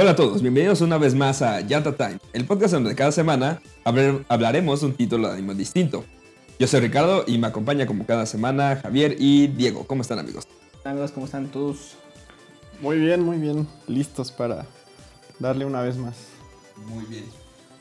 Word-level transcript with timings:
Hola 0.00 0.12
a 0.12 0.14
todos, 0.14 0.42
bienvenidos 0.42 0.80
una 0.80 0.96
vez 0.96 1.16
más 1.16 1.42
a 1.42 1.60
Yata 1.60 1.96
Time, 1.96 2.20
el 2.32 2.46
podcast 2.46 2.72
donde 2.72 2.94
cada 2.94 3.10
semana 3.10 3.60
hablar- 3.82 4.24
hablaremos 4.28 4.84
un 4.84 4.94
título 4.94 5.26
de 5.26 5.34
anime 5.34 5.56
distinto. 5.56 6.04
Yo 6.56 6.68
soy 6.68 6.78
Ricardo 6.78 7.24
y 7.26 7.36
me 7.36 7.48
acompaña 7.48 7.84
como 7.84 8.06
cada 8.06 8.24
semana 8.24 8.76
Javier 8.76 9.16
y 9.18 9.48
Diego. 9.48 9.88
¿Cómo 9.88 10.02
están 10.02 10.20
amigos? 10.20 10.46
Amigos, 10.84 11.10
¿cómo 11.10 11.26
están 11.26 11.48
todos? 11.48 11.96
Muy 12.80 12.96
bien, 13.00 13.24
muy 13.24 13.38
bien. 13.38 13.66
Listos 13.88 14.30
para 14.30 14.66
darle 15.40 15.64
una 15.64 15.80
vez 15.82 15.96
más. 15.96 16.14
Muy 16.76 17.04
bien. 17.06 17.24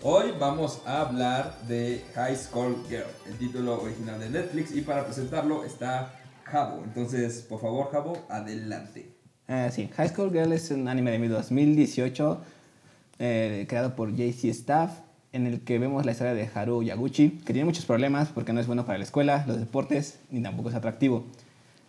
Hoy 0.01 0.33
vamos 0.39 0.81
a 0.87 1.01
hablar 1.01 1.59
de 1.67 2.03
High 2.15 2.35
School 2.35 2.77
Girl, 2.89 3.05
el 3.27 3.37
título 3.37 3.79
original 3.79 4.19
de 4.19 4.31
Netflix 4.31 4.75
y 4.75 4.81
para 4.81 5.05
presentarlo 5.05 5.63
está 5.63 6.19
Jabo. 6.45 6.81
Entonces, 6.83 7.43
por 7.47 7.61
favor, 7.61 7.91
Jabo, 7.91 8.25
adelante. 8.27 9.16
Eh, 9.47 9.69
sí, 9.71 9.89
High 9.95 10.09
School 10.09 10.31
Girl 10.31 10.51
es 10.51 10.71
un 10.71 10.89
anime 10.89 11.17
de 11.17 11.29
2018 11.29 12.41
eh, 13.19 13.65
creado 13.69 13.95
por 13.95 14.13
JC 14.13 14.45
Staff 14.49 14.91
en 15.31 15.47
el 15.47 15.61
que 15.61 15.79
vemos 15.79 16.05
la 16.05 16.11
historia 16.11 16.33
de 16.33 16.49
Haru 16.53 16.83
Yaguchi, 16.83 17.29
que 17.45 17.53
tiene 17.53 17.63
muchos 17.63 17.85
problemas 17.85 18.27
porque 18.27 18.51
no 18.51 18.59
es 18.59 18.67
bueno 18.67 18.85
para 18.85 18.97
la 18.97 19.05
escuela, 19.05 19.45
los 19.47 19.57
deportes, 19.57 20.19
ni 20.31 20.41
tampoco 20.41 20.69
es 20.69 20.75
atractivo. 20.75 21.23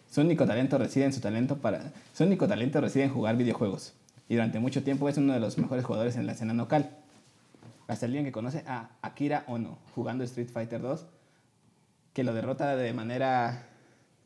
Su 0.09 0.21
único 0.21 0.47
talento 0.47 0.79
reside 0.79 1.07
en 1.07 1.12
su 1.12 1.21
talento 1.21 1.57
para 1.57 1.93
su 2.15 2.25
único 2.25 2.47
talento 2.47 2.81
reside 2.81 3.05
en 3.05 3.11
jugar 3.11 3.37
videojuegos 3.37 3.93
y 4.29 4.34
durante 4.34 4.61
mucho 4.61 4.84
tiempo 4.84 5.09
es 5.09 5.19
uno 5.19 5.33
de 5.33 5.41
los 5.41 5.59
mejores 5.59 5.84
jugadores 5.84 6.17
en 6.17 6.27
la 6.27 6.33
escena 6.33 6.55
local. 6.55 6.91
Hasta 7.89 8.06
el 8.06 8.12
día 8.12 8.20
en 8.20 8.27
que 8.27 8.33
conoce 8.33 8.62
a 8.67 8.91
Akira 9.03 9.45
Ono 9.48 9.78
jugando 9.95 10.22
Street 10.22 10.48
Fighter 10.48 10.81
2 10.81 11.06
que 12.12 12.22
lo 12.22 12.34
derrota 12.34 12.77
de 12.77 12.93
manera 12.93 13.65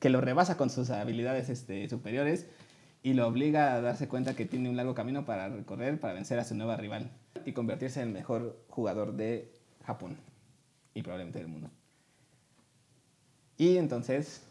que 0.01 0.11
lo 0.11 0.21
rebasa 0.21 0.57
con 0.57 0.69
sus 0.69 0.91
habilidades 0.91 1.49
este, 1.49 1.89
superiores 1.89 2.47
y 3.03 3.15
lo 3.15 3.27
obliga 3.27 3.75
a 3.75 3.81
darse 3.81 4.09
cuenta 4.09 4.35
que 4.37 4.45
tiene 4.47 4.69
un 4.71 4.77
largo 4.77 4.95
camino 4.95 5.25
para 5.25 5.49
recorrer 5.49 5.99
para 5.99 6.15
vencer 6.15 6.39
a 6.39 6.45
su 6.45 6.55
nueva 6.55 6.77
rival 6.77 7.11
y 7.45 7.53
convertirse 7.53 8.01
en 8.01 8.09
el 8.09 8.15
mejor 8.15 8.57
jugador 8.69 9.15
de 9.15 9.53
Japón 9.85 10.17
y 10.95 11.03
probablemente 11.03 11.39
del 11.41 11.49
mundo. 11.49 11.71
Y 13.59 13.77
entonces, 13.77 14.43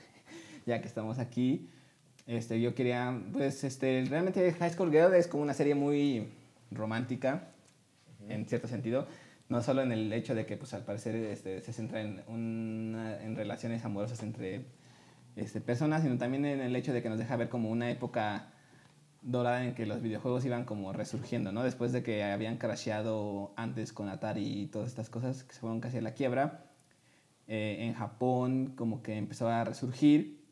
ya 0.66 0.80
que 0.80 0.88
estamos 0.88 1.18
aquí, 1.18 1.68
este, 2.26 2.60
yo 2.60 2.74
quería, 2.74 3.20
pues, 3.32 3.64
este, 3.64 4.04
realmente 4.08 4.52
High 4.52 4.72
School 4.72 4.90
Girl 4.90 5.14
es 5.14 5.26
como 5.26 5.42
una 5.42 5.54
serie 5.54 5.74
muy 5.74 6.28
romántica, 6.70 7.48
en 8.28 8.46
cierto 8.46 8.68
sentido, 8.68 9.06
no 9.48 9.62
solo 9.62 9.82
en 9.82 9.92
el 9.92 10.12
hecho 10.12 10.34
de 10.34 10.46
que, 10.46 10.56
pues, 10.56 10.72
al 10.74 10.84
parecer 10.84 11.14
este, 11.16 11.60
se 11.60 11.72
centra 11.72 12.00
en, 12.00 12.22
una- 12.28 13.22
en 13.22 13.36
relaciones 13.36 13.84
amorosas 13.84 14.22
entre 14.22 14.64
este, 15.36 15.60
personas, 15.60 16.02
sino 16.02 16.18
también 16.18 16.44
en 16.44 16.60
el 16.60 16.76
hecho 16.76 16.92
de 16.92 17.02
que 17.02 17.08
nos 17.08 17.18
deja 17.18 17.36
ver 17.36 17.48
como 17.48 17.70
una 17.70 17.90
época 17.90 18.50
dorada 19.22 19.64
en 19.64 19.74
que 19.74 19.86
los 19.86 20.02
videojuegos 20.02 20.44
iban 20.44 20.64
como 20.64 20.92
resurgiendo, 20.92 21.50
¿no? 21.50 21.62
Después 21.62 21.92
de 21.92 22.02
que 22.02 22.24
habían 22.24 22.58
crasheado 22.58 23.52
antes 23.56 23.92
con 23.92 24.08
Atari 24.08 24.62
y 24.62 24.66
todas 24.66 24.88
estas 24.88 25.08
cosas 25.08 25.44
que 25.44 25.54
se 25.54 25.60
fueron 25.60 25.80
casi 25.80 25.98
a 25.98 26.02
la 26.02 26.12
quiebra, 26.12 26.66
eh, 27.48 27.78
en 27.80 27.94
Japón 27.94 28.74
como 28.76 29.02
que 29.02 29.16
empezó 29.16 29.48
a 29.48 29.64
resurgir 29.64 30.44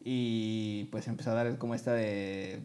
y 0.00 0.84
pues 0.92 1.08
empezó 1.08 1.30
a 1.30 1.34
dar 1.34 1.58
como 1.58 1.74
esta 1.74 1.92
de 1.92 2.62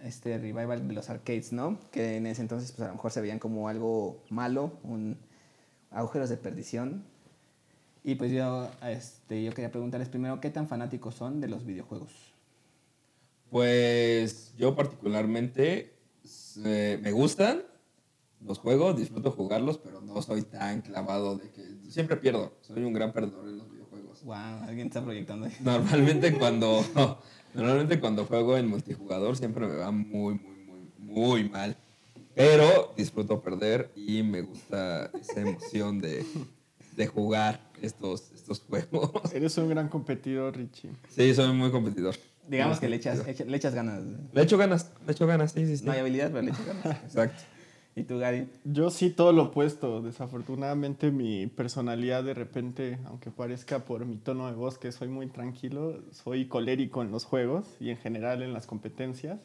este 0.00 0.38
revival 0.38 0.88
de 0.88 0.94
los 0.94 1.10
arcades, 1.10 1.52
¿no? 1.52 1.78
Que 1.90 2.16
en 2.16 2.26
ese 2.26 2.42
entonces 2.42 2.72
pues 2.72 2.86
a 2.86 2.88
lo 2.88 2.94
mejor 2.94 3.12
se 3.12 3.20
veían 3.20 3.38
como 3.38 3.68
algo 3.68 4.24
malo, 4.30 4.80
un 4.82 5.18
agujeros 5.90 6.28
de 6.28 6.36
perdición. 6.36 7.04
Y 8.04 8.16
pues 8.16 8.32
yo, 8.32 8.68
este, 8.82 9.44
yo 9.44 9.52
quería 9.52 9.70
preguntarles 9.70 10.08
primero, 10.08 10.40
¿qué 10.40 10.50
tan 10.50 10.66
fanáticos 10.66 11.14
son 11.14 11.40
de 11.40 11.48
los 11.48 11.64
videojuegos? 11.64 12.32
Pues 13.50 14.54
yo 14.56 14.74
particularmente 14.74 15.94
eh, 16.64 16.98
me 17.00 17.12
gustan 17.12 17.62
los 18.40 18.58
juegos, 18.58 18.96
disfruto 18.96 19.30
jugarlos, 19.30 19.78
pero 19.78 20.00
no 20.00 20.20
soy 20.20 20.42
tan 20.42 20.80
clavado 20.80 21.36
de 21.36 21.50
que 21.50 21.62
siempre 21.88 22.16
pierdo. 22.16 22.52
Soy 22.62 22.82
un 22.82 22.92
gran 22.92 23.12
perdedor 23.12 23.48
en 23.48 23.58
los 23.58 23.70
videojuegos. 23.70 24.24
Wow, 24.24 24.64
alguien 24.66 24.88
está 24.88 25.02
proyectando 25.02 25.46
ahí. 25.46 25.52
Normalmente 25.60 26.32
cuando 26.38 26.84
normalmente 27.54 28.00
cuando 28.00 28.24
juego 28.24 28.56
en 28.56 28.68
multijugador 28.68 29.36
siempre 29.36 29.66
me 29.66 29.76
va 29.76 29.90
muy 29.92 30.34
muy 30.34 30.64
muy 30.64 30.90
muy 30.98 31.48
mal. 31.48 31.76
Pero 32.34 32.94
disfruto 32.96 33.42
perder 33.42 33.92
y 33.94 34.22
me 34.22 34.40
gusta 34.40 35.10
esa 35.20 35.40
emoción 35.40 36.00
de, 36.00 36.24
de 36.96 37.06
jugar 37.06 37.71
estos, 37.82 38.30
estos 38.32 38.60
juegos. 38.60 39.10
Eres 39.34 39.56
un 39.58 39.68
gran 39.68 39.88
competidor, 39.88 40.56
Richie. 40.56 40.90
Sí, 41.08 41.34
soy 41.34 41.52
muy 41.54 41.70
competidor. 41.70 42.14
Digamos 42.48 42.80
que 42.80 42.88
le 42.88 42.96
echas, 42.96 43.26
echa- 43.26 43.44
le 43.44 43.56
echas 43.56 43.74
ganas. 43.74 44.02
Le 44.32 44.42
echo 44.42 44.58
ganas, 44.58 44.90
le 45.06 45.12
echo 45.12 45.26
ganas, 45.26 45.52
sí, 45.52 45.66
sí, 45.66 45.76
sí. 45.76 45.84
No 45.84 45.92
hay 45.92 46.00
habilidad, 46.00 46.30
pero 46.30 46.42
le 46.42 46.50
echas 46.50 46.66
ganas. 46.66 46.84
Exacto. 47.04 47.42
¿Y 47.94 48.04
tú, 48.04 48.18
Gary? 48.18 48.48
Yo 48.64 48.90
sí 48.90 49.10
todo 49.10 49.32
lo 49.32 49.44
opuesto. 49.44 50.00
Desafortunadamente 50.00 51.10
mi 51.10 51.46
personalidad 51.46 52.24
de 52.24 52.32
repente, 52.34 52.98
aunque 53.04 53.30
parezca 53.30 53.80
por 53.84 54.06
mi 54.06 54.16
tono 54.16 54.46
de 54.46 54.54
voz 54.54 54.78
que 54.78 54.90
soy 54.92 55.08
muy 55.08 55.26
tranquilo, 55.26 56.00
soy 56.10 56.46
colérico 56.46 57.02
en 57.02 57.10
los 57.10 57.24
juegos 57.24 57.66
y 57.80 57.90
en 57.90 57.98
general 57.98 58.42
en 58.42 58.54
las 58.54 58.66
competencias. 58.66 59.38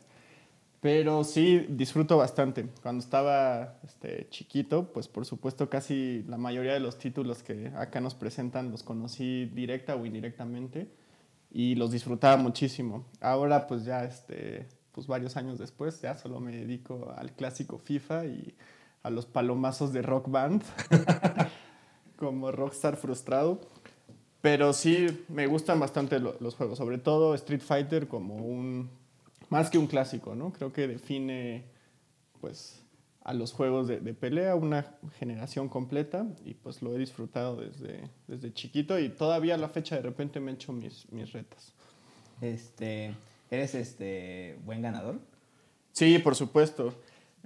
Pero 0.79 1.23
sí 1.23 1.65
disfruto 1.69 2.17
bastante. 2.17 2.67
Cuando 2.83 3.03
estaba 3.03 3.79
este, 3.83 4.27
chiquito, 4.29 4.91
pues 4.93 5.07
por 5.07 5.25
supuesto 5.25 5.69
casi 5.69 6.23
la 6.27 6.38
mayoría 6.38 6.73
de 6.73 6.79
los 6.79 6.99
títulos 6.99 7.41
que 7.41 7.71
acá 7.75 7.99
nos 7.99 8.13
presentan 8.13 8.69
los 8.71 8.83
conocí 8.83 9.45
directa 9.45 9.95
o 9.95 10.05
indirectamente 10.05 10.87
y 11.51 11.73
los 11.75 11.91
disfrutaba 11.91 12.37
muchísimo. 12.37 13.05
Ahora 13.21 13.66
pues 13.66 13.85
ya 13.85 14.03
este, 14.05 14.67
pues 14.91 15.07
varios 15.07 15.35
años 15.35 15.57
después 15.57 15.99
ya 16.01 16.16
solo 16.16 16.39
me 16.39 16.55
dedico 16.55 17.11
al 17.17 17.31
clásico 17.31 17.79
FIFA 17.79 18.25
y 18.27 18.53
a 19.01 19.09
los 19.09 19.25
palomazos 19.25 19.93
de 19.93 20.03
Rock 20.03 20.29
Band 20.29 20.63
como 22.17 22.51
rockstar 22.51 22.97
frustrado. 22.97 23.61
Pero 24.41 24.73
sí 24.73 25.25
me 25.29 25.47
gustan 25.47 25.79
bastante 25.79 26.19
lo- 26.19 26.37
los 26.39 26.55
juegos, 26.55 26.77
sobre 26.77 26.99
todo 26.99 27.33
Street 27.33 27.61
Fighter 27.61 28.07
como 28.07 28.35
un 28.35 28.89
más 29.50 29.69
que 29.69 29.78
un 29.78 29.88
clásico, 29.88 30.35
¿no? 30.35 30.52
Creo 30.52 30.74
que 30.74 30.88
define 30.88 31.66
pues 32.41 32.84
a 33.24 33.34
los 33.34 33.52
juegos 33.52 33.88
de, 33.88 34.00
de 34.00 34.13
pelea 34.13 34.56
una 34.56 34.96
generación 35.19 35.68
completa 35.68 36.25
y 36.46 36.53
pues 36.53 36.81
lo 36.81 36.96
he 36.96 36.97
disfrutado 36.97 37.58
desde, 37.58 38.09
desde 38.28 38.53
chiquito 38.53 38.97
y 39.00 39.09
todavía 39.09 39.56
a 39.56 39.58
la 39.58 39.68
fecha 39.68 39.96
de 39.96 40.02
repente 40.02 40.40
me 40.40 40.52
he 40.52 40.53
hecho 40.53 40.72
mis, 40.72 41.12
mis 41.12 41.34
retos. 41.34 41.74
Este, 42.40 43.13
¿Eres 43.50 43.75
este 43.75 44.58
buen 44.63 44.81
ganador? 44.81 45.19
Sí, 45.91 46.19
por 46.19 46.35
supuesto. 46.35 46.94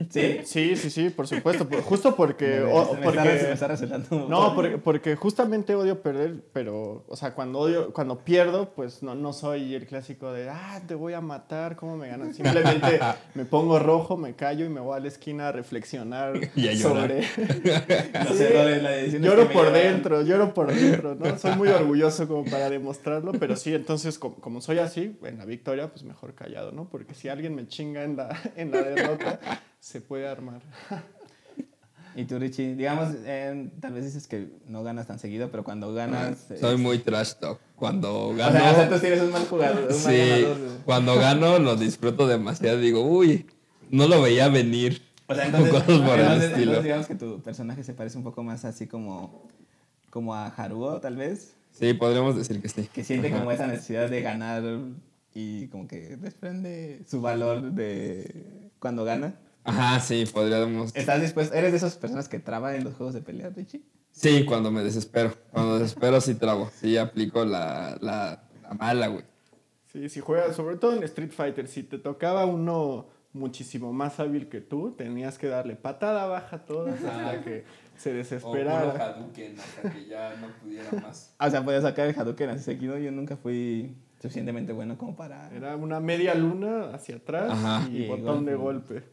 ¿Sí? 0.10 0.40
Sí, 0.46 0.76
sí, 0.76 0.90
sí, 0.90 1.10
por 1.10 1.28
supuesto. 1.28 1.68
justo 1.84 2.16
porque... 2.16 2.62
Me- 2.66 2.74
o- 2.74 2.94
me 2.96 3.02
porque- 3.04 3.36
está, 3.54 3.68
me 3.68 3.74
está 3.74 3.98
No, 4.28 4.54
porque, 4.56 4.78
porque 4.78 5.16
justamente 5.16 5.76
odio 5.76 6.02
perder, 6.02 6.44
pero, 6.54 7.04
o 7.08 7.16
sea, 7.16 7.34
cuando 7.34 7.60
odio, 7.60 7.94
cuando 7.94 8.20
pierdo, 8.20 8.70
pues 8.74 9.04
no, 9.04 9.16
no 9.16 9.34
soy 9.34 9.76
el 9.76 9.86
clásico 9.86 10.32
de, 10.34 10.50
ah, 10.50 10.82
te 10.88 10.96
voy 10.96 11.14
a 11.14 11.22
matar, 11.22 11.76
¿cómo 11.76 11.98
me 11.98 12.08
ganas? 12.08 12.36
Simplemente 12.36 13.00
me 13.34 13.46
pongo 13.46 13.80
rojo, 13.80 14.18
me 14.18 14.36
callo 14.36 14.66
y 14.66 14.70
me 14.70 14.80
voy 14.80 14.98
a 14.98 15.00
la 15.00 15.08
esquina 15.08 15.50
a 15.50 15.52
reflexionar 15.52 16.34
Y 16.56 16.68
a 16.68 16.78
sobre... 16.78 17.22
Las 18.14 18.30
decisiones 18.40 19.22
Lloro 19.22 19.46
me 19.48 19.54
por 19.54 19.72
dentro, 19.72 20.22
lloro 20.22 20.54
por 20.54 20.74
dentro, 20.74 21.16
¿no? 21.16 21.38
Soy 21.38 21.56
muy 21.56 21.70
orgulloso 21.70 22.28
como 22.28 22.46
para 22.46 22.70
demostrarlo, 22.70 23.32
pero 23.34 23.56
sí, 23.56 23.74
entonces, 23.74 24.18
como, 24.20 24.36
como 24.36 24.62
soy 24.62 24.80
así, 24.80 25.18
en 25.24 25.38
la 25.38 25.46
victoria, 25.46 25.88
pues 25.90 26.04
mejor 26.04 26.34
callado, 26.34 26.72
¿no? 26.72 26.86
Porque 26.90 27.14
si 27.14 27.30
alguien 27.30 27.56
me 27.56 27.68
chinga 27.68 28.04
en 28.04 28.18
la, 28.18 28.30
en 28.56 28.72
la 28.72 28.82
derrota, 28.82 29.40
se 29.82 30.00
puede 30.00 30.28
armar. 30.30 30.62
Y 32.14 32.26
tú, 32.26 32.38
Richie, 32.40 32.76
digamos, 32.76 33.16
eh, 33.24 33.72
tal 33.80 33.94
vez 33.94 34.04
dices 34.04 34.28
que 34.28 34.50
no 34.68 34.84
ganas 34.84 35.08
tan 35.08 35.18
seguido, 35.18 35.50
pero 35.50 35.64
cuando 35.64 35.94
ganas... 35.94 36.52
eh, 36.52 36.58
Soy 36.60 36.76
muy 36.76 37.00
trash 37.00 37.36
talk. 37.36 37.58
Cuando 37.78 38.28
O 38.28 38.36
gano, 38.36 38.52
sea, 38.60 38.72
o 38.72 38.76
sea, 38.76 38.90
tú 38.90 39.00
tienes 39.00 39.22
un 39.22 39.32
mal 39.32 39.46
jugador, 39.46 39.78
un 39.84 39.88
mal 39.88 39.94
sí, 39.96 40.18
ganador. 40.18 40.58
cuando 40.84 41.16
gano 41.16 41.60
lo 41.60 41.78
disfruto 41.78 42.28
demasiado. 42.28 42.80
Digo, 42.80 43.02
uy, 43.08 43.46
no 43.92 44.10
lo 44.10 44.22
veía 44.22 44.50
venir. 44.50 45.02
O 45.28 45.34
sea, 45.34 45.46
entonces, 45.46 45.72
Cosas 45.72 45.86
por 46.02 46.20
el 46.20 46.26
entonces- 46.26 46.44
estilo. 46.52 46.62
entonces 46.64 46.84
digamos 46.84 47.08
que 47.08 47.16
tu 47.16 47.42
personaje 47.42 47.82
se 47.86 47.94
parece 47.94 48.18
un 48.18 48.26
poco 48.26 48.44
más 48.44 48.66
así 48.66 48.88
como, 48.88 49.48
como 50.10 50.36
a 50.36 50.48
Haruo, 50.48 51.00
tal 51.00 51.16
vez, 51.16 51.54
Sí, 51.72 51.94
podríamos 51.94 52.36
decir 52.36 52.62
que 52.62 52.68
sí. 52.68 52.90
que 52.92 53.06
siente 53.06 53.32
como 53.32 53.50
esa 53.54 53.68
necesidad 53.68 54.10
de 54.10 54.22
ganar 54.22 54.64
y 55.34 55.68
como 55.68 55.88
que 55.88 56.18
desprende 56.18 57.04
su 57.10 57.22
valor 57.22 57.72
de 57.72 58.70
cuando 58.80 59.06
gana. 59.06 59.36
Ajá, 59.64 60.00
sí, 60.00 60.26
podríamos. 60.32 60.96
¿Estás 60.96 61.22
dispuesto? 61.22 61.56
¿Eres 61.56 61.72
de 61.72 61.78
esas 61.78 61.96
personas 61.96 62.28
que 62.28 62.40
traban 62.40 62.76
en 62.76 62.84
los 62.84 62.96
juegos 62.96 63.14
de 63.14 63.22
pelea, 63.22 63.50
Richie? 63.50 63.84
Sí, 64.12 64.46
cuando 64.46 64.72
me 64.72 64.84
desespero. 64.84 65.34
Cuando 65.52 65.80
desespero 65.80 66.20
sí 66.20 66.36
trabo. 66.36 66.70
Sí, 66.80 66.98
aplico 66.98 67.46
la, 67.46 67.98
la, 68.02 68.44
la 68.62 68.74
mala, 68.74 69.08
güey. 69.08 69.24
Sí, 69.92 70.10
si 70.10 70.20
juegas, 70.20 70.56
sobre 70.56 70.78
todo 70.78 70.96
en 70.96 71.04
Street 71.04 71.32
Fighter, 71.32 71.68
si 71.68 71.84
te 71.84 71.98
tocaba 71.98 72.46
uno 72.46 73.08
muchísimo 73.34 73.94
más 73.94 74.20
hábil 74.20 74.50
que 74.50 74.62
tú, 74.62 74.92
tenías 74.92 75.38
que 75.38 75.48
darle 75.48 75.76
patada 75.76 76.26
baja 76.26 76.66
todas 76.66 77.02
hasta 77.04 77.42
que 77.44 77.64
se 77.98 78.14
desesperara. 78.14 79.14
Hadouken 79.14 79.60
hasta 79.60 79.92
que 79.94 80.06
ya 80.06 80.36
no 80.38 80.48
pudiera 80.62 80.90
más. 81.02 81.34
O 81.40 81.50
sea, 81.50 81.64
podía 81.64 81.82
sacar 81.82 82.08
el 82.08 82.18
Hadouken 82.18 82.50
así 82.50 82.64
seguido. 82.64 82.98
Yo 82.98 83.12
nunca 83.12 83.38
fui 83.38 83.96
suficientemente 84.22 84.74
bueno 84.74 84.98
como 84.98 85.16
para... 85.16 85.50
Era 85.56 85.76
una 85.76 86.00
media 86.00 86.36
luna 86.36 86.92
hacia 86.94 87.18
atrás 87.18 87.52
Ajá. 87.52 87.88
y 87.90 88.04
Y 88.04 88.08
botón 88.08 88.46
de 88.46 88.56
golpe. 88.56 89.04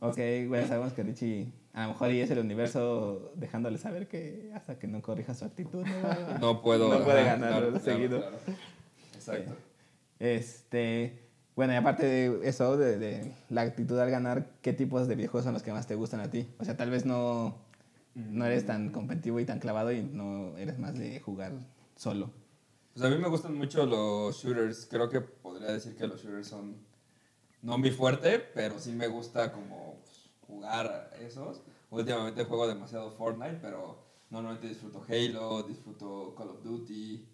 Ok, 0.00 0.16
bueno, 0.48 0.66
sabemos 0.66 0.92
que 0.94 1.02
Richie 1.02 1.52
a 1.72 1.82
lo 1.82 1.88
mejor 1.90 2.10
y 2.10 2.20
es 2.20 2.30
el 2.30 2.38
universo 2.38 3.32
dejándole 3.36 3.78
saber 3.78 4.08
que 4.08 4.50
hasta 4.54 4.78
que 4.78 4.86
no 4.88 5.02
corrija 5.02 5.34
su 5.34 5.44
actitud 5.44 5.84
no, 5.86 6.08
va- 6.08 6.38
No 6.40 6.62
puedo. 6.62 6.88
No 6.98 7.04
puede 7.04 7.20
ajá, 7.20 7.36
ganar 7.36 7.50
claro, 7.60 7.80
seguido. 7.80 8.18
claro. 8.20 8.38
Exacto. 9.14 9.52
Este, 10.18 11.18
bueno, 11.56 11.72
y 11.72 11.76
aparte 11.76 12.06
de 12.06 12.40
eso, 12.48 12.76
de, 12.76 12.98
de 12.98 13.32
la 13.48 13.62
actitud 13.62 13.98
al 13.98 14.10
ganar, 14.10 14.50
¿qué 14.62 14.72
tipos 14.72 15.08
de 15.08 15.14
videojuegos 15.16 15.44
son 15.44 15.54
los 15.54 15.62
que 15.62 15.72
más 15.72 15.86
te 15.86 15.94
gustan 15.94 16.20
a 16.20 16.30
ti? 16.30 16.48
O 16.58 16.64
sea, 16.64 16.76
tal 16.76 16.90
vez 16.90 17.04
no, 17.06 17.56
no 18.14 18.44
eres 18.46 18.66
tan 18.66 18.90
competitivo 18.90 19.40
y 19.40 19.44
tan 19.44 19.58
clavado 19.60 19.92
y 19.92 20.02
no 20.02 20.56
eres 20.58 20.78
más 20.78 20.98
de 20.98 21.20
jugar 21.20 21.52
solo. 21.96 22.30
Pues 22.94 23.04
a 23.04 23.10
mí 23.10 23.16
me 23.18 23.28
gustan 23.28 23.54
mucho 23.56 23.86
los 23.86 24.42
shooters. 24.42 24.86
Creo 24.90 25.08
que 25.08 25.20
podría 25.20 25.72
decir 25.72 25.94
que 25.96 26.06
los 26.06 26.22
shooters 26.22 26.48
son 26.48 26.74
no 27.62 27.78
mi 27.78 27.90
fuerte, 27.90 28.38
pero 28.54 28.78
sí 28.78 28.92
me 28.92 29.06
gusta 29.06 29.52
como 29.52 29.89
jugar 30.60 31.10
a 31.14 31.16
esos. 31.24 31.62
Últimamente 31.90 32.44
juego 32.44 32.68
demasiado 32.68 33.10
Fortnite, 33.10 33.58
pero 33.60 33.98
normalmente 34.30 34.68
disfruto 34.68 35.02
Halo, 35.08 35.62
disfruto 35.64 36.34
Call 36.36 36.50
of 36.50 36.62
Duty, 36.62 37.26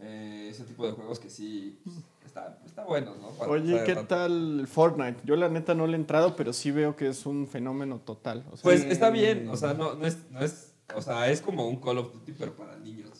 eh, 0.00 0.48
ese 0.50 0.64
tipo 0.64 0.86
de 0.86 0.92
juegos 0.92 1.18
que 1.18 1.28
sí 1.28 1.80
pues, 1.84 1.96
está, 2.24 2.58
está 2.64 2.84
buenos, 2.84 3.18
¿no? 3.18 3.28
Para 3.30 3.50
Oye, 3.50 3.82
¿qué 3.84 3.96
tal 3.96 4.66
Fortnite? 4.66 5.20
Yo 5.24 5.36
la 5.36 5.48
neta 5.48 5.74
no 5.74 5.86
le 5.86 5.94
he 5.94 5.96
entrado, 6.00 6.36
pero 6.36 6.52
sí 6.52 6.70
veo 6.70 6.96
que 6.96 7.08
es 7.08 7.26
un 7.26 7.46
fenómeno 7.46 7.98
total. 7.98 8.44
O 8.50 8.56
sea, 8.56 8.62
Pues 8.62 8.84
está 8.84 9.10
bien, 9.10 9.48
o 9.48 9.56
sea, 9.56 9.74
no, 9.74 9.94
no, 9.94 10.06
es, 10.06 10.18
no 10.30 10.40
es, 10.40 10.72
o 10.94 11.02
sea, 11.02 11.28
es 11.28 11.42
como 11.42 11.68
un 11.68 11.76
Call 11.76 11.98
of 11.98 12.12
Duty, 12.12 12.32
pero 12.32 12.54
para 12.56 12.78
niños. 12.78 13.10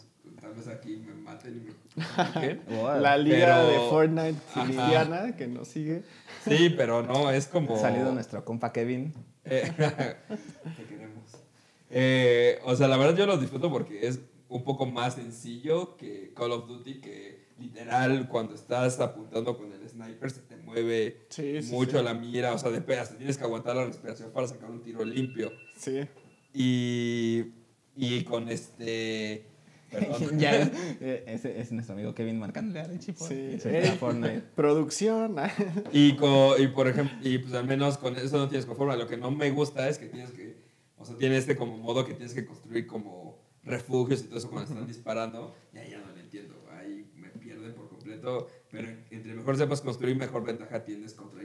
Tal 0.41 0.55
vez 0.55 0.69
aquí 0.69 0.97
me 0.97 1.13
maten 1.15 1.57
y 1.57 1.61
me 1.61 1.79
la 3.01 3.19
liga 3.19 3.61
pero- 3.67 3.67
de 3.69 3.91
Fortnite 3.91 4.39
cristiana 4.55 5.37
que 5.37 5.47
nos 5.49 5.69
sigue. 5.69 6.05
Sí, 6.45 6.71
pero 6.71 7.03
no, 7.03 7.31
es 7.31 7.47
como... 7.49 7.79
Salido 7.79 8.13
nuestro 8.13 8.45
compa 8.45 8.73
Kevin. 8.73 9.13
Eh, 9.51 9.73
te 10.77 10.85
queremos. 10.85 11.25
Eh, 11.91 12.59
o 12.65 12.77
sea, 12.77 12.89
la 12.89 12.97
verdad 12.97 13.17
yo 13.17 13.27
lo 13.27 13.39
disfruto 13.39 13.71
porque 13.71 14.07
es 14.07 14.21
un 14.49 14.65
poco 14.65 14.87
más 14.87 15.15
sencillo 15.15 15.97
que 15.97 16.33
Call 16.35 16.53
of 16.53 16.67
Duty, 16.69 17.01
que 17.01 17.49
literal 17.59 18.29
cuando 18.29 18.55
estás 18.55 19.01
apuntando 19.01 19.57
con 19.57 19.73
el 19.73 19.89
sniper 19.89 20.31
se 20.31 20.41
te 20.43 20.57
mueve 20.57 21.27
Sí, 21.29 21.63
sí, 21.63 21.73
mucho 21.73 21.99
sí. 21.99 22.05
la 22.05 22.15
mira, 22.15 22.53
o 22.53 22.59
sea, 22.59 22.71
de 22.71 22.81
pedas, 22.81 23.11
te 23.11 23.17
tienes 23.17 23.37
que 23.37 23.45
aguantar 23.45 23.77
la 23.77 23.87
respiración 23.87 24.31
para 24.31 24.47
sacar 24.47 24.71
un 24.71 24.83
tiro 24.83 25.05
limpio. 25.05 25.53
Sí. 25.77 26.07
Y, 26.55 27.53
y 27.97 28.25
con 28.25 28.49
este... 28.49 29.47
Perdón. 29.91 30.39
ya 30.39 30.57
es, 30.57 30.71
eh, 31.01 31.25
ese 31.27 31.61
es 31.61 31.73
nuestro 31.73 31.95
amigo 31.95 32.15
Kevin 32.15 32.39
marcándole 32.39 32.81
a 32.81 32.85
Richie 32.87 33.13
por 33.15 33.29
Sí. 33.29 33.59
Fortnite. 33.99 34.43
Producción. 34.57 35.37
Y, 35.93 36.17
co- 36.17 36.57
y 36.59 36.69
por 36.69 36.89
ejemplo, 36.89 37.17
y 37.23 37.39
pues 37.39 37.55
al 37.55 37.67
menos 37.67 37.99
con 37.99 38.17
eso 38.17 38.37
no 38.39 38.49
tienes 38.49 38.67
conforme. 38.67 38.97
Lo 38.97 39.07
que 39.09 39.17
no 39.17 39.31
me 39.31 39.51
gusta 39.51 39.89
es 39.89 39.99
que 39.99 40.07
tienes 40.07 40.31
que, 40.33 40.57
o 40.97 41.05
sea, 41.05 41.17
tiene 41.17 41.37
este 41.37 41.57
como 41.57 41.79
modo 41.79 42.05
que 42.05 42.15
tienes 42.15 42.35
que 42.35 42.45
construir 42.45 42.87
como 42.87 43.39
refugios 43.65 44.21
y 44.23 44.25
todo 44.25 44.39
eso 44.39 44.51
cuando 44.51 44.71
están 44.73 44.87
disparando. 44.87 45.55
Y 45.73 45.79
ahí 45.79 45.91
ya 45.91 45.99
no 45.99 46.09
lo 46.13 46.19
entiendo. 46.19 46.55
Ahí 46.79 47.11
me 47.17 47.29
pierden 47.29 47.75
por 47.75 47.89
completo. 47.89 48.49
Pero 48.71 48.89
entre 49.11 49.35
mejor 49.35 49.57
sepas 49.57 49.81
construir, 49.81 50.17
mejor 50.17 50.45
ventaja 50.45 50.85
tienes 50.85 51.15
contra 51.15 51.38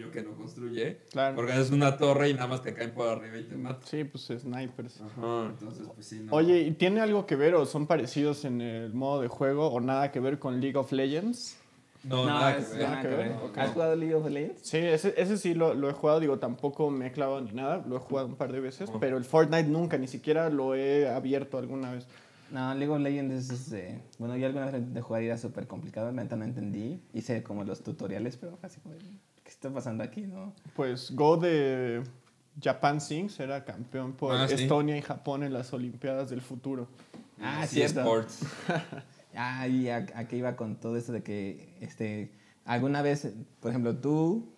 yo 0.00 0.10
que 0.10 0.22
no 0.22 0.32
construye. 0.34 0.98
Claro. 1.12 1.36
Porque 1.36 1.58
es 1.60 1.70
una 1.70 1.96
torre 1.96 2.30
y 2.30 2.34
nada 2.34 2.46
más 2.46 2.62
te 2.62 2.74
caen 2.74 2.92
por 2.92 3.08
arriba 3.08 3.38
y 3.38 3.44
te 3.44 3.56
matan. 3.56 3.86
Sí, 3.86 4.04
pues 4.04 4.24
snipers. 4.24 5.00
Ajá, 5.00 5.46
entonces 5.50 5.86
pues 5.94 6.06
sí, 6.06 6.20
no. 6.24 6.32
Oye, 6.32 6.60
¿y 6.62 6.70
tiene 6.72 7.00
algo 7.00 7.26
que 7.26 7.36
ver 7.36 7.54
o 7.54 7.66
son 7.66 7.86
parecidos 7.86 8.44
en 8.44 8.60
el 8.60 8.92
modo 8.94 9.20
de 9.22 9.28
juego 9.28 9.68
o 9.68 9.80
nada 9.80 10.10
que 10.10 10.20
ver 10.20 10.38
con 10.38 10.60
League 10.60 10.76
of 10.76 10.90
Legends? 10.92 11.56
no, 12.02 12.24
nada 12.24 12.56
es 12.56 12.68
que 12.68 12.78
ver. 12.78 12.88
nada 12.88 13.02
que 13.02 13.08
ver. 13.08 13.32
Ok. 13.44 13.58
¿Has 13.58 13.70
jugado 13.72 13.94
League 13.96 14.14
of 14.14 14.26
Legends? 14.28 14.62
Sí, 14.62 14.78
ese, 14.78 15.14
ese 15.18 15.36
sí 15.36 15.52
lo, 15.54 15.74
lo 15.74 15.90
he 15.90 15.92
jugado, 15.92 16.18
digo, 16.20 16.38
tampoco 16.38 16.90
me 16.90 17.08
he 17.08 17.12
clavado 17.12 17.42
ni 17.42 17.52
nada, 17.52 17.84
lo 17.86 17.96
he 17.96 17.98
jugado 17.98 18.26
un 18.28 18.36
par 18.36 18.52
de 18.52 18.60
veces, 18.60 18.88
Ujú. 18.88 18.98
pero 19.00 19.18
el 19.18 19.24
Fortnite 19.24 19.68
nunca, 19.68 19.98
ni 19.98 20.08
siquiera 20.08 20.48
lo 20.48 20.74
he 20.74 21.08
abierto 21.08 21.58
alguna 21.58 21.92
vez. 21.92 22.06
No, 22.50 22.74
League 22.74 22.92
of 22.92 23.00
Legends 23.00 23.32
es, 23.32 23.50
este, 23.50 24.00
bueno, 24.18 24.36
yo 24.36 24.46
alguna 24.46 24.66
vez 24.66 24.74
intenté 24.74 25.00
jugar 25.02 25.22
era 25.22 25.38
súper 25.38 25.66
complicado, 25.68 26.10
la 26.10 26.22
neta 26.22 26.34
no 26.36 26.44
entendí. 26.44 27.00
Hice 27.12 27.42
como 27.44 27.62
los 27.64 27.82
tutoriales, 27.82 28.36
pero 28.36 28.58
así 28.62 28.80
como, 28.80 28.96
¿qué 28.98 29.04
está 29.60 29.70
pasando 29.70 30.02
aquí, 30.02 30.22
no? 30.22 30.54
Pues 30.74 31.10
Go 31.14 31.36
de 31.36 32.02
Japan 32.62 32.98
Sings 32.98 33.38
era 33.40 33.62
campeón 33.62 34.14
por 34.14 34.34
Ah, 34.34 34.48
sí. 34.48 34.54
Estonia 34.54 34.96
y 34.96 35.02
Japón 35.02 35.42
en 35.42 35.52
las 35.52 35.70
Olimpiadas 35.74 36.30
del 36.30 36.40
futuro. 36.40 36.88
Ah, 37.38 37.66
Sí, 37.66 37.74
cierto. 37.76 38.00
Sports. 38.00 38.40
Ah, 39.36 39.68
y 39.68 39.90
a, 39.90 40.06
a 40.14 40.24
qué 40.26 40.38
iba 40.38 40.56
con 40.56 40.76
todo 40.76 40.96
eso 40.96 41.12
de 41.12 41.22
que, 41.22 41.74
este, 41.82 42.32
alguna 42.64 43.02
vez, 43.02 43.28
por 43.60 43.70
ejemplo, 43.70 43.94
tú, 43.96 44.48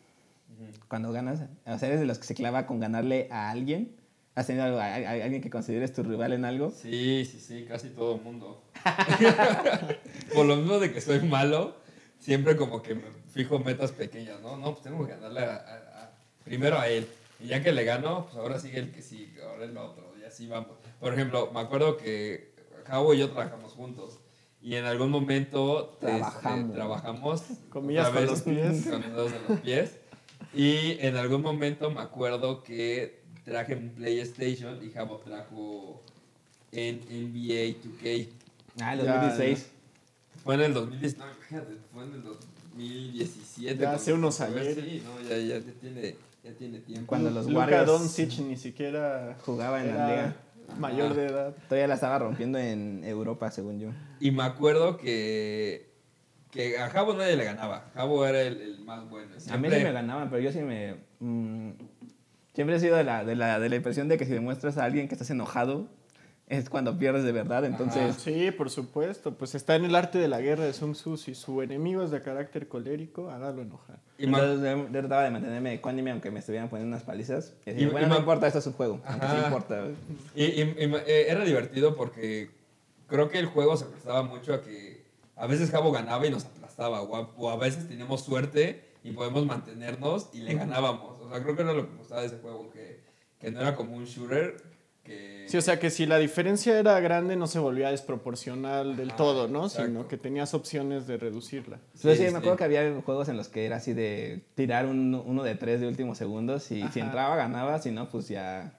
cuando 0.87 1.11
ganas, 1.11 1.41
o 1.67 1.79
sea, 1.79 1.89
eres 1.89 1.99
de 1.99 2.07
los 2.07 2.19
que 2.21 2.25
se 2.25 2.37
clava 2.37 2.67
con 2.67 2.79
ganarle 2.79 3.27
a 3.33 3.51
alguien. 3.51 3.97
¿Has 4.37 4.47
tenido 4.47 4.65
algo- 4.67 4.79
a 4.79 4.95
alguien 4.95 5.43
que 5.43 5.51
consideres 5.51 5.93
tu 5.93 6.05
rival 6.05 6.33
en 6.33 6.45
algo? 6.45 6.71
Sí, 6.71 7.25
sí, 7.25 7.41
sí, 7.41 7.65
casi 7.69 7.89
todo 7.91 8.15
el 8.15 8.23
mundo. 8.23 8.63
Por 10.35 10.47
lo 10.47 10.57
mismo 10.57 10.79
de 10.79 10.93
que 10.93 11.01
soy 11.01 11.21
malo, 11.29 11.75
siempre 12.21 12.57
como 12.57 12.83
que 12.83 12.95
me 12.95 13.03
fijo 13.33 13.59
metas 13.59 13.93
pequeñas, 13.93 14.41
¿no? 14.41 14.57
No, 14.57 14.73
pues 14.73 14.83
tengo 14.83 15.05
que 15.07 15.13
ganarle 15.13 15.41
a- 15.41 15.55
a- 15.57 16.03
a- 16.05 16.11
primero 16.45 16.79
a 16.79 16.89
él. 16.89 17.07
Y 17.41 17.47
ya 17.49 17.63
que 17.63 17.73
le 17.73 17.85
gano, 17.85 18.25
pues 18.27 18.37
ahora 18.37 18.59
sigue 18.59 18.79
el 18.79 18.93
que 18.93 19.03
sigue, 19.03 19.43
ahora 19.43 19.65
el 19.65 19.77
otro, 19.77 20.13
y 20.21 20.25
así 20.25 20.47
vamos. 20.47 20.77
Por 21.01 21.13
ejemplo, 21.15 21.51
me 21.53 21.61
acuerdo 21.61 21.97
que 21.97 22.53
Javo 22.87 23.15
y 23.15 23.19
yo 23.19 23.31
trabajamos 23.31 23.73
juntos. 23.73 24.19
Y 24.61 24.77
en 24.77 24.85
algún 24.85 25.11
momento 25.11 25.93
este, 25.95 26.07
Trabajamos. 26.07 26.75
trabajamos. 26.75 27.43
Comillas 27.71 28.09
con 28.13 28.27
los 28.27 28.43
pies. 28.43 28.87
Con 28.87 29.01
los 29.03 29.11
dedos 29.11 29.33
en 29.33 29.43
los 29.49 29.61
pies. 29.61 29.97
Y 30.55 30.99
en 31.05 31.17
algún 31.17 31.43
momento 31.43 31.91
me 31.91 32.01
acuerdo 32.01 32.63
que 32.63 33.23
traje 33.45 33.75
un 33.75 33.89
PlayStation 33.91 34.79
y 34.85 34.91
Javo 34.91 35.17
trajo 35.19 36.03
en 36.71 37.01
NBA 37.09 37.75
2K. 37.83 38.29
Ah, 38.81 38.95
el 38.95 39.01
Ya, 39.05 39.15
2016. 39.23 39.71
Fue 40.45 40.55
en 40.55 40.61
el 40.61 40.75
2019, 40.75 41.33
imagínate, 41.39 41.77
fue 41.93 42.05
en 42.05 42.13
el 42.15 42.23
2017. 42.77 43.75
Ya 43.75 43.77
cuando 43.79 43.97
hace 43.97 44.13
unos 44.13 44.41
ayeres. 44.41 44.75
Sí, 44.77 45.03
no, 45.05 45.29
ya, 45.29 45.37
ya, 45.39 45.61
tiene, 45.81 46.17
ya 46.45 46.53
tiene 46.53 46.79
tiempo. 46.81 47.07
Cuando 47.07 47.31
los 47.31 47.47
Luka 47.47 47.59
Warriors 47.61 47.87
Doncic 47.87 48.39
ni 48.41 48.57
siquiera 48.57 49.37
jugaba 49.45 49.81
en 49.83 49.95
la 49.97 50.09
liga. 50.09 50.37
mayor 50.79 51.15
de 51.15 51.27
edad. 51.27 51.55
Todavía 51.69 51.87
la 51.89 51.95
estaba 51.95 52.19
rompiendo 52.19 52.59
en 52.59 53.03
Europa, 53.05 53.51
según 53.51 53.79
yo. 53.79 53.91
Y 54.21 54.31
me 54.31 54.43
acuerdo 54.45 54.97
que, 54.97 55.91
que 56.51 56.79
a 56.79 56.89
Jabo 56.91 57.15
nadie 57.15 57.37
le 57.37 57.45
ganaba. 57.45 57.91
Jabo 57.95 58.25
era 58.27 58.41
el, 58.43 58.61
el 58.61 58.81
más 58.81 59.09
bueno. 59.09 59.33
A 59.33 59.35
mí 59.35 59.41
Siempre- 59.41 59.79
sí 59.79 59.85
me 59.85 59.93
ganaban, 59.93 60.31
pero 60.31 60.41
yo 60.43 60.53
sí 60.53 60.61
me... 60.61 60.97
mm, 61.21 61.71
siempre 62.55 62.77
he 62.77 62.81
sido 62.81 62.97
de 62.97 63.05
la, 63.05 63.25
de, 63.25 63.37
la, 63.37 63.59
de 63.59 63.69
la 63.69 63.77
impresión 63.77 64.09
de 64.09 64.17
que 64.19 64.25
si 64.25 64.33
demuestras 64.33 64.79
a 64.79 64.85
alguien 64.85 65.09
que 65.09 65.15
estás 65.15 65.31
enojado, 65.31 65.89
es 66.59 66.69
cuando 66.69 66.99
pierdes 66.99 67.25
de 67.25 67.33
verdad. 67.33 67.65
Entonces, 67.65 68.17
Sí, 68.17 68.51
por 68.51 68.69
supuesto. 68.69 69.33
Pues 69.35 69.55
está 69.55 69.75
en 69.75 69.87
el 69.87 69.95
arte 69.95 70.19
de 70.19 70.29
la 70.29 70.41
guerra 70.41 70.65
de 70.65 70.73
Sun 70.75 70.93
Tzu. 70.93 71.17
Si 71.17 71.35
su 71.35 71.63
enemigo 71.63 72.03
es 72.03 72.11
de 72.11 72.21
carácter 72.21 72.69
colérico, 72.69 73.31
hágalo 73.31 73.63
enojar. 73.63 74.01
Y 74.19 74.27
me- 74.27 74.39
entonces 74.39 74.77
yo, 74.93 75.01
trataba 75.01 75.23
de 75.25 75.31
mantenerme 75.31 75.73
ecuánime 75.75 76.11
aunque 76.11 76.31
me 76.31 76.41
estuvieran 76.41 76.69
poniendo 76.69 76.95
unas 76.95 77.05
palizas. 77.05 77.55
Y 77.65 77.71
decía, 77.71 77.87
Y- 77.87 77.91
bueno, 77.91 78.07
y 78.07 78.11
no 78.11 78.19
importa, 78.19 78.47
esto 78.47 78.59
es 78.59 78.67
un 78.67 78.75
juego. 78.75 79.01
Aunque 79.07 79.27
sí 79.27 79.33
Ajá. 79.35 79.47
importa. 79.47 79.85
Y, 80.35 80.45
y- 80.45 80.61
y 80.79 80.87
me- 80.89 80.99
eh, 80.99 81.31
era 81.31 81.43
divertido 81.45 81.97
porque 81.97 82.51
creo 83.07 83.31
que 83.31 83.39
el 83.39 83.47
juego 83.47 83.77
se 83.79 83.87
prestaba 83.87 84.23
mucho 84.23 84.53
a 84.53 84.63
que 84.63 85.03
a 85.37 85.47
veces 85.47 85.71
Jabo 85.71 85.91
ganaba 85.91 86.27
y 86.27 86.31
nos 86.31 86.45
aplastaba, 86.45 87.01
o 87.01 87.17
a, 87.17 87.21
o 87.37 87.51
a 87.51 87.57
veces 87.57 87.89
teníamos 87.89 88.23
suerte 88.25 88.85
y 89.03 89.13
podemos 89.13 89.47
mantenernos 89.47 90.29
y 90.35 90.41
le 90.41 90.53
ganábamos. 90.55 91.19
O 91.23 91.31
sea, 91.31 91.43
creo 91.43 91.57
que 91.57 91.63
era 91.63 91.73
lo 91.73 91.87
que 91.87 91.93
me 91.93 91.99
gustaba 91.99 92.21
de 92.21 92.27
ese 92.27 92.37
juego, 92.39 92.71
que, 92.71 93.01
que 93.41 93.51
no 93.51 93.61
era 93.61 93.75
como 93.75 93.97
un 93.97 94.05
shooter, 94.05 94.57
que... 95.03 95.45
Sí, 95.49 95.57
o 95.57 95.61
sea 95.61 95.79
que 95.81 95.91
si 95.91 96.07
la 96.07 96.19
diferencia 96.19 96.79
era 96.79 96.99
grande, 97.01 97.37
no 97.37 97.47
se 97.47 97.59
volvía 97.59 97.91
desproporcional 97.91 98.97
del 98.97 99.09
Ajá, 99.11 99.17
todo, 99.17 99.49
¿no? 99.49 99.65
exacto. 99.67 99.87
Sino 99.89 100.09
que 100.09 100.17
tenías 100.17 100.55
opciones 100.55 101.07
de 101.07 101.17
reducirla. 101.19 101.81
Pero 102.03 102.15
sí, 102.15 102.23
me 102.23 102.39
acuerdo 102.39 102.57
que 102.57 102.65
había 102.65 103.01
juegos 103.05 103.29
en 103.29 103.37
los 103.37 103.49
que 103.49 103.67
era 103.67 103.77
así 103.77 103.93
de 103.93 104.45
tirar 104.55 104.87
un- 104.87 105.15
uno 105.27 105.43
de 105.43 105.55
tres 105.57 105.81
de 105.81 105.89
últimos 105.89 106.19
segundos 106.19 106.71
y 106.71 106.87
si 106.89 107.01
entraba 107.01 107.37
ganaba, 107.37 107.79
si 107.81 107.91
no, 107.91 108.09
pues 108.09 108.29
ya... 108.29 108.79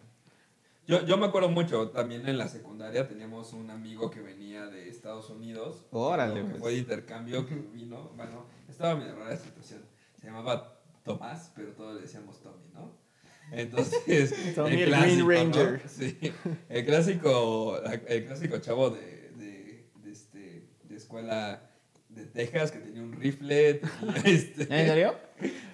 Yo, 0.86 1.06
yo 1.06 1.16
me 1.18 1.26
acuerdo 1.28 1.48
mucho, 1.50 1.90
también 1.92 2.28
en 2.28 2.38
la 2.38 2.50
secundaria 2.50 3.08
teníamos 3.08 3.54
un 3.54 3.70
amigo 3.70 4.10
que 4.12 4.20
venía 4.22 4.66
de 4.66 4.90
Estados 4.90 5.30
Unidos. 5.30 5.86
Órale, 5.92 6.42
Que 6.42 6.46
pues. 6.50 6.60
fue 6.62 6.72
de 6.74 6.78
intercambio, 6.80 7.46
que 7.48 7.56
vino, 7.56 8.12
bueno, 8.18 8.46
estaba 8.68 8.96
medio 8.96 9.16
rara 9.16 9.30
la 9.30 9.38
situación. 9.38 9.82
Se 10.20 10.28
llamaba 10.28 10.78
Tomás, 11.06 11.52
pero 11.56 11.72
todos 11.72 11.96
le 11.96 12.02
decíamos 12.02 12.42
Tommy, 12.42 12.66
¿no? 12.74 12.92
Entonces, 13.52 14.34
Tommy 14.56 14.82
el 14.82 14.92
Green 14.92 15.28
Ranger. 15.28 15.82
¿no? 15.84 15.90
Sí, 15.90 16.18
el 16.70 16.86
clásico, 16.86 17.80
el 18.08 18.26
clásico 18.26 18.58
chavo 18.60 18.90
de, 18.92 19.30
de, 19.38 19.86
de 20.04 20.12
este, 20.12 20.64
de 20.84 20.96
escuela 20.96 21.70
de 22.10 22.26
Texas 22.26 22.72
que 22.72 22.80
tenía 22.80 23.02
un 23.02 23.14
rifle. 23.14 23.82
este, 24.26 24.64
¿En 24.64 24.88
serio? 24.88 25.16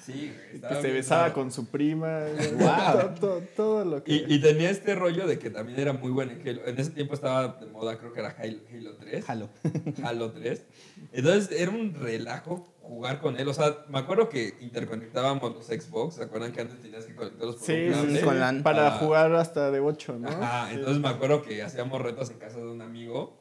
Sí, 0.05 0.31
güey, 0.33 0.61
Que 0.73 0.81
se 0.81 0.91
besaba 0.91 1.31
con 1.33 1.51
su 1.51 1.67
prima. 1.67 2.21
Guau. 2.57 2.97
todo, 2.97 3.09
todo- 3.19 3.41
todo 3.55 3.85
lo 3.85 4.03
que... 4.03 4.11
Y, 4.13 4.25
y 4.27 4.41
tenía 4.41 4.69
este 4.71 4.95
rollo 4.95 5.27
de 5.27 5.37
que 5.37 5.49
también 5.49 5.79
era 5.79 5.93
muy 5.93 6.11
bueno 6.11 6.31
en 6.31 6.41
Halo. 6.47 6.65
En 6.65 6.79
ese 6.79 6.91
tiempo 6.91 7.13
estaba 7.13 7.59
de 7.59 7.67
moda, 7.67 7.97
creo 7.99 8.11
que 8.13 8.19
era 8.21 8.35
Halo, 8.39 8.57
Halo 8.73 8.95
3. 8.97 9.29
Halo. 9.29 9.49
Halo 10.03 10.31
3. 10.31 10.63
Entonces 11.13 11.59
era 11.59 11.71
un 11.71 11.93
relajo 11.93 12.73
jugar 12.89 13.21
con 13.21 13.39
él. 13.39 13.47
O 13.47 13.53
sea, 13.53 13.85
me 13.87 13.99
acuerdo 13.99 14.29
que 14.29 14.55
interconectábamos 14.61 15.53
los 15.53 15.67
Xbox. 15.67 16.15
¿Se 16.15 16.23
acuerdan 16.23 16.51
que 16.51 16.61
antes 16.61 16.81
tenías 16.81 17.05
que 17.05 17.15
conectarlos 17.15 17.57
por 17.57 17.65
Sí, 17.65 17.73
un 17.87 17.93
cable? 17.93 18.19
sí, 18.19 18.25
con 18.25 18.39
LAN. 18.39 18.63
para 18.63 18.87
Ah. 18.87 18.91
jugar 18.97 19.31
hasta 19.35 19.69
de 19.69 19.79
8, 19.79 20.17
¿no? 20.19 20.27
Ajá, 20.27 20.67
Sí. 20.69 20.75
entonces 20.75 20.99
me 21.01 21.07
acuerdo 21.09 21.43
que 21.43 21.61
hacíamos 21.61 22.01
retos 22.01 22.31
en 22.31 22.39
casa 22.39 22.57
de 22.57 22.65
un 22.67 22.81
amigo 22.81 23.39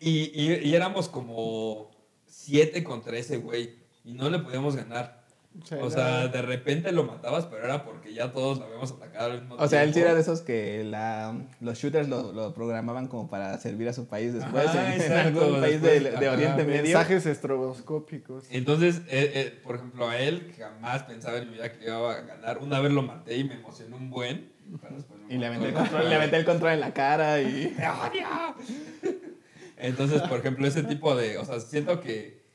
y, 0.00 0.32
y- 0.34 0.68
y 0.68 0.74
éramos 0.74 1.08
como 1.08 1.90
7 2.26 2.82
contra 2.82 3.16
ese 3.16 3.36
güey 3.38 3.76
y 4.04 4.14
no 4.14 4.28
le 4.30 4.40
podíamos 4.40 4.74
ganar. 4.74 5.15
O 5.80 5.90
sea, 5.90 6.28
de 6.28 6.42
repente 6.42 6.92
lo 6.92 7.04
matabas, 7.04 7.46
pero 7.46 7.64
era 7.64 7.84
porque 7.84 8.12
ya 8.14 8.32
todos 8.32 8.58
lo 8.58 8.64
habíamos 8.66 8.92
atacado 8.92 9.32
al 9.32 9.40
mismo 9.40 9.56
O 9.56 9.68
sea, 9.68 9.82
él 9.84 9.92
sí 9.94 10.00
era 10.00 10.14
de 10.14 10.20
esos 10.20 10.40
que 10.42 10.84
la, 10.84 11.34
los 11.60 11.78
shooters 11.78 12.08
lo, 12.08 12.32
lo 12.32 12.54
programaban 12.54 13.08
como 13.08 13.28
para 13.28 13.58
servir 13.58 13.88
a 13.88 13.92
su 13.92 14.06
país 14.06 14.34
después, 14.34 14.66
Ajá, 14.66 14.94
en, 14.94 15.00
en 15.00 15.00
exacto, 15.00 15.44
algún 15.44 15.60
país 15.60 15.82
después, 15.82 16.04
de, 16.04 16.10
de 16.10 16.26
ajá, 16.26 16.36
Oriente 16.36 16.64
Medio. 16.64 16.82
mensajes 16.82 17.26
estroboscópicos. 17.26 18.44
Entonces, 18.50 18.98
eh, 19.08 19.32
eh, 19.34 19.60
por 19.62 19.76
ejemplo, 19.76 20.08
a 20.08 20.18
él 20.18 20.52
jamás 20.58 21.02
pensaba 21.04 21.38
en 21.38 21.48
mi 21.48 21.54
vida 21.54 21.72
que 21.72 21.86
iba 21.86 22.12
a 22.12 22.20
ganar. 22.20 22.58
Una 22.58 22.80
vez 22.80 22.92
lo 22.92 23.02
maté 23.02 23.36
y 23.36 23.44
me 23.44 23.54
emocionó 23.54 23.96
un 23.96 24.10
buen. 24.10 24.52
pero 24.80 24.94
después 24.96 25.20
me 25.20 25.34
Y 25.34 25.38
le 25.38 25.46
aventé, 25.46 25.68
el 25.68 25.74
control, 25.74 26.08
le 26.08 26.14
aventé 26.14 26.36
el 26.36 26.44
control 26.44 26.72
en 26.72 26.80
la 26.80 26.92
cara 26.92 27.40
y... 27.40 27.66
¡Te 27.76 27.88
odio! 27.88 28.54
Entonces, 29.76 30.22
por 30.22 30.38
ejemplo, 30.38 30.66
ese 30.66 30.82
tipo 30.82 31.14
de. 31.14 31.38
O 31.38 31.44
sea, 31.44 31.60
siento 31.60 32.00
que. 32.00 32.46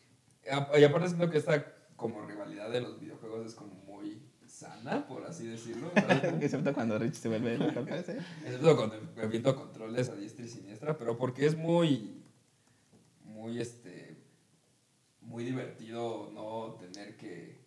Y 0.43 0.83
aparte, 0.83 1.07
siento 1.07 1.29
que 1.29 1.37
esta 1.37 1.65
como 1.95 2.25
rivalidad 2.25 2.40
de 2.71 2.81
los 2.81 2.99
videojuegos 2.99 3.45
es 3.47 3.55
como 3.55 3.73
muy 3.75 4.21
sana, 4.47 5.07
por 5.07 5.25
así 5.25 5.45
decirlo. 5.47 5.91
Excepto 6.41 6.73
cuando 6.73 6.97
Rich 6.99 7.15
se 7.15 7.29
vuelve 7.29 7.57
loco. 7.57 7.81
Excepto 7.89 8.75
cuando 8.75 8.95
me 9.15 9.21
aviento 9.23 9.55
controles 9.55 10.09
a 10.09 10.15
diestra 10.15 10.45
y 10.45 10.49
siniestra, 10.49 10.97
pero 10.97 11.17
porque 11.17 11.45
es 11.45 11.55
muy. 11.55 12.17
Muy 13.23 13.59
este. 13.61 14.17
Muy 15.21 15.43
divertido 15.45 16.29
no 16.33 16.75
tener 16.79 17.15
que 17.15 17.61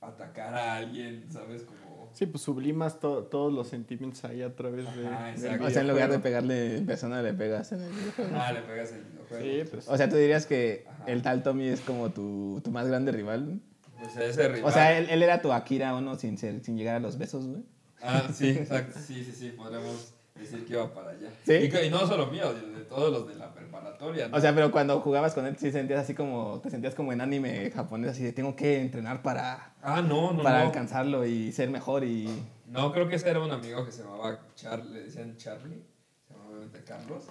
atacar 0.00 0.54
a 0.54 0.76
alguien, 0.76 1.26
¿sabes? 1.30 1.62
Como. 1.62 2.10
Sí, 2.14 2.26
pues 2.26 2.42
sublimas 2.42 2.98
to- 2.98 3.24
todos 3.24 3.52
los 3.52 3.68
sentimientos 3.68 4.24
ahí 4.24 4.42
a 4.42 4.54
través 4.56 4.84
de. 4.96 5.06
Ajá, 5.06 5.26
del. 5.32 5.62
O 5.62 5.70
sea, 5.70 5.82
en 5.82 5.88
lugar 5.88 6.10
de 6.10 6.18
pegarle 6.18 6.78
en 6.78 6.86
persona, 6.86 7.22
le 7.22 7.32
pegas 7.34 7.70
en 7.72 7.82
el 7.82 7.92
videojuego. 7.92 8.30
Ah, 8.34 8.52
le 8.52 8.62
pegas 8.62 8.92
el 8.92 9.04
videojuego. 9.04 9.44
Sí, 9.44 9.70
pues. 9.70 9.88
O 9.88 9.96
sea, 9.96 10.08
tú 10.08 10.16
dirías 10.16 10.46
que 10.46 10.84
Ajá. 10.88 11.04
el 11.06 11.22
tal 11.22 11.42
Tommy 11.42 11.68
es 11.68 11.80
como 11.82 12.10
tu, 12.10 12.60
tu 12.64 12.70
más 12.70 12.88
grande 12.88 13.12
rival. 13.12 13.60
Ese 14.02 14.48
rival. 14.48 14.68
O 14.68 14.72
sea, 14.72 14.96
él, 14.98 15.08
él 15.10 15.22
era 15.22 15.40
tu 15.42 15.52
Akira 15.52 15.94
o 15.94 16.00
no 16.00 16.16
sin, 16.16 16.38
ser, 16.38 16.62
sin 16.64 16.76
llegar 16.76 16.96
a 16.96 17.00
los 17.00 17.18
besos, 17.18 17.46
güey. 17.46 17.62
Ah, 18.02 18.28
sí, 18.32 18.50
exacto. 18.50 18.98
Sí, 18.98 19.24
sí, 19.24 19.32
sí. 19.32 19.50
Podríamos 19.50 20.14
decir 20.34 20.64
que 20.64 20.72
iba 20.72 20.92
para 20.92 21.10
allá. 21.10 21.28
¿Sí? 21.44 21.52
Y, 21.52 21.86
y 21.86 21.90
no 21.90 22.06
solo 22.06 22.26
mío, 22.28 22.52
de, 22.54 22.78
de 22.78 22.84
todos 22.84 23.12
los 23.12 23.28
de 23.28 23.34
la 23.34 23.52
preparatoria. 23.52 24.28
¿no? 24.28 24.36
O 24.36 24.40
sea, 24.40 24.54
pero 24.54 24.70
cuando 24.70 25.00
jugabas 25.00 25.34
con 25.34 25.46
él, 25.46 25.56
sí 25.58 25.70
sentías 25.70 26.00
así 26.00 26.14
como, 26.14 26.60
te 26.62 26.70
sentías 26.70 26.94
como 26.94 27.12
en 27.12 27.20
anime 27.20 27.70
japonés, 27.70 28.12
así 28.12 28.22
de 28.24 28.32
tengo 28.32 28.56
que 28.56 28.80
entrenar 28.80 29.22
para, 29.22 29.74
ah, 29.82 30.00
no, 30.02 30.32
no, 30.32 30.42
para 30.42 30.60
no. 30.60 30.66
alcanzarlo 30.66 31.26
y 31.26 31.52
ser 31.52 31.70
mejor 31.70 32.04
y... 32.04 32.28
No, 32.66 32.92
creo 32.92 33.08
que 33.08 33.16
ese 33.16 33.28
era 33.28 33.40
un 33.40 33.50
amigo 33.50 33.84
que 33.84 33.92
se 33.92 34.02
llamaba 34.02 34.40
Charlie, 34.54 34.92
le 34.94 35.02
decían 35.04 35.36
Charlie. 35.36 35.82
Se 36.26 36.32
llamaba 36.32 36.50
obviamente 36.50 36.84
Carlos. 36.84 37.24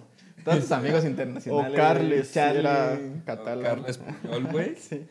Todos 0.43 0.59
tus 0.59 0.71
amigos 0.71 1.03
O 1.03 1.07
internacionales. 1.07 1.75
Carles, 1.75 2.33
Charlie. 2.33 2.59
era 2.59 2.93
O 2.93 3.25
catalán. 3.25 3.63
Carles 3.63 3.97
Puyol, 3.97 4.43
güey. 4.45 4.75
Sí. 4.79 5.07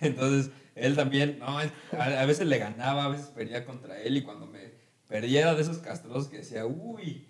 Entonces, 0.00 0.52
él 0.74 0.96
también, 0.96 1.38
no, 1.38 1.58
a, 1.58 2.26
veces 2.26 2.46
le 2.46 2.58
ganaba, 2.58 3.04
a 3.04 3.08
veces 3.08 3.26
perdía 3.26 3.64
contra 3.64 4.00
él 4.00 4.16
y 4.16 4.22
cuando 4.22 4.46
me 4.46 4.72
perdía 5.06 5.42
era 5.42 5.54
de 5.54 5.62
esos 5.62 5.78
castrosos 5.78 6.28
que 6.28 6.38
decía, 6.38 6.66
uy, 6.66 7.28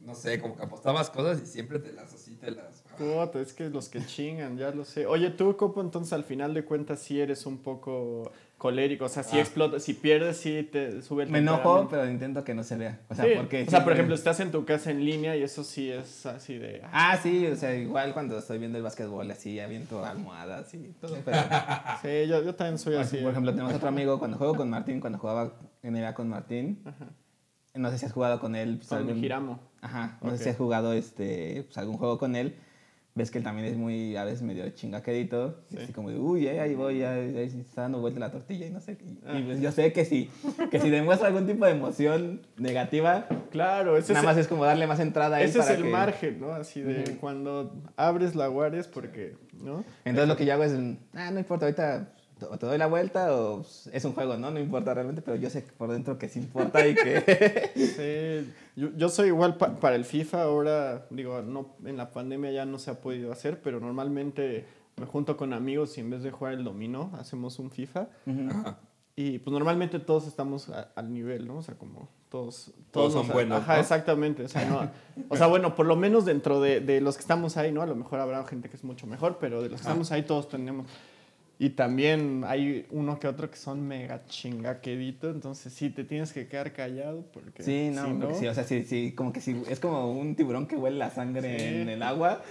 no 0.00 0.14
sé, 0.14 0.40
como 0.40 0.56
que 0.56 0.62
apostabas 0.62 1.10
cosas 1.10 1.40
y 1.42 1.46
siempre 1.46 1.78
te 1.78 1.92
las 1.92 2.12
así, 2.12 2.36
te 2.36 2.50
las... 2.50 2.82
Puta, 2.98 3.40
es 3.40 3.52
que 3.52 3.70
los 3.70 3.88
que 3.88 4.04
chingan, 4.04 4.58
ya 4.58 4.70
lo 4.70 4.84
sé. 4.84 5.06
Oye, 5.06 5.30
tú, 5.30 5.56
Copo, 5.56 5.80
entonces 5.80 6.12
al 6.12 6.24
final 6.24 6.54
de 6.54 6.64
cuentas 6.64 7.00
sí 7.00 7.20
eres 7.20 7.46
un 7.46 7.58
poco 7.58 8.30
colérico. 8.58 9.04
O 9.04 9.08
sea, 9.08 9.22
si 9.22 9.36
Ah. 9.36 9.40
explotas, 9.40 9.82
si 9.82 9.94
pierdes, 9.94 10.38
sí 10.38 10.62
te 10.70 11.02
sube 11.02 11.24
el 11.24 11.30
Me 11.30 11.38
enojo, 11.40 11.86
pero 11.90 12.08
intento 12.08 12.44
que 12.44 12.54
no 12.54 12.62
se 12.62 12.76
vea. 12.76 13.00
O 13.08 13.14
sea, 13.14 13.24
Sí, 13.24 13.32
porque... 13.36 13.64
o 13.66 13.70
sea, 13.70 13.84
por 13.84 13.92
ejemplo, 13.92 14.14
estás 14.14 14.40
en 14.40 14.50
tu 14.50 14.64
casa 14.64 14.90
en 14.90 15.04
línea 15.04 15.36
y 15.36 15.42
eso 15.42 15.64
sí 15.64 15.90
es 15.90 16.24
así 16.26 16.56
de... 16.58 16.80
Ah, 16.92 17.18
sí, 17.22 17.46
o 17.46 17.56
sea, 17.56 17.74
igual 17.74 18.12
cuando 18.14 18.38
estoy 18.38 18.58
viendo 18.58 18.78
el 18.78 18.84
básquetbol 18.84 19.30
así, 19.30 19.60
aviento 19.60 20.04
almohadas 20.04 20.72
y 20.74 20.78
todo, 21.00 21.16
pero... 21.24 21.36
Sí, 22.02 22.28
yo, 22.28 22.42
yo 22.42 22.54
también 22.54 22.78
soy 22.78 22.96
así. 22.96 23.18
Por 23.18 23.32
ejemplo, 23.32 23.52
tenemos 23.52 23.74
otro 23.74 23.88
amigo, 23.88 24.18
cuando 24.18 24.38
juego 24.38 24.54
con 24.56 24.70
Martín, 24.70 25.00
cuando 25.00 25.18
jugaba 25.18 25.52
NBA 25.82 26.14
con 26.14 26.28
Martín, 26.28 26.82
no 27.74 27.90
sé 27.90 27.98
si 27.98 28.06
has 28.06 28.12
jugado 28.12 28.40
con 28.40 28.54
él. 28.54 28.76
pues, 28.78 28.88
Con 28.88 28.98
algún- 28.98 29.16
Giramo. 29.20 29.60
Ajá, 29.82 30.18
no 30.22 30.30
sé 30.30 30.38
si 30.44 30.48
has 30.48 30.56
jugado 30.56 30.92
este, 30.94 31.64
pues, 31.66 31.76
algún 31.76 31.98
juego 31.98 32.18
con 32.18 32.36
él. 32.36 32.56
Ves 33.16 33.30
que 33.30 33.38
él 33.38 33.44
también 33.44 33.68
es 33.68 33.76
muy, 33.76 34.16
a 34.16 34.24
veces 34.24 34.42
medio 34.42 34.68
chingaquedito. 34.70 35.60
Sí. 35.70 35.76
Así 35.84 35.92
como 35.92 36.10
de, 36.10 36.18
uy, 36.18 36.48
eh, 36.48 36.58
ahí 36.58 36.74
voy, 36.74 37.04
ahí, 37.04 37.36
ahí 37.36 37.48
se 37.48 37.60
está 37.60 37.82
dando 37.82 38.00
vuelta 38.00 38.18
la 38.18 38.32
tortilla 38.32 38.66
y 38.66 38.70
no 38.70 38.80
sé. 38.80 38.98
Y, 39.04 39.18
Ah. 39.24 39.38
y, 39.38 39.42
pues, 39.44 39.60
yo 39.60 39.70
sé 39.70 39.92
que 39.92 40.04
si, 40.04 40.28
que 40.70 40.80
si 40.80 40.90
demuestra 40.90 41.28
algún 41.28 41.46
tipo 41.46 41.64
de 41.64 41.70
emoción 41.70 42.40
negativa, 42.56 43.26
Claro, 43.52 43.96
ese 43.96 44.14
nada 44.14 44.22
es, 44.22 44.26
más 44.26 44.36
es 44.38 44.48
como 44.48 44.64
darle 44.64 44.88
más 44.88 44.98
entrada 44.98 45.36
a 45.36 45.42
él 45.42 45.48
ese 45.48 45.60
es 45.60 45.70
el 45.70 45.84
que- 45.84 45.88
margen, 45.90 46.40
¿no? 46.40 46.50
Así 46.54 46.80
de 46.82 47.16
cuando 47.20 47.72
abres 47.96 48.34
la 48.34 48.48
guardia 48.48 48.80
es 48.80 48.88
porque, 48.88 49.36
¿no? 49.62 49.84
Entonces 50.04 50.26
lo 50.28 50.36
que 50.36 50.44
yo 50.44 50.54
hago 50.54 50.64
es, 50.64 50.72
ah, 51.14 51.30
no 51.30 51.38
importa, 51.38 51.66
ahorita 51.66 52.08
o 52.50 52.58
te 52.58 52.66
doy 52.66 52.78
la 52.78 52.86
vuelta 52.86 53.34
o 53.34 53.62
es 53.92 54.04
un 54.04 54.12
juego, 54.12 54.36
¿no? 54.36 54.50
No 54.50 54.58
importa 54.60 54.92
realmente, 54.94 55.22
pero 55.22 55.36
yo 55.36 55.48
sé 55.50 55.62
por 55.62 55.90
dentro 55.90 56.18
que 56.18 56.28
sí 56.28 56.40
importa 56.40 56.86
y 56.86 56.94
que... 56.94 57.70
Sí, 57.74 58.52
yo, 58.76 58.88
yo 58.96 59.08
soy 59.08 59.28
igual 59.28 59.56
pa- 59.56 59.78
para 59.78 59.96
el 59.96 60.04
FIFA 60.04 60.42
ahora, 60.42 61.06
digo, 61.10 61.42
no, 61.42 61.76
en 61.84 61.96
la 61.96 62.10
pandemia 62.10 62.50
ya 62.50 62.64
no 62.66 62.78
se 62.78 62.90
ha 62.90 63.00
podido 63.00 63.32
hacer, 63.32 63.60
pero 63.62 63.80
normalmente 63.80 64.66
me 64.96 65.06
junto 65.06 65.36
con 65.36 65.52
amigos 65.52 65.96
y 65.96 66.00
en 66.00 66.10
vez 66.10 66.22
de 66.22 66.30
jugar 66.30 66.54
el 66.54 66.64
dominó, 66.64 67.10
hacemos 67.18 67.58
un 67.58 67.70
FIFA. 67.70 68.08
Ajá. 68.50 68.78
Y 69.16 69.38
pues 69.38 69.52
normalmente 69.52 70.00
todos 70.00 70.26
estamos 70.26 70.68
a- 70.70 70.90
al 70.96 71.12
nivel, 71.12 71.46
¿no? 71.46 71.58
O 71.58 71.62
sea, 71.62 71.76
como 71.76 72.08
todos... 72.28 72.72
Todos 72.90 73.12
son 73.12 73.26
nos- 73.28 73.32
buenos, 73.32 73.58
Ajá, 73.62 73.74
¿no? 73.74 73.80
exactamente. 73.80 74.42
O 74.44 74.48
sea, 74.48 74.64
no, 74.68 74.90
o 75.28 75.36
sea, 75.36 75.46
bueno, 75.46 75.76
por 75.76 75.86
lo 75.86 75.94
menos 75.94 76.24
dentro 76.24 76.60
de, 76.60 76.80
de 76.80 77.00
los 77.00 77.14
que 77.16 77.20
estamos 77.20 77.56
ahí, 77.56 77.70
¿no? 77.70 77.80
A 77.82 77.86
lo 77.86 77.94
mejor 77.94 78.18
habrá 78.18 78.44
gente 78.44 78.68
que 78.68 78.76
es 78.76 78.82
mucho 78.82 79.06
mejor, 79.06 79.38
pero 79.38 79.62
de 79.62 79.68
los 79.68 79.80
que 79.80 79.84
Ajá. 79.84 79.90
estamos 79.90 80.10
ahí 80.10 80.24
todos 80.24 80.48
tenemos... 80.48 80.86
Y 81.58 81.70
también 81.70 82.42
hay 82.46 82.84
uno 82.90 83.20
que 83.20 83.28
otro 83.28 83.48
que 83.48 83.56
son 83.56 83.86
mega 83.86 84.24
chingaqueditos, 84.26 85.34
entonces 85.34 85.72
sí, 85.72 85.88
te 85.90 86.02
tienes 86.04 86.32
que 86.32 86.48
quedar 86.48 86.72
callado 86.72 87.24
porque... 87.32 87.62
Sí, 87.62 87.90
no, 87.94 88.06
si 88.06 88.12
porque 88.14 88.34
sí, 88.34 88.46
o 88.48 88.54
sea, 88.54 88.64
sí, 88.64 88.84
sí, 88.84 89.12
como 89.12 89.32
que 89.32 89.40
sí, 89.40 89.62
es 89.68 89.78
como 89.78 90.10
un 90.10 90.34
tiburón 90.34 90.66
que 90.66 90.76
huele 90.76 90.98
la 90.98 91.10
sangre 91.10 91.58
Sí. 91.58 91.64
en 91.82 91.88
el 91.88 92.02
agua 92.02 92.42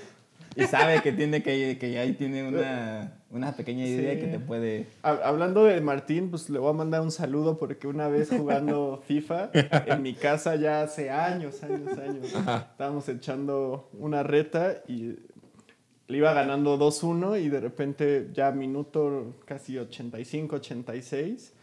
y 0.55 0.63
sabe 0.63 1.01
que 1.01 1.11
tiene 1.11 1.41
que, 1.43 1.77
que 1.79 1.97
ahí 1.99 2.13
tiene 2.13 2.47
una, 2.47 3.17
una 3.31 3.51
pequeña 3.55 3.85
idea 3.85 4.13
Sí. 4.13 4.19
que 4.21 4.27
te 4.27 4.39
puede... 4.39 4.85
Hab- 5.01 5.21
Hablando 5.23 5.65
de 5.65 5.81
Martín, 5.81 6.29
pues 6.29 6.49
le 6.49 6.59
voy 6.59 6.69
a 6.69 6.73
mandar 6.73 7.01
un 7.01 7.11
saludo 7.11 7.57
porque 7.57 7.87
una 7.87 8.07
vez 8.07 8.29
jugando 8.29 9.03
FIFA 9.07 9.49
en 9.87 10.01
mi 10.01 10.13
casa 10.13 10.55
ya 10.55 10.81
hace 10.83 11.09
años, 11.09 11.61
años, 11.63 11.97
años, 11.97 12.25
estábamos 12.71 13.09
echando 13.09 13.89
una 13.99 14.23
reta 14.23 14.81
y 14.87 15.15
le 16.07 16.17
iba 16.17 16.33
ganando 16.33 16.77
2-1 16.77 17.41
y 17.41 17.49
de 17.49 17.59
repente 17.59 18.29
ya 18.33 18.51
minuto 18.51 19.35
casi 19.45 19.77
85, 19.77 20.57
86 20.57 21.53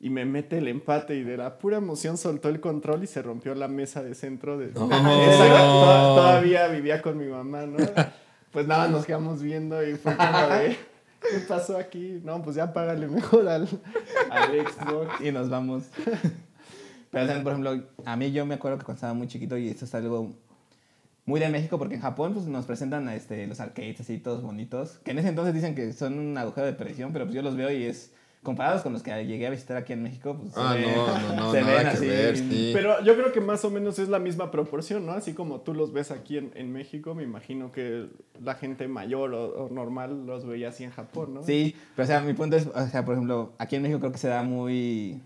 y 0.00 0.10
me 0.10 0.24
mete 0.24 0.58
el 0.58 0.68
empate 0.68 1.16
y 1.16 1.22
de 1.24 1.36
la 1.38 1.58
pura 1.58 1.78
emoción 1.78 2.18
soltó 2.18 2.48
el 2.48 2.60
control 2.60 3.04
y 3.04 3.06
se 3.06 3.22
rompió 3.22 3.54
la 3.54 3.68
mesa 3.68 4.02
de 4.02 4.14
centro 4.14 4.58
de... 4.58 4.72
No. 4.72 4.86
Esa- 4.86 5.48
to- 5.48 6.14
todavía 6.16 6.68
vivía 6.68 7.00
con 7.00 7.16
mi 7.18 7.26
mamá, 7.26 7.66
¿no? 7.66 7.78
Pues 8.52 8.66
nada, 8.66 8.88
nos 8.88 9.04
quedamos 9.04 9.42
viendo 9.42 9.86
y 9.86 9.96
fue 9.96 10.16
como 10.16 10.38
de... 10.48 10.76
¿Qué 11.20 11.38
pasó 11.46 11.76
aquí? 11.76 12.20
No, 12.24 12.40
pues 12.42 12.56
ya 12.56 12.72
págale 12.72 13.06
mejor 13.08 13.46
al, 13.48 13.68
al 14.30 14.66
Xbox. 14.66 15.20
Y 15.20 15.30
nos 15.32 15.50
vamos. 15.50 15.84
Pero, 17.10 17.42
por 17.42 17.52
ejemplo, 17.52 17.82
a 18.04 18.16
mí 18.16 18.32
yo 18.32 18.46
me 18.46 18.54
acuerdo 18.54 18.78
que 18.78 18.84
cuando 18.84 18.96
estaba 18.98 19.12
muy 19.14 19.26
chiquito 19.26 19.56
y 19.58 19.68
esto 19.68 19.84
es 19.84 19.94
algo 19.94 20.32
muy 21.26 21.38
de 21.40 21.48
México 21.50 21.78
porque 21.78 21.96
en 21.96 22.00
Japón 22.00 22.32
pues, 22.34 22.46
nos 22.46 22.64
presentan 22.64 23.08
este, 23.10 23.46
los 23.46 23.60
arcades 23.60 24.00
así 24.00 24.18
todos 24.18 24.42
bonitos, 24.42 24.98
que 25.04 25.10
en 25.10 25.18
ese 25.18 25.28
entonces 25.28 25.52
dicen 25.54 25.74
que 25.74 25.92
son 25.92 26.18
un 26.18 26.38
agujero 26.38 26.66
de 26.66 26.72
perdición, 26.72 27.12
pero 27.12 27.24
pues 27.26 27.34
yo 27.34 27.42
los 27.42 27.56
veo 27.56 27.70
y 27.70 27.84
es... 27.84 28.12
Comparados 28.42 28.82
con 28.82 28.92
los 28.92 29.02
que 29.02 29.10
llegué 29.26 29.44
a 29.48 29.50
visitar 29.50 29.76
aquí 29.76 29.92
en 29.92 30.04
México, 30.04 30.36
pues 30.40 30.52
Ah, 30.56 30.74
se 30.74 30.78
ven- 30.80 30.94
no, 30.94 31.06
no, 31.34 31.34
no, 31.46 31.52
se 31.52 31.62
nada 31.62 31.72
ven 31.78 31.82
que 31.82 31.88
así. 31.88 32.06
ver, 32.06 32.36
sí. 32.36 32.70
Pero 32.72 33.02
yo 33.02 33.16
creo 33.16 33.32
que 33.32 33.40
más 33.40 33.64
o 33.64 33.70
menos 33.70 33.98
es 33.98 34.08
la 34.08 34.20
misma 34.20 34.52
proporción, 34.52 35.04
¿no? 35.04 35.12
Así 35.14 35.32
como 35.32 35.62
tú 35.62 35.74
los 35.74 35.92
ves 35.92 36.12
aquí 36.12 36.38
en, 36.38 36.52
en 36.54 36.72
México, 36.72 37.12
me 37.16 37.24
imagino 37.24 37.72
que 37.72 38.06
la 38.40 38.54
gente 38.54 38.86
mayor 38.86 39.34
o, 39.34 39.64
o 39.64 39.68
normal 39.70 40.26
los 40.26 40.46
veía 40.46 40.68
así 40.68 40.84
en 40.84 40.92
Japón, 40.92 41.34
¿no? 41.34 41.42
Sí, 41.42 41.74
pero 41.96 42.04
o 42.04 42.06
sea, 42.06 42.20
mi 42.20 42.34
punto 42.34 42.54
es, 42.56 42.68
o 42.68 42.86
sea, 42.86 43.04
por 43.04 43.14
ejemplo, 43.14 43.52
aquí 43.58 43.74
en 43.74 43.82
México 43.82 43.98
creo 43.98 44.12
que 44.12 44.18
se 44.18 44.28
da 44.28 44.44
muy 44.44 45.20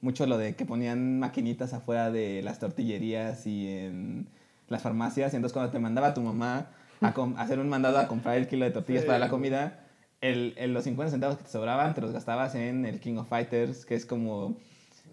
mucho 0.00 0.24
lo 0.26 0.38
de 0.38 0.54
que 0.54 0.64
ponían 0.64 1.18
maquinitas 1.18 1.72
afuera 1.74 2.12
de 2.12 2.40
las 2.42 2.60
tortillerías 2.60 3.48
y 3.48 3.66
en 3.66 4.28
las 4.70 4.80
farmacias, 4.82 5.32
y 5.34 5.36
entonces 5.36 5.52
cuando 5.52 5.70
te 5.70 5.78
mandaba 5.78 6.14
tu 6.14 6.22
mamá 6.22 6.68
a, 7.02 7.12
hacer 7.38 7.58
un 7.58 7.68
mandado 7.68 7.98
a 7.98 8.08
comprar 8.08 8.36
el 8.38 8.46
kilo 8.48 8.64
de 8.64 8.70
tortillas 8.70 9.02
Sí. 9.02 9.06
para 9.06 9.18
la 9.18 9.28
comida, 9.28 9.80
el, 10.22 10.54
el- 10.56 10.72
los 10.72 10.84
50 10.84 11.10
centavos 11.10 11.36
que 11.36 11.44
te 11.44 11.50
sobraban 11.50 11.92
te 11.94 12.00
los 12.00 12.12
gastabas 12.12 12.54
en 12.54 12.86
el 12.86 13.00
King 13.00 13.16
of 13.16 13.28
Fighters, 13.28 13.84
que 13.84 13.94
es 13.94 14.06
como 14.06 14.56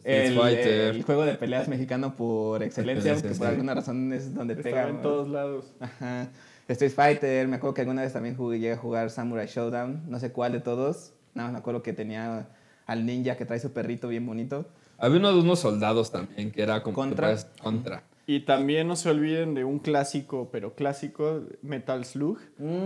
el, 0.04 0.38
Fighter. 0.38 0.96
el 0.96 1.04
juego 1.04 1.26
de 1.26 1.34
peleas 1.36 1.68
mexicano 1.68 2.16
por 2.16 2.62
excelencia, 2.64 3.16
Sí, 3.16 3.22
sí, 3.22 3.28
que 3.30 3.34
por 3.36 3.48
alguna 3.48 3.74
razón 3.74 4.14
es 4.14 4.34
donde 4.34 4.54
Estaba 4.54 4.76
pega. 4.76 4.90
en 4.90 5.02
todos 5.02 5.28
lados. 5.28 5.74
Ajá. 5.80 6.28
Street 6.70 6.92
Fighter, 6.92 7.48
me 7.48 7.56
acuerdo 7.56 7.74
que 7.74 7.82
alguna 7.82 8.02
vez 8.02 8.12
también 8.14 8.36
jugué, 8.36 8.60
llegué 8.60 8.74
a 8.74 8.78
jugar 8.78 9.10
Samurai 9.10 9.48
Showdown, 9.48 10.04
no 10.10 10.20
sé 10.20 10.32
cuál 10.34 10.52
de 10.52 10.60
todos. 10.60 11.14
Nada 11.34 11.48
más 11.48 11.54
me 11.54 11.60
acuerdo 11.60 11.82
que 11.82 11.94
tenía 11.94 12.50
al 12.86 13.06
ninja 13.06 13.38
que 13.38 13.46
trae 13.46 13.60
su 13.60 13.72
perrito 13.72 14.08
bien 14.10 14.26
bonito. 14.26 14.66
Había 14.98 15.20
uno 15.20 15.34
de 15.34 15.40
unos 15.40 15.60
soldados 15.60 16.12
también 16.12 16.52
que 16.52 16.62
era 16.64 16.84
como 16.84 16.96
Contra. 16.96 17.38
contra. 17.62 18.04
Y 18.30 18.42
también 18.42 18.90
no 18.90 18.98
se 18.98 19.10
olviden 19.10 19.54
de 19.54 19.64
un 19.64 19.80
clásico, 19.80 20.50
pero 20.52 20.76
clásico, 20.76 21.46
Metal 21.62 22.04
Slug. 22.04 22.38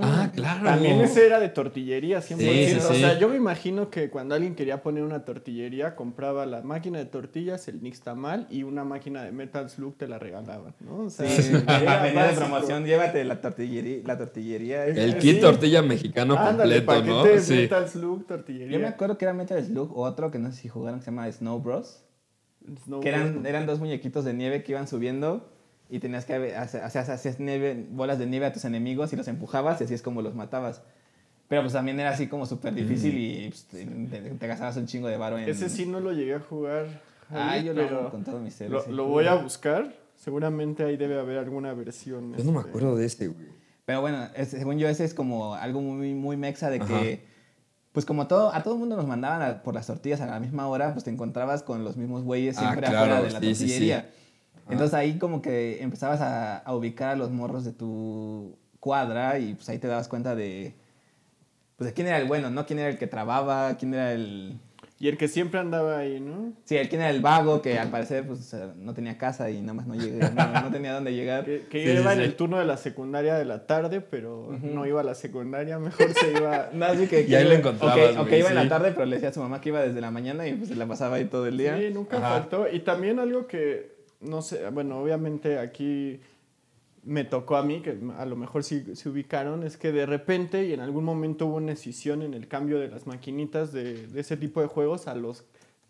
Ah, 0.03 0.29
claro. 0.35 0.63
También 0.65 1.01
ese 1.01 1.25
era 1.25 1.39
de 1.39 1.49
tortillería, 1.49 2.19
100%. 2.21 2.37
Sí, 2.37 2.65
sí, 2.67 2.77
O 2.77 2.93
sí. 2.93 2.99
sea, 2.99 3.17
yo 3.17 3.27
me 3.27 3.37
imagino 3.37 3.89
que 3.89 4.11
cuando 4.11 4.35
alguien 4.35 4.53
quería 4.53 4.83
poner 4.83 5.01
una 5.01 5.25
tortillería, 5.25 5.95
compraba 5.95 6.45
la 6.45 6.61
máquina 6.61 6.99
de 6.99 7.05
tortillas, 7.05 7.67
el 7.67 7.81
Nixtamal 7.81 8.45
y 8.51 8.61
una 8.61 8.83
máquina 8.83 9.23
de 9.23 9.31
Metal 9.31 9.67
Slug 9.67 9.95
te 9.97 10.07
la 10.07 10.19
regalaban, 10.19 10.75
¿no? 10.79 11.05
O 11.05 11.09
sea, 11.09 11.27
Sí, 11.27 11.51
era 11.67 12.03
venía 12.03 12.27
de 12.27 12.33
promoción, 12.35 12.85
llévate 12.85 13.23
la 13.23 13.41
tortillería. 13.41 14.03
La 14.05 14.19
tortillería 14.19 14.85
es- 14.85 14.95
El 14.97 15.13
Sí. 15.13 15.17
kit 15.31 15.41
tortilla 15.41 15.81
mexicano 15.81 16.37
Ándale, 16.37 16.85
completo, 16.85 17.03
¿no? 17.03 17.15
paquete 17.23 17.35
de 17.37 17.41
Sí. 17.41 17.53
Metal 17.55 17.89
Slug, 17.89 18.27
tortillería. 18.27 18.73
Yo 18.73 18.79
me 18.79 18.87
acuerdo 18.87 19.17
que 19.17 19.25
era 19.25 19.33
Metal 19.33 19.65
Slug 19.65 19.91
o 19.97 20.03
otro 20.03 20.29
que 20.29 20.37
no 20.37 20.51
sé 20.51 20.61
si 20.61 20.69
jugaron 20.69 20.99
que 20.99 21.05
se 21.05 21.09
llama 21.09 21.31
Snow 21.31 21.59
Bros. 21.59 22.03
Snowboard. 22.77 23.03
Que 23.03 23.09
eran, 23.09 23.45
eran 23.45 23.65
dos 23.65 23.79
muñequitos 23.79 24.25
de 24.25 24.33
nieve 24.33 24.63
que 24.63 24.71
iban 24.73 24.87
subiendo 24.87 25.49
y 25.89 25.99
tenías 25.99 26.25
que 26.25 26.33
hacer, 26.55 26.83
hacías, 26.83 27.09
hacías 27.09 27.39
nieve, 27.39 27.85
bolas 27.91 28.17
de 28.19 28.25
nieve 28.25 28.45
a 28.45 28.53
tus 28.53 28.65
enemigos 28.65 29.11
y 29.13 29.15
los 29.15 29.27
empujabas 29.27 29.81
y 29.81 29.83
así 29.85 29.93
es 29.93 30.01
como 30.01 30.21
los 30.21 30.35
matabas. 30.35 30.81
Pero 31.47 31.63
pues 31.63 31.73
también 31.73 31.99
era 31.99 32.11
así 32.11 32.27
como 32.27 32.45
súper 32.45 32.73
difícil 32.73 33.17
y 33.17 33.49
pues, 33.49 33.65
te, 33.65 33.85
te- 33.85 34.29
te 34.35 34.47
gastabas 34.47 34.77
un 34.77 34.85
chingo 34.85 35.07
de 35.09 35.17
varo 35.17 35.37
en... 35.37 35.49
Ese 35.49 35.67
sí 35.69 35.85
no 35.85 35.99
lo 35.99 36.13
llegué 36.13 36.35
a 36.35 36.39
jugar. 36.39 36.87
Ah, 37.29 37.57
yo 37.57 37.73
lo 37.73 37.81
hago 37.83 38.09
con 38.09 38.23
todo 38.23 38.39
mi 38.39 38.51
ser. 38.51 38.69
lo, 38.69 38.85
lo 38.87 39.05
voy 39.07 39.25
a 39.27 39.35
buscar. 39.35 39.93
Seguramente 40.15 40.83
ahí 40.83 40.95
debe 40.97 41.19
haber 41.19 41.37
alguna 41.39 41.73
versión. 41.73 42.35
Yo 42.37 42.43
no 42.45 42.51
me 42.53 42.59
este, 42.59 42.69
acuerdo 42.69 42.95
de 42.95 43.05
ese, 43.05 43.27
güey. 43.27 43.47
Pero 43.85 43.99
bueno, 44.01 44.27
es- 44.35 44.49
según 44.49 44.77
yo 44.77 44.87
ese 44.87 45.03
es 45.03 45.13
como 45.13 45.55
algo 45.55 45.81
muy, 45.81 46.13
muy 46.13 46.37
mexa 46.37 46.69
de 46.69 46.77
Ajá. 46.77 46.87
que, 47.01 47.25
pues 47.91 48.05
como 48.05 48.27
todo, 48.27 48.53
a 48.53 48.63
todo 48.63 48.75
el 48.75 48.79
mundo 48.79 48.95
nos 48.95 49.05
mandaban 49.07 49.41
a- 49.41 49.63
por 49.63 49.73
las 49.75 49.87
tortillas 49.87 50.21
a 50.21 50.25
la 50.27 50.39
misma 50.39 50.67
hora, 50.67 50.93
pues 50.93 51.03
te 51.03 51.09
encontrabas 51.09 51.63
con 51.63 51.83
los 51.83 51.97
mismos 51.97 52.23
güeyes 52.23 52.57
Ah, 52.57 52.61
siempre 52.61 52.87
claro, 52.87 52.97
afuera 52.97 53.21
de 53.21 53.31
la 53.31 53.39
sí, 53.39 53.45
sí, 53.47 53.55
sí. 53.55 53.59
tortillería. 53.67 54.09
Entonces 54.69 54.93
ahí 54.93 55.17
como 55.17 55.41
que 55.41 55.81
empezabas 55.83 56.21
a, 56.21 56.57
a 56.59 56.73
ubicar 56.75 57.09
a 57.09 57.15
los 57.15 57.29
morros 57.31 57.65
de 57.65 57.73
tu 57.73 58.55
cuadra 58.79 59.37
y 59.39 59.55
pues 59.55 59.67
ahí 59.69 59.77
te 59.79 59.87
dabas 59.87 60.07
cuenta 60.07 60.33
de, 60.35 60.73
pues 61.75 61.89
de 61.89 61.93
quién 61.93 62.07
era 62.07 62.17
el 62.17 62.27
bueno, 62.27 62.49
¿no? 62.49 62.65
Quién 62.65 62.79
era 62.79 62.87
el 62.89 62.97
que 62.97 63.07
trababa, 63.07 63.75
quién 63.77 63.93
era 63.93 64.13
el... 64.13 64.57
Y 65.01 65.07
el 65.07 65.17
que 65.17 65.27
siempre 65.27 65.59
andaba 65.59 65.97
ahí, 65.97 66.19
¿no? 66.19 66.53
Sí, 66.63 66.77
el 66.77 66.87
quién 66.87 67.01
era 67.01 67.09
el 67.09 67.21
vago 67.21 67.59
que 67.63 67.79
al 67.79 67.89
parecer 67.89 68.23
pues 68.27 68.39
o 68.39 68.43
sea, 68.43 68.71
no 68.77 68.93
tenía 68.93 69.17
casa 69.17 69.49
y 69.49 69.59
nada 69.59 69.73
más 69.73 69.87
no, 69.87 69.95
llega, 69.95 70.29
no, 70.29 70.61
no 70.61 70.71
tenía 70.71 70.93
dónde 70.93 71.11
llegar. 71.15 71.43
Que, 71.43 71.61
que 71.69 71.83
Sí, 71.85 71.99
iba 71.99 72.11
sí, 72.11 72.17
en 72.19 72.23
sí. 72.23 72.29
el 72.29 72.35
turno 72.35 72.59
de 72.59 72.65
la 72.65 72.77
secundaria 72.77 73.33
de 73.33 73.45
la 73.45 73.65
tarde, 73.65 73.99
pero 74.01 74.55
no 74.61 74.85
iba 74.85 75.01
a 75.01 75.03
la 75.03 75.15
secundaria, 75.15 75.79
mejor 75.79 76.13
se 76.13 76.31
iba. 76.33 76.69
No, 76.73 76.85
así 76.85 77.07
que, 77.07 77.21
Y 77.27 77.33
ahí 77.33 77.43
que- 77.43 77.49
lo 77.49 77.55
encontrabas, 77.55 78.11
ok, 78.11 78.19
ok, 78.21 78.27
güey, 78.27 78.39
iba 78.41 78.49
en 78.49 78.55
la 78.55 78.69
tarde, 78.69 78.91
pero 78.91 79.05
le 79.07 79.15
decía 79.15 79.29
a 79.29 79.33
su 79.33 79.39
mamá 79.39 79.59
que 79.59 79.69
iba 79.69 79.81
desde 79.81 79.99
la 80.01 80.11
mañana 80.11 80.47
y 80.47 80.53
pues 80.53 80.69
se 80.69 80.75
la 80.75 80.85
pasaba 80.85 81.15
ahí 81.15 81.25
todo 81.25 81.47
el 81.47 81.57
día. 81.57 81.79
Sí, 81.79 81.89
nunca 81.91 82.17
Ajá. 82.17 82.29
faltó. 82.39 82.67
Y 82.71 82.81
también 82.81 83.17
algo 83.17 83.47
que, 83.47 83.95
no 84.19 84.43
sé, 84.43 84.69
bueno, 84.69 84.99
obviamente 85.01 85.57
aquí 85.57 86.19
me 87.03 87.23
tocó 87.23 87.55
a 87.57 87.63
mí, 87.63 87.81
que 87.81 87.97
a 88.17 88.25
lo 88.25 88.35
mejor 88.35 88.63
sí 88.63 88.95
se 88.95 89.09
ubicaron, 89.09 89.63
es 89.63 89.77
que 89.77 89.91
de 89.91 90.05
repente 90.05 90.65
y 90.65 90.73
en 90.73 90.81
algún 90.81 91.03
momento 91.03 91.47
hubo 91.47 91.55
una 91.57 91.71
decisión 91.71 92.21
en 92.21 92.33
el 92.33 92.47
cambio 92.47 92.79
de 92.79 92.89
las 92.89 93.07
maquinitas 93.07 93.71
de, 93.73 94.07
de 94.07 94.19
ese 94.21 94.37
tipo 94.37 94.61
de 94.61 94.67
juegos 94.67 95.07
a 95.07 95.15
los 95.15 95.45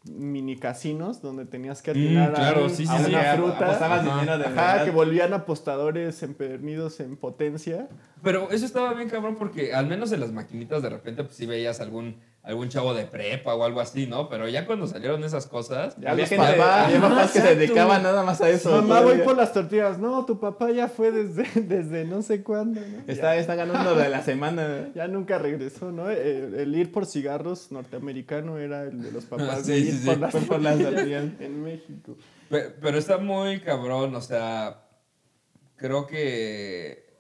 mini 0.05 0.57
casinos 0.57 1.21
donde 1.21 1.45
tenías 1.45 1.81
que 1.83 1.91
Mm, 1.91 1.97
atinar 1.97 2.31
a 2.31 2.33
claro, 2.33 2.69
sí, 2.69 2.85
a 2.89 2.97
sí, 2.97 3.03
sí. 3.05 3.09
una 3.11 3.21
Que 3.31 3.37
fruta. 3.37 3.65
apostabas 3.65 4.01
Ajá. 4.07 4.19
dinero 4.19 4.37
de 4.39 4.45
Ajá, 4.45 4.83
que 4.85 4.89
volvían 4.91 5.33
apostadores 5.33 6.23
empedernidos 6.23 6.99
en 7.01 7.17
potencia. 7.17 7.87
Pero 8.23 8.49
eso 8.49 8.65
estaba 8.65 8.93
bien 8.93 9.09
cabrón 9.09 9.35
porque 9.35 9.73
al 9.75 9.87
menos 9.87 10.11
en 10.11 10.21
las 10.21 10.31
maquinitas 10.31 10.81
de 10.81 10.89
repente 10.89 11.23
pues 11.23 11.35
sí 11.35 11.45
veías 11.45 11.81
algún, 11.81 12.15
algún 12.43 12.69
chavo 12.69 12.95
de 12.95 13.05
prepa 13.05 13.53
o 13.53 13.63
algo 13.63 13.79
así, 13.81 14.07
¿no? 14.07 14.27
Pero 14.27 14.47
ya 14.49 14.65
cuando 14.65 14.87
salieron 14.87 15.23
esas 15.23 15.45
cosas... 15.45 15.95
Ya 15.99 16.09
había 16.11 16.23
los 16.23 16.29
gente, 16.29 16.45
papás. 16.57 16.85
había 16.87 16.99
papás 17.01 17.31
que 17.33 17.39
se 17.39 17.55
dedicaban 17.55 18.01
nada 18.01 18.23
más 18.23 18.41
a 18.41 18.49
eso. 18.49 18.71
Mamá, 18.71 19.01
voy 19.01 19.19
por 19.19 19.37
las 19.37 19.53
tortillas. 19.53 19.99
No, 19.99 20.25
tu 20.25 20.39
papá 20.39 20.71
ya 20.71 20.87
fue 20.87 21.11
desde, 21.11 21.43
desde 21.61 22.03
no 22.05 22.23
sé 22.23 22.41
cuándo, 22.41 22.81
¿no? 22.81 23.03
Está, 23.05 23.35
está 23.35 23.53
ganando 23.53 23.93
de 23.95 24.09
la 24.09 24.23
semana. 24.23 24.89
Ya 24.95 25.07
nunca 25.07 25.37
regresó, 25.37 25.91
¿no? 25.91 26.09
El, 26.09 26.55
el 26.55 26.75
ir 26.75 26.91
por 26.91 27.05
cigarros 27.05 27.71
norteamericano 27.71 28.57
era 28.57 28.83
el 28.85 29.03
de 29.03 29.11
los 29.11 29.25
papás 29.25 29.65
de 29.67 29.75
Sí, 29.75 29.87
ir 29.87 29.91
sí, 29.93 29.97
sí. 29.99 30.05
por 30.07 30.17
las 30.19 30.31
Fue 30.31 30.41
por 30.41 30.61
las 30.61 30.79
tortillas 30.79 31.25
en 31.39 31.63
México. 31.63 32.17
Pe- 32.49 32.71
Pero 32.81 32.97
está 32.97 33.19
muy 33.19 33.59
cabrón, 33.59 34.15
o 34.15 34.21
sea, 34.21 34.81
creo 35.75 36.07
que 36.07 37.10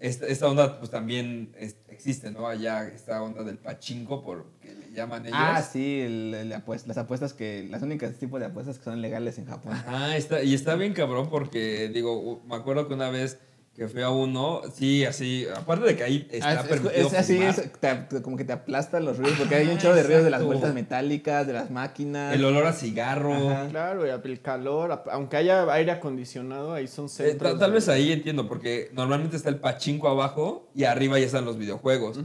esta, 0.00 0.26
esta 0.26 0.48
onda 0.48 0.78
pues 0.78 0.90
también 0.90 1.52
es- 1.58 1.76
existe, 1.88 2.30
¿no? 2.30 2.46
Allá 2.46 2.86
esta 2.88 3.22
onda 3.22 3.42
del 3.42 3.58
pachinko, 3.58 4.22
por 4.22 4.46
que 4.60 4.72
le 4.74 4.92
llaman 4.92 5.26
ellos. 5.26 5.38
Ah, 5.40 5.62
sí, 5.62 6.00
el- 6.00 6.34
el 6.34 6.52
apuest- 6.52 6.86
las 6.86 6.98
apuestas 6.98 7.32
que, 7.32 7.66
las 7.68 7.82
únicas 7.82 8.14
tipos 8.18 8.38
de 8.40 8.46
apuestas 8.46 8.78
que 8.78 8.84
son 8.84 9.00
legales 9.02 9.38
en 9.38 9.46
Japón. 9.46 9.72
Ah, 9.86 10.16
está, 10.16 10.42
y 10.42 10.54
está 10.54 10.76
bien 10.76 10.92
cabrón 10.94 11.28
porque, 11.30 11.88
digo, 11.92 12.42
me 12.46 12.54
acuerdo 12.54 12.86
que 12.86 12.94
una 12.94 13.10
vez 13.10 13.38
que 13.78 13.86
fui 13.86 14.02
a 14.02 14.10
uno, 14.10 14.62
sí, 14.74 15.04
así, 15.04 15.46
aparte 15.56 15.84
de 15.86 15.94
que 15.94 16.02
ahí 16.02 16.26
está 16.32 16.48
Ah, 16.48 16.54
es- 16.54 16.60
es, 16.62 16.66
permitido 16.66 17.06
es 17.06 17.14
así, 17.14 17.36
fumar, 17.36 17.50
es- 17.50 17.72
te- 18.08 18.22
como 18.22 18.36
que 18.36 18.44
te 18.44 18.52
aplastan 18.52 19.04
los 19.04 19.18
ruidos, 19.18 19.38
porque 19.38 19.54
hay 19.54 19.68
un 19.68 19.78
chorro 19.78 19.94
de 19.94 20.02
ruidos 20.02 20.24
de 20.24 20.30
las 20.30 20.42
vueltas 20.42 20.74
metálicas, 20.74 21.46
de 21.46 21.52
las 21.52 21.70
máquinas. 21.70 22.34
el 22.34 22.44
olor 22.44 22.66
a 22.66 22.72
cigarro. 22.72 23.32
Ajá. 23.34 23.68
Claro, 23.68 24.04
y 24.04 24.10
el 24.10 24.40
calor, 24.42 25.04
aunque 25.12 25.36
haya 25.36 25.72
aire 25.72 25.92
acondicionado, 25.92 26.72
ahí 26.74 26.88
son 26.88 27.06
Eh, 27.06 27.08
centros. 27.08 27.52
tal, 27.52 27.58
tal 27.60 27.70
de- 27.70 27.74
vez 27.76 27.88
ahí 27.88 28.10
entiendo, 28.10 28.48
porque 28.48 28.90
normalmente 28.94 29.36
está 29.36 29.48
el 29.48 29.60
pachinko 29.60 30.08
abajo 30.08 30.68
y 30.74 30.82
arriba 30.82 31.16
ya 31.20 31.26
están 31.26 31.44
los 31.44 31.56
videojuegos. 31.56 32.18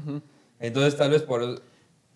Entonces, 0.59 0.97
tal 0.97 1.11
vez 1.11 1.21
por, 1.21 1.61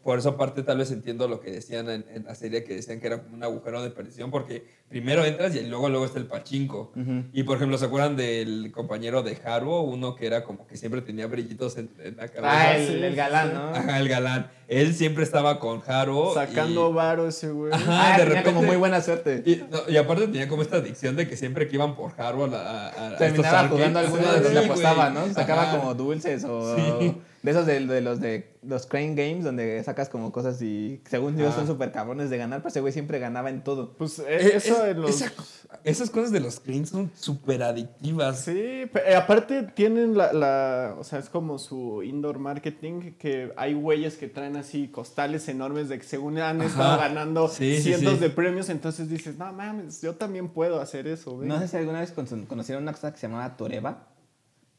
por 0.07 0.19
esa 0.19 0.37
parte, 0.37 0.63
tal 0.63 0.77
vez 0.77 0.89
entiendo 0.91 1.27
lo 1.27 1.41
que 1.41 1.51
decían 1.51 1.89
en, 1.89 2.05
en 2.13 2.23
la 2.23 2.33
serie, 2.33 2.63
que 2.63 2.73
decían 2.75 3.01
que 3.01 3.07
era 3.07 3.21
como 3.23 3.35
un 3.35 3.43
agujero 3.43 3.83
de 3.83 3.89
perdición, 3.89 4.31
porque 4.31 4.65
primero 4.87 5.25
entras 5.25 5.53
y 5.53 5.59
luego, 5.65 5.89
luego 5.89 6.05
está 6.05 6.17
el 6.17 6.27
pachinko. 6.27 6.93
Y 7.33 7.43
por 7.43 7.57
ejemplo, 7.57 7.77
¿se 7.77 7.83
acuerdan 7.83 8.15
del 8.15 8.71
compañero 8.71 9.21
de 9.21 9.37
Haruo? 9.43 9.81
Uno 9.81 10.15
que 10.15 10.25
era 10.25 10.45
como 10.45 10.65
que 10.65 10.77
siempre 10.77 11.01
tenía 11.01 11.27
brillitos 11.27 11.75
en, 11.77 11.89
en 12.01 12.15
la 12.15 12.29
cabeza. 12.29 12.53
Ah, 12.69 12.77
el, 12.77 13.03
el 13.03 13.15
galán. 13.17 13.53
¿no? 13.53 13.69
Ajá, 13.75 13.99
el 13.99 14.07
galán. 14.07 14.49
Él 14.69 14.93
siempre 14.95 15.25
estaba 15.25 15.59
con 15.59 15.81
Haruo. 15.85 16.33
Sacando 16.33 16.89
y- 16.89 16.93
varo 16.93 17.27
ese 17.27 17.51
güey. 17.51 17.73
Ajá, 17.73 18.13
Ah, 18.15 18.17
de 18.17 18.23
tenía 18.27 18.43
como 18.43 18.61
repente- 18.61 18.67
muy 18.67 18.75
buena 18.77 19.01
suerte. 19.01 19.43
Y, 19.45 19.57
no, 19.69 19.79
y 19.89 19.97
aparte 19.97 20.27
tenía 20.27 20.47
como 20.47 20.61
esta 20.61 20.77
adicción 20.77 21.17
de 21.17 21.27
que 21.27 21.35
siempre 21.35 21.67
que 21.67 21.75
iban 21.75 21.97
por 21.97 22.13
Haruo 22.17 22.45
a, 22.45 22.47
la- 22.47 22.61
a- 22.87 23.07
a- 23.09 23.17
Terminaba 23.17 23.63
estos 23.63 23.71
jugando 23.77 23.99
alguno 23.99 24.31
de 24.31 24.39
los 24.39 24.47
sí, 24.47 24.53
que 24.53 24.65
apostaba, 24.67 25.09
¿no? 25.09 25.33
Sacaba 25.33 25.63
Ajá. 25.63 25.77
como 25.79 25.93
dulces 25.95 26.45
o 26.45 26.77
Sí. 26.77 27.13
De 27.43 27.51
esos 27.51 27.65
de, 27.65 27.85
de 27.85 28.01
los 28.01 28.19
de 28.19 28.57
los 28.63 28.85
Crane 28.85 29.15
Games 29.15 29.45
donde 29.45 29.81
sacas 29.83 30.09
como 30.09 30.31
cosas 30.31 30.61
y 30.61 31.01
según 31.09 31.37
yo 31.37 31.47
Ah. 31.47 31.51
son 31.53 31.67
súper 31.67 31.91
cabrones 31.91 32.29
de 32.29 32.37
ganar, 32.37 32.59
pero 32.59 32.69
ese 32.69 32.81
güey 32.81 32.91
siempre 32.91 33.19
ganaba 33.19 33.49
en 33.49 33.63
todo. 33.63 33.93
Pues 33.93 34.19
eh, 34.19 34.25
Eh, 34.27 34.51
eso 34.55 34.83
es- 34.85 34.91
en 34.91 35.01
los. 35.01 35.21
esa- 35.21 35.31
esas 35.83 36.09
cosas 36.09 36.31
de 36.31 36.39
los 36.41 36.59
cleans 36.59 36.89
son 36.89 37.11
súper 37.15 37.63
adictivas. 37.63 38.39
Sí, 38.41 38.85
pe- 38.91 39.03
eh, 39.11 39.15
aparte 39.15 39.63
tienen 39.63 40.17
la, 40.17 40.33
la- 40.33 40.95
o 40.97 41.03
sea, 41.03 41.19
es 41.19 41.29
como 41.29 41.59
su 41.59 42.03
indoor 42.03 42.39
marketing, 42.39 43.13
que 43.17 43.53
hay 43.55 43.73
güeyes 43.73 44.17
que 44.17 44.27
traen 44.27 44.57
así 44.57 44.87
costales 44.89 45.47
enormes 45.47 45.87
de 45.89 45.97
que 45.99 46.03
según 46.03 46.39
han 46.39 46.59
Ajá. 46.61 46.69
estado 46.69 46.97
ganando 46.99 47.47
Sí, 47.47 47.79
cientos 47.81 48.15
sí. 48.15 48.19
de 48.19 48.29
premios, 48.31 48.69
entonces 48.69 49.09
dices, 49.09 49.37
no 49.37 49.53
mames, 49.53 50.01
yo 50.01 50.15
también 50.15 50.49
puedo 50.49 50.81
hacer 50.81 51.07
eso, 51.07 51.35
güey. 51.35 51.47
No 51.47 51.59
sé 51.59 51.67
si 51.67 51.77
alguna 51.77 51.99
vez 52.01 52.11
con- 52.11 52.25
conocieron 52.47 52.83
una 52.83 52.91
cosa 52.93 53.11
que 53.13 53.19
se 53.19 53.27
llamaba 53.27 53.55
Toreba, 53.55 54.07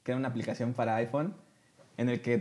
que 0.03 0.11
era 0.12 0.18
una 0.18 0.29
aplicación 0.29 0.75
para 0.75 0.97
iPhone 0.97 1.35
en 1.99 2.09
el 2.09 2.23
que 2.23 2.39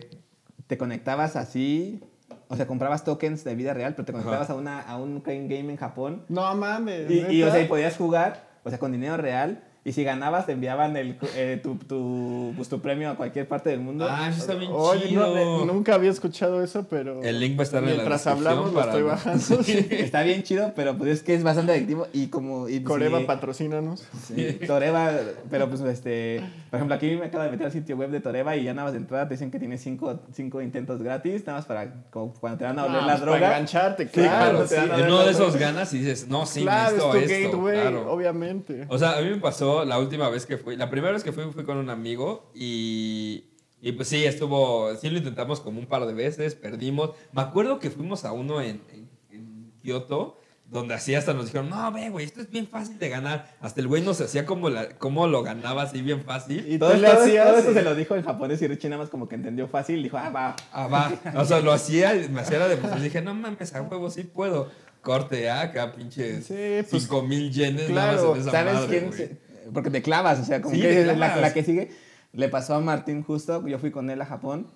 te 0.67 0.77
conectabas 0.77 1.35
así, 1.35 2.01
o 2.47 2.55
sea, 2.55 2.67
comprabas 2.67 3.03
tokens 3.03 3.43
de 3.43 3.55
vida 3.55 3.73
real, 3.73 3.93
pero 3.95 4.05
te 4.05 4.13
conectabas 4.13 4.49
a, 4.49 4.55
una, 4.55 4.79
a 4.81 4.97
un 4.97 5.19
Crane 5.19 5.47
Game 5.47 5.71
en 5.71 5.77
Japón 5.77 6.23
No 6.29 6.55
mames. 6.55 7.11
Y, 7.11 7.25
y, 7.27 7.43
o 7.43 7.51
sea, 7.51 7.61
y 7.61 7.67
podías 7.67 7.97
jugar, 7.97 8.47
o 8.63 8.69
sea, 8.69 8.79
con 8.79 8.93
dinero 8.93 9.17
real. 9.17 9.63
Y 9.87 9.93
si 9.93 10.03
ganabas, 10.03 10.45
te 10.45 10.51
enviaban 10.51 10.97
el, 10.97 11.17
eh, 11.35 11.61
tu, 11.63 11.75
tu, 11.75 12.51
pues, 12.57 12.67
tu 12.67 12.81
premio 12.81 13.09
a 13.09 13.15
cualquier 13.15 13.47
parte 13.47 13.69
del 13.69 13.79
mundo. 13.79 14.05
Ah, 14.09 14.27
eso 14.29 14.41
está 14.41 14.53
bien 14.55 14.69
Oye, 14.73 15.07
chido. 15.07 15.33
no, 15.33 15.63
eh, 15.63 15.65
nunca 15.65 15.95
había 15.95 16.11
escuchado 16.11 16.61
eso, 16.61 16.85
pero. 16.89 17.23
El 17.23 17.39
link 17.39 17.57
va 17.57 17.61
a 17.61 17.63
estar 17.63 17.81
en 17.81 17.89
la 17.91 17.95
Mientras 17.95 18.27
hablamos, 18.27 18.73
lo 18.73 18.73
para- 18.73 18.87
estoy 18.91 19.03
bajando. 19.03 19.39
sí. 19.63 19.87
Está 19.89 20.23
bien 20.23 20.43
chido, 20.43 20.73
pero 20.75 20.97
pues 20.97 21.11
es 21.11 21.23
que 21.23 21.35
es 21.35 21.41
bastante 21.43 21.71
adictivo. 21.71 22.05
Y 22.11 22.27
como. 22.27 22.67
Y, 22.67 22.83
Coreba, 22.83 23.19
sí, 23.19 23.23
patrocínanos. 23.23 24.05
sí, 24.27 24.59
Toreba, 24.67 25.09
pero 25.49 25.69
pues 25.69 25.79
este. 25.79 26.43
Por 26.69 26.79
ejemplo, 26.79 26.95
aquí 26.95 27.15
me 27.15 27.27
acabo 27.27 27.45
de 27.45 27.51
meter 27.51 27.67
al 27.67 27.71
sitio 27.71 27.95
web 27.95 28.09
de 28.09 28.19
Toreba 28.19 28.57
y 28.57 28.65
ya 28.65 28.73
nada 28.73 28.87
más 28.87 28.91
de 28.93 28.99
entrada 28.99 29.29
te 29.29 29.35
dicen 29.35 29.51
que 29.51 29.57
tienes 29.59 29.79
cinco, 29.81 30.19
cinco 30.33 30.61
intentos 30.61 31.01
gratis, 31.01 31.45
nada 31.47 31.59
más 31.59 31.65
para 31.65 31.93
como 32.11 32.33
cuando 32.33 32.57
te 32.59 32.65
van 32.65 32.77
a 32.77 32.83
oler 32.83 33.01
No, 33.03 33.07
la 33.07 33.13
pues, 33.13 33.19
Para 33.21 33.31
droga. 33.37 33.47
engancharte, 33.47 34.03
Sí, 34.03 34.09
claro. 34.11 34.49
Claro, 34.51 34.59
te 34.63 34.67
sí. 34.67 34.75
van 34.75 34.91
a 34.91 34.95
En 34.95 34.99
dar 34.99 35.09
uno 35.11 35.23
de 35.23 35.31
esos 35.31 35.55
ganas 35.55 35.93
y 35.93 35.99
dices, 35.99 36.27
no, 36.27 36.45
sí, 36.45 36.63
claro, 36.63 37.13
es 37.15 37.21
necesito 37.21 37.21
tu 37.21 37.37
esto. 37.37 37.57
gateway, 37.63 37.81
claro. 37.81 38.11
obviamente. 38.11 38.85
O 38.89 38.97
sea, 38.97 39.17
a 39.17 39.21
mí 39.21 39.29
me 39.29 39.37
pasó 39.37 39.76
la 39.85 39.99
última 39.99 40.29
vez 40.29 40.45
que 40.45 40.57
fui, 40.57 40.75
la 40.75 40.89
primera 40.89 41.13
vez 41.13 41.23
que 41.23 41.31
fui 41.31 41.43
fui 41.51 41.63
con 41.63 41.77
un 41.77 41.89
amigo 41.89 42.51
y, 42.53 43.45
y 43.81 43.91
pues 43.93 44.07
sí, 44.07 44.25
estuvo, 44.25 44.93
sí 44.95 45.09
lo 45.09 45.17
intentamos 45.17 45.59
como 45.59 45.79
un 45.79 45.87
par 45.87 46.05
de 46.05 46.13
veces, 46.13 46.55
perdimos. 46.55 47.11
Me 47.33 47.41
acuerdo 47.41 47.79
que 47.79 47.89
fuimos 47.89 48.25
a 48.25 48.31
uno 48.31 48.61
en, 48.61 48.81
en, 48.91 49.09
en 49.31 49.71
Kioto 49.81 50.37
donde 50.69 50.93
así 50.93 51.15
hasta 51.15 51.33
nos 51.33 51.45
dijeron, 51.45 51.69
no, 51.69 51.91
ve, 51.93 52.09
güey, 52.09 52.25
esto 52.25 52.41
es 52.41 52.49
bien 52.49 52.67
fácil 52.67 52.99
de 52.99 53.07
ganar. 53.09 53.55
Hasta 53.61 53.79
el 53.79 53.87
güey 53.87 54.01
nos 54.01 54.19
hacía 54.19 54.45
como, 54.45 54.69
la, 54.69 54.89
como 54.89 55.25
lo 55.27 55.41
ganaba 55.41 55.83
así 55.83 56.01
bien 56.01 56.23
fácil. 56.23 56.65
Y 56.71 56.77
Todo, 56.77 56.91
hacías. 56.91 57.47
todo 57.47 57.57
eso 57.57 57.73
se 57.73 57.81
lo 57.83 57.95
dijo 57.95 58.15
en 58.15 58.23
japonés 58.23 58.61
y 58.61 58.67
Richie 58.67 58.89
nada 58.89 59.01
más 59.01 59.09
como 59.09 59.29
que 59.29 59.35
entendió 59.35 59.67
fácil. 59.69 60.03
Dijo, 60.03 60.17
ah, 60.17 60.29
va. 60.29 60.55
Ah, 60.73 60.87
va. 60.87 61.13
O 61.39 61.45
sea, 61.45 61.61
lo 61.61 61.71
hacía, 61.71 62.13
me 62.29 62.41
hacía 62.41 62.59
la 62.59 62.67
demostración. 62.67 63.03
Dije, 63.03 63.21
no 63.21 63.33
mames, 63.33 63.73
a 63.73 63.81
huevo 63.81 64.09
sí 64.09 64.23
puedo. 64.23 64.69
Corte 65.01 65.49
A, 65.49 65.61
acá 65.61 65.93
pinches 65.93 66.47
Sí, 66.47 66.85
pues, 66.89 67.03
5 67.03 67.21
mil 67.21 67.49
yenes 67.49 67.83
claro, 67.83 68.17
nada 68.17 68.27
más 68.27 68.35
en 68.35 68.41
esa 68.41 68.51
¿Sabes 68.51 68.73
madre, 68.73 69.09
quién? 69.15 69.39
Porque 69.73 69.89
te 69.89 70.01
clavas, 70.01 70.39
o 70.39 70.43
sea, 70.45 70.61
como 70.61 70.75
Sí, 70.75 70.81
que 70.81 71.05
la, 71.05 71.37
la 71.37 71.53
que 71.53 71.63
sigue 71.63 71.89
le 72.33 72.49
pasó 72.49 72.75
a 72.75 72.79
Martín 72.79 73.23
justo. 73.23 73.65
Yo 73.67 73.79
fui 73.79 73.91
con 73.91 74.09
él 74.09 74.21
a 74.21 74.25
Japón 74.25 74.67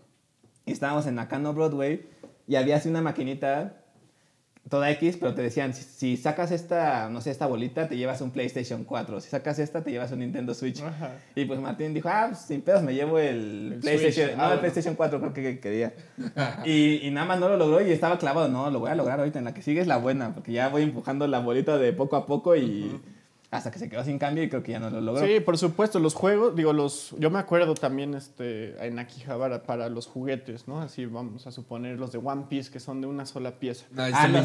y 0.65 0.71
estábamos 0.71 1.05
en 1.07 1.15
Nakano 1.15 1.53
Broadway 1.53 2.07
y 2.47 2.55
había 2.55 2.77
así 2.77 2.89
una 2.89 3.01
maquinita 3.01 3.77
toda 4.69 4.89
X, 4.91 5.17
pero 5.19 5.33
te 5.33 5.41
decían, 5.41 5.73
si, 5.73 5.83
si 5.83 6.17
sacas 6.17 6.51
esta, 6.51 7.09
no 7.09 7.19
sé, 7.19 7.31
esta 7.31 7.45
bolita, 7.47 7.89
te 7.89 7.97
llevas 7.97 8.21
un 8.21 8.31
PlayStation 8.31 8.83
4. 8.85 9.19
Si 9.19 9.29
sacas 9.29 9.59
esta, 9.59 9.83
te 9.83 9.91
llevas 9.91 10.11
un 10.11 10.19
Nintendo 10.19 10.53
Switch. 10.53 10.81
Ajá. 10.81 11.15
Y 11.35 11.45
pues 11.45 11.59
Martín 11.59 11.93
dijo, 11.93 12.07
ah, 12.09 12.27
pues, 12.29 12.43
sin 12.43 12.61
pedos, 12.61 12.83
me 12.83 12.93
llevo 12.93 13.19
el, 13.19 13.73
El 13.73 13.79
PlayStation, 13.79 14.27
Switch. 14.27 14.37
no, 14.37 14.43
Ah, 14.43 14.53
el. 14.53 14.59
PlayStation 14.59 14.95
4 14.95 15.19
creo 15.19 15.33
que 15.33 15.59
quería. 15.59 15.93
y, 16.65 17.05
y 17.05 17.11
nada 17.11 17.25
más 17.27 17.39
no 17.39 17.49
lo 17.49 17.57
logró 17.57 17.85
y 17.85 17.91
estaba 17.91 18.17
clavado, 18.17 18.47
no, 18.47 18.69
lo 18.69 18.79
voy 18.79 18.91
a 18.91 18.95
lograr 18.95 19.19
ahorita, 19.19 19.39
en 19.39 19.45
la 19.45 19.53
que 19.53 19.61
sigue 19.61 19.81
es 19.81 19.87
la 19.87 19.97
buena, 19.97 20.33
porque 20.33 20.53
ya 20.53 20.69
voy 20.69 20.83
empujando 20.83 21.27
la 21.27 21.39
bolita 21.39 21.77
de 21.77 21.91
poco 21.91 22.15
a 22.15 22.25
poco 22.25 22.55
y 22.55 23.01
hasta 23.51 23.69
que 23.69 23.79
se 23.79 23.89
quedó 23.89 24.01
sin 24.05 24.17
cambio 24.17 24.43
y 24.45 24.49
creo 24.49 24.63
que 24.63 24.71
ya 24.71 24.79
no 24.79 24.89
lo 24.89 25.01
logró. 25.01 25.27
Sí, 25.27 25.41
por 25.41 25.57
supuesto, 25.57 25.99
los 25.99 26.13
juegos, 26.13 26.55
digo, 26.55 26.71
los, 26.71 27.13
yo 27.19 27.29
me 27.29 27.37
acuerdo 27.37 27.73
también 27.75 28.13
este, 28.13 28.77
en 28.87 28.97
Akihabara 28.97 29.63
para 29.63 29.89
los 29.89 30.07
juguetes, 30.07 30.69
¿no? 30.69 30.81
Así 30.81 31.05
vamos 31.05 31.45
a 31.47 31.51
suponer 31.51 31.99
los 31.99 32.13
de 32.13 32.17
One 32.19 32.45
Piece 32.47 32.71
que 32.71 32.79
son 32.79 33.01
de 33.01 33.07
una 33.07 33.25
sola 33.25 33.59
pieza. 33.59 33.85
No, 33.91 34.03
Ah, 34.03 34.09
está 34.09 34.27
no, 34.29 34.43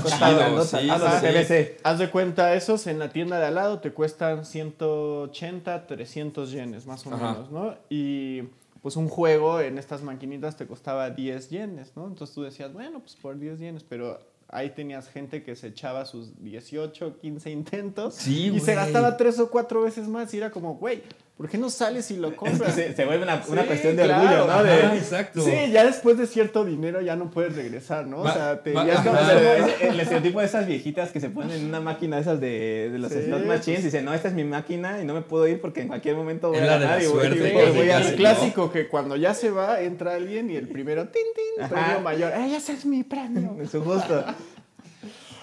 sí, 0.64 0.88
Ah, 0.90 0.98
los 0.98 1.20
sí. 1.20 1.26
PVC. 1.26 1.76
Haz 1.84 1.98
de 2.00 2.10
cuenta, 2.10 2.52
esos 2.54 2.86
en 2.88 2.98
la 2.98 3.10
tienda 3.10 3.38
de 3.38 3.46
al 3.46 3.54
lado 3.54 3.78
te 3.78 3.92
cuestan 3.92 4.44
180, 4.44 5.86
300 5.86 6.50
yenes, 6.50 6.86
más 6.86 7.06
o 7.06 7.14
Ajá. 7.14 7.32
menos, 7.32 7.50
¿no? 7.50 7.74
Y 7.88 8.42
pues 8.82 8.96
un 8.96 9.08
juego 9.08 9.60
en 9.60 9.78
estas 9.78 10.02
maquinitas 10.02 10.56
te 10.56 10.66
costaba 10.66 11.10
10 11.10 11.50
yenes, 11.50 11.92
¿no? 11.96 12.06
Entonces 12.06 12.34
tú 12.34 12.42
decías, 12.42 12.72
bueno, 12.72 13.00
pues 13.00 13.16
por 13.16 13.38
10 13.38 13.58
yenes, 13.58 13.82
pero 13.84 14.20
ahí 14.48 14.70
tenías 14.70 15.08
gente 15.08 15.42
que 15.42 15.56
se 15.56 15.68
echaba 15.68 16.04
sus 16.06 16.42
18, 16.42 17.18
15 17.20 17.50
intentos 17.50 18.14
Sí, 18.14 18.52
y 18.54 18.60
se 18.60 18.74
gastaba 18.74 19.16
tres 19.16 19.38
o 19.38 19.50
cuatro 19.50 19.82
veces 19.82 20.08
más 20.08 20.32
y 20.34 20.38
era 20.38 20.50
como, 20.50 20.74
güey, 20.74 21.02
¿por 21.36 21.50
qué 21.50 21.58
no 21.58 21.68
sales 21.68 22.10
y 22.10 22.16
lo 22.16 22.28
Es 22.28 22.32
que 22.32 22.38
compras? 22.38 22.74
se, 22.74 22.94
se 22.94 23.04
vuelve 23.04 23.24
una, 23.24 23.42
una 23.48 23.60
Sí, 23.62 23.66
cuestión 23.66 23.96
de 23.96 24.04
claro, 24.04 24.44
orgullo, 24.44 24.46
¿no? 24.56 24.64
De, 24.64 24.72
Ajá, 24.72 24.96
exacto. 24.96 25.42
Sí, 25.42 25.52
ya 25.70 25.84
después 25.84 26.16
de 26.16 26.26
cierto 26.26 26.64
dinero 26.64 27.02
ya 27.02 27.14
no 27.14 27.30
puedes 27.30 27.54
regresar, 27.54 28.06
¿no? 28.06 28.20
O 28.22 28.32
sea, 28.32 28.62
te 28.62 28.72
va- 28.72 28.86
ya 28.86 28.94
es 28.94 29.00
como 29.00 29.18
Es 29.18 29.82
el 29.82 30.00
estereotipo 30.00 30.40
de 30.40 30.46
esas 30.46 30.66
viejitas 30.66 31.10
que 31.10 31.20
se 31.20 31.28
ponen 31.28 31.50
en 31.60 31.66
una 31.66 31.80
máquina 31.80 32.16
de 32.16 32.22
esas 32.22 32.40
de, 32.40 32.88
de 32.90 32.98
los 32.98 33.12
Sí, 33.12 33.22
slot 33.24 33.44
machines 33.44 33.64
pues- 33.64 33.80
y 33.80 33.82
dicen, 33.82 34.04
no, 34.06 34.14
esta 34.14 34.28
es 34.28 34.34
mi 34.34 34.44
máquina 34.44 35.00
y 35.02 35.04
no 35.04 35.12
me 35.12 35.20
puedo 35.20 35.46
ir 35.46 35.60
porque 35.60 35.82
en 35.82 35.88
cualquier 35.88 36.16
momento 36.16 36.48
voy 36.48 36.58
a 36.58 36.64
ganar 36.66 37.02
y 37.02 37.06
voy, 37.06 37.14
suerte, 37.20 37.36
y 37.36 37.48
Sí, 37.48 37.52
voy- 37.54 37.64
casi, 37.64 37.76
voy 37.76 37.90
a- 37.90 37.98
el 38.00 38.14
clásico 38.16 38.72
que 38.72 38.88
cuando 38.88 39.16
ya 39.16 39.34
se 39.34 39.50
va, 39.50 39.82
entra 39.82 40.14
alguien 40.14 40.50
y 40.50 40.56
el 40.56 40.68
primero, 40.68 41.08
tin, 41.08 41.22
tin, 41.34 41.64
Ajá. 41.64 41.74
premio 41.74 42.00
mayor. 42.00 42.32
¡Ey, 42.32 42.54
ese 42.54 42.72
es 42.72 42.86
mi 42.86 43.02
premio! 43.04 43.56
en 43.60 43.68
su 43.68 43.82
gusto. 43.84 44.24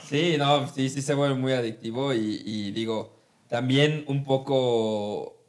Sí, 0.09 0.35
no, 0.37 0.67
sí, 0.67 0.89
sí 0.89 1.01
se 1.01 1.13
vuelve 1.13 1.35
muy 1.35 1.53
adictivo 1.53 2.13
y, 2.13 2.41
y 2.45 2.71
digo, 2.71 3.15
también 3.47 4.03
un 4.07 4.23
poco 4.23 5.42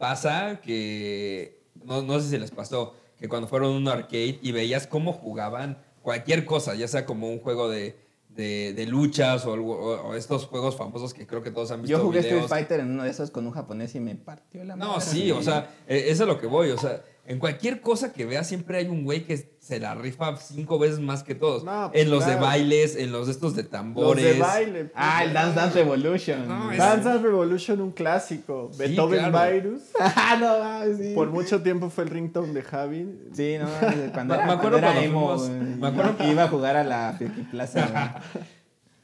pasa 0.00 0.60
que, 0.62 1.60
no, 1.84 2.00
no 2.02 2.18
sé 2.18 2.30
si 2.30 2.38
les 2.38 2.50
pasó, 2.50 2.94
que 3.18 3.28
cuando 3.28 3.46
fueron 3.46 3.74
a 3.74 3.76
un 3.76 3.86
arcade 3.88 4.38
y 4.42 4.50
veías 4.50 4.86
cómo 4.86 5.12
jugaban 5.12 5.78
cualquier 6.02 6.46
cosa, 6.46 6.74
ya 6.74 6.88
sea 6.88 7.04
como 7.04 7.28
un 7.28 7.38
juego 7.38 7.68
de, 7.68 7.96
de, 8.30 8.72
de 8.72 8.86
luchas 8.86 9.44
o, 9.44 9.52
algo- 9.52 9.78
o- 9.78 10.08
o 10.08 10.14
estos 10.14 10.46
juegos 10.46 10.74
famosos 10.76 11.12
que 11.12 11.26
creo 11.26 11.42
que 11.42 11.50
todos 11.50 11.70
han 11.70 11.82
visto 11.82 11.98
Yo 11.98 12.02
jugué 12.02 12.20
Street. 12.20 12.44
Fighter 12.48 12.80
en 12.80 12.90
uno 12.92 13.02
de 13.04 13.10
esos 13.10 13.30
con 13.30 13.46
un 13.46 13.52
japonés 13.52 13.94
y 13.94 14.00
me 14.00 14.14
partió 14.16 14.64
la 14.64 14.74
No, 14.74 14.88
madre. 14.94 15.02
sí, 15.02 15.30
o 15.30 15.42
sea, 15.42 15.70
eh, 15.86 16.04
eso 16.06 16.12
es 16.12 16.20
a 16.22 16.24
lo 16.32 16.40
que 16.40 16.46
voy. 16.46 16.70
O 16.70 16.78
sea, 16.78 17.02
en 17.26 17.38
cualquier 17.38 17.80
cosa 17.80 18.12
que 18.12 18.24
veas 18.26 18.48
siempre 18.48 18.78
hay 18.78 18.88
un 18.88 19.04
güey 19.04 19.24
que 19.24 19.48
se 19.60 19.78
la 19.78 19.94
rifa 19.94 20.36
cinco 20.36 20.78
veces 20.78 20.98
más 21.00 21.22
que 21.22 21.34
todos. 21.36 21.62
No, 21.64 21.90
pues, 21.92 22.02
en 22.02 22.10
los 22.10 22.26
de 22.26 22.34
bailes, 22.36 22.96
en 22.96 23.12
los 23.12 23.26
de 23.26 23.32
estos 23.32 23.54
de 23.54 23.62
Los 23.62 23.70
tambores. 23.70 24.24
de 24.24 24.38
baile. 24.40 24.80
pues, 24.86 24.92
Ah, 24.96 25.22
el 25.24 25.32
Dance 25.32 25.54
Dance 25.54 25.74
Revolution. 25.78 26.48
No, 26.48 26.72
es- 26.72 26.78
Dance 26.78 27.08
Dance 27.08 27.22
Revolution, 27.22 27.80
un 27.80 27.92
clásico. 27.92 28.70
Sí, 28.72 28.78
Beethoven 28.78 29.30
claro. 29.30 29.52
Virus. 29.54 29.82
Ah, 30.00 30.36
no, 30.40 30.96
sí. 30.96 31.12
Por 31.14 31.30
mucho 31.30 31.62
tiempo 31.62 31.88
fue 31.90 32.04
el 32.04 32.10
ringtone 32.10 32.52
de 32.52 32.62
Javi. 32.62 33.06
Sí, 33.32 33.56
no, 33.60 33.68
cuando, 34.12 34.34
Me- 34.34 34.38
era, 34.40 34.46
me 34.46 34.52
acuerdo 34.54 34.78
era 34.78 34.88
cuando 34.88 35.02
emo, 35.08 35.36
fuimos- 35.38 35.48
güey, 35.48 35.60
me 35.76 35.86
acuerdo- 35.86 36.30
iba 36.32 36.42
a 36.44 36.48
jugar 36.48 36.76
a 36.76 36.84
la 36.84 37.18
Plaza. 37.52 38.20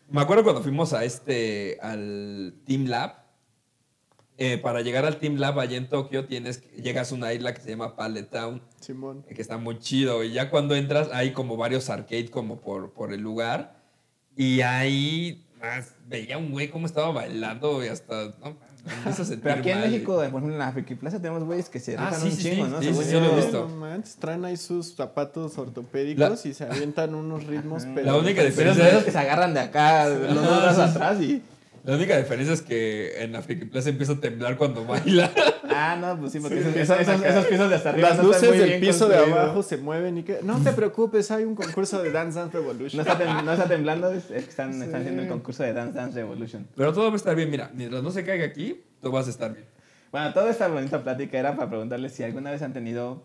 Me 0.08 0.20
acuerdo 0.20 0.44
cuando 0.44 0.62
fuimos 0.62 0.92
a 0.92 1.04
este, 1.04 1.78
al 1.82 2.54
Team 2.64 2.86
Lab. 2.86 3.25
Eh, 4.38 4.58
para 4.58 4.82
llegar 4.82 5.04
al 5.06 5.16
Team 5.16 5.36
Lab 5.36 5.58
allá 5.58 5.76
en 5.76 5.88
Tokio 5.88 6.26
tienes, 6.26 6.58
que- 6.58 6.82
llegas 6.82 7.10
a 7.10 7.14
una 7.14 7.32
isla 7.32 7.54
que 7.54 7.60
se 7.62 7.70
llama 7.70 7.96
Pallet 7.96 8.24
Town. 8.30 8.60
Simón. 8.80 9.24
que 9.34 9.40
está 9.42 9.56
muy 9.58 9.78
chido. 9.78 10.22
Y 10.24 10.32
ya 10.32 10.50
cuando 10.50 10.74
entras, 10.76 11.08
hay 11.12 11.32
como 11.32 11.56
varios 11.56 11.88
arcades 11.90 12.30
como 12.30 12.60
por, 12.60 12.92
por 12.92 13.12
el 13.12 13.20
lugar. 13.20 13.76
Y 14.36 14.60
ahí 14.60 15.44
más, 15.60 15.92
veía 16.06 16.36
un 16.38 16.50
güey 16.52 16.68
cómo 16.68 16.86
estaba 16.86 17.10
bailando 17.10 17.82
y 17.84 17.88
hasta. 17.88 18.34
No, 18.40 18.56
me 18.84 19.36
Pero 19.42 19.54
aquí 19.54 19.70
en 19.70 19.80
mal. 19.80 19.90
México, 19.90 20.14
por 20.14 20.24
ejemplo, 20.26 20.52
en 20.52 20.58
la 20.58 20.70
Friki 20.70 20.94
Plaza 20.94 21.18
tenemos 21.18 21.42
güeyes 21.42 21.68
que 21.68 21.80
se 21.80 21.96
Ah, 21.96 22.12
sí, 22.14 22.26
un 22.28 22.32
sí, 22.32 22.42
chingo, 22.42 22.66
sí, 22.66 22.70
¿no? 22.70 22.80
sí, 22.82 22.88
sí, 22.88 22.94
yo. 22.94 23.02
sí, 23.02 23.12
lo 23.14 23.18
he 23.24 23.32
Eh, 23.32 23.36
visto. 23.36 23.68
no 23.68 23.76
manches, 23.76 24.14
traen 24.16 24.44
ahí 24.44 24.56
sus 24.56 24.94
zapatos 24.94 25.58
ortopédicos 25.58 26.46
y 26.46 26.54
se 26.54 26.64
avientan 26.64 27.14
unos 27.16 27.44
ritmos. 27.46 27.84
pero- 27.94 28.06
La 28.06 28.16
única 28.16 28.44
diferencia 28.44 28.88
es, 28.90 29.02
que 29.04 29.10
se 29.10 29.18
agarran 29.18 29.54
de 29.54 29.60
acá, 29.60 30.06
los 30.08 30.34
dos 30.34 30.74
sí. 30.76 30.80
atrás 30.82 31.20
y... 31.20 31.42
la 31.86 31.96
única 31.96 32.18
diferencia 32.18 32.52
es 32.52 32.62
que 32.62 33.22
en 33.22 33.32
la 33.32 33.42
Friki 33.42 33.64
Plaza 33.66 33.88
empieza 33.90 34.12
a 34.12 34.20
temblar 34.20 34.56
cuando 34.56 34.84
baila. 34.84 35.30
Ah, 35.70 35.96
no, 36.00 36.18
pues 36.18 36.32
sí, 36.32 36.40
porque 36.40 36.62
Sí, 36.62 36.68
esos- 36.80 36.98
acá. 37.08 37.28
esos 37.28 37.46
pisos 37.46 37.68
de 37.70 37.76
hasta 37.76 37.90
arriba 37.90 38.08
Las 38.10 38.18
no 38.18 38.24
están 38.24 38.40
luces 38.40 38.48
muy 38.50 38.58
del 38.58 38.68
bien 38.68 38.80
piso 38.80 39.08
de 39.08 39.16
abajo 39.18 39.62
se 39.62 39.76
mueven 39.76 40.18
y 40.18 40.22
que. 40.22 40.40
No 40.42 40.58
te 40.62 40.72
preocupes, 40.72 41.30
hay 41.30 41.44
un 41.44 41.54
concurso 41.54 42.02
de 42.02 42.10
Dance 42.10 42.38
Dance 42.38 42.56
Revolution. 42.56 43.02
No 43.04 43.10
está, 43.10 43.22
tem- 43.24 43.42
no 43.44 43.52
está 43.52 43.68
temblando, 43.68 44.10
es 44.12 44.24
que 44.24 44.36
están, 44.38 44.72
Sí. 44.74 44.82
están 44.82 45.00
haciendo 45.00 45.22
el 45.22 45.28
concurso 45.28 45.62
de 45.62 45.72
Dance 45.72 45.96
Dance 45.96 46.14
Revolution. 46.18 46.66
Pero 46.76 46.92
todo 46.92 47.06
va 47.08 47.12
a 47.12 47.16
estar 47.16 47.34
bien. 47.36 47.50
Mira, 47.50 47.70
mientras 47.74 48.02
no 48.02 48.10
se 48.10 48.24
caiga 48.24 48.44
aquí, 48.46 48.82
tú 49.02 49.10
vas 49.10 49.26
a 49.26 49.30
estar 49.30 49.52
bien. 49.52 49.66
Bueno, 50.12 50.32
toda 50.32 50.50
esta 50.50 50.68
bonita 50.68 51.02
plática 51.02 51.38
era 51.38 51.54
para 51.56 51.68
preguntarles 51.68 52.12
si 52.12 52.22
alguna 52.22 52.50
vez 52.50 52.62
han 52.62 52.72
tenido 52.72 53.22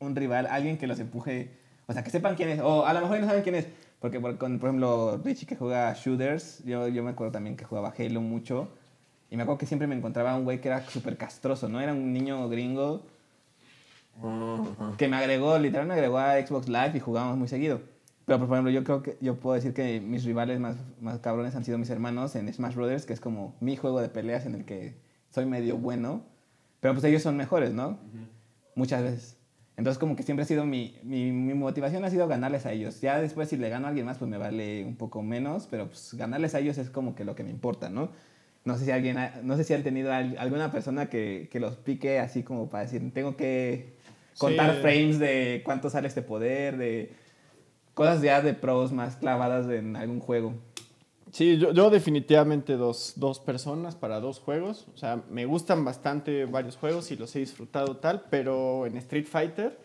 un 0.00 0.16
rival, 0.16 0.46
alguien 0.50 0.76
que 0.78 0.86
los 0.86 0.98
empuje, 0.98 1.50
o 1.86 1.92
sea, 1.92 2.02
que 2.02 2.10
sepan 2.10 2.34
quién 2.34 2.48
es, 2.48 2.60
o 2.60 2.86
a 2.86 2.92
lo 2.94 3.00
mejor 3.02 3.20
no 3.20 3.26
saben 3.26 3.42
quién 3.42 3.54
es, 3.54 3.66
porque 4.00 4.18
por, 4.18 4.36
con, 4.38 4.58
por 4.58 4.70
ejemplo, 4.70 5.20
Richie 5.24 5.46
que 5.46 5.56
juega 5.56 5.92
shooters, 5.94 6.64
yo, 6.64 6.88
yo 6.88 7.02
me 7.02 7.10
acuerdo 7.10 7.32
también 7.32 7.56
que 7.56 7.64
jugaba 7.64 7.92
Halo 7.96 8.20
mucho, 8.20 8.68
y 9.30 9.36
me 9.36 9.44
acuerdo 9.44 9.58
que 9.58 9.66
siempre 9.66 9.86
me 9.86 9.94
encontraba 9.94 10.36
un 10.36 10.44
güey 10.44 10.60
que 10.60 10.68
era 10.68 10.82
súper 10.88 11.16
castroso, 11.16 11.68
¿no? 11.68 11.80
Era 11.80 11.92
un 11.92 12.12
niño 12.12 12.48
gringo 12.48 13.02
que 14.98 15.08
me 15.08 15.16
agregó, 15.16 15.58
literal 15.58 15.86
me 15.86 15.94
agregó 15.94 16.18
a 16.18 16.34
Xbox 16.44 16.68
Live 16.68 16.92
y 16.94 17.00
jugábamos 17.00 17.38
muy 17.38 17.48
seguido. 17.48 17.80
Pero, 18.26 18.38
por 18.38 18.48
ejemplo, 18.48 18.70
yo 18.70 18.84
creo 18.84 19.02
que 19.02 19.16
yo 19.20 19.36
puedo 19.36 19.54
decir 19.54 19.72
que 19.72 20.00
mis 20.00 20.24
rivales 20.24 20.60
más, 20.60 20.76
más 21.00 21.18
cabrones 21.18 21.54
han 21.56 21.64
sido 21.64 21.78
mis 21.78 21.90
hermanos 21.90 22.36
en 22.36 22.52
Smash 22.52 22.74
Brothers, 22.74 23.06
que 23.06 23.12
es 23.12 23.20
como 23.20 23.54
mi 23.60 23.76
juego 23.76 24.00
de 24.00 24.08
peleas 24.08 24.46
en 24.46 24.54
el 24.54 24.64
que 24.64 24.94
soy 25.30 25.46
medio 25.46 25.78
bueno. 25.78 26.22
Pero 26.80 26.94
pues 26.94 27.04
ellos 27.04 27.22
son 27.22 27.36
mejores, 27.36 27.72
¿no? 27.72 27.98
Muchas 28.74 29.02
veces. 29.02 29.39
Entonces 29.80 29.98
como 29.98 30.14
que 30.14 30.22
siempre 30.22 30.42
ha 30.42 30.46
sido 30.46 30.66
mi, 30.66 30.94
mi, 31.04 31.32
mi 31.32 31.54
motivación 31.54 32.04
ha 32.04 32.10
sido 32.10 32.28
ganarles 32.28 32.66
a 32.66 32.72
ellos. 32.72 33.00
Ya 33.00 33.18
después 33.18 33.48
si 33.48 33.56
le 33.56 33.70
gano 33.70 33.86
a 33.86 33.88
alguien 33.88 34.04
más 34.04 34.18
pues 34.18 34.30
me 34.30 34.36
vale 34.36 34.84
un 34.84 34.94
poco 34.94 35.22
menos, 35.22 35.66
pero 35.70 35.86
pues 35.86 36.12
ganarles 36.18 36.54
a 36.54 36.58
ellos 36.58 36.76
es 36.76 36.90
como 36.90 37.14
que 37.14 37.24
lo 37.24 37.34
que 37.34 37.44
me 37.44 37.48
importa, 37.50 37.88
¿no? 37.88 38.10
No 38.66 38.76
sé 38.76 38.84
si 38.84 38.90
alguien, 38.90 39.16
ha- 39.16 39.40
no 39.42 39.56
sé 39.56 39.64
si 39.64 39.72
han 39.72 39.82
tenido 39.82 40.12
al- 40.12 40.36
alguna 40.36 40.70
persona 40.70 41.06
que, 41.08 41.48
que 41.50 41.60
los 41.60 41.76
pique 41.76 42.18
así 42.18 42.42
como 42.42 42.68
para 42.68 42.82
decir, 42.84 43.10
tengo 43.14 43.38
que 43.38 43.94
contar 44.36 44.74
Sí. 44.74 44.80
frames 44.82 45.18
de 45.18 45.62
cuánto 45.64 45.88
sale 45.88 46.08
este 46.08 46.20
poder, 46.20 46.76
de 46.76 47.12
cosas 47.94 48.20
ya 48.20 48.42
de 48.42 48.52
pros 48.52 48.92
más 48.92 49.16
clavadas 49.16 49.66
en 49.70 49.96
algún 49.96 50.20
juego. 50.20 50.52
Sí, 51.32 51.58
yo, 51.58 51.72
yo 51.72 51.90
definitivamente 51.90 52.76
dos, 52.76 53.14
dos 53.16 53.38
personas 53.38 53.94
para 53.94 54.20
dos 54.20 54.40
juegos. 54.40 54.86
O 54.94 54.96
sea, 54.96 55.22
me 55.30 55.44
gustan 55.46 55.84
bastante 55.84 56.44
varios 56.44 56.76
juegos 56.76 57.10
y 57.10 57.16
los 57.16 57.34
he 57.36 57.40
disfrutado 57.40 57.96
tal, 57.96 58.24
pero 58.30 58.86
en 58.86 58.96
Street 58.96 59.26
Fighter, 59.26 59.78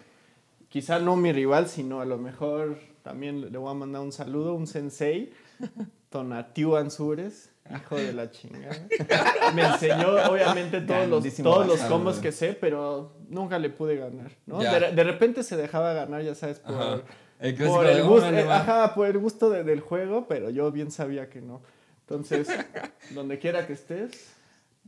quizá 0.70 1.00
no 1.00 1.16
mi 1.16 1.32
rival, 1.32 1.68
sino 1.68 2.02
a 2.02 2.06
lo 2.06 2.18
mejor 2.18 2.78
también 3.04 3.52
le 3.52 3.58
voy 3.58 3.70
a 3.70 3.76
mandar 3.76 4.02
un 4.02 4.12
saludo, 4.12 4.56
un 4.56 4.66
sensei, 4.66 5.32
Tonatiu 6.10 6.76
Ansures, 6.76 7.52
hijo 7.70 7.96
de 7.96 8.14
la 8.14 8.32
chingada. 8.32 8.88
Me 9.54 9.64
enseñó 9.64 10.16
obviamente 10.30 10.82
todos 10.82 11.08
los, 11.08 11.36
todos 11.36 11.68
los 11.68 11.80
combos 11.82 12.18
que 12.18 12.32
sé, 12.32 12.54
pero 12.54 13.14
nunca 13.30 13.60
le 13.60 13.70
pude 13.70 13.98
ganar. 13.98 14.32
¿no? 14.46 14.60
De 14.60 15.04
repente 15.04 15.44
se 15.44 15.58
dejaba 15.58 15.94
ganar, 15.94 16.24
ya 16.24 16.34
sabes, 16.34 16.60
por... 16.60 16.76
Ajá. 16.76 17.02
El 17.40 17.56
Por 17.56 17.86
el 17.86 18.04
gusto, 18.04 18.28
"Órale, 18.28 18.42
eh, 18.42 18.46
va". 18.46 18.58
ajá, 18.62 18.96
por 18.96 19.08
el 19.08 19.18
gusto 19.18 19.50
de- 19.50 19.64
del 19.64 19.82
juego, 19.82 20.28
pero 20.28 20.50
yo 20.50 20.72
bien 20.72 20.92
sabía 20.92 21.30
que 21.30 21.42
no. 21.42 21.62
Entonces, 22.02 22.48
donde 23.12 23.40
quiera 23.40 23.68
que 23.68 23.74
estés, 23.74 24.34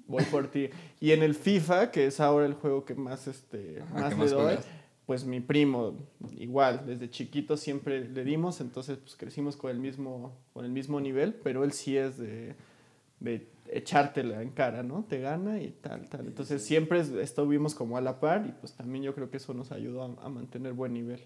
voy 0.07 0.23
por 0.25 0.47
ti. 0.49 0.69
Y 0.99 1.11
en 1.11 1.23
el 1.23 1.35
FIFA, 1.35 1.91
que 1.91 2.05
es 2.07 2.19
ahora 2.19 2.45
el 2.45 2.53
juego 2.53 2.85
que 2.85 2.95
más, 2.95 3.27
este, 3.27 3.81
Ajá, 3.81 3.99
más 3.99 4.09
¿qué 4.09 4.15
le 4.15 4.21
más 4.21 4.31
doy, 4.31 4.45
juegas? 4.55 4.65
pues 5.05 5.25
mi 5.25 5.39
primo, 5.41 5.95
igual, 6.37 6.83
desde 6.85 7.09
chiquito 7.09 7.57
siempre 7.57 8.05
le 8.07 8.23
dimos, 8.23 8.61
entonces 8.61 8.97
pues 8.97 9.15
crecimos 9.15 9.55
con 9.57 9.71
el 9.71 9.79
mismo, 9.79 10.37
con 10.53 10.63
el 10.65 10.71
mismo 10.71 10.99
nivel, 11.01 11.33
pero 11.33 11.63
él 11.63 11.71
sí 11.73 11.97
es 11.97 12.17
de, 12.17 12.55
de 13.19 13.47
echártela 13.71 14.41
en 14.41 14.51
cara, 14.51 14.83
¿no? 14.83 15.05
Te 15.09 15.19
gana 15.19 15.61
y 15.61 15.71
tal, 15.81 16.07
tal. 16.09 16.27
Entonces 16.27 16.63
siempre 16.63 16.99
es- 16.99 17.09
estuvimos 17.11 17.73
como 17.75 17.97
a 17.97 18.01
la 18.01 18.19
par 18.19 18.45
y 18.47 18.51
pues 18.53 18.73
también 18.73 19.03
yo 19.03 19.13
creo 19.15 19.29
que 19.29 19.37
eso 19.37 19.53
nos 19.53 19.71
ayudó 19.71 20.03
a, 20.03 20.25
a 20.25 20.29
mantener 20.29 20.73
buen 20.73 20.93
nivel. 20.93 21.21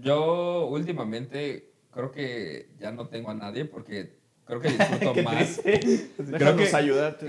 Yo 0.00 0.66
últimamente 0.66 1.72
creo 1.92 2.10
que 2.10 2.70
ya 2.78 2.90
no 2.92 3.08
tengo 3.08 3.30
a 3.30 3.34
nadie 3.34 3.64
porque 3.64 4.18
creo 4.44 4.60
que 4.60 4.68
disfruto 4.70 5.12
Qué 5.14 5.22
más. 5.22 5.60
triste. 5.62 6.10
Déjanos 6.18 6.68
que- 6.70 6.76
ayudarte. 6.76 7.26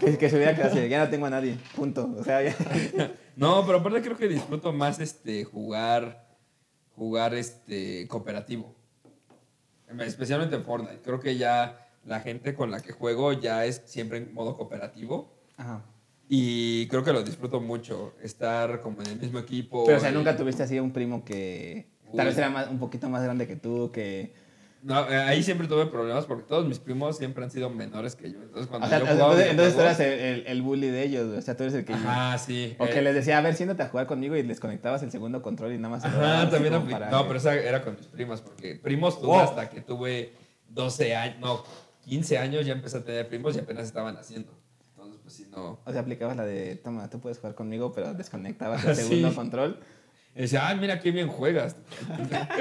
Que, 0.00 0.18
que 0.18 0.30
se 0.30 0.38
quedado 0.38 0.64
así, 0.64 0.88
ya 0.88 1.04
no 1.04 1.10
tengo 1.10 1.26
a 1.26 1.30
nadie, 1.30 1.56
punto. 1.76 2.14
O 2.18 2.24
sea, 2.24 2.42
ya. 2.42 2.54
No, 3.36 3.66
pero 3.66 3.78
aparte 3.78 4.00
creo 4.00 4.16
que 4.16 4.28
disfruto 4.28 4.72
más 4.72 5.00
este 5.00 5.42
jugar 5.44 6.24
jugar 6.94 7.34
este 7.34 8.06
cooperativo. 8.06 8.74
Especialmente 9.98 10.54
en 10.56 10.64
Fortnite. 10.64 11.00
Creo 11.02 11.18
que 11.20 11.36
ya 11.36 11.88
la 12.04 12.20
gente 12.20 12.54
con 12.54 12.70
la 12.70 12.80
que 12.80 12.92
juego 12.92 13.32
ya 13.32 13.64
es 13.64 13.82
siempre 13.86 14.18
en 14.18 14.32
modo 14.32 14.56
cooperativo. 14.56 15.32
Ajá. 15.56 15.84
Y 16.28 16.86
creo 16.88 17.04
que 17.04 17.12
lo 17.12 17.22
disfruto 17.22 17.60
mucho. 17.60 18.14
Estar 18.22 18.80
como 18.80 19.02
en 19.02 19.08
el 19.08 19.20
mismo 19.20 19.38
equipo. 19.38 19.84
Pero, 19.84 19.98
o 19.98 20.00
sea, 20.00 20.10
y- 20.10 20.14
nunca 20.14 20.36
tuviste 20.36 20.62
así 20.62 20.78
un 20.80 20.92
primo 20.92 21.24
que 21.24 21.88
tal 22.16 22.20
Uy. 22.20 22.30
vez 22.30 22.38
era 22.38 22.50
más, 22.50 22.68
un 22.68 22.78
poquito 22.78 23.08
más 23.10 23.22
grande 23.22 23.46
que 23.46 23.56
tú, 23.56 23.90
que... 23.92 24.32
No, 24.82 25.08
eh, 25.10 25.16
ahí 25.16 25.42
siempre 25.42 25.66
tuve 25.66 25.86
problemas 25.86 26.26
porque 26.26 26.42
todos 26.44 26.66
mis 26.66 26.78
primos 26.78 27.16
siempre 27.16 27.42
han 27.42 27.50
sido 27.50 27.70
menores 27.70 28.14
que 28.16 28.30
yo. 28.30 28.42
Entonces 28.42 28.66
cuando 28.66 28.86
O 28.86 28.90
sea, 28.90 28.98
yo 28.98 29.04
entonces, 29.06 29.24
jugaba 29.26 29.50
entonces 29.50 29.74
tú 29.74 29.80
eras 29.80 30.00
el, 30.00 30.12
el- 30.12 30.46
el 30.46 30.62
bully 30.62 30.88
de 30.88 31.02
ellos, 31.04 31.38
o 31.38 31.40
sea, 31.40 31.56
tú 31.56 31.62
eres 31.62 31.74
el 31.74 31.84
que... 31.86 31.94
Ajá, 31.94 32.36
sí. 32.36 32.76
O 32.78 32.84
que 32.84 32.98
eh, 32.98 33.02
les 33.02 33.14
decía, 33.14 33.38
a 33.38 33.40
ver, 33.40 33.54
siéntate 33.54 33.82
a 33.82 33.88
jugar 33.88 34.06
conmigo 34.06 34.36
y 34.36 34.42
les 34.42 34.60
conectabas 34.60 35.02
el 35.02 35.10
segundo 35.10 35.40
control 35.40 35.72
y 35.72 35.78
nada 35.78 35.88
más... 35.96 36.04
así 36.04 36.50
también 36.50 36.74
apli- 36.74 36.90
para 36.90 37.10
No, 37.10 37.22
que- 37.22 37.28
pero 37.28 37.38
esa 37.38 37.54
era 37.54 37.82
con 37.82 37.96
mis 37.96 38.06
primas, 38.08 38.42
porque 38.42 38.76
primos 38.76 39.18
tuve 39.18 39.28
Wow. 39.28 39.40
hasta 39.40 39.70
que 39.70 39.80
tuve 39.80 40.32
12 40.68 41.16
años, 41.16 41.40
no, 41.40 41.64
15 42.04 42.36
años 42.36 42.66
ya 42.66 42.74
empecé 42.74 42.98
a 42.98 43.04
tener 43.04 43.26
primos 43.26 43.56
y 43.56 43.60
apenas 43.60 43.86
estaban 43.86 44.16
haciendo. 44.18 44.52
Pues 45.24 45.34
si 45.34 45.46
no. 45.46 45.80
O 45.84 45.90
sea, 45.90 46.02
aplicabas 46.02 46.36
la 46.36 46.44
de, 46.44 46.76
toma, 46.76 47.10
tú 47.10 47.18
puedes 47.18 47.38
jugar 47.38 47.56
conmigo, 47.56 47.92
pero 47.92 48.14
desconectabas 48.14 48.84
el 48.86 48.94
Sí. 48.94 49.02
segundo 49.02 49.34
control. 49.34 49.80
Y 50.36 50.42
decía, 50.42 50.68
ay, 50.68 50.78
mira 50.78 51.00
qué 51.00 51.10
bien 51.10 51.26
juegas. 51.28 51.74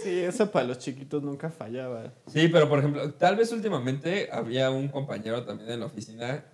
Sí, 0.00 0.20
eso 0.20 0.48
para 0.52 0.64
los 0.64 0.78
chiquitos 0.78 1.24
nunca 1.24 1.50
fallaba. 1.50 2.12
Sí, 2.28 2.46
pero 2.46 2.68
por 2.68 2.78
ejemplo, 2.78 3.12
tal 3.14 3.34
vez 3.34 3.50
últimamente 3.50 4.28
había 4.30 4.70
un 4.70 4.86
compañero 4.86 5.44
también 5.44 5.70
en 5.72 5.80
la 5.80 5.86
oficina 5.86 6.44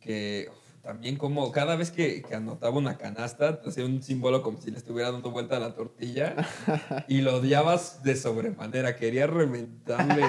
que 0.00 0.48
uf, 0.50 0.82
también 0.82 1.16
como 1.16 1.52
cada 1.52 1.76
vez 1.76 1.90
que, 1.90 2.22
que 2.22 2.34
anotaba 2.34 2.78
una 2.78 2.96
canasta, 2.96 3.60
hacía 3.66 3.84
un 3.84 4.02
símbolo 4.02 4.42
como 4.42 4.58
si 4.58 4.70
le 4.70 4.78
estuviera 4.78 5.12
dando 5.12 5.30
vuelta 5.32 5.58
a 5.58 5.60
la 5.60 5.74
tortilla 5.74 6.34
y 7.08 7.20
lo 7.20 7.36
odiabas 7.36 8.02
de 8.02 8.16
sobremanera, 8.16 8.96
quería 8.96 9.26
reventarle. 9.26 10.24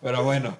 Pero 0.00 0.22
bueno, 0.22 0.56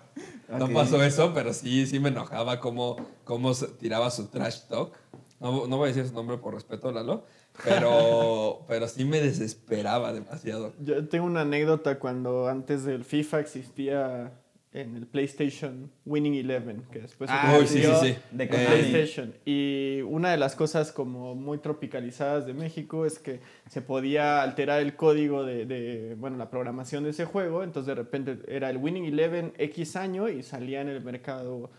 no 0.48 0.68
pasó 0.72 1.02
eso, 1.02 1.32
pero 1.34 1.52
sí, 1.52 1.86
sí 1.86 2.00
me 2.00 2.08
enojaba 2.08 2.60
cómo, 2.60 2.96
cómo 3.24 3.52
tiraba 3.54 4.10
su 4.10 4.28
trash 4.28 4.60
talk. 4.68 4.92
No, 5.40 5.66
no 5.66 5.76
voy 5.76 5.86
a 5.90 5.92
decir 5.92 6.08
su 6.08 6.14
nombre 6.14 6.38
por 6.38 6.54
respeto, 6.54 6.90
Lalo, 6.90 7.24
pero, 7.64 8.64
pero 8.68 8.88
sí 8.88 9.04
me 9.04 9.20
desesperaba 9.20 10.12
demasiado. 10.12 10.72
Yo 10.80 11.06
tengo 11.08 11.26
una 11.26 11.42
anécdota 11.42 11.98
cuando 11.98 12.48
antes 12.48 12.84
del 12.84 13.04
FIFA 13.04 13.40
existía 13.40 14.32
en 14.72 14.96
el 14.96 15.06
PlayStation 15.06 15.90
Winning 16.04 16.34
Eleven, 16.34 16.82
que 16.92 17.00
después 17.00 17.30
se 17.30 17.36
Ah, 17.36 17.56
Uy, 17.58 17.66
sí, 17.66 17.78
sí, 17.80 17.86
convirtió 17.86 18.14
sí. 18.14 18.22
De 18.32 18.48
Konami. 18.48 18.66
PlayStation. 18.66 19.34
Y 19.46 20.00
una 20.02 20.30
de 20.30 20.36
las 20.36 20.54
cosas 20.54 20.92
como 20.92 21.34
muy 21.34 21.58
tropicalizadas 21.58 22.44
de 22.46 22.52
México 22.54 23.06
es 23.06 23.18
que 23.18 23.40
se 23.68 23.80
podía 23.80 24.42
alterar 24.42 24.82
el 24.82 24.94
código 24.94 25.44
de, 25.44 25.64
de, 25.64 26.14
bueno, 26.16 26.36
la 26.36 26.50
programación 26.50 27.04
de 27.04 27.10
ese 27.10 27.24
juego. 27.24 27.62
Entonces 27.62 27.86
de 27.86 27.94
repente 27.94 28.38
era 28.46 28.68
el 28.68 28.76
Winning 28.76 29.06
Eleven 29.06 29.52
X 29.56 29.96
año 29.96 30.28
y 30.28 30.42
salía 30.42 30.82
en 30.82 30.88
el 30.88 31.02
mercado 31.02 31.70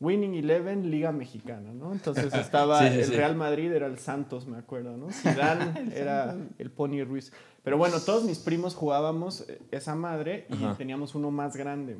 Winning 0.00 0.34
Eleven 0.34 0.92
Liga 0.92 1.10
Mexicana, 1.10 1.72
¿no? 1.74 1.92
Entonces 1.92 2.32
estaba 2.34 2.78
Sí, 2.82 2.88
sí, 2.94 2.98
el 3.00 3.04
sí. 3.06 3.14
Real 3.16 3.34
Madrid, 3.34 3.72
era 3.72 3.88
el 3.88 3.98
Santos, 3.98 4.46
me 4.46 4.58
acuerdo, 4.58 4.96
¿no? 4.96 5.10
Zidane 5.10 5.90
era 5.96 6.36
el 6.58 6.70
Pony 6.70 7.02
Ruiz. 7.04 7.32
Pero 7.64 7.76
bueno, 7.76 7.98
todos 8.00 8.22
mis 8.22 8.38
primos 8.38 8.76
jugábamos 8.76 9.44
eh, 9.48 9.58
esa 9.72 9.96
madre 9.96 10.46
y 10.50 10.54
Ajá. 10.64 10.76
teníamos 10.76 11.16
uno 11.16 11.32
más 11.32 11.56
grande 11.56 11.96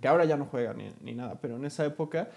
Que 0.00 0.08
ahora 0.08 0.24
ya 0.24 0.36
no 0.36 0.44
juega 0.46 0.74
ni, 0.74 0.92
ni 1.00 1.14
nada, 1.14 1.38
pero 1.40 1.56
en 1.56 1.64
esa 1.64 1.84
época, 1.84 2.28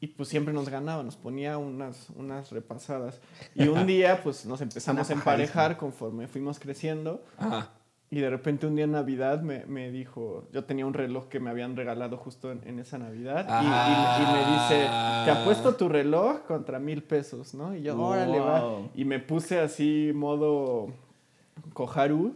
y 0.00 0.08
pues 0.08 0.28
siempre 0.28 0.52
nos 0.52 0.68
ganaba, 0.68 1.02
nos 1.02 1.16
ponía 1.16 1.58
unas, 1.58 2.08
unas 2.16 2.50
repasadas. 2.50 3.20
Y 3.54 3.68
un 3.68 3.86
día, 3.86 4.20
pues 4.22 4.44
nos 4.46 4.60
empezamos 4.60 5.08
a 5.10 5.12
emparejar 5.12 5.76
conforme 5.76 6.26
fuimos 6.26 6.58
creciendo, 6.58 7.22
Ajá. 7.38 7.70
y 8.10 8.18
de 8.20 8.28
repente 8.30 8.66
un 8.66 8.74
día 8.74 8.84
en 8.84 8.92
Navidad 8.92 9.42
me, 9.42 9.64
me 9.66 9.90
dijo, 9.92 10.44
yo 10.52 10.64
tenía 10.64 10.86
un 10.86 10.92
reloj 10.94 11.28
que 11.28 11.38
me 11.40 11.50
habían 11.50 11.76
regalado 11.76 12.16
justo 12.16 12.50
en, 12.50 12.60
en 12.66 12.78
esa 12.80 12.98
Navidad, 12.98 13.46
y- 13.48 13.64
y, 13.64 14.22
y 14.22 14.32
me 14.32 14.52
dice, 14.52 14.88
te 15.24 15.30
apuesto 15.30 15.76
tu 15.76 15.88
reloj 15.88 16.40
contra 16.48 16.78
mil 16.78 17.02
pesos, 17.04 17.54
¿no? 17.54 17.74
Y 17.76 17.82
yo, 17.82 17.96
órale, 18.00 18.40
va. 18.40 18.60
Wow. 18.60 18.90
Y 18.94 19.04
me 19.04 19.18
puse 19.20 19.60
así, 19.60 20.10
modo 20.14 20.88
Koharu. 21.72 22.34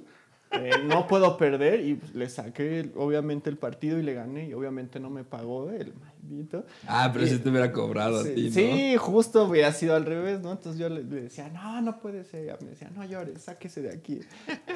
Eh, 0.53 0.71
no 0.87 1.07
puedo 1.07 1.37
perder 1.37 1.81
y 1.81 1.95
pues, 1.95 2.15
le 2.15 2.29
saqué 2.29 2.91
obviamente 2.97 3.51
el 3.51 3.57
partido 3.59 3.99
y 3.99 4.03
le 4.03 4.15
gané 4.15 4.49
y 4.49 4.55
obviamente 4.55 5.01
no 5.01 5.11
me 5.11 5.25
pagó 5.25 5.71
el 5.71 5.93
maldito. 5.95 6.65
Ah, 6.87 7.11
pero 7.13 7.27
si 7.27 7.39
te 7.39 7.49
hubiera 7.51 7.73
cobrado 7.73 8.21
a 8.21 8.25
Sí, 8.25 8.35
ti, 8.35 8.45
¿no? 8.47 8.51
sí, 8.53 8.97
justo 8.97 9.45
hubiera 9.45 9.73
sido 9.73 9.97
al 9.97 10.05
revés, 10.05 10.41
¿no? 10.41 10.53
Entonces 10.53 10.81
yo 10.81 10.89
le, 10.89 11.03
le 11.05 11.23
decía, 11.23 11.49
no, 11.49 11.81
no 11.83 11.99
puede 12.01 12.25
ser. 12.25 12.57
Y 12.61 12.65
me 12.65 12.71
decía, 12.71 12.91
no 12.95 13.05
llores, 13.05 13.43
sáquese 13.43 13.83
de 13.83 13.93
aquí. 13.93 14.21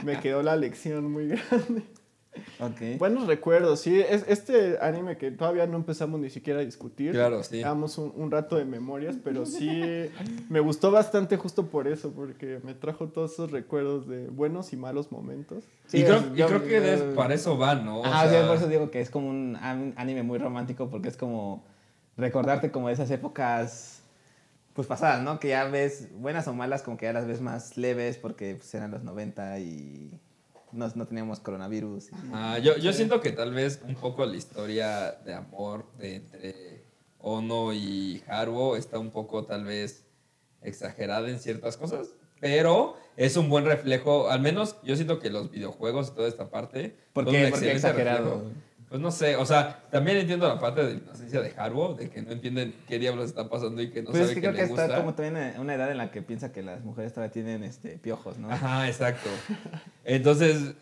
Me 0.04 0.18
quedó 0.20 0.42
la 0.42 0.56
lección 0.56 1.10
muy 1.10 1.28
grande. 1.28 1.82
Ok. 2.60 2.98
Buenos 2.98 3.26
recuerdos, 3.26 3.80
sí. 3.80 3.98
Es, 4.00 4.24
este 4.28 4.78
anime 4.80 5.16
que 5.16 5.30
todavía 5.32 5.66
no 5.66 5.76
empezamos 5.76 6.20
ni 6.20 6.30
siquiera 6.30 6.60
a 6.60 6.64
discutir. 6.64 7.10
Claro, 7.12 7.42
sí. 7.42 7.56
Llevamos 7.56 7.98
un, 7.98 8.12
un 8.14 8.30
rato 8.30 8.56
de 8.56 8.64
memorias, 8.64 9.16
pero 9.22 9.44
sí 9.46 9.82
me 10.48 10.60
gustó 10.60 10.90
bastante 10.92 11.36
justo 11.36 11.66
por 11.66 11.88
eso, 11.88 12.12
porque 12.12 12.60
me 12.62 12.74
trajo 12.74 13.08
todos 13.08 13.32
esos 13.32 13.50
recuerdos 13.50 14.06
de 14.06 14.28
buenos 14.28 14.72
y 14.72 14.76
malos 14.76 15.10
momentos. 15.10 15.64
y, 15.88 15.98
Sí, 15.98 16.04
creo, 16.04 16.16
es- 16.18 16.24
y 16.32 16.36
yo- 16.36 16.46
creo 16.46 16.62
que 16.64 16.80
des- 16.80 17.02
para 17.16 17.34
eso 17.34 17.58
va, 17.58 17.74
¿no? 17.74 18.00
O 18.00 18.04
sea, 18.04 18.28
sea, 18.30 18.46
por 18.46 18.56
eso 18.56 18.68
digo 18.68 18.90
que 18.90 19.00
es 19.00 19.10
como 19.10 19.28
un 19.28 19.56
an- 19.60 19.94
anime 19.96 20.22
muy 20.22 20.38
romántico 20.38 20.88
porque 20.88 21.08
es 21.08 21.16
como 21.16 21.64
recordarte 22.16 22.70
como 22.70 22.88
de 22.88 22.94
esas 22.94 23.10
épocas 23.10 24.02
pues 24.72 24.86
pasadas, 24.86 25.22
¿no? 25.22 25.40
Que 25.40 25.48
ya 25.48 25.64
ves 25.64 26.08
buenas 26.14 26.46
o 26.46 26.54
malas 26.54 26.82
como 26.82 26.96
que 26.96 27.06
ya 27.06 27.12
las 27.12 27.26
ves 27.26 27.40
más 27.40 27.76
leves 27.76 28.18
porque 28.18 28.54
pues, 28.54 28.72
eran 28.74 28.92
los 28.92 29.02
90 29.02 29.58
y 29.58 30.12
no, 30.72 30.88
no 30.94 31.06
teníamos 31.06 31.40
coronavirus. 31.40 32.08
y- 32.08 32.14
Ah, 32.32 32.58
yo, 32.58 32.76
yo 32.76 32.92
siento 32.92 33.20
que 33.20 33.32
tal 33.32 33.52
vez 33.52 33.80
un 33.86 33.94
poco 33.94 34.24
la 34.26 34.36
historia 34.36 35.12
de 35.24 35.34
amor 35.34 35.86
de 35.98 36.16
entre 36.16 36.84
Ono 37.18 37.72
y 37.72 38.22
Haruo 38.28 38.76
está 38.76 38.98
un 38.98 39.10
poco 39.10 39.44
tal 39.44 39.64
vez 39.64 40.06
exagerada 40.62 41.28
en 41.28 41.38
ciertas 41.38 41.76
cosas, 41.76 42.08
pero 42.40 42.96
es 43.16 43.36
un 43.36 43.48
buen 43.48 43.64
reflejo, 43.64 44.30
al 44.30 44.40
menos 44.40 44.76
yo 44.82 44.96
siento 44.96 45.18
que 45.18 45.30
los 45.30 45.50
videojuegos 45.50 46.08
y 46.08 46.14
toda 46.14 46.28
esta 46.28 46.50
parte 46.50 46.96
¿Por 47.12 47.24
son 47.24 47.34
qué? 47.34 47.44
un 47.44 47.50
¿Por 47.50 47.60
qué 47.60 47.66
excelente 47.72 47.86
exagerado? 47.88 48.30
reflejo. 48.34 48.50
Pues 48.90 49.00
no 49.00 49.10
sé, 49.10 49.36
o 49.36 49.46
sea, 49.46 49.84
también 49.90 50.18
entiendo 50.18 50.46
la 50.48 50.58
parte 50.58 50.84
de 50.84 50.94
inocencia 50.94 51.40
de 51.40 51.54
Haruo, 51.56 51.94
de 51.94 52.10
que 52.10 52.20
no 52.22 52.32
entienden 52.32 52.74
qué 52.86 52.98
diablos 52.98 53.26
está 53.26 53.48
pasando 53.48 53.80
y 53.80 53.90
que 53.90 54.02
no 54.02 54.10
pues 54.10 54.22
es 54.22 54.28
sabe 54.28 54.34
que 54.34 54.40
que, 54.40 54.46
creo 54.48 54.52
que 54.52 54.58
le 54.58 54.68
está 54.68 54.82
gusta. 54.82 54.98
como 54.98 55.14
también 55.14 55.54
en 55.54 55.60
una 55.60 55.74
edad 55.74 55.90
en 55.92 55.96
la 55.96 56.10
que 56.10 56.22
piensa 56.22 56.50
que 56.50 56.62
las 56.62 56.84
mujeres 56.84 57.14
todavía 57.14 57.32
tienen 57.32 57.62
este, 57.62 57.98
piojos, 57.98 58.36
¿no? 58.38 58.50
Ajá, 58.50 58.88
exacto. 58.88 59.30
Entonces, 60.04 60.74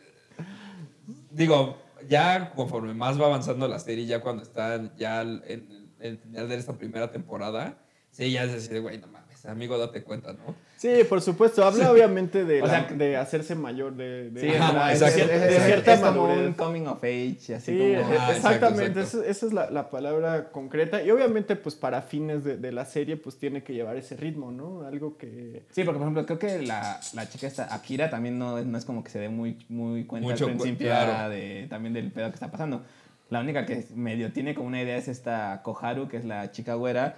digo, 1.30 1.76
ya 2.08 2.52
conforme 2.54 2.94
más 2.94 3.20
va 3.20 3.26
avanzando 3.26 3.68
la 3.68 3.78
serie, 3.78 4.06
ya 4.06 4.22
cuando 4.22 4.42
están 4.42 4.90
ya 4.96 5.20
en 5.20 5.88
en 6.00 6.12
el 6.12 6.18
final 6.18 6.48
de 6.48 6.56
esta 6.56 6.72
primera 6.74 7.10
temporada, 7.10 7.78
sí, 8.10 8.30
ya 8.30 8.44
es 8.44 8.52
decir, 8.52 8.80
güey, 8.80 8.98
no 8.98 9.08
mames, 9.08 9.27
amigo, 9.48 9.78
date 9.78 10.02
cuenta, 10.02 10.32
¿no? 10.32 10.54
Sí, 10.76 11.00
por 11.08 11.20
supuesto. 11.20 11.64
Habla 11.64 11.90
obviamente 11.90 12.44
de, 12.44 12.62
O 12.62 12.66
la- 12.66 12.86
sea, 12.88 12.96
de 12.96 13.16
hacerse 13.16 13.54
mayor, 13.54 13.94
de, 13.96 14.30
de, 14.30 14.40
Sí, 14.40 14.46
de 14.46 14.54
es, 14.56 14.60
Ajá, 14.60 14.92
es- 14.92 15.00
de 15.00 15.06
exacto. 15.06 15.26
de 15.32 15.56
es- 15.56 15.64
cierta 15.64 15.94
es 15.94 16.00
como 16.00 16.24
un 16.32 16.52
coming 16.52 16.86
of 16.86 17.02
age, 17.02 17.54
así 17.56 17.72
Sí, 17.72 17.78
como... 17.78 18.08
Ah, 18.08 18.12
exacto, 18.14 18.32
exactamente, 18.36 19.00
exacto. 19.00 19.20
Esa, 19.22 19.30
esa 19.30 19.46
es 19.46 19.52
la, 19.52 19.70
la 19.70 19.90
palabra 19.90 20.50
concreta. 20.52 21.02
Y 21.02 21.10
obviamente, 21.10 21.56
pues 21.56 21.74
para 21.74 22.02
fines 22.02 22.44
de, 22.44 22.56
de 22.58 22.72
la 22.72 22.84
serie, 22.84 23.16
pues 23.16 23.38
tiene 23.38 23.62
que 23.64 23.74
llevar 23.74 23.96
ese 23.96 24.16
ritmo, 24.16 24.50
¿no? 24.52 24.86
Algo 24.86 25.16
que... 25.18 25.64
Sí, 25.72 25.82
porque 25.84 25.98
por 25.98 26.02
ejemplo, 26.08 26.26
creo 26.26 26.38
que 26.38 26.62
la, 26.66 27.00
la 27.14 27.28
chica 27.28 27.46
esta, 27.48 27.74
Akira, 27.74 28.08
también 28.10 28.38
no, 28.38 28.58
es- 28.58 28.66
no 28.66 28.78
es 28.78 28.84
como 28.84 29.02
que 29.02 29.10
se 29.10 29.18
dé 29.18 29.28
muy, 29.28 29.58
muy 29.68 30.04
cuenta 30.04 30.28
Mucho 30.30 30.46
al 30.46 30.52
cu- 30.52 30.62
principio 30.62 30.88
claro. 30.88 31.30
de, 31.30 31.66
también 31.68 31.92
del 31.92 32.12
pedo 32.12 32.28
que 32.28 32.34
está 32.34 32.50
pasando. 32.52 32.82
La 33.30 33.40
única 33.40 33.66
que 33.66 33.84
medio 33.94 34.32
tiene 34.32 34.54
como 34.54 34.68
una 34.68 34.80
idea 34.80 34.96
es 34.96 35.06
esta 35.06 35.60
Koharu, 35.62 36.08
que 36.08 36.16
es 36.16 36.24
la 36.24 36.50
chica 36.50 36.74
güera, 36.74 37.16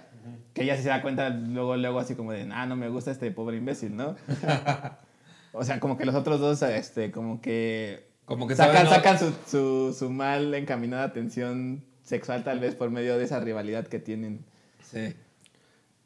que 0.53 0.63
ella 0.63 0.75
sí 0.75 0.83
se 0.83 0.89
da 0.89 1.01
cuenta 1.01 1.29
luego, 1.29 1.75
luego 1.77 1.99
así 1.99 2.15
como 2.15 2.31
de, 2.31 2.49
ah, 2.51 2.65
no 2.65 2.75
me 2.75 2.89
gusta 2.89 3.11
este 3.11 3.31
pobre 3.31 3.57
imbécil, 3.57 3.95
¿no? 3.95 4.15
o 5.53 5.63
sea, 5.63 5.79
como 5.79 5.97
que 5.97 6.05
los 6.05 6.15
otros 6.15 6.39
dos, 6.39 6.61
este, 6.61 7.11
como 7.11 7.41
que 7.41 8.07
Como 8.25 8.47
que 8.47 8.55
sacan, 8.55 8.87
saben, 8.87 8.89
¿no? 8.89 8.95
sacan 8.95 9.19
su, 9.19 9.33
su, 9.47 9.95
su 9.97 10.09
mal 10.09 10.53
encaminada 10.53 11.03
atención 11.03 11.83
sexual 12.03 12.43
tal 12.43 12.59
vez 12.59 12.75
por 12.75 12.89
medio 12.89 13.17
de 13.17 13.23
esa 13.23 13.39
rivalidad 13.39 13.87
que 13.87 13.99
tienen. 13.99 14.43
Sí. 14.83 15.13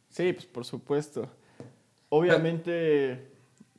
Sí, 0.10 0.34
pues 0.34 0.45
por 0.45 0.65
supuesto. 0.65 1.28
Obviamente, 2.10 3.28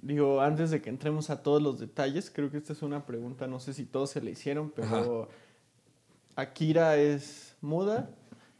digo, 0.02 0.40
antes 0.40 0.70
de 0.70 0.82
que 0.82 0.90
entremos 0.90 1.30
a 1.30 1.42
todos 1.42 1.62
los 1.62 1.78
detalles, 1.78 2.30
creo 2.30 2.50
que 2.50 2.58
esta 2.58 2.72
es 2.72 2.82
una 2.82 3.06
pregunta, 3.06 3.46
no 3.46 3.60
sé 3.60 3.72
si 3.72 3.84
todos 3.84 4.10
se 4.10 4.20
le 4.20 4.32
hicieron, 4.32 4.70
pero 4.70 5.28
Akira 6.34 6.96
es 6.96 7.56
muda. 7.62 8.10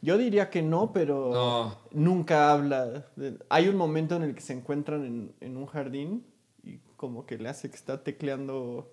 Yo 0.01 0.17
diría 0.17 0.49
que 0.49 0.61
no, 0.61 0.93
pero 0.93 1.31
No. 1.33 1.77
nunca 1.91 2.51
habla. 2.51 3.05
Hay 3.49 3.67
un 3.67 3.75
momento 3.75 4.15
en 4.15 4.23
el 4.23 4.35
que 4.35 4.41
se 4.41 4.53
encuentran 4.53 5.03
en, 5.05 5.35
en 5.41 5.57
un 5.57 5.65
jardín 5.65 6.25
y 6.63 6.77
como 6.95 7.25
que 7.25 7.37
le 7.37 7.49
hace 7.49 7.69
que 7.69 7.75
está 7.75 8.03
tecleando. 8.03 8.91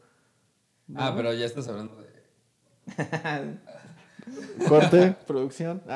Ah, 0.95 1.13
pero 1.17 1.33
ya 1.33 1.45
estás 1.47 1.69
hablando 1.69 1.97
de. 1.97 2.09
Corte, 4.69 5.15
producción. 5.27 5.83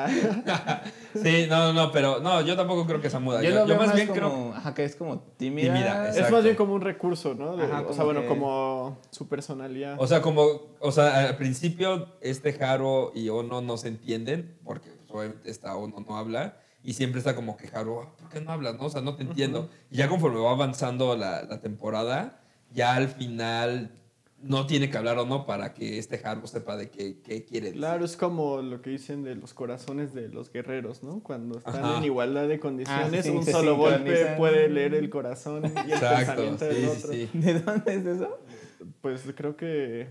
Sí, 1.15 1.47
no, 1.49 1.73
no, 1.73 1.91
pero 1.91 2.19
no, 2.19 2.41
yo 2.41 2.55
tampoco 2.55 2.85
creo 2.85 3.01
que 3.01 3.09
sea 3.09 3.19
muda. 3.19 3.41
Yo, 3.41 3.65
más 3.65 3.87
más 3.87 3.95
bien 3.95 4.07
como, 4.09 4.15
creo. 4.19 4.53
ajá, 4.53 4.75
que 4.75 4.83
es 4.85 4.95
como 4.95 5.19
tímida. 5.37 5.73
Tímida, 5.73 6.09
Es 6.09 6.29
más 6.31 6.43
bien 6.43 6.55
como 6.55 6.75
un 6.75 6.81
recurso, 6.81 7.33
¿no? 7.33 7.57
De- 7.57 7.63
Ajá, 7.65 7.81
o 7.87 7.93
sea, 7.93 8.03
bueno, 8.03 8.21
que- 8.21 8.27
como 8.27 8.99
su 9.09 9.27
personalidad. 9.27 9.95
O 9.99 10.05
sea, 10.05 10.21
como, 10.21 10.43
o 10.79 10.91
sea, 10.91 11.29
al 11.29 11.37
principio 11.37 12.09
este 12.21 12.63
Haro 12.63 13.11
y 13.15 13.29
Ono 13.29 13.61
no 13.61 13.75
se 13.77 13.87
entienden 13.87 14.55
porque 14.63 14.91
obviamente 15.11 15.49
esta 15.49 15.75
Ono 15.75 15.99
no 16.07 16.17
habla 16.17 16.57
y 16.83 16.93
siempre 16.93 17.19
está 17.19 17.35
como 17.35 17.57
que 17.57 17.69
Haro, 17.73 18.01
"Ah, 18.03 18.15
¿por 18.17 18.29
qué 18.29 18.41
no 18.41 18.51
hablas? 18.51 18.75
No? 18.77 18.85
O 18.85 18.89
sea, 18.89 19.01
no 19.01 19.15
te 19.15 19.23
entiendo. 19.23 19.69
Y 19.91 19.97
ya 19.97 20.07
conforme 20.07 20.39
va 20.39 20.51
avanzando 20.51 21.15
la, 21.17 21.43
la 21.43 21.59
temporada, 21.61 22.39
ya 22.73 22.95
al 22.95 23.09
final 23.09 23.91
no 24.41 24.65
tiene 24.65 24.89
que 24.89 24.97
hablar 24.97 25.17
o 25.17 25.25
no 25.25 25.45
para 25.45 25.73
que 25.73 25.97
este 25.97 26.21
Haro 26.23 26.47
sepa 26.47 26.77
de 26.77 26.89
qué, 26.89 27.19
qué 27.21 27.43
quiere 27.43 27.65
decir. 27.67 27.81
Claro, 27.81 28.05
es 28.05 28.15
como 28.15 28.61
lo 28.61 28.81
que 28.81 28.91
dicen 28.91 29.21
de 29.23 29.35
los 29.35 29.53
corazones 29.53 30.13
de 30.13 30.29
los 30.29 30.49
guerreros, 30.53 31.03
¿no? 31.03 31.21
Cuando 31.21 31.57
están 31.57 31.83
Ajá. 31.83 31.97
en 31.97 32.05
igualdad 32.05 32.47
de 32.47 32.57
condiciones, 32.57 33.19
Ah, 33.19 33.23
sí, 33.23 33.29
un 33.31 33.43
solo 33.45 33.75
golpe 33.75 34.35
puede 34.37 34.69
leer 34.69 34.93
el 34.95 35.09
corazón 35.09 35.63
y 35.65 35.91
el 35.91 35.91
Exacto, 35.91 36.41
pensamiento 36.41 36.59
sí, 36.59 36.73
del 36.73 36.89
sí, 36.89 36.97
otro. 36.97 37.11
sí. 37.11 37.29
¿De 37.33 37.59
dónde 37.59 37.95
es 37.95 38.05
eso? 38.05 38.39
Pues 39.01 39.23
creo 39.35 39.57
que 39.57 39.65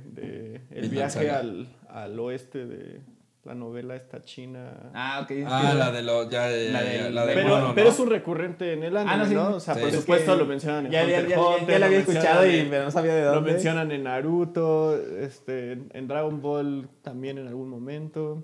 de 0.04 0.60
el 0.72 0.90
Vinland 0.90 0.90
viaje 0.90 1.30
al, 1.30 1.74
al 1.88 2.20
oeste 2.20 2.66
de 2.66 3.00
la 3.44 3.54
novela 3.54 3.96
esta 3.96 4.22
china. 4.22 4.90
Ah, 4.92 5.20
ok. 5.22 5.32
Ah, 5.46 5.72
la 5.76 5.90
de 5.90 6.02
los, 6.02 6.28
ya, 6.28 6.50
ya, 6.50 6.56
La 6.72 6.82
ya, 6.84 7.04
del- 7.04 7.14
la 7.14 7.24
de 7.26 7.34
pero 7.34 7.48
Mono, 7.48 7.68
¿no? 7.68 7.74
pero 7.74 7.88
es 7.88 7.98
un 7.98 8.10
recurrente 8.10 8.72
en 8.74 8.82
el 8.82 8.96
anime, 8.96 9.12
Ah, 9.12 9.16
no, 9.16 9.26
sí. 9.26 9.34
¿no? 9.34 9.48
O 9.56 9.60
sea, 9.60 9.74
Sí. 9.74 9.80
por 9.80 9.88
Es 9.88 9.94
supuesto 9.96 10.32
que 10.32 10.38
lo 10.38 10.46
mencionan 10.46 10.86
en 10.86 10.92
ya, 10.92 11.02
Hunter 11.04 11.28
ya, 11.28 11.40
Hunter, 11.40 11.68
ya 11.68 11.78
la 11.78 11.86
había 11.86 11.98
lo 11.98 12.02
escuchado 12.10 12.46
y 12.46 12.56
en- 12.56 12.70
pero 12.70 12.84
no 12.84 12.90
sabía 12.90 13.14
de 13.14 13.24
Lo 13.24 13.34
dónde. 13.36 13.52
mencionan 13.52 13.90
en 13.92 14.02
Naruto, 14.04 14.96
este, 15.20 15.72
en 15.92 16.08
Dragon 16.08 16.42
Ball 16.42 16.88
también 17.02 17.38
en 17.38 17.48
algún 17.48 17.68
momento. 17.70 18.42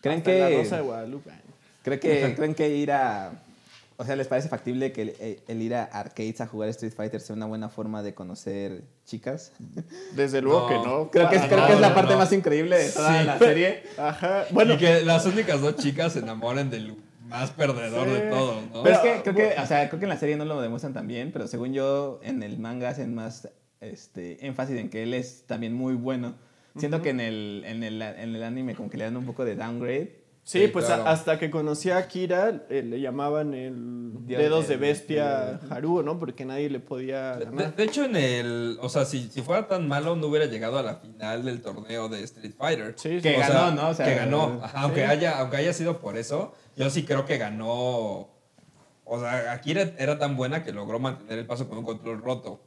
¿Creen 0.00 0.18
Hasta 0.18 0.32
en 0.32 0.40
La 0.40 0.48
que, 0.48 0.56
Rosa 0.58 0.76
de 0.76 0.82
Guadalupe. 0.82 1.30
¿creen 1.82 2.00
que, 2.00 2.34
¿Creen 2.36 2.54
que 2.54 2.68
ir 2.76 2.92
a... 2.92 3.32
O 4.02 4.04
sea, 4.04 4.16
¿les 4.16 4.26
parece 4.26 4.48
factible 4.48 4.90
que 4.90 5.02
el, 5.02 5.38
el 5.46 5.62
ir 5.62 5.76
a 5.76 5.84
arcades 5.84 6.40
a 6.40 6.48
jugar 6.48 6.68
Street 6.70 6.92
Fighter 6.92 7.20
sea 7.20 7.36
una 7.36 7.46
buena 7.46 7.68
forma 7.68 8.02
de 8.02 8.14
conocer 8.14 8.82
chicas? 9.06 9.52
Desde 10.16 10.42
luego 10.42 10.62
No. 10.62 10.66
que 10.68 10.74
no. 10.88 11.10
Creo 11.12 11.28
que 11.30 11.36
es, 11.36 11.42
para 11.42 11.46
creo 11.46 11.58
nada. 11.60 11.68
que 11.68 11.74
es 11.74 11.80
la 11.80 11.88
no, 11.90 11.94
parte 11.94 12.12
no. 12.14 12.18
más 12.18 12.32
increíble 12.32 12.76
de 12.78 12.90
toda 12.90 13.20
Sí. 13.20 13.26
la 13.26 13.38
serie. 13.38 13.82
Ajá. 13.98 14.44
Bueno, 14.50 14.74
y 14.74 14.78
que 14.78 15.02
las 15.02 15.24
únicas 15.24 15.60
dos 15.60 15.76
chicas 15.76 16.14
se 16.14 16.18
enamoren 16.18 16.68
del 16.68 16.96
más 17.28 17.52
perdedor 17.52 18.08
Sí. 18.08 18.14
de 18.14 18.20
todos, 18.22 18.56
¿no? 18.72 18.82
Pero 18.82 18.96
es 18.96 19.00
que 19.02 19.22
creo 19.22 19.34
que, 19.36 19.60
o 19.62 19.66
sea, 19.66 19.88
creo 19.88 20.00
que 20.00 20.06
en 20.06 20.10
la 20.10 20.18
serie 20.18 20.36
no 20.36 20.44
lo 20.44 20.60
demuestran 20.60 20.92
tan 20.94 21.06
bien, 21.06 21.30
pero 21.32 21.46
según 21.46 21.72
yo, 21.72 22.18
en 22.24 22.42
el 22.42 22.58
manga 22.58 22.88
hacen 22.88 23.14
más 23.14 23.48
este, 23.80 24.44
énfasis 24.44 24.78
en 24.80 24.90
que 24.90 25.04
él 25.04 25.14
es 25.14 25.44
también 25.46 25.74
muy 25.74 25.94
bueno. 25.94 26.34
Siento 26.76 27.02
que 27.02 27.10
en 27.10 27.20
el, 27.20 27.62
en, 27.66 27.82
el, 27.84 28.00
en 28.02 28.34
el 28.34 28.42
anime 28.42 28.74
como 28.74 28.88
que 28.90 28.96
le 28.96 29.04
dan 29.04 29.16
un 29.16 29.26
poco 29.26 29.44
de 29.44 29.54
downgrade. 29.54 30.21
Sí, 30.44 30.62
Sí, 30.62 30.68
pues 30.68 30.86
claro. 30.86 31.04
a- 31.06 31.10
hasta 31.12 31.38
que 31.38 31.50
conocí 31.50 31.90
a 31.90 31.98
Akira, 31.98 32.64
eh, 32.68 32.82
le 32.82 33.00
llamaban 33.00 33.54
el 33.54 34.12
Dios 34.26 34.40
dedos 34.42 34.68
de 34.68 34.76
bestia 34.76 35.60
Haruo, 35.70 36.02
¿no? 36.02 36.18
Porque 36.18 36.44
nadie 36.44 36.68
le 36.70 36.80
podía 36.80 37.36
De, 37.36 37.44
ganar. 37.46 37.76
de 37.76 37.84
hecho, 37.84 38.04
en 38.04 38.16
el. 38.16 38.78
O 38.80 38.88
sea, 38.88 39.04
si, 39.04 39.28
si 39.30 39.42
fuera 39.42 39.68
tan 39.68 39.86
malo, 39.88 40.16
no 40.16 40.26
hubiera 40.26 40.46
llegado 40.46 40.78
a 40.78 40.82
la 40.82 40.96
final 40.96 41.44
del 41.44 41.62
torneo 41.62 42.08
de 42.08 42.22
Street 42.24 42.54
Fighter. 42.56 42.94
Sí, 42.96 43.20
Que 43.20 43.34
sí. 43.34 43.36
O 43.36 43.38
ganó, 43.40 43.52
sea, 43.52 43.70
¿no? 43.70 43.88
O 43.88 43.94
sea, 43.94 44.06
que 44.06 44.14
ganó. 44.14 44.60
Ajá, 44.62 44.68
sí. 44.68 44.74
aunque, 44.84 45.04
haya, 45.06 45.38
aunque 45.38 45.56
haya 45.58 45.72
sido 45.72 45.98
por 46.00 46.16
eso, 46.16 46.54
yo 46.76 46.90
sí 46.90 47.04
creo 47.04 47.24
que 47.24 47.38
ganó. 47.38 48.28
O 49.04 49.20
sea, 49.20 49.52
Akira 49.52 49.92
era 49.98 50.18
tan 50.18 50.36
buena 50.36 50.62
que 50.64 50.72
logró 50.72 50.98
mantener 50.98 51.38
el 51.38 51.46
paso 51.46 51.68
con 51.68 51.78
un 51.78 51.84
control 51.84 52.22
roto. 52.22 52.62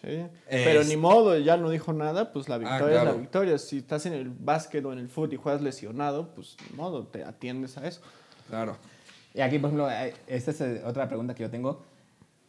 Sí. 0.00 0.26
Pero 0.48 0.80
Es- 0.82 0.88
ni 0.88 0.96
modo, 0.96 1.36
ya 1.38 1.56
no 1.56 1.70
dijo 1.70 1.92
nada, 1.92 2.32
pues 2.32 2.48
la 2.48 2.58
victoria 2.58 2.86
es 2.86 2.92
claro. 2.92 3.12
la 3.12 3.16
victoria. 3.20 3.58
Si 3.58 3.78
estás 3.78 4.04
en 4.06 4.12
el 4.12 4.28
básquet 4.30 4.84
o 4.84 4.92
en 4.92 4.98
el 4.98 5.08
fútbol 5.08 5.32
y 5.32 5.36
juegas 5.36 5.62
lesionado, 5.62 6.34
pues 6.34 6.56
ni 6.70 6.76
modo, 6.76 7.06
te 7.06 7.24
atiendes 7.24 7.78
a 7.78 7.86
eso. 7.88 8.00
Claro. 8.48 8.76
Y 9.34 9.40
aquí, 9.40 9.58
por 9.58 9.68
ejemplo, 9.68 9.86
hay- 9.86 10.12
esta 10.26 10.50
es 10.50 10.60
eh, 10.60 10.82
otra 10.84 11.08
pregunta 11.08 11.34
que 11.34 11.42
yo 11.42 11.50
tengo. 11.50 11.82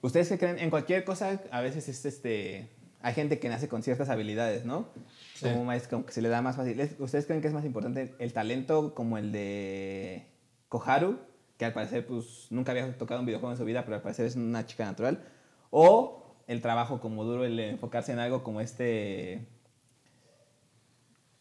¿Ustedes 0.01 0.29
qué 0.29 0.37
creen? 0.37 0.59
En 0.59 0.69
cualquier 0.69 1.03
cosa, 1.03 1.41
a 1.51 1.61
veces 1.61 1.87
es 1.89 2.05
este... 2.05 2.69
Hay 3.01 3.13
gente 3.13 3.39
que 3.39 3.47
nace 3.47 3.67
con 3.69 3.83
ciertas 3.83 4.09
habilidades, 4.09 4.65
¿no? 4.65 4.87
Sí. 5.35 5.45
Como, 5.49 5.63
más, 5.65 5.87
como 5.87 6.05
que 6.05 6.11
se 6.13 6.21
le 6.21 6.29
da 6.29 6.41
más 6.41 6.55
fácil. 6.55 6.79
¿Es- 6.79 6.95
¿Ustedes 6.99 7.25
creen 7.25 7.41
que 7.41 7.47
es 7.47 7.53
más 7.53 7.63
importante 7.65 8.13
el 8.19 8.33
talento 8.33 8.93
como 8.93 9.17
el 9.17 9.31
de 9.31 10.25
Koharu, 10.69 11.17
que 11.57 11.65
al 11.65 11.73
parecer 11.73 12.05
pues 12.05 12.47
nunca 12.49 12.71
había 12.71 12.95
tocado 12.97 13.19
un 13.21 13.25
videojuego 13.25 13.51
en 13.53 13.57
su 13.57 13.65
vida, 13.65 13.83
pero 13.83 13.95
al 13.95 14.01
parecer 14.01 14.25
es 14.25 14.35
una 14.35 14.65
chica 14.65 14.85
natural? 14.85 15.23
¿O 15.69 16.26
el 16.47 16.61
trabajo 16.61 16.99
como 16.99 17.23
duro, 17.23 17.45
el 17.45 17.59
enfocarse 17.59 18.11
en 18.13 18.19
algo 18.19 18.43
como 18.43 18.61
este... 18.61 19.47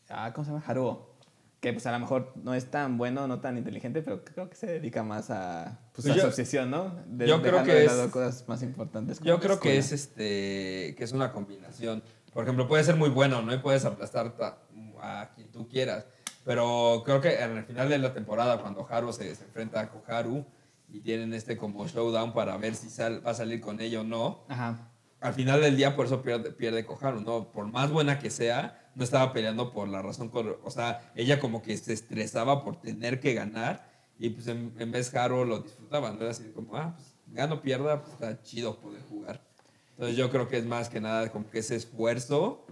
Ah, 0.08 0.32
¿Cómo 0.32 0.44
se 0.44 0.50
llama? 0.52 0.64
Haruo. 0.66 1.14
Que 1.60 1.72
pues 1.72 1.86
a 1.86 1.92
lo 1.92 1.98
mejor 1.98 2.32
no 2.36 2.54
es 2.54 2.70
tan 2.70 2.96
bueno, 2.98 3.26
no 3.26 3.40
tan 3.40 3.56
inteligente, 3.58 4.02
pero 4.02 4.24
creo 4.24 4.48
que 4.48 4.56
se 4.56 4.66
dedica 4.66 5.02
más 5.02 5.30
a, 5.30 5.80
pues, 5.94 6.06
Pues 6.06 6.18
a 6.18 6.20
su 6.20 6.26
obsesión, 6.28 6.70
¿no? 6.70 6.94
De- 7.06 7.26
yo 7.26 7.42
creo 7.42 7.64
que 7.64 7.72
de 7.74 7.84
es- 7.86 7.90
lado 7.90 8.10
cosas 8.10 8.44
más 8.46 8.62
importantes. 8.62 9.18
Yo 9.20 9.40
creo 9.40 9.58
que 9.58 9.78
es 9.78 9.90
este 9.92 10.94
que 10.96 11.02
es 11.02 11.12
una 11.12 11.32
combinación. 11.32 12.02
Por 12.32 12.44
ejemplo, 12.44 12.68
puede 12.68 12.84
ser 12.84 12.94
muy 12.96 13.08
bueno, 13.08 13.42
¿no? 13.42 13.52
Y 13.54 13.58
puedes 13.58 13.84
aplastar 13.84 14.36
ta- 14.36 14.58
a 15.00 15.30
quien 15.34 15.50
tú 15.50 15.66
quieras. 15.68 16.06
Pero 16.44 17.02
creo 17.04 17.20
que 17.20 17.34
en 17.42 17.56
el 17.56 17.64
final 17.64 17.88
de 17.88 17.98
la 17.98 18.12
temporada, 18.12 18.60
cuando 18.60 18.86
Haru 18.88 19.12
se, 19.12 19.34
se 19.34 19.44
enfrenta 19.44 19.80
a 19.80 19.88
Koharu 19.90 20.44
y 20.88 21.00
tienen 21.00 21.32
este 21.34 21.56
como 21.56 21.86
showdown 21.88 22.32
para 22.32 22.56
ver 22.58 22.76
si 22.76 22.88
sal- 22.90 23.26
va 23.26 23.30
a 23.32 23.34
salir 23.34 23.60
con 23.60 23.80
ella 23.80 24.02
o 24.02 24.04
no, 24.04 24.44
Ajá. 24.48 24.90
Al 25.20 25.34
final 25.34 25.60
del 25.60 25.76
día 25.76 25.96
por 25.96 26.06
eso 26.06 26.22
pierde, 26.22 26.50
pierde 26.52 26.86
¿no? 27.24 27.50
Por 27.50 27.66
más 27.66 27.90
buena 27.90 28.18
que 28.18 28.30
sea, 28.30 28.90
no 28.94 29.04
estaba 29.04 29.32
peleando 29.32 29.72
por 29.72 29.88
la 29.88 30.02
razón, 30.02 30.30
o 30.32 30.70
sea, 30.70 31.12
ella 31.14 31.38
como 31.40 31.62
que 31.62 31.76
se 31.76 31.92
estresaba 31.92 32.64
por 32.64 32.80
tener 32.80 33.20
que 33.20 33.34
ganar 33.34 33.90
y 34.18 34.30
pues 34.30 34.46
en, 34.46 34.74
en 34.78 34.90
vez 34.90 35.14
Haru 35.14 35.44
lo 35.44 35.60
disfrutaba, 35.60 36.10
¿no? 36.10 36.20
Era 36.20 36.30
así 36.30 36.50
como, 36.54 36.76
ah, 36.76 36.94
pues 36.96 37.14
gano, 37.26 37.60
pierda, 37.60 38.00
pues 38.00 38.14
está 38.14 38.42
chido 38.42 38.78
poder 38.80 39.02
jugar. 39.02 39.42
Entonces 39.90 40.16
yo 40.16 40.30
creo 40.30 40.48
que 40.48 40.58
es 40.58 40.64
más 40.64 40.88
que 40.88 41.00
nada 41.00 41.30
como 41.30 41.50
que 41.50 41.58
ese 41.58 41.76
esfuerzo, 41.76 42.66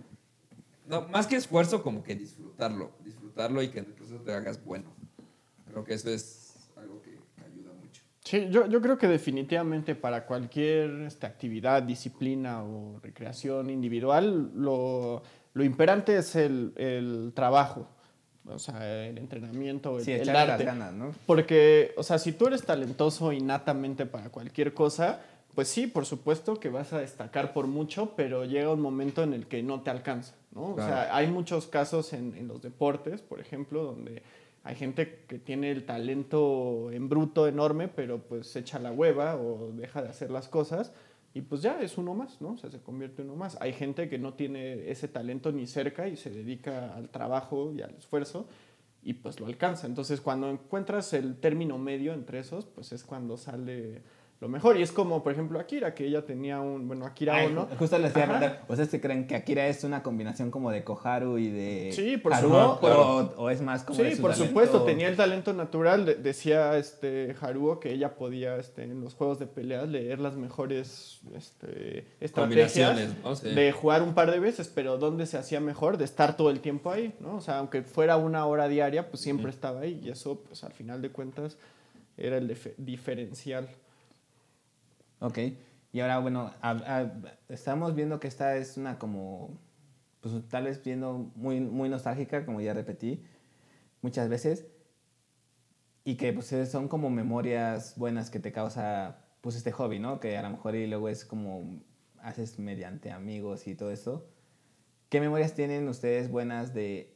no, 0.86 1.08
más 1.08 1.26
que 1.26 1.36
esfuerzo, 1.36 1.82
como 1.82 2.02
que 2.02 2.14
disfrutarlo, 2.14 2.92
disfrutarlo 3.04 3.62
y 3.62 3.68
que 3.68 3.80
en 3.80 3.86
el 3.86 3.92
proceso 3.92 4.20
te 4.20 4.32
hagas 4.32 4.62
bueno. 4.64 4.94
Creo 5.70 5.84
que 5.84 5.94
eso 5.94 6.10
es 6.10 6.68
algo 6.76 7.00
que 7.02 7.18
ayuda 7.44 7.72
mucho. 7.72 8.02
Sí, 8.24 8.48
yo, 8.50 8.66
yo 8.66 8.80
creo 8.80 8.96
que 8.96 9.06
definitivamente 9.06 9.94
para 9.94 10.24
cualquier 10.24 11.02
este, 11.02 11.26
actividad, 11.26 11.82
disciplina 11.82 12.64
o 12.64 12.98
recreación 13.02 13.68
individual, 13.68 14.50
lo, 14.56 15.22
lo 15.52 15.62
imperante 15.64 16.16
es 16.16 16.34
el, 16.34 16.72
el 16.76 17.32
trabajo, 17.34 17.86
o 18.46 18.58
sea, 18.58 19.06
el 19.06 19.18
entrenamiento, 19.18 19.98
el, 19.98 20.04
Sí, 20.04 20.12
el 20.12 20.22
echarle 20.22 20.40
las 20.40 20.50
arte. 20.52 20.64
ganas, 20.64 20.92
¿no? 20.94 21.12
Porque, 21.26 21.92
o 21.98 22.02
sea, 22.02 22.18
si 22.18 22.32
tú 22.32 22.46
eres 22.46 22.62
talentoso 22.64 23.30
innatamente 23.30 24.06
para 24.06 24.30
cualquier 24.30 24.72
cosa, 24.72 25.20
pues 25.54 25.68
sí, 25.68 25.86
por 25.86 26.06
supuesto 26.06 26.58
que 26.58 26.70
vas 26.70 26.94
a 26.94 27.00
destacar 27.00 27.52
por 27.52 27.66
mucho, 27.66 28.14
pero 28.16 28.46
llega 28.46 28.72
un 28.72 28.80
momento 28.80 29.22
en 29.22 29.34
el 29.34 29.46
que 29.46 29.62
no 29.62 29.82
te 29.82 29.90
alcanza, 29.90 30.34
¿no? 30.52 30.70
O 30.70 30.74
Claro. 30.76 30.92
sea, 30.94 31.14
hay 31.14 31.26
muchos 31.26 31.66
casos 31.66 32.14
en, 32.14 32.34
en 32.36 32.48
los 32.48 32.62
deportes, 32.62 33.20
por 33.20 33.38
ejemplo, 33.38 33.84
donde 33.84 34.22
hay 34.64 34.74
gente 34.76 35.24
que 35.28 35.38
tiene 35.38 35.70
el 35.70 35.84
talento 35.84 36.90
en 36.90 37.08
bruto 37.08 37.46
enorme, 37.46 37.88
pero 37.88 38.18
pues 38.18 38.56
echa 38.56 38.78
la 38.78 38.92
hueva 38.92 39.36
o 39.36 39.70
deja 39.72 40.02
de 40.02 40.08
hacer 40.08 40.30
las 40.30 40.48
cosas 40.48 40.92
y 41.34 41.42
pues 41.42 41.60
ya 41.60 41.80
es 41.82 41.98
uno 41.98 42.14
más, 42.14 42.40
¿no? 42.40 42.52
O 42.52 42.56
sea, 42.56 42.70
se 42.70 42.80
convierte 42.80 43.20
en 43.20 43.28
uno 43.28 43.36
más. 43.36 43.58
Hay 43.60 43.74
gente 43.74 44.08
que 44.08 44.18
no 44.18 44.32
tiene 44.34 44.90
ese 44.90 45.06
talento 45.06 45.52
ni 45.52 45.66
cerca 45.66 46.08
y 46.08 46.16
se 46.16 46.30
dedica 46.30 46.94
al 46.94 47.10
trabajo 47.10 47.72
y 47.76 47.82
al 47.82 47.94
esfuerzo 47.94 48.46
y 49.02 49.12
pues 49.12 49.38
lo 49.38 49.46
alcanza. 49.46 49.86
Entonces, 49.86 50.22
cuando 50.22 50.48
encuentras 50.48 51.12
el 51.12 51.36
término 51.36 51.76
medio 51.76 52.14
entre 52.14 52.38
esos, 52.38 52.64
pues 52.64 52.90
es 52.92 53.04
cuando 53.04 53.36
sale 53.36 54.02
lo 54.40 54.48
mejor. 54.48 54.76
Y 54.78 54.82
es 54.82 54.92
como, 54.92 55.22
por 55.22 55.32
ejemplo, 55.32 55.58
Akira, 55.58 55.94
que 55.94 56.04
ella 56.06 56.26
tenía 56.26 56.60
un, 56.60 56.86
bueno, 56.86 57.06
Akira 57.06 57.36
Ay, 57.36 57.46
Ono. 57.46 57.66
Justo 57.78 57.98
les 57.98 58.10
iba 58.12 58.20
a 58.20 58.24
Ajá. 58.24 58.38
preguntar, 58.38 58.64
¿ustedes 58.68 58.90
se 58.90 59.00
creen 59.00 59.26
que 59.26 59.36
Akira 59.36 59.66
es 59.68 59.84
una 59.84 60.02
combinación 60.02 60.50
como 60.50 60.70
de 60.70 60.84
Koharu 60.84 61.38
y 61.38 61.48
de 61.50 61.92
Sí, 61.92 62.16
por 62.18 62.34
supuesto. 62.34 62.82
O, 63.38 63.42
o 63.44 63.50
es 63.50 63.62
más 63.62 63.84
como 63.84 64.02
de 64.02 64.10
Sí, 64.10 64.16
su 64.16 64.22
por 64.22 64.32
talento? 64.32 64.48
supuesto, 64.48 64.82
tenía 64.82 65.08
el 65.08 65.16
talento 65.16 65.52
natural. 65.54 66.04
De- 66.04 66.16
decía 66.16 66.76
este 66.76 67.34
Haruo 67.40 67.80
que 67.80 67.92
ella 67.92 68.16
podía 68.16 68.56
este, 68.56 68.82
en 68.82 69.00
los 69.00 69.14
juegos 69.14 69.38
de 69.38 69.46
peleas 69.46 69.88
leer 69.88 70.18
las 70.18 70.36
mejores 70.36 71.20
este, 71.34 72.06
estrategias 72.20 72.72
Combinaciones, 72.74 73.10
¿no? 73.22 73.36
Sí. 73.36 73.48
de 73.54 73.72
jugar 73.72 74.02
un 74.02 74.12
par 74.14 74.30
de 74.30 74.40
veces, 74.40 74.68
pero 74.68 74.98
¿dónde 74.98 75.24
se 75.26 75.38
hacía 75.38 75.60
mejor? 75.60 75.96
De 75.96 76.04
estar 76.04 76.36
todo 76.36 76.50
el 76.50 76.60
tiempo 76.60 76.90
ahí, 76.90 77.14
¿no? 77.20 77.36
O 77.36 77.40
sea, 77.40 77.58
aunque 77.58 77.82
fuera 77.82 78.16
una 78.18 78.44
hora 78.46 78.68
diaria, 78.68 79.08
pues 79.10 79.22
siempre 79.22 79.50
estaba 79.50 79.80
ahí 79.80 80.00
y 80.04 80.10
eso, 80.10 80.40
pues 80.46 80.64
al 80.64 80.72
final 80.72 81.00
de 81.00 81.10
cuentas, 81.10 81.56
era 82.18 82.36
el 82.36 82.48
dif- 82.48 82.74
diferencial. 82.76 83.68
Ok. 85.24 85.38
Y 85.92 86.00
ahora, 86.00 86.18
bueno, 86.18 86.52
a- 86.60 86.70
a- 86.70 87.12
estamos 87.48 87.94
viendo 87.94 88.20
que 88.20 88.28
esta 88.28 88.56
es 88.56 88.76
una 88.76 88.98
como, 88.98 89.58
pues 90.20 90.34
tal 90.48 90.64
vez 90.64 90.82
viendo 90.84 91.30
muy, 91.34 91.60
muy 91.60 91.88
nostálgica, 91.88 92.44
como 92.44 92.60
ya 92.60 92.74
repetí 92.74 93.22
muchas 94.02 94.28
veces, 94.28 94.66
y 96.04 96.16
que 96.16 96.32
pues 96.34 96.52
es- 96.52 96.70
son 96.70 96.88
como 96.88 97.08
memorias 97.08 97.94
buenas 97.96 98.28
que 98.28 98.38
te 98.38 98.52
causa 98.52 99.20
pues 99.40 99.56
este 99.56 99.72
hobby, 99.72 99.98
¿no? 99.98 100.20
Que 100.20 100.36
a 100.36 100.42
lo 100.42 100.50
mejor 100.50 100.74
y 100.74 100.86
luego 100.86 101.08
es 101.08 101.24
como 101.24 101.80
haces 102.22 102.58
mediante 102.58 103.10
amigos 103.10 103.66
y 103.66 103.74
todo 103.74 103.90
eso. 103.90 104.26
¿Qué 105.08 105.20
memorias 105.20 105.54
tienen 105.54 105.88
ustedes 105.88 106.30
buenas 106.30 106.74
de 106.74 107.14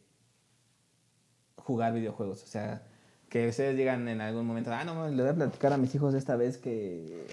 jugar 1.56 1.92
videojuegos? 1.92 2.42
O 2.42 2.46
sea, 2.46 2.86
que 3.28 3.48
ustedes 3.48 3.76
digan 3.76 4.09
en 4.09 4.20
algún 4.22 4.46
momento, 4.46 4.72
ah, 4.72 4.84
no, 4.84 5.09
le 5.09 5.22
voy 5.22 5.30
a 5.30 5.34
platicar 5.34 5.72
a 5.72 5.76
mis 5.76 5.94
hijos 5.94 6.14
esta 6.14 6.36
vez 6.36 6.56
que, 6.59 7.26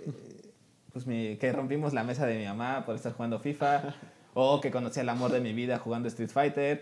pues, 0.95 1.05
mi- 1.07 1.35
que 1.35 1.51
rompimos 1.51 1.91
la 1.93 2.05
mesa 2.05 2.25
de 2.25 2.37
mi 2.39 2.45
mamá 2.45 2.85
por 2.85 2.95
estar 2.95 3.11
jugando 3.11 3.37
FIFA, 3.37 3.93
o 4.33 4.61
que 4.61 4.71
conocí 4.71 5.01
el 5.01 5.09
amor 5.09 5.29
de 5.29 5.41
mi 5.41 5.51
vida 5.51 5.77
jugando 5.77 6.07
Street 6.07 6.29
Fighter. 6.29 6.81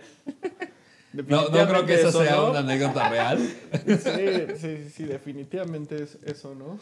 No, 1.13 1.49
no 1.49 1.67
creo 1.67 1.83
que 1.87 1.95
eso 1.95 2.11
sea 2.23 2.35
¿no? 2.35 2.51
una 2.51 2.59
anécdota 2.59 3.09
real. 3.09 3.39
Sí, 3.39 4.55
sí, 4.59 4.89
sí, 4.91 5.03
definitivamente 5.05 6.03
es 6.03 6.15
eso, 6.23 6.53
¿no? 6.53 6.77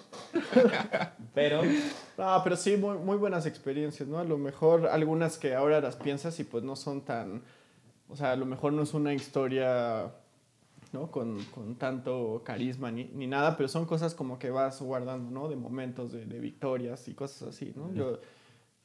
Pero, 1.34 1.62
No, 2.18 2.42
pero 2.44 2.56
sí, 2.58 2.76
muy, 2.76 2.98
muy 2.98 3.16
buenas 3.18 3.46
experiencias, 3.46 4.10
¿no? 4.10 4.20
A 4.20 4.24
lo 4.26 4.38
mejor 4.38 4.88
algunas 4.88 5.38
que 5.38 5.56
ahora 5.56 5.80
las 5.80 5.96
piensas 5.96 6.38
y 6.42 6.44
pues 6.44 6.64
no 6.66 6.76
son 6.76 7.02
tan... 7.02 7.42
O 8.10 8.16
sea, 8.18 8.34
a 8.34 8.36
lo 8.36 8.46
mejor 8.46 8.74
no 8.74 8.84
es 8.84 8.94
una 8.94 9.14
historia, 9.14 10.12
¿no? 10.92 11.12
Con, 11.12 11.44
con 11.46 11.76
tanto 11.76 12.42
carisma 12.44 12.92
ni, 12.92 13.06
ni 13.06 13.28
nada, 13.28 13.58
pero 13.58 13.70
son 13.70 13.86
cosas 13.86 14.14
como 14.16 14.40
que 14.40 14.50
vas 14.50 14.82
guardando, 14.82 15.32
¿no? 15.32 15.48
De 15.48 15.56
momentos, 15.56 16.12
de, 16.12 16.26
de 16.26 16.40
victorias 16.40 17.08
y 17.08 17.14
cosas 17.14 17.50
así, 17.50 17.74
¿no? 17.76 17.94
Yo 17.94 18.20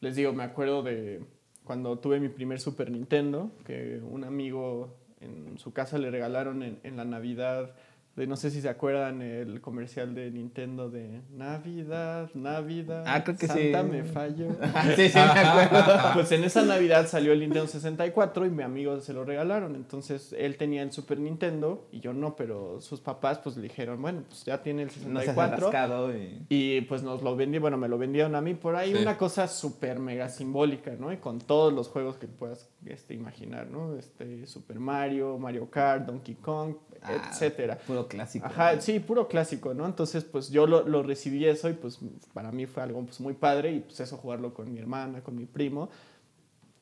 les 0.00 0.16
digo, 0.16 0.32
me 0.32 0.44
acuerdo 0.44 0.82
de 0.82 1.24
cuando 1.64 1.98
tuve 1.98 2.20
mi 2.20 2.28
primer 2.28 2.60
Super 2.60 2.90
Nintendo, 2.90 3.50
que 3.64 4.00
un 4.08 4.24
amigo 4.24 4.94
en 5.20 5.58
su 5.58 5.72
casa 5.72 5.98
le 5.98 6.10
regalaron 6.10 6.62
en, 6.62 6.78
en 6.84 6.96
la 6.96 7.04
Navidad, 7.04 7.74
de 8.16 8.26
no 8.26 8.36
sé 8.36 8.50
si 8.50 8.62
se 8.62 8.68
acuerdan 8.70 9.20
el 9.20 9.60
comercial 9.60 10.14
de 10.14 10.30
Nintendo 10.30 10.88
de 10.88 11.20
Navidad, 11.30 12.30
Navidad. 12.34 13.04
Ah, 13.06 13.22
creo 13.22 13.36
que 13.36 13.46
Santa 13.46 13.82
sí. 13.82 13.88
me 13.90 14.04
falló. 14.04 14.48
sí, 14.96 15.08
sí, 15.10 15.18
me 15.18 15.20
acuerdo. 15.20 15.96
Pues 16.14 16.32
en 16.32 16.44
esa 16.44 16.64
Navidad 16.64 17.06
salió 17.08 17.32
el 17.32 17.40
Nintendo 17.40 17.66
64 17.66 18.46
y 18.46 18.50
mi 18.50 18.62
amigo 18.62 18.98
se 19.00 19.12
lo 19.12 19.24
regalaron. 19.24 19.74
Entonces 19.76 20.34
él 20.38 20.56
tenía 20.56 20.82
el 20.82 20.92
Super 20.92 21.18
Nintendo 21.18 21.88
y 21.92 22.00
yo 22.00 22.14
no, 22.14 22.36
pero 22.36 22.80
sus 22.80 23.00
papás 23.00 23.38
pues 23.38 23.56
le 23.56 23.64
dijeron, 23.64 24.00
bueno, 24.00 24.22
pues 24.28 24.44
ya 24.44 24.62
tiene 24.62 24.82
el 24.84 24.88
No 24.88 25.20
seas 25.20 25.34
64. 25.36 25.56
atascado 25.68 26.16
y... 26.16 26.46
Y 26.48 26.80
pues 26.82 27.02
nos 27.02 27.22
lo 27.22 27.36
vendí, 27.36 27.58
bueno, 27.58 27.76
me 27.76 27.88
lo 27.88 27.98
vendieron 27.98 28.34
a 28.34 28.40
mí 28.40 28.54
por 28.54 28.76
ahí, 28.76 28.94
Sí. 28.94 29.02
una 29.02 29.18
cosa 29.18 29.46
súper 29.46 29.98
mega 29.98 30.28
simbólica, 30.30 30.92
¿no? 30.98 31.12
Y 31.12 31.18
con 31.18 31.38
todos 31.38 31.72
los 31.72 31.88
juegos 31.88 32.16
que 32.16 32.28
puedas 32.28 32.70
este, 32.86 33.12
imaginar, 33.14 33.66
¿no? 33.66 33.94
Este, 33.96 34.46
Super 34.46 34.78
Mario, 34.78 35.38
Mario 35.38 35.68
Kart, 35.70 36.06
Donkey 36.06 36.36
Kong, 36.36 36.76
Ah, 37.02 37.30
etcétera. 37.30 37.78
Puro 37.78 38.08
clásico. 38.08 38.46
Ajá, 38.46 38.80
sí, 38.80 39.00
puro 39.00 39.28
clásico, 39.28 39.74
¿no? 39.74 39.86
Entonces, 39.86 40.24
pues 40.24 40.50
yo 40.50 40.66
lo, 40.66 40.86
lo 40.86 41.02
recibí 41.02 41.44
eso 41.44 41.68
y 41.68 41.74
pues 41.74 41.98
para 42.32 42.52
mí 42.52 42.66
fue 42.66 42.82
algo 42.82 43.04
pues, 43.04 43.20
muy 43.20 43.34
padre 43.34 43.72
y 43.72 43.80
pues 43.80 44.00
eso 44.00 44.16
jugarlo 44.16 44.54
con 44.54 44.72
mi 44.72 44.78
hermana, 44.78 45.22
con 45.22 45.36
mi 45.36 45.46
primo, 45.46 45.88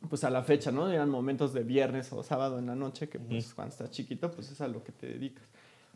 pues 0.09 0.25
a 0.25 0.31
la 0.31 0.43
fecha, 0.43 0.71
¿no? 0.71 0.91
Eran 0.91 1.11
momentos 1.11 1.53
de 1.53 1.63
viernes 1.63 2.13
o 2.13 2.23
sábado 2.23 2.59
en 2.59 2.67
la 2.67 2.75
noche 2.75 3.09
que 3.09 3.19
pues 3.19 3.55
cuando 3.55 3.73
estás 3.73 3.91
chiquito 3.91 4.31
pues 4.31 4.51
es 4.51 4.61
a 4.61 4.69
lo 4.69 4.83
que 4.85 4.93
te 4.93 5.07
dedicas. 5.07 5.45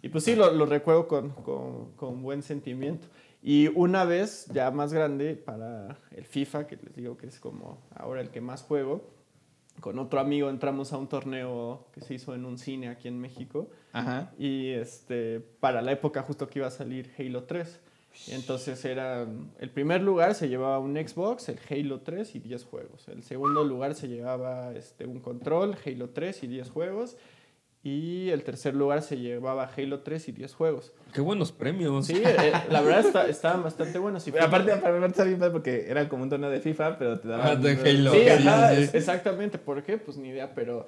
Y 0.00 0.08
pues 0.08 0.24
sí, 0.24 0.36
lo, 0.36 0.52
lo 0.52 0.64
recuerdo 0.64 1.08
con, 1.08 1.30
con, 1.30 1.92
con 1.96 2.22
buen 2.22 2.42
sentimiento. 2.42 3.08
Y 3.42 3.68
una 3.68 4.04
vez 4.04 4.46
ya 4.52 4.70
más 4.70 4.92
grande 4.92 5.34
para 5.34 5.98
el 6.10 6.24
FIFA, 6.24 6.66
que 6.66 6.76
les 6.76 6.94
digo 6.94 7.16
que 7.16 7.26
es 7.26 7.38
como 7.38 7.78
ahora 7.94 8.20
el 8.20 8.30
que 8.30 8.40
más 8.40 8.62
juego, 8.62 9.17
con 9.80 9.98
otro 9.98 10.20
amigo 10.20 10.50
entramos 10.50 10.92
a 10.92 10.98
un 10.98 11.08
torneo 11.08 11.86
que 11.92 12.00
se 12.00 12.14
hizo 12.14 12.34
en 12.34 12.44
un 12.44 12.58
cine 12.58 12.88
aquí 12.88 13.08
en 13.08 13.18
México. 13.20 13.68
Ajá. 13.92 14.32
Y 14.38 14.70
este, 14.70 15.40
para 15.60 15.82
la 15.82 15.92
época 15.92 16.22
justo 16.22 16.48
que 16.48 16.58
iba 16.60 16.68
a 16.68 16.70
salir 16.72 17.12
Halo 17.18 17.44
3. 17.44 17.80
Y 18.26 18.32
entonces 18.32 18.84
era, 18.84 19.26
el 19.58 19.70
primer 19.70 20.02
lugar 20.02 20.34
se 20.34 20.48
llevaba 20.48 20.78
un 20.78 20.96
Xbox, 20.96 21.48
el 21.48 21.58
Halo 21.70 22.00
3 22.00 22.34
y 22.34 22.38
10 22.40 22.64
juegos. 22.64 23.08
El 23.08 23.22
segundo 23.22 23.62
lugar 23.64 23.94
se 23.94 24.08
llevaba 24.08 24.74
este, 24.74 25.06
un 25.06 25.20
control, 25.20 25.76
Halo 25.84 26.10
3 26.10 26.42
y 26.42 26.46
10 26.48 26.70
juegos. 26.70 27.16
Y 27.90 28.28
el 28.30 28.42
tercer 28.42 28.74
lugar 28.74 29.00
se 29.00 29.16
llevaba 29.16 29.70
Halo 29.74 30.00
3 30.00 30.28
y 30.28 30.32
10 30.32 30.52
juegos. 30.54 30.92
Qué 31.14 31.22
buenos 31.22 31.52
premios. 31.52 32.06
Sí, 32.06 32.20
eh, 32.22 32.52
la 32.70 32.82
verdad 32.82 33.00
está- 33.00 33.26
estaban 33.28 33.62
bastante 33.62 33.98
buenos. 33.98 34.28
Y 34.28 34.30
aparte, 34.38 34.72
aparte 34.72 35.06
está 35.06 35.24
bien 35.24 35.40
porque 35.50 35.86
era 35.88 36.06
como 36.08 36.24
un 36.24 36.28
torneo 36.28 36.50
de 36.50 36.60
FIFA, 36.60 36.98
pero 36.98 37.18
te 37.18 37.28
daban... 37.28 37.46
Ah, 37.46 37.56
de 37.56 37.70
Halo. 37.72 38.12
Sí, 38.12 38.18
Sí, 38.22 38.28
ajá, 38.28 38.74
sí, 38.74 38.82
es- 38.82 38.90
sí. 38.90 38.96
exactamente. 38.98 39.56
¿Por 39.58 39.82
qué? 39.82 39.96
Pues 39.96 40.18
ni 40.18 40.28
idea, 40.28 40.52
pero 40.54 40.86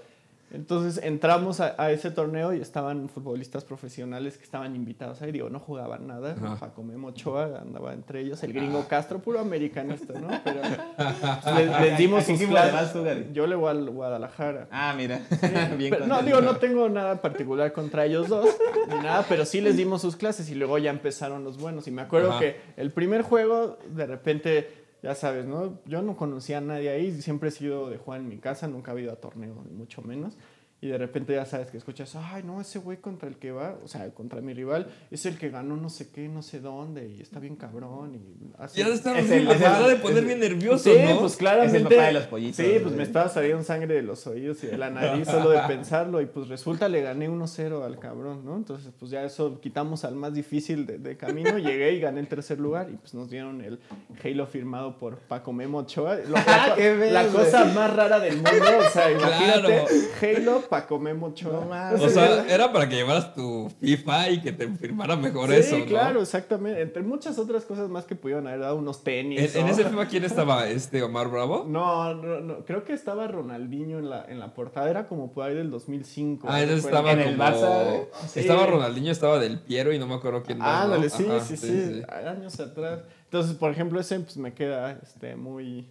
entonces 0.53 1.03
entramos 1.05 1.61
a, 1.61 1.74
a 1.78 1.92
ese 1.92 2.11
torneo 2.11 2.53
y 2.53 2.61
estaban 2.61 3.09
futbolistas 3.09 3.64
profesionales 3.64 4.36
que 4.36 4.44
estaban 4.44 4.74
invitados 4.74 5.22
ahí. 5.22 5.30
Digo, 5.30 5.48
no 5.48 5.61
jugaban 5.61 6.07
nada. 6.07 6.32
Ajá. 6.32 6.57
Paco 6.57 6.82
Memo 6.82 7.09
Ochoa 7.09 7.61
andaba 7.61 7.92
entre 7.92 8.20
ellos. 8.20 8.42
El 8.42 8.53
gringo 8.53 8.86
Castro, 8.88 9.20
puro 9.20 9.38
americanista, 9.38 10.18
¿no? 10.18 10.28
Pero 10.44 10.61
pues, 10.96 11.57
les, 11.57 11.80
les 11.80 11.98
dimos 11.98 12.24
¿A 12.24 12.26
qué 12.26 12.36
sus 12.38 12.48
clases. 12.48 13.32
Yo 13.32 13.46
le 13.46 13.55
voy 13.55 13.70
al 13.70 13.90
Guadalajara. 13.90 14.68
Ah, 14.70 14.92
mira. 14.96 15.20
bien 15.78 15.90
Pero, 15.90 16.07
no, 16.07 16.22
digo, 16.22 16.40
no 16.40 16.57
tengo 16.57 16.88
nada 16.88 17.20
particular 17.20 17.72
contra 17.72 18.05
ellos 18.05 18.28
dos, 18.28 18.48
ni 18.88 18.96
nada, 18.96 19.24
pero 19.28 19.44
sí 19.44 19.61
les 19.61 19.76
dimos 19.76 20.03
sus 20.03 20.16
clases 20.16 20.51
y 20.51 20.55
luego 20.55 20.78
ya 20.78 20.90
empezaron 20.90 21.44
los 21.44 21.59
buenos. 21.59 21.86
Y 21.86 21.90
me 21.90 22.03
acuerdo 22.03 22.30
Ajá. 22.30 22.40
que 22.40 22.61
el 22.76 22.90
primer 22.90 23.22
juego, 23.22 23.78
de 23.88 24.07
repente, 24.07 24.79
ya 25.03 25.14
sabes, 25.14 25.46
¿no? 25.46 25.78
Yo 25.86 26.03
no 26.03 26.16
conocía 26.16 26.59
a 26.59 26.61
nadie 26.61 26.90
ahí, 26.90 27.20
siempre 27.22 27.48
he 27.48 27.53
sido 27.53 27.90
de 27.90 27.98
jugar 27.98 28.20
en 28.20 28.28
mi 28.28 28.38
casa, 28.38 28.68
nunca 28.68 28.92
he 28.92 29.01
ido 29.01 29.12
a 29.12 29.16
torneo, 29.16 29.64
ni 29.68 29.74
mucho 29.74 30.03
menos. 30.03 30.36
Y 30.82 30.88
de 30.88 30.96
repente 30.96 31.34
ya 31.34 31.44
sabes 31.44 31.68
que 31.68 31.76
escuchas, 31.76 32.16
ay, 32.16 32.42
no, 32.42 32.58
ese 32.58 32.78
güey 32.78 32.96
contra 32.96 33.28
el 33.28 33.36
que 33.36 33.52
va, 33.52 33.76
o 33.84 33.86
sea, 33.86 34.08
contra 34.14 34.40
mi 34.40 34.54
rival, 34.54 34.86
es 35.10 35.26
el 35.26 35.36
que 35.36 35.50
ganó 35.50 35.76
no 35.76 35.90
sé 35.90 36.10
qué, 36.10 36.26
no 36.26 36.40
sé 36.40 36.58
dónde, 36.60 37.06
y 37.06 37.20
está 37.20 37.38
bien 37.38 37.54
cabrón. 37.56 38.14
Y 38.14 38.52
así. 38.56 38.78
Ya 38.80 38.88
de 38.88 38.94
estar 38.94 39.14
Es 39.16 39.30
el- 39.30 39.46
es 39.50 39.60
el- 39.60 39.88
de 39.88 39.96
poner 39.96 40.18
es- 40.20 40.24
bien 40.26 40.40
nervioso, 40.40 40.84
Sí, 40.90 40.96
¿no? 41.06 41.20
pues 41.20 41.36
claramente. 41.36 41.76
Es 41.76 41.82
el 41.82 41.88
papá 41.88 42.06
de 42.06 42.12
los 42.12 42.24
pollitos, 42.24 42.56
Sí, 42.56 42.72
pues 42.82 42.94
me 42.94 43.02
estaba 43.02 43.28
saliendo 43.28 43.62
sangre 43.62 43.94
de 43.94 44.02
los 44.02 44.26
oídos 44.26 44.64
y 44.64 44.68
de 44.68 44.78
la 44.78 44.88
nariz 44.88 45.28
solo 45.28 45.50
de 45.50 45.60
pensarlo. 45.68 46.20
Y 46.22 46.26
pues 46.26 46.48
resulta 46.48 46.88
le 46.88 47.02
gané 47.02 47.28
1-0 47.28 47.84
al 47.84 47.98
cabrón, 47.98 48.46
¿no? 48.46 48.56
Entonces, 48.56 48.90
pues 48.98 49.10
ya 49.10 49.22
eso 49.22 49.60
quitamos 49.60 50.06
al 50.06 50.14
más 50.14 50.32
difícil 50.32 50.86
de, 50.86 50.96
de 50.96 51.16
camino. 51.18 51.58
Llegué 51.58 51.92
y 51.92 52.00
gané 52.00 52.20
el 52.20 52.28
tercer 52.28 52.58
lugar. 52.58 52.88
Y 52.90 52.96
pues 52.96 53.12
nos 53.12 53.28
dieron 53.28 53.60
el 53.60 53.80
Halo 54.24 54.46
firmado 54.46 54.96
por 54.96 55.18
Paco 55.18 55.52
Memo 55.52 55.78
Ochoa. 55.80 56.16
Lo- 56.16 56.30
la, 56.46 56.68
co- 56.70 56.76
¡Qué 56.76 56.94
bello, 56.96 57.12
la 57.12 57.22
güey! 57.26 57.34
cosa 57.44 57.66
más 57.66 57.94
rara 57.94 58.18
del 58.18 58.36
mundo. 58.36 58.50
O 58.86 58.90
sea, 58.90 59.10
imagínate 59.12 59.84
Claro. 60.20 60.40
Halo 60.40 60.69
Memo 60.98 61.26
Ochoa. 61.26 61.52
No 61.52 61.62
mames. 61.68 62.00
O 62.00 62.08
sea, 62.08 62.46
era 62.48 62.72
para 62.72 62.88
que 62.88 62.96
llevaras 62.96 63.34
tu 63.34 63.70
FIFA 63.80 64.30
y 64.30 64.40
que 64.40 64.52
te 64.52 64.68
firmara 64.68 65.16
mejor 65.16 65.50
sí, 65.50 65.56
eso, 65.56 65.78
¿no? 65.78 65.86
claro, 65.86 66.22
exactamente. 66.22 66.80
Entre 66.80 67.02
muchas 67.02 67.38
otras 67.38 67.64
cosas 67.64 67.88
más 67.88 68.04
que 68.04 68.14
pudieron 68.14 68.46
haber 68.46 68.60
dado 68.60 68.76
unos 68.76 69.02
tenis. 69.02 69.54
¿En, 69.54 69.68
ese 69.68 69.84
FIFA 69.88 70.06
quién 70.06 70.24
estaba? 70.24 70.68
¿Este 70.68 71.02
Omar 71.02 71.28
Bravo? 71.28 71.64
No, 71.66 72.14
no, 72.14 72.40
no, 72.40 72.64
creo 72.64 72.84
que 72.84 72.92
estaba 72.92 73.26
Ronaldinho 73.26 73.98
en 73.98 74.10
la, 74.10 74.24
en 74.26 74.38
la 74.38 74.54
portada, 74.54 74.88
era 74.88 75.06
como 75.06 75.32
por 75.32 75.44
ahí 75.44 75.54
del 75.54 75.70
2005. 75.70 76.46
Ah, 76.48 76.62
ese 76.62 76.76
recuerdo. 76.76 76.88
estaba 76.88 77.12
En 77.12 77.20
el 77.20 77.36
como... 77.36 77.44
Barça, 77.44 78.06
sí. 78.28 78.40
Estaba 78.40 78.66
Ronaldinho, 78.66 79.12
estaba 79.12 79.38
Del 79.38 79.58
Piero 79.58 79.92
y 79.92 79.98
no 79.98 80.06
me 80.06 80.14
acuerdo 80.14 80.42
quién 80.42 80.58
más, 80.58 80.88
¿no? 80.88 80.94
Ándale, 80.94 81.10
sí, 81.10 81.26
Ajá, 81.28 81.40
sí, 81.40 81.56
sí, 81.56 82.02
años 82.08 82.58
atrás. 82.60 83.00
Entonces, 83.24 83.56
por 83.56 83.70
ejemplo, 83.70 84.00
ese 84.00 84.18
pues 84.20 84.36
me 84.36 84.52
queda 84.54 84.98
este, 85.02 85.36
muy, 85.36 85.88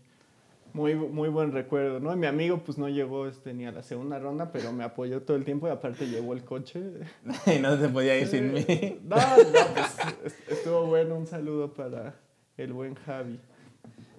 muy, 0.74 0.96
muy 0.96 1.30
buen 1.30 1.52
recuerdo, 1.52 2.00
¿no? 2.00 2.14
Y 2.14 2.18
mi 2.18 2.28
amigo 2.28 2.60
pues 2.60 2.78
no 2.78 2.88
llegó 2.90 3.28
este, 3.28 3.54
ni 3.54 3.66
a 3.66 3.72
la 3.72 3.84
segunda 3.84 4.20
ronda, 4.20 4.52
pero 4.52 4.72
me 4.72 4.84
apoyó 4.84 5.22
todo 5.24 5.36
el 5.38 5.46
tiempo 5.46 5.68
y 5.68 5.72
aparte 5.72 6.08
llevó 6.08 6.34
el 6.34 6.44
coche. 6.44 6.82
Y 7.48 7.60
no 7.60 7.78
se 7.78 7.90
podía 7.90 8.18
ir 8.20 8.28
sin 8.28 8.54
mí. 8.54 8.66
No, 9.04 9.16
no, 9.16 9.74
pues 9.74 9.98
est- 10.26 10.52
estuvo 10.52 10.86
bueno, 10.86 11.16
un 11.16 11.28
saludo 11.28 11.74
para 11.74 12.20
el 12.58 12.74
buen 12.74 12.96
Javi. 12.96 13.40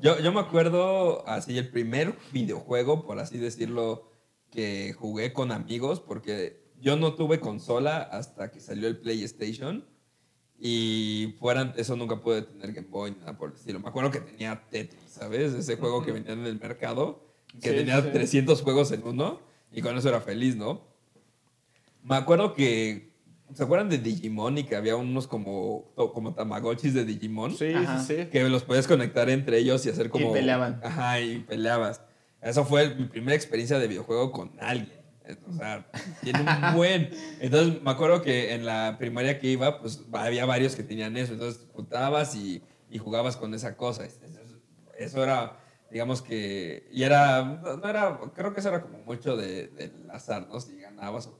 Yo, 0.00 0.18
yo 0.18 0.32
me 0.32 0.40
acuerdo 0.40 1.26
así 1.28 1.58
el 1.58 1.70
primer 1.70 2.14
videojuego, 2.32 3.04
por 3.04 3.18
así 3.18 3.38
decirlo, 3.38 4.10
que 4.50 4.92
jugué 4.94 5.32
con 5.32 5.52
amigos, 5.52 6.00
porque 6.00 6.60
yo 6.80 6.96
no 6.96 7.14
tuve 7.14 7.38
consola 7.38 7.98
hasta 7.98 8.50
que 8.50 8.60
salió 8.60 8.88
el 8.88 8.98
PlayStation. 8.98 9.84
Y 10.62 11.36
fuera 11.38 11.72
eso 11.78 11.96
nunca 11.96 12.20
pude 12.20 12.42
tener 12.42 12.72
Game 12.72 12.88
Boy 12.90 13.12
ni 13.12 13.16
nada 13.18 13.36
por 13.38 13.48
el 13.50 13.56
estilo. 13.56 13.80
Me 13.80 13.88
acuerdo 13.88 14.10
que 14.10 14.20
tenía 14.20 14.62
Tetris, 14.68 15.00
¿sabes? 15.08 15.54
Ese 15.54 15.76
juego 15.76 16.04
que 16.04 16.12
vendían 16.12 16.40
en 16.40 16.46
el 16.46 16.60
mercado, 16.60 17.24
que 17.62 17.70
Sí, 17.70 17.76
tenía 17.76 18.02
sí. 18.02 18.10
300 18.12 18.60
juegos 18.60 18.92
en 18.92 19.02
uno, 19.06 19.40
y 19.72 19.80
con 19.80 19.96
eso 19.96 20.10
era 20.10 20.20
feliz, 20.20 20.56
¿no? 20.56 20.82
Me 22.02 22.16
acuerdo 22.16 22.54
que. 22.54 23.08
¿Se 23.54 23.64
acuerdan 23.64 23.88
de 23.88 23.98
Digimon 23.98 24.58
y 24.58 24.64
que 24.64 24.76
había 24.76 24.94
unos 24.94 25.26
como, 25.26 25.90
como 26.14 26.34
Tamagotchis 26.34 26.94
de 26.94 27.04
Digimon? 27.04 27.56
Sí, 27.56 27.72
Ajá. 27.72 27.98
sí, 28.00 28.14
sí. 28.18 28.26
que 28.26 28.48
los 28.48 28.62
podías 28.62 28.86
conectar 28.86 29.28
entre 29.28 29.58
ellos 29.58 29.84
y 29.86 29.88
hacer 29.88 30.08
como... 30.08 30.32
peleaban. 30.32 30.80
Ajá, 30.84 31.20
y 31.20 31.40
peleabas. 31.40 32.00
Eso 32.40 32.64
fue 32.64 32.94
mi 32.94 33.06
primera 33.06 33.34
experiencia 33.34 33.80
de 33.80 33.88
videojuego 33.88 34.30
con 34.30 34.52
alguien. 34.60 34.99
O 35.48 35.52
sea, 35.52 35.86
tiene 36.22 36.40
un 36.40 36.74
buen... 36.74 37.10
Entonces, 37.40 37.82
me 37.82 37.90
acuerdo 37.90 38.22
que 38.22 38.54
en 38.54 38.64
la 38.66 38.96
primaria 38.98 39.38
que 39.38 39.48
iba, 39.48 39.80
pues 39.80 40.02
había 40.12 40.46
varios 40.46 40.76
que 40.76 40.82
tenían 40.82 41.16
eso. 41.16 41.32
Entonces, 41.32 41.66
juntabas 41.72 42.34
y, 42.34 42.62
y 42.90 42.98
jugabas 42.98 43.36
con 43.36 43.54
esa 43.54 43.76
cosa. 43.76 44.04
Es- 44.04 44.20
es- 44.22 44.40
eso 44.98 45.22
era, 45.22 45.58
digamos 45.90 46.20
que, 46.20 46.86
y 46.92 47.02
era, 47.04 47.42
no 47.42 47.88
era, 47.88 48.20
creo 48.34 48.52
que 48.52 48.60
eso 48.60 48.68
era 48.68 48.82
como 48.82 48.98
mucho 48.98 49.34
de, 49.36 49.68
del 49.68 50.10
azar, 50.10 50.46
¿no? 50.48 50.60
Si 50.60 50.78
ganabas 50.78 51.26
o. 51.26 51.39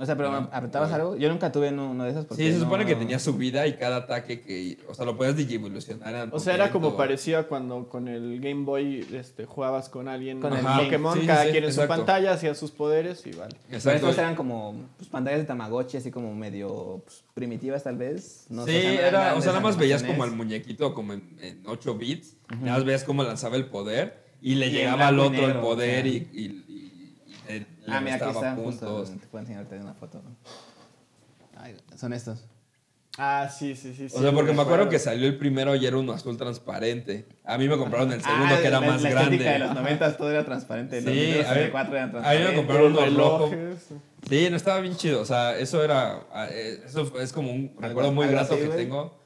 O 0.00 0.06
sea, 0.06 0.16
pero 0.16 0.30
No, 0.32 0.48
apretabas 0.50 0.88
no. 0.88 0.94
algo. 0.96 1.16
Yo 1.16 1.28
nunca 1.28 1.52
tuve 1.52 1.68
uno 1.68 1.90
uno 1.90 2.04
de 2.04 2.10
esos. 2.10 2.24
porque 2.24 2.42
Sí, 2.42 2.52
se 2.52 2.58
supone 2.60 2.84
no- 2.84 2.88
que 2.88 2.96
tenía 2.96 3.18
su 3.18 3.34
vida 3.34 3.66
y 3.66 3.74
cada 3.74 3.96
ataque 3.96 4.40
que, 4.40 4.78
o 4.88 4.94
sea, 4.94 5.04
lo 5.04 5.14
podías 5.16 5.36
digivolucionar. 5.36 6.28
O 6.32 6.38
sea, 6.40 6.54
era 6.54 6.70
como 6.70 6.84
momento. 6.86 6.96
parecido 6.96 7.38
a 7.38 7.42
cuando 7.44 7.88
con 7.88 8.08
el 8.08 8.40
Game 8.40 8.64
Boy 8.64 9.06
este, 9.12 9.44
jugabas 9.44 9.88
con 9.90 10.08
alguien 10.08 10.40
Con 10.40 10.54
el. 10.54 10.64
Pokémon, 10.64 11.20
Sí, 11.20 11.26
cada 11.26 11.44
sí, 11.44 11.50
quien 11.50 11.64
en 11.64 11.72
su 11.72 11.80
exacto. 11.82 11.96
pantalla 12.06 12.32
hacía 12.32 12.54
sus 12.54 12.70
poderes 12.70 13.26
y 13.26 13.32
vale. 13.32 13.56
Pero 13.66 13.76
Exacto. 13.76 13.96
estos 14.08 14.18
eran 14.18 14.34
como 14.36 14.74
pues, 14.96 15.08
pantallas 15.10 15.40
de 15.40 15.44
Tamagotchi, 15.46 15.98
así 15.98 16.10
como 16.10 16.34
medio 16.34 17.02
pues, 17.04 17.22
primitivas, 17.34 17.84
tal 17.84 17.96
vez. 17.98 18.46
No 18.48 18.64
sí, 18.64 18.72
sé, 18.72 18.94
era, 19.06 19.34
o 19.34 19.40
sea, 19.42 19.52
nada 19.52 19.60
más 19.62 19.76
veías 19.76 20.02
como 20.02 20.22
al 20.24 20.32
muñequito 20.32 20.94
como 20.94 21.12
en, 21.12 21.36
en 21.42 21.62
8 21.66 21.94
bits, 21.98 22.36
nada 22.60 22.76
más 22.78 22.84
veías 22.84 23.04
cómo 23.04 23.22
lanzaba 23.22 23.56
el 23.56 23.66
poder 23.66 24.30
y 24.42 24.54
le 24.54 24.68
Y 24.68 24.70
llegaba 24.70 25.08
al 25.08 25.18
otro 25.20 25.46
el 25.46 25.58
poder 25.58 26.06
o 26.06 26.08
sea. 26.08 26.16
y, 26.16 26.28
y, 26.32 26.64
le 27.58 27.66
Ah, 27.88 28.00
mira, 28.00 28.14
aquí 28.16 28.24
restaba 28.24 28.50
está. 28.50 28.54
Justo, 28.62 28.86
puntos. 28.86 29.20
te 29.20 29.26
puedo 29.26 29.42
enseñarte 29.42 29.76
una 29.78 29.94
foto. 29.94 30.22
Ay, 31.56 31.76
son 31.96 32.12
estos. 32.12 32.44
Ah, 33.18 33.48
sí, 33.50 33.74
sí, 33.74 33.92
sí. 33.94 34.06
O 34.06 34.08
sí, 34.08 34.18
sea, 34.22 34.32
porque 34.32 34.52
me 34.52 34.62
acuerdo 34.62 34.88
que 34.88 34.98
salió 34.98 35.26
el 35.26 35.36
primero 35.36 35.74
y 35.74 35.84
era 35.84 35.96
uno 35.96 36.12
azul 36.12 36.36
transparente. 36.38 37.26
A 37.44 37.58
mí 37.58 37.68
me 37.68 37.76
compraron 37.76 38.12
el 38.12 38.22
segundo 38.22 38.54
Ah, 38.54 38.60
que 38.60 38.68
era 38.68 38.80
la- 38.80 38.86
más 38.86 39.02
la 39.02 39.10
grande. 39.10 39.34
estética 39.36 39.52
de 39.52 39.58
los 39.58 39.74
90 39.74 40.16
todo 40.16 40.30
era 40.30 40.44
transparente. 40.44 41.02
Los 41.02 41.12
Sí, 41.12 41.32
a 41.32 41.34
ver, 41.34 41.46
64 41.46 41.96
eran 41.96 42.04
a 42.04 42.06
mí 42.06 42.14
me 42.14 42.22
transparentes. 42.22 42.56
compraron 42.56 42.92
uno 42.96 43.18
rojo. 43.18 43.50
Sí, 44.28 44.48
no 44.48 44.56
estaba 44.56 44.80
bien 44.80 44.96
chido. 44.96 45.20
O 45.20 45.24
sea, 45.26 45.58
eso 45.58 45.82
era. 45.84 46.20
ah, 46.32 46.46
eh, 46.50 46.80
Eso 46.86 47.12
es 47.20 47.32
como 47.32 47.50
un 47.52 47.74
recuerdo 47.80 48.12
muy 48.12 48.26
grato 48.28 48.54
así, 48.54 48.62
que 48.62 48.68
tengo. 48.68 49.18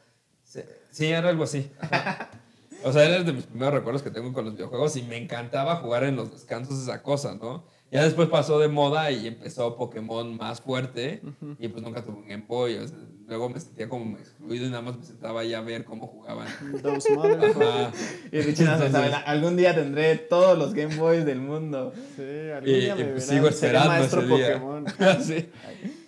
Sí, 0.90 1.06
era 1.06 1.28
algo 1.28 1.44
así. 1.44 1.70
O 2.84 2.92
sea, 2.92 3.04
era 3.04 3.22
de 3.22 3.32
mis 3.32 3.44
primeros 3.44 3.74
recuerdos 3.74 4.02
que 4.02 4.10
tengo 4.10 4.32
con 4.32 4.44
los 4.44 4.54
videojuegos 4.54 4.96
y 4.96 5.02
me 5.02 5.16
encantaba 5.16 5.76
jugar 5.76 6.04
en 6.04 6.16
los 6.16 6.30
descansos 6.32 6.82
esa 6.82 7.02
cosa, 7.02 7.34
¿no? 7.34 7.64
Ya 7.90 8.02
después 8.02 8.28
pasó 8.28 8.58
de 8.58 8.66
moda 8.68 9.12
y 9.12 9.26
empezó 9.28 9.76
Pokémon 9.76 10.36
más 10.36 10.60
fuerte 10.60 11.22
y 11.60 11.68
pues 11.68 11.82
nunca 11.82 12.04
tuve 12.04 12.16
un 12.16 12.26
Game 12.26 12.44
Boy. 12.48 12.76
o 12.78 12.88
sea, 12.88 12.98
luego 13.28 13.48
me 13.50 13.60
sentía 13.60 13.88
como 13.88 14.18
excluido 14.18 14.66
y 14.66 14.70
nada 14.70 14.82
más 14.82 14.98
me 14.98 15.04
sentaba 15.04 15.42
ahí 15.42 15.54
a 15.54 15.60
ver 15.60 15.84
cómo 15.84 16.08
jugaban. 16.08 16.48
Those. 16.82 17.08
Y 18.32 18.40
Richie 18.40 18.64
no 18.64 18.78
sabe, 18.90 19.12
algún 19.26 19.56
día 19.56 19.74
tendré 19.76 20.16
todos 20.16 20.58
los 20.58 20.74
Game 20.74 20.96
Boys 20.96 21.24
del 21.24 21.38
mundo. 21.40 21.92
Sí, 22.16 22.50
algún 22.52 22.68
Y- 22.68 22.80
día 22.80 22.94
y 22.96 22.98
me 22.98 23.04
pues 23.12 23.28
verán, 23.28 23.36
sigo 23.36 23.48
esperando 23.48 23.88
maestro 23.88 24.20
ese 24.22 24.34
día. 24.34 24.52
Pokémon. 24.54 24.84
Sí. 25.22 25.48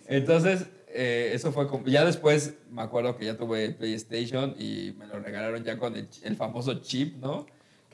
Entonces, 0.09 0.67
eh, 0.89 1.31
eso 1.35 1.53
fue 1.53 1.69
como. 1.69 1.87
Ya 1.87 2.05
después 2.05 2.55
me 2.71 2.83
acuerdo 2.83 3.17
que 3.17 3.27
ya 3.27 3.37
tuve 3.37 3.71
PlayStation 3.71 4.55
y 4.59 4.93
me 4.99 5.07
lo 5.07 5.21
regalaron 5.21 5.63
ya 5.63 5.79
con 5.79 5.95
el, 5.97 6.09
el 6.23 6.37
famoso 6.37 6.81
chip, 6.81 7.17
¿no? 7.19 7.47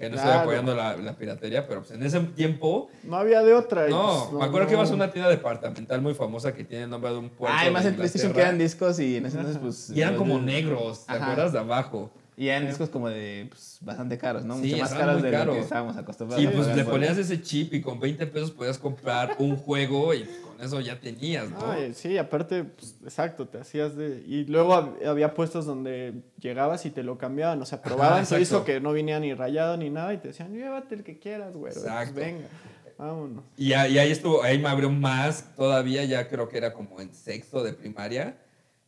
Que 0.02 0.10
no 0.10 0.16
estoy 0.16 0.30
Claro. 0.32 0.40
apoyando 0.42 0.74
la, 0.74 0.96
la 0.96 1.12
piratería, 1.12 1.64
pero 1.68 1.82
pues 1.82 1.92
en 1.92 2.02
ese 2.02 2.18
tiempo. 2.18 2.90
No 3.04 3.14
había 3.18 3.40
de 3.44 3.54
otra. 3.54 3.86
No, 3.86 4.26
pues, 4.30 4.40
me 4.40 4.44
acuerdo 4.46 4.66
que 4.66 4.74
ibas 4.74 4.90
a 4.90 4.94
una 4.94 5.12
tienda 5.12 5.30
departamental 5.30 6.02
muy 6.02 6.12
famosa 6.12 6.52
que 6.52 6.64
tiene 6.64 6.82
el 6.84 6.90
nombre 6.90 7.12
de 7.12 7.18
un 7.18 7.28
puerto. 7.30 7.54
Ah, 7.56 7.60
además 7.62 7.84
de 7.84 7.90
en 7.90 7.94
PlayStation 7.94 8.32
que 8.32 8.40
Inglaterra. 8.40 8.48
eran 8.56 8.58
discos 8.58 8.98
y 8.98 9.16
en 9.18 9.26
ese 9.26 9.36
entonces 9.36 9.62
pues... 9.62 9.90
Y 9.90 10.00
eran 10.00 10.14
los 10.14 10.18
como 10.18 10.38
de- 10.40 10.44
negros, 10.46 11.06
¿te 11.06 11.12
Ajá. 11.12 11.22
acuerdas? 11.22 11.52
De 11.52 11.58
abajo. 11.60 12.10
Y 12.36 12.48
eran 12.48 12.66
discos 12.66 12.88
como 12.88 13.10
de 13.10 13.46
pues, 13.48 13.78
bastante 13.82 14.18
caros, 14.18 14.44
¿no? 14.44 14.56
Sí, 14.56 14.70
Mucho 14.70 14.78
más 14.78 14.92
caros 14.92 15.22
de 15.22 15.44
lo 15.44 15.52
que 15.52 15.60
estábamos 15.60 15.96
acostumbrados. 15.96 16.42
Y 16.42 16.48
a 16.48 16.50
pues 16.50 16.66
le 16.74 16.84
ponías 16.84 17.16
ese 17.16 17.40
chip 17.40 17.72
y 17.72 17.80
con 17.80 18.00
20 18.00 18.26
pesos 18.26 18.50
podías 18.50 18.78
comprar 18.78 19.36
un 19.38 19.54
juego 19.56 20.12
y 20.14 20.28
eso 20.62 20.80
ya 20.80 20.98
tenías, 21.00 21.50
¿no? 21.50 21.70
Ay, 21.70 21.92
sí, 21.94 22.16
aparte, 22.18 22.64
pues, 22.64 22.96
exacto, 23.04 23.46
te 23.48 23.58
hacías 23.58 23.96
de... 23.96 24.22
Y 24.26 24.44
luego 24.46 24.72
hab- 24.74 25.04
había 25.06 25.34
puestos 25.34 25.66
donde 25.66 26.22
llegabas 26.38 26.86
y 26.86 26.90
te 26.90 27.02
lo 27.02 27.18
cambiaban, 27.18 27.60
o 27.60 27.66
sea, 27.66 27.82
probaban 27.82 28.20
exacto. 28.20 28.38
disco 28.38 28.64
que 28.64 28.80
no 28.80 28.92
venía 28.92 29.18
ni 29.20 29.34
rayado 29.34 29.76
ni 29.76 29.90
nada 29.90 30.14
y 30.14 30.18
te 30.18 30.28
decían, 30.28 30.52
llévate 30.54 30.94
el 30.94 31.02
que 31.04 31.18
quieras, 31.18 31.54
güey. 31.56 31.72
Pues 31.72 31.84
Exacto. 31.84 32.14
venga, 32.20 32.46
vámonos. 32.96 33.44
Y 33.56 33.72
ahí 33.72 34.10
estuvo, 34.10 34.42
ahí 34.42 34.58
me 34.58 34.68
abrió 34.68 34.90
más 34.90 35.54
todavía, 35.56 36.04
ya 36.04 36.28
creo 36.28 36.48
que 36.48 36.58
era 36.58 36.72
como 36.72 37.00
en 37.00 37.12
sexto 37.12 37.62
de 37.62 37.72
primaria. 37.72 38.38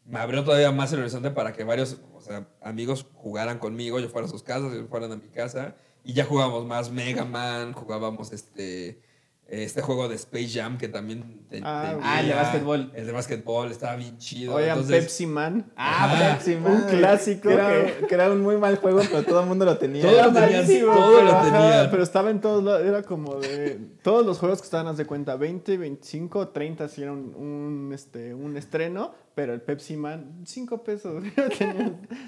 Me 0.07 0.19
abrió 0.19 0.45
todavía 0.45 0.71
más 0.71 0.93
el 0.93 1.01
horizonte 1.01 1.31
para 1.31 1.53
que 1.55 1.65
varios, 1.65 1.99
o 2.15 2.21
sea, 2.21 2.47
amigos 2.63 3.07
jugaran 3.15 3.59
conmigo, 3.59 3.99
yo 4.01 4.09
fuera 4.11 4.27
a 4.29 4.31
sus 4.31 4.43
casas, 4.43 4.73
ellos 4.75 4.87
fueran 4.91 5.11
a 5.13 5.17
mi 5.17 5.29
casa. 5.29 5.75
Y 6.05 6.13
ya 6.13 6.27
jugábamos 6.27 6.67
más 6.67 6.91
Mega 6.91 7.25
Man, 7.25 7.73
jugábamos 7.73 8.31
este, 8.31 9.01
este 9.47 9.83
juego 9.83 10.09
de 10.09 10.15
Space 10.17 10.49
Jam 10.49 10.79
que 10.79 10.89
también 10.89 11.45
te- 11.51 11.61
Ah, 11.63 11.91
tenía. 11.93 12.03
Ah, 12.13 12.21
el 12.21 12.29
de 12.29 12.35
básquetbol. 12.35 12.93
El 12.95 13.07
de 13.07 13.13
básquetbol, 13.13 13.71
estaba 13.71 13.95
bien 13.97 14.17
chido. 14.19 14.55
Oigan, 14.55 14.71
Entonces, 14.79 15.03
Pepsi 15.03 15.27
Man. 15.27 15.71
Ah. 15.77 16.35
Pepsi, 16.39 16.55
Un 16.55 16.63
man. 16.63 16.87
clásico 16.89 17.49
Que 17.49 17.55
era, 17.55 17.69
que- 18.01 18.07
que 18.07 18.15
era 18.15 18.33
un 18.33 18.41
muy 18.43 18.57
mal 18.57 18.77
juego, 18.79 19.01
pero 19.11 19.23
todo 19.23 19.41
el 19.41 19.47
mundo 19.47 19.65
lo 19.65 19.77
tenía. 19.79 20.03
Todo 20.03 20.13
lo 20.13 20.33
tenían, 20.33 20.53
malísimo, 20.65 20.95
todo 20.95 21.23
lo 21.23 21.31
pero, 21.31 21.43
tenían. 21.53 21.91
pero 21.91 22.03
estaba 22.03 22.31
en 22.31 22.41
todos 22.41 22.65
lados, 22.65 22.83
era 22.87 23.03
como 23.03 23.37
de... 23.37 23.79
Todos 24.03 24.25
los 24.27 24.39
juegos 24.39 24.61
que 24.61 24.65
estaban, 24.65 24.87
haz 24.89 24.97
de 24.97 25.05
cuenta, 25.07 25.37
20, 25.37 25.77
25, 25.77 26.49
30 26.49 26.89
si 26.89 27.03
era 27.03 27.13
un, 27.13 27.35
un, 27.35 27.93
este, 27.95 28.35
un 28.35 28.57
estreno, 28.57 29.13
pero 29.35 29.53
el 29.53 29.61
Pepsi 29.61 29.97
Man, 29.97 30.43
5 30.45 30.83
pesos. 30.85 31.25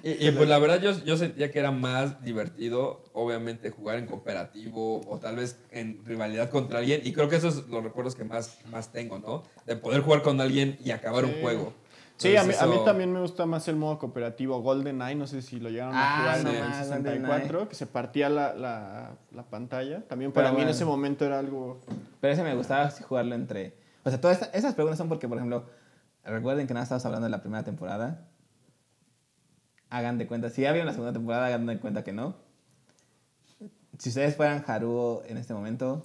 Y, 0.02 0.26
y, 0.28 0.30
pues 0.32 0.48
la 0.48 0.58
verdad 0.58 0.80
yo, 0.80 0.92
yo 1.04 1.16
sentía 1.16 1.50
que 1.50 1.58
era 1.58 1.70
más 1.70 2.22
divertido, 2.22 3.02
obviamente, 3.12 3.70
jugar 3.70 3.98
en 3.98 4.06
cooperativo 4.06 5.00
o 5.08 5.18
tal 5.18 5.36
vez 5.36 5.58
en 5.70 6.04
rivalidad 6.04 6.50
contra 6.50 6.78
alguien. 6.80 7.00
Y 7.04 7.12
creo 7.12 7.28
que 7.28 7.36
esos 7.36 7.54
son 7.54 7.70
los 7.70 7.82
recuerdos 7.84 8.14
que 8.14 8.24
más, 8.24 8.58
más 8.70 8.92
tengo, 8.92 9.18
¿no? 9.18 9.42
De 9.66 9.76
poder 9.76 10.02
jugar 10.02 10.22
con 10.22 10.40
alguien 10.40 10.78
y 10.84 10.90
acabar 10.90 11.24
un 11.24 11.32
Sí. 11.32 11.38
juego. 11.42 11.72
Sí, 12.18 12.28
a 12.28 12.42
mí, 12.44 12.50
Entonces, 12.50 12.62
a 12.62 12.66
mí 12.66 12.74
eso- 12.76 12.84
también 12.84 13.12
me 13.12 13.20
gusta 13.20 13.44
más 13.44 13.68
el 13.68 13.76
modo 13.76 13.98
cooperativo 13.98 14.60
GoldenEye, 14.62 15.14
no 15.16 15.26
sé 15.26 15.42
si 15.42 15.60
lo 15.60 15.68
llegaron 15.68 15.94
Ah, 15.94 16.14
a 16.14 16.20
jugar 16.20 16.44
no 16.44 16.50
en 16.50 16.56
el 16.56 16.62
más, 16.62 16.86
64, 16.86 17.28
GoldenEye. 17.42 17.68
que 17.68 17.74
se 17.74 17.86
partía 17.86 18.28
la, 18.30 18.54
la, 18.54 19.16
la 19.32 19.42
pantalla. 19.42 20.00
También 20.08 20.32
para 20.32 20.46
Pero 20.46 20.54
mí 20.54 20.60
en 20.62 20.66
bueno. 20.66 20.70
ese 20.74 20.84
momento 20.86 21.26
era 21.26 21.38
algo... 21.38 21.78
Pero 22.20 22.32
ese 22.32 22.42
me 22.42 22.54
gustaba 22.54 22.88
jugarlo 22.90 23.34
entre... 23.34 23.74
O 24.04 24.08
sea, 24.10 24.18
todas 24.20 24.48
esas 24.54 24.72
preguntas 24.74 24.96
son 24.98 25.08
porque, 25.08 25.28
por 25.28 25.36
ejemplo, 25.36 25.66
recuerden 26.26 26.66
que 26.66 26.74
nada 26.74 26.84
estábamos 26.84 27.06
hablando 27.06 27.24
de 27.24 27.30
la 27.30 27.40
primera 27.40 27.64
temporada. 27.64 28.28
Hagan 29.90 30.18
de 30.18 30.26
cuenta, 30.26 30.50
si 30.50 30.62
ya 30.62 30.72
vieron 30.72 30.86
la 30.86 30.92
segunda 30.92 31.12
temporada, 31.12 31.46
hagan 31.46 31.66
de 31.66 31.78
cuenta 31.78 32.04
que 32.04 32.12
no. 32.12 32.36
Si 33.98 34.08
ustedes 34.10 34.36
fueran 34.36 34.64
Haruo 34.66 35.22
en 35.26 35.38
este 35.38 35.54
momento, 35.54 36.04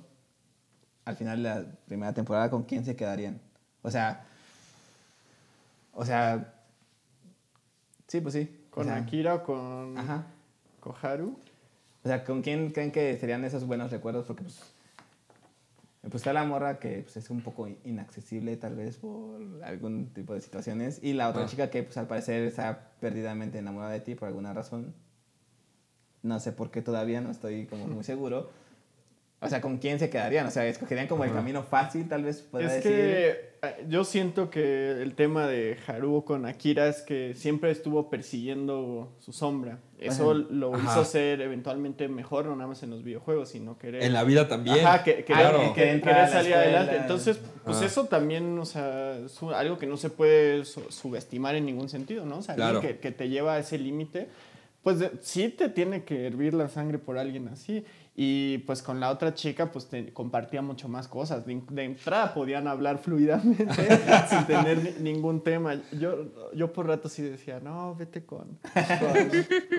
al 1.04 1.16
final 1.16 1.44
de 1.44 1.50
la 1.50 1.66
primera 1.88 2.14
temporada, 2.14 2.50
¿con 2.50 2.64
quién 2.64 2.86
se 2.86 2.96
quedarían? 2.96 3.42
O 3.82 3.92
sea... 3.92 4.26
O 5.94 6.06
sea... 6.06 6.54
Sí, 8.08 8.22
pues 8.22 8.34
sí. 8.34 8.66
Con 8.70 8.84
o 8.84 8.86
sea, 8.86 8.98
Akira 8.98 9.36
o 9.36 9.44
con 9.44 9.98
Ajá. 9.98 10.26
Koharu. 10.80 11.38
O 12.04 12.08
sea, 12.08 12.24
¿con 12.24 12.42
quién 12.42 12.72
creen 12.72 12.92
que 12.92 13.18
serían 13.18 13.44
esos 13.44 13.66
buenos 13.66 13.92
recuerdos? 13.92 14.26
Porque 14.26 14.44
pues, 14.44 14.71
pues 16.02 16.16
está 16.16 16.34
la 16.34 16.44
morra 16.44 16.80
que 16.80 17.02
pues, 17.04 17.16
es 17.18 17.30
un 17.30 17.42
poco 17.42 17.68
inaccesible 17.84 18.58
tal 18.58 18.76
vez 18.76 18.98
por 18.98 19.40
algún 19.64 20.08
tipo 20.14 20.34
de 20.34 20.42
situaciones 20.42 21.00
y 21.04 21.14
la 21.14 21.30
otra 21.30 21.44
Ah. 21.44 21.48
chica 21.48 21.70
que 21.70 21.84
pues 21.84 21.96
al 21.98 22.08
parecer 22.08 22.44
está 22.44 22.92
perdidamente 23.00 23.60
enamorada 23.60 23.92
de 23.92 24.00
ti 24.00 24.16
por 24.16 24.28
alguna 24.28 24.54
razón. 24.54 24.96
No 26.24 26.40
sé 26.40 26.52
por 26.52 26.72
qué 26.72 26.82
todavía, 26.82 27.22
no 27.22 27.32
estoy 27.32 27.66
como 27.68 27.88
muy 27.88 28.04
seguro. 28.04 28.50
O 29.44 29.50
sea, 29.50 29.60
¿con 29.60 29.80
quién 29.80 29.98
se 29.98 30.10
quedarían? 30.12 30.46
O 30.46 30.52
sea, 30.52 30.68
¿escogerían 30.68 31.08
como 31.08 31.24
el 31.24 31.32
Ajá. 31.32 31.40
camino 31.40 31.64
fácil 31.64 32.08
tal 32.08 32.24
vez? 32.24 32.46
Es 32.54 32.72
decir? 32.72 32.82
que 32.84 33.52
eh, 33.64 33.86
yo 33.90 34.04
siento 34.04 34.52
que 34.52 34.92
el 35.02 35.16
tema 35.16 35.48
de 35.48 35.78
Haruo 35.88 36.26
con 36.26 36.46
Akira 36.46 36.88
es 36.88 37.02
que 37.02 37.34
siempre 37.36 37.72
estuvo 37.72 38.08
persiguiendo 38.10 39.12
su 39.20 39.34
sombra. 39.34 39.80
Eso 40.00 40.32
Ajá. 40.32 40.46
lo 40.52 40.76
Ajá. 40.76 40.84
hizo 40.92 41.06
ser 41.06 41.42
eventualmente 41.42 42.08
mejor, 42.08 42.46
no 42.46 42.56
nada 42.56 42.68
más 42.68 42.84
en 42.84 42.92
los 42.92 43.04
videojuegos, 43.04 43.50
sino 43.50 43.78
querer... 43.80 44.04
En 44.04 44.14
la 44.14 44.24
vida 44.24 44.48
también. 44.48 44.86
Ajá, 44.86 45.04
que, 45.04 45.16
que 45.18 45.24
Claro. 45.34 45.74
que- 45.74 45.82
Que 45.96 46.02
querer 46.02 46.28
salir 46.30 46.54
adelante. 46.54 46.98
Entonces, 46.98 47.40
pues 47.64 47.78
Ah. 47.82 47.86
eso 47.86 48.06
también, 48.06 48.58
o 48.60 48.66
sea, 48.66 49.18
es 49.26 49.42
algo 49.42 49.80
que 49.80 49.88
no 49.88 49.98
se 49.98 50.12
puede 50.12 50.66
su- 50.66 50.92
subestimar 50.92 51.56
en 51.56 51.66
ningún 51.66 51.90
sentido, 51.90 52.26
¿no? 52.26 52.38
O 52.38 52.42
sea, 52.44 52.54
Claro. 52.56 52.80
que, 52.80 52.98
que 53.00 53.12
te 53.12 53.28
lleva 53.30 53.56
a 53.56 53.60
ese 53.60 53.78
límite, 53.80 54.28
pues 54.84 55.00
de- 55.00 55.12
sí 55.22 55.50
te 55.50 55.70
tiene 55.70 56.04
que 56.04 56.26
hervir 56.26 56.54
la 56.56 56.68
sangre 56.70 56.98
por 56.98 57.18
alguien 57.20 57.48
así. 57.48 57.86
Y 58.14 58.58
pues 58.60 58.82
con 58.82 59.00
la 59.00 59.10
otra 59.10 59.34
chica, 59.34 59.72
pues 59.72 59.88
te 59.88 60.12
compartía 60.12 60.62
mucho 60.62 60.90
más 60.90 61.08
cosas. 61.08 61.46
De, 61.46 61.62
de 61.70 61.84
entrada 61.86 62.34
podían 62.34 62.68
hablar 62.68 62.98
fluidamente 63.00 63.66
sin 64.30 64.46
tener 64.46 64.84
ni- 65.00 65.14
ningún 65.14 65.42
tema. 65.44 65.80
Yo, 65.98 66.26
yo 66.54 66.74
por 66.74 66.88
rato 66.88 67.08
sí 67.08 67.22
decía, 67.22 67.62
no, 67.62 67.96
vete 67.96 68.26
con, 68.26 68.60
con, 69.00 69.30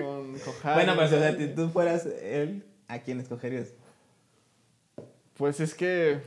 con 0.01 0.39
Koharu". 0.39 0.73
Bueno, 0.73 0.93
o 0.99 1.07
sea, 1.07 1.37
si 1.37 1.47
tú 1.49 1.69
fueras 1.69 2.07
él, 2.07 2.63
¿a 2.87 2.99
quién 2.99 3.19
escogerías? 3.19 3.69
Pues 5.35 5.59
es 5.59 5.73
que 5.73 6.19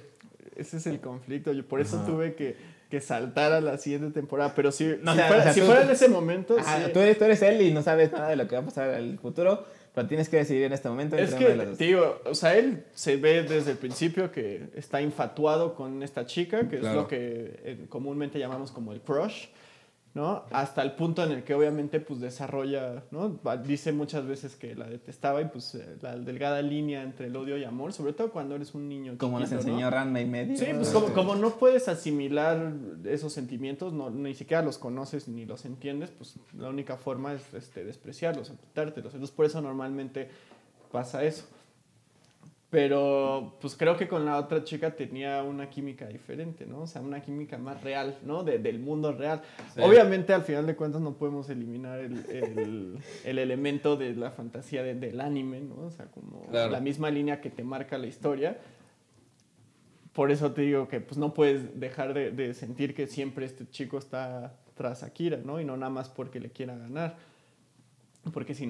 ese 0.56 0.76
es 0.78 0.86
el 0.86 1.00
conflicto. 1.00 1.52
Yo 1.52 1.66
por 1.66 1.80
eso 1.80 1.96
Ajá. 1.98 2.06
tuve 2.06 2.34
que, 2.34 2.56
que 2.88 3.00
saltar 3.00 3.52
a 3.52 3.60
la 3.60 3.78
siguiente 3.78 4.10
temporada. 4.12 4.52
Pero 4.54 4.72
si, 4.72 4.84
No, 5.02 5.12
si 5.12 5.18
o 5.18 5.22
sea, 5.22 5.26
fuera, 5.28 5.40
o 5.40 5.44
sea, 5.44 5.52
si 5.52 5.60
tú- 5.60 5.66
fuera 5.66 5.82
en 5.82 5.90
ese 5.90 6.08
momento, 6.08 6.56
Ajá, 6.58 6.86
sí. 6.86 6.92
tú, 6.92 7.00
eres, 7.00 7.18
tú 7.18 7.24
eres 7.24 7.42
él 7.42 7.62
y 7.62 7.72
no 7.72 7.82
sabes 7.82 8.12
nada 8.12 8.28
de 8.28 8.36
lo 8.36 8.46
que 8.48 8.54
va 8.56 8.62
a 8.62 8.64
pasar 8.64 8.90
en 8.90 9.04
el 9.10 9.18
futuro, 9.18 9.64
pero 9.96 10.08
tienes 10.08 10.28
que 10.28 10.36
decidir 10.36 10.64
en 10.64 10.74
este 10.74 10.90
momento. 10.90 11.16
es 11.16 11.34
que, 11.34 11.46
te 11.46 11.84
digo, 11.86 12.20
o 12.26 12.34
sea, 12.34 12.54
él 12.54 12.84
se 12.92 13.16
ve 13.16 13.44
desde 13.44 13.70
el 13.70 13.78
principio 13.78 14.30
que 14.30 14.68
está 14.74 15.00
infatuado 15.00 15.74
con 15.74 16.02
esta 16.02 16.26
chica, 16.26 16.68
que 16.68 16.76
es 16.76 16.82
lo 16.82 17.08
que 17.08 17.58
eh, 17.64 17.86
comúnmente 17.88 18.38
llamamos 18.38 18.70
como 18.70 18.92
el 18.92 19.00
crush. 19.00 19.46
¿No? 20.16 20.44
Hasta 20.50 20.82
el 20.82 20.92
punto 20.92 21.22
en 21.22 21.30
el 21.30 21.44
que 21.44 21.54
obviamente 21.54 22.00
pues 22.00 22.20
desarrolla, 22.20 23.02
¿no? 23.10 23.38
Dice 23.66 23.92
muchas 23.92 24.26
veces 24.26 24.56
que 24.56 24.74
la 24.74 24.86
detestaba 24.86 25.42
y 25.42 25.44
pues 25.44 25.74
eh, 25.74 25.98
la 26.00 26.16
delgada 26.16 26.62
línea 26.62 27.02
entre 27.02 27.26
el 27.26 27.36
odio 27.36 27.58
y 27.58 27.64
amor, 27.64 27.92
sobre 27.92 28.14
todo 28.14 28.32
cuando 28.32 28.54
eres 28.54 28.74
un 28.74 28.88
niño 28.88 29.16
Como 29.18 29.38
nos 29.38 29.50
chiquito, 29.50 29.66
¿no? 29.66 29.72
enseñó 29.74 29.90
Ranma 29.90 30.22
y 30.22 30.24
medio. 30.24 30.56
Sí, 30.56 30.68
pues 30.74 30.88
como, 30.88 31.12
como 31.12 31.36
no 31.36 31.50
puedes 31.58 31.86
asimilar 31.88 32.72
esos 33.04 33.34
sentimientos, 33.34 33.92
no, 33.92 34.08
ni 34.08 34.34
siquiera 34.34 34.62
los 34.62 34.78
conoces 34.78 35.28
ni 35.28 35.44
los 35.44 35.66
entiendes, 35.66 36.10
pues 36.16 36.36
la 36.56 36.70
única 36.70 36.96
forma 36.96 37.34
es 37.34 37.52
este, 37.52 37.84
despreciarlos, 37.84 38.48
ocultártelos. 38.48 39.12
Entonces 39.12 39.36
por 39.36 39.44
eso 39.44 39.60
normalmente 39.60 40.30
pasa 40.92 41.24
eso. 41.24 41.44
Pero 42.68 43.56
pues 43.60 43.76
creo 43.76 43.96
que 43.96 44.08
con 44.08 44.24
la 44.26 44.38
otra 44.38 44.64
chica 44.64 44.90
tenía 44.90 45.42
una 45.44 45.70
química 45.70 46.06
diferente, 46.06 46.66
¿no? 46.66 46.80
O 46.82 46.86
sea, 46.88 47.00
una 47.00 47.22
química 47.22 47.58
más 47.58 47.82
real, 47.84 48.16
¿no? 48.24 48.42
De- 48.42 48.58
del 48.58 48.80
mundo 48.80 49.12
real. 49.12 49.40
Sí. 49.72 49.80
Obviamente 49.80 50.32
al 50.34 50.42
final 50.42 50.66
de 50.66 50.74
cuentas 50.74 51.00
no 51.00 51.14
podemos 51.14 51.48
eliminar 51.48 52.00
el, 52.00 52.18
el- 52.28 52.98
el 53.24 53.38
elemento 53.38 53.96
de 53.96 54.16
la 54.16 54.32
fantasía 54.32 54.82
de- 54.82 54.96
del 54.96 55.20
anime, 55.20 55.60
¿no? 55.60 55.76
O 55.86 55.90
sea, 55.90 56.06
como 56.06 56.42
Claro. 56.48 56.72
la 56.72 56.80
misma 56.80 57.08
línea 57.10 57.40
que 57.40 57.50
te 57.50 57.62
marca 57.62 57.98
la 57.98 58.08
historia. 58.08 58.58
Por 60.12 60.30
eso 60.30 60.52
te 60.52 60.62
digo 60.62 60.88
que 60.88 61.00
pues 61.00 61.18
no 61.18 61.34
puedes 61.34 61.78
dejar 61.78 62.14
de, 62.14 62.30
de 62.32 62.52
sentir 62.54 62.94
que 62.94 63.06
siempre 63.06 63.44
este 63.46 63.68
chico 63.68 63.98
está 63.98 64.56
tras 64.74 65.02
Akira, 65.02 65.38
¿no? 65.44 65.60
Y 65.60 65.64
no 65.64 65.76
nada 65.76 65.90
más 65.90 66.08
porque 66.08 66.40
le 66.40 66.50
quiera 66.50 66.74
ganar. 66.76 67.16
Porque 68.32 68.52
es 68.52 68.62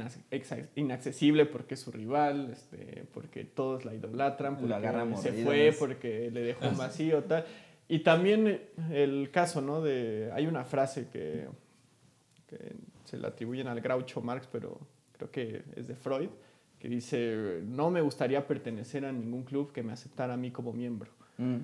inaccesible, 0.75 1.47
porque 1.47 1.75
es 1.75 1.81
su 1.81 1.91
rival, 1.91 2.51
este, 2.53 3.05
porque 3.13 3.45
todos 3.45 3.85
la 3.85 3.95
idolatran, 3.95 4.57
porque 4.59 5.17
se 5.17 5.33
fue, 5.45 5.75
porque 5.79 6.31
le 6.31 6.41
dejó 6.41 6.69
un 6.69 6.77
vacío, 6.79 7.25
tal. 7.25 7.45
Y 7.89 8.01
también 8.01 8.47
eh, 8.49 8.71
el 8.91 9.31
caso, 9.31 9.61
¿no? 9.61 9.81
De, 9.81 10.31
hay 10.33 10.47
una 10.47 10.65
frase 10.65 11.09
que, 11.09 11.47
que 12.47 12.77
se 13.05 13.17
le 13.17 13.27
atribuyen 13.27 13.69
al 13.69 13.81
Groucho 13.81 14.21
Marx, 14.21 14.49
pero 14.51 14.81
creo 15.13 15.31
que 15.31 15.63
es 15.77 15.87
de 15.87 15.95
Freud, 15.95 16.29
que 16.79 16.89
dice, 16.89 17.61
no 17.65 17.91
me 17.91 18.01
gustaría 18.01 18.47
pertenecer 18.47 19.05
a 19.05 19.13
ningún 19.13 19.45
club 19.45 19.73
que 19.73 19.83
me 19.83 19.93
aceptara 19.93 20.35
a 20.35 20.37
mí 20.37 20.51
como 20.51 20.73
miembro. 20.73 21.11
Mm. 21.39 21.59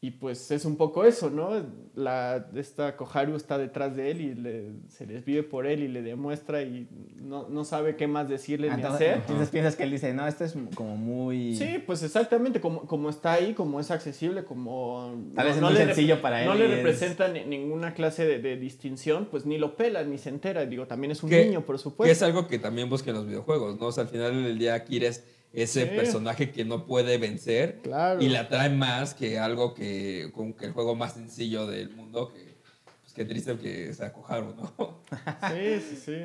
Y 0.00 0.12
pues 0.12 0.52
es 0.52 0.64
un 0.64 0.76
poco 0.76 1.04
eso, 1.04 1.28
¿no? 1.28 1.50
La, 1.96 2.48
esta 2.54 2.96
Koharu 2.96 3.34
está 3.34 3.58
detrás 3.58 3.96
de 3.96 4.12
él 4.12 4.20
y 4.20 4.34
le- 4.36 4.70
se 4.86 5.06
desvive 5.06 5.42
por 5.42 5.66
él 5.66 5.82
y 5.82 5.88
le 5.88 6.02
demuestra 6.02 6.62
y 6.62 6.86
no, 7.20 7.48
no 7.48 7.64
sabe 7.64 7.96
qué 7.96 8.06
más 8.06 8.28
decirle 8.28 8.70
ni 8.76 8.80
hacer. 8.84 9.14
entonces 9.16 9.48
piensas 9.48 9.74
que 9.74 9.82
él 9.82 9.90
dice, 9.90 10.14
no, 10.14 10.28
esto 10.28 10.44
es 10.44 10.54
como 10.76 10.96
muy... 10.96 11.56
Sí, 11.56 11.82
pues 11.84 12.04
exactamente, 12.04 12.60
como, 12.60 12.82
como 12.86 13.10
está 13.10 13.32
ahí, 13.32 13.54
como 13.54 13.80
es 13.80 13.90
accesible, 13.90 14.44
como... 14.44 15.16
Tal 15.34 15.46
vez 15.46 15.56
es 15.56 15.62
muy 15.62 15.72
le 15.72 15.86
sencillo 15.86 16.22
para 16.22 16.42
él 16.42 16.46
No 16.48 16.54
le 16.54 16.66
es- 16.66 16.76
representa 16.76 17.26
ni- 17.26 17.44
ninguna 17.44 17.92
clase 17.94 18.24
de, 18.24 18.38
de 18.38 18.56
distinción, 18.56 19.26
pues 19.28 19.46
ni 19.46 19.58
lo 19.58 19.74
pela, 19.76 20.04
ni 20.04 20.16
se 20.18 20.28
entera. 20.28 20.64
Digo, 20.64 20.86
también 20.86 21.10
es 21.10 21.24
un 21.24 21.30
Que- 21.30 21.44
niño, 21.46 21.62
por 21.66 21.74
Que 21.74 21.78
es 21.78 21.82
supuesto. 21.82 22.24
algo 22.24 22.46
que 22.46 22.60
también 22.60 22.88
buscan 22.88 23.14
los 23.16 23.26
videojuegos, 23.26 23.80
¿no? 23.80 23.86
O 23.86 23.90
sea, 23.92 24.04
al 24.04 24.10
final 24.10 24.44
del 24.44 24.56
día 24.60 24.74
Akira 24.74 25.08
es 25.08 25.24
ese 25.52 25.84
Sí. 25.88 25.96
personaje 25.96 26.50
que 26.50 26.64
no 26.64 26.86
puede 26.86 27.18
vencer 27.18 27.78
Claro. 27.82 28.20
y 28.22 28.28
le 28.28 28.38
atrae 28.38 28.68
más 28.70 29.14
que 29.14 29.38
algo 29.38 29.74
que, 29.74 30.30
como 30.34 30.54
que 30.56 30.66
el 30.66 30.72
juego 30.72 30.94
más 30.94 31.14
sencillo 31.14 31.66
del 31.66 31.90
mundo, 31.90 32.32
que 32.32 32.56
pues 33.02 33.12
qué 33.14 33.24
triste 33.24 33.56
que 33.56 33.92
sea 33.94 34.12
Koharu, 34.12 34.54
¿no? 34.54 34.98
Sí, 35.52 35.80
sí, 35.80 35.96
sí. 35.96 36.16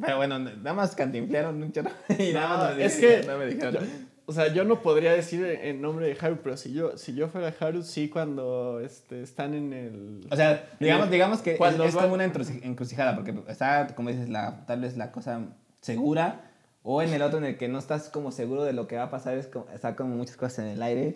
Pero 0.00 0.16
bueno, 0.16 0.38
nada 0.38 0.72
más 0.72 0.94
cantinflearon 0.94 1.62
un 1.62 1.72
chorro 1.72 1.90
y 2.18 2.32
nada 2.32 2.48
No, 2.48 2.56
más 2.64 2.70
nos 2.76 2.78
es 2.86 2.96
que- 2.96 3.22
no 3.26 3.38
me 3.38 3.46
dijeron. 3.46 4.12
O 4.24 4.32
sea, 4.32 4.52
yo 4.54 4.62
no 4.64 4.80
podría 4.82 5.12
decir 5.12 5.44
en 5.44 5.82
nombre 5.82 6.06
de 6.06 6.16
Haru, 6.18 6.38
pero 6.42 6.56
si 6.56 6.72
yo, 6.72 6.96
si 6.96 7.12
yo 7.14 7.26
fuera 7.28 7.52
Haru, 7.58 7.82
sí 7.82 8.08
cuando 8.08 8.80
este, 8.80 9.20
están 9.20 9.52
en 9.52 9.72
el... 9.72 10.26
O 10.30 10.36
sea, 10.36 10.70
digamos, 10.78 11.10
digamos 11.10 11.40
que 11.42 11.52
es, 11.52 11.58
Cuando 11.58 11.84
es 11.84 11.92
van- 11.94 12.04
como 12.04 12.14
una 12.14 12.24
encruci- 12.32 12.60
encrucijada, 12.62 13.16
porque 13.16 13.34
está, 13.48 13.88
como 13.96 14.10
dices, 14.10 14.28
la, 14.28 14.64
tal 14.64 14.80
vez 14.82 14.96
la 14.96 15.10
cosa 15.10 15.40
segura, 15.80 16.51
o 16.82 17.02
en 17.02 17.12
el 17.12 17.22
otro 17.22 17.38
en 17.38 17.44
el 17.44 17.56
que 17.56 17.68
no 17.68 17.78
estás 17.78 18.08
como 18.08 18.32
seguro 18.32 18.64
de 18.64 18.72
lo 18.72 18.86
que 18.88 18.96
va 18.96 19.04
a 19.04 19.10
pasar, 19.10 19.36
es 19.36 19.46
como, 19.46 19.66
está 19.72 19.94
como 19.96 20.16
muchas 20.16 20.36
cosas 20.36 20.60
en 20.60 20.66
el 20.66 20.82
aire, 20.82 21.14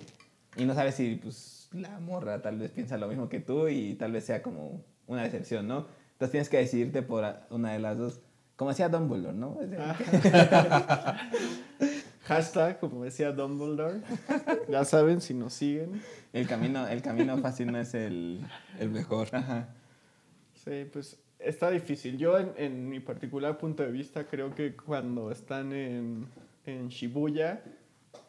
y 0.57 0.65
no 0.65 0.75
sabes 0.75 0.95
si 0.95 1.17
pues, 1.17 1.69
la 1.73 1.99
morra 2.01 2.41
tal 2.43 2.59
vez 2.59 2.71
piensa 2.71 2.97
lo 2.97 3.09
mismo 3.09 3.29
que 3.29 3.41
tú, 3.41 3.69
y 3.69 3.95
tal 3.95 4.13
vez 4.13 4.25
sea 4.25 4.43
como 4.43 4.83
una 5.07 5.23
decepción, 5.23 5.67
¿no? 5.69 5.87
Entonces 6.13 6.31
tienes 6.31 6.49
que 6.49 6.59
decidirte 6.59 7.03
por 7.03 7.25
una 7.51 7.73
de 7.73 7.79
las 7.79 7.99
dos. 7.99 8.21
Como 8.57 8.71
decía 8.71 8.89
Dumbledore, 8.89 9.37
¿no? 9.37 9.55
De- 9.61 9.77
Hashtag, 12.25 12.81
como 12.81 13.05
decía 13.05 13.33
Dumbledore. 13.33 14.01
ya 14.69 14.85
saben, 14.85 15.21
si 15.21 15.35
nos 15.35 15.53
siguen. 15.55 16.03
El 16.33 16.49
camino, 16.49 16.87
el 16.89 17.03
camino 17.03 17.39
fácil 17.39 17.71
no 17.71 17.79
es 17.79 17.95
el... 17.95 18.41
El 18.81 18.91
mejor. 18.91 19.29
Ajá. 19.33 19.69
Sí, 20.65 20.87
pues 20.93 21.19
está 21.39 21.71
difícil. 21.71 22.19
Yo, 22.19 22.39
en, 22.39 22.53
en 22.57 22.89
mi 22.89 23.01
particular 23.01 23.59
punto 23.59 23.83
de 23.83 23.91
vista, 23.93 24.25
creo 24.27 24.55
que 24.55 24.75
cuando 24.77 25.31
están 25.31 25.73
en, 25.73 26.27
en 26.65 26.89
Shibuya, 26.89 27.63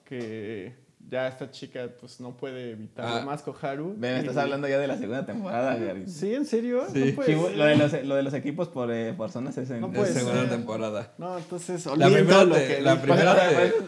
que 0.06 0.74
ya 1.10 1.28
esta 1.28 1.50
chica 1.52 1.88
pues 2.00 2.20
no 2.20 2.36
puede 2.36 2.72
evitar 2.72 3.06
Ah. 3.08 3.22
más 3.26 3.42
Koharu. 3.42 3.96
Ven, 3.98 4.16
estás 4.18 4.36
y- 4.36 4.40
hablando 4.40 4.68
ya 4.68 4.78
de 4.78 4.88
la 4.88 4.98
segunda 4.98 5.26
temporada, 5.26 5.76
Gary. 5.76 6.08
¿Sí? 6.08 6.34
¿En 6.34 6.46
serio? 6.46 6.84
Sí. 6.92 7.06
No 7.10 7.16
puede 7.16 7.34
Shibu- 7.36 7.48
ser. 7.48 7.58
lo, 7.58 7.66
de 7.66 7.76
los, 7.78 8.04
lo 8.06 8.16
de 8.16 8.24
los 8.24 8.34
equipos 8.34 8.68
por, 8.68 8.92
eh, 8.92 9.14
por 9.14 9.30
zonas 9.32 9.58
es 9.58 9.70
en... 9.70 9.80
No 9.82 9.92
segunda 10.06 10.42
ser. 10.42 10.50
temporada. 10.50 11.14
No, 11.18 11.38
entonces 11.38 11.86
La 11.86 12.08
primera 12.10 12.44
lo 12.44 12.56
que 12.56 12.82
la 12.82 13.02
primera 13.02 13.36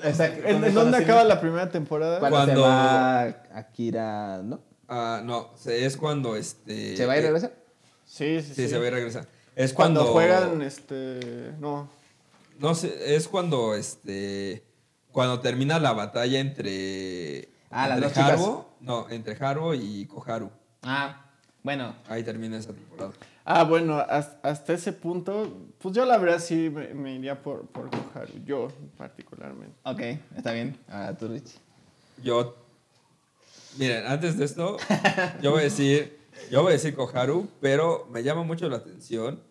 O 0.10 0.14
sea, 0.14 0.28
¿En, 0.50 0.74
dónde 0.74 0.98
acaba 0.98 1.24
la 1.26 1.42
primera 1.42 1.70
temporada? 1.70 2.20
Cuando, 2.20 2.38
Cuando- 2.38 2.62
se 2.64 2.68
va 2.70 3.24
Akira, 3.54 4.42
¿no? 4.44 4.62
Ah, 4.88 5.22
no, 5.24 5.52
es 5.68 5.98
cuando 5.98 6.36
este. 6.36 6.96
¿Se 6.98 7.06
va 7.06 7.16
y 7.16 7.20
eh, 7.20 7.24
regresa? 7.24 7.52
Sí, 8.10 8.42
sí, 8.42 8.54
Sí, 8.56 8.64
sí. 8.64 8.68
se 8.70 8.80
va 8.80 8.88
y 8.88 8.90
regresa. 8.90 9.28
Es 9.56 9.72
Cuando, 9.74 10.00
cuando, 10.02 10.14
juegan, 10.14 10.62
este... 10.64 11.54
No. 11.60 11.88
No 12.58 12.74
sé, 12.76 13.16
es 13.16 13.28
cuando 13.28 13.74
este. 13.76 14.64
Cuando 15.14 15.40
termina 15.40 15.80
la 15.80 15.94
batalla 15.94 16.40
entre. 16.40 17.48
Ah, 17.70 17.88
las 17.88 17.98
entre 17.98 18.10
dos 18.10 18.14
chicas. 18.14 18.40
Haruo- 18.42 18.66
No, 18.82 19.10
entre 19.10 19.38
Haruo 19.46 19.74
y 19.74 20.06
Koharu. 20.08 20.50
Ah, 20.84 21.26
bueno. 21.64 21.96
Ahí 22.10 22.22
termina 22.24 22.58
esa 22.58 22.74
temporada. 22.74 23.12
Ah, 23.46 23.64
bueno, 23.64 23.98
hasta, 24.00 24.40
hasta 24.50 24.74
ese 24.74 24.92
punto, 24.92 25.52
pues 25.80 25.96
yo 25.96 26.04
la 26.06 26.18
verdad 26.18 26.40
sí 26.40 26.70
me, 26.70 26.94
me 26.94 27.16
iría 27.16 27.42
por, 27.42 27.66
por 27.68 27.90
Koharu, 27.90 28.44
yo 28.46 28.68
particularmente. 28.98 29.76
Ok, 29.84 30.02
está 30.36 30.52
bien. 30.52 30.78
Ahora 30.90 31.18
tú, 31.18 31.30
Rich. 31.30 31.52
Yo. 32.22 32.58
Miren, 33.78 34.06
antes 34.06 34.38
de 34.38 34.44
esto, 34.46 34.76
yo 35.42 35.52
voy 35.52 35.62
a 35.62 35.64
decir. 35.64 36.19
Yo 36.52 36.64
voy 36.64 36.72
a 36.72 36.74
decir 36.74 36.96
Koharu, 36.96 37.48
pero 37.60 38.08
me 38.12 38.24
llama 38.24 38.44
mucho 38.44 38.70
la 38.70 38.78
atención 38.78 39.42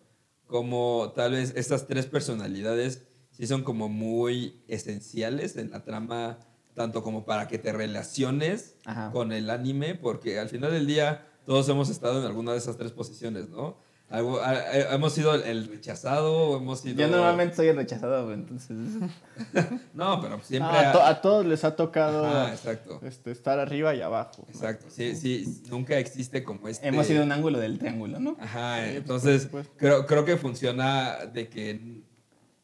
como 0.47 1.13
tal 1.15 1.33
vez 1.33 1.53
estas 1.55 1.87
tres 1.87 2.07
personalidades 2.07 3.03
sí 3.31 3.47
son 3.47 3.63
como 3.63 3.87
muy 3.87 4.63
esenciales 4.67 5.55
en 5.55 5.69
la 5.69 5.83
trama, 5.83 6.39
tanto 6.73 7.03
como 7.03 7.23
para 7.25 7.47
que 7.47 7.57
te 7.57 7.71
relaciones 7.71 8.75
Ajá. 8.83 9.11
con 9.11 9.31
el 9.31 9.49
anime, 9.49 9.95
porque 9.95 10.39
al 10.39 10.49
final 10.49 10.71
del 10.71 10.87
día 10.87 11.25
todos 11.45 11.69
hemos 11.69 11.89
estado 11.89 12.19
en 12.19 12.25
alguna 12.25 12.51
de 12.51 12.57
esas 12.57 12.77
tres 12.77 12.91
posiciones, 12.91 13.49
¿no? 13.49 13.77
Hemos 14.11 15.13
sido 15.13 15.35
el- 15.35 15.67
rechazado, 15.67 16.57
hemos 16.57 16.79
sido... 16.81 16.95
Yo 16.97 17.07
normalmente 17.07 17.55
soy 17.55 17.67
el 17.67 17.75
rechazado, 17.75 18.33
entonces. 18.33 18.75
No, 19.93 20.19
pero 20.21 20.39
siempre... 20.43 20.71
Ah, 20.71 20.89
a, 20.89 20.91
to- 20.93 21.03
a 21.03 21.21
todos 21.21 21.45
les 21.45 21.63
ha 21.63 21.75
tocado 21.75 22.25
Ajá, 22.25 22.49
exacto. 22.51 22.99
este, 23.03 23.31
estar 23.31 23.59
arriba 23.59 23.93
y 23.93 24.01
abajo. 24.01 24.45
Exacto, 24.49 24.87
sí, 24.89 25.15
sí, 25.15 25.61
nunca 25.69 25.97
existe 25.99 26.43
como 26.43 26.67
este... 26.67 26.87
Hemos 26.87 27.05
sido 27.05 27.23
un 27.23 27.31
ángulo 27.31 27.59
del 27.59 27.77
triángulo, 27.77 28.19
¿no? 28.19 28.35
Ajá, 28.39 28.83
Sí, 28.85 28.95
entonces 28.97 29.47
creo, 29.77 30.05
creo 30.07 30.25
que 30.25 30.37
funciona 30.37 31.25
de 31.31 31.47
que 31.49 32.01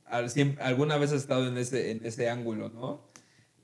al- 0.05 0.31
alguna 0.61 0.97
vez 0.97 1.11
has 1.11 1.17
estado 1.21 1.47
en 1.47 1.57
ese, 1.57 1.91
en 1.91 2.05
ese 2.05 2.29
ángulo, 2.29 2.69
¿no? 2.69 3.01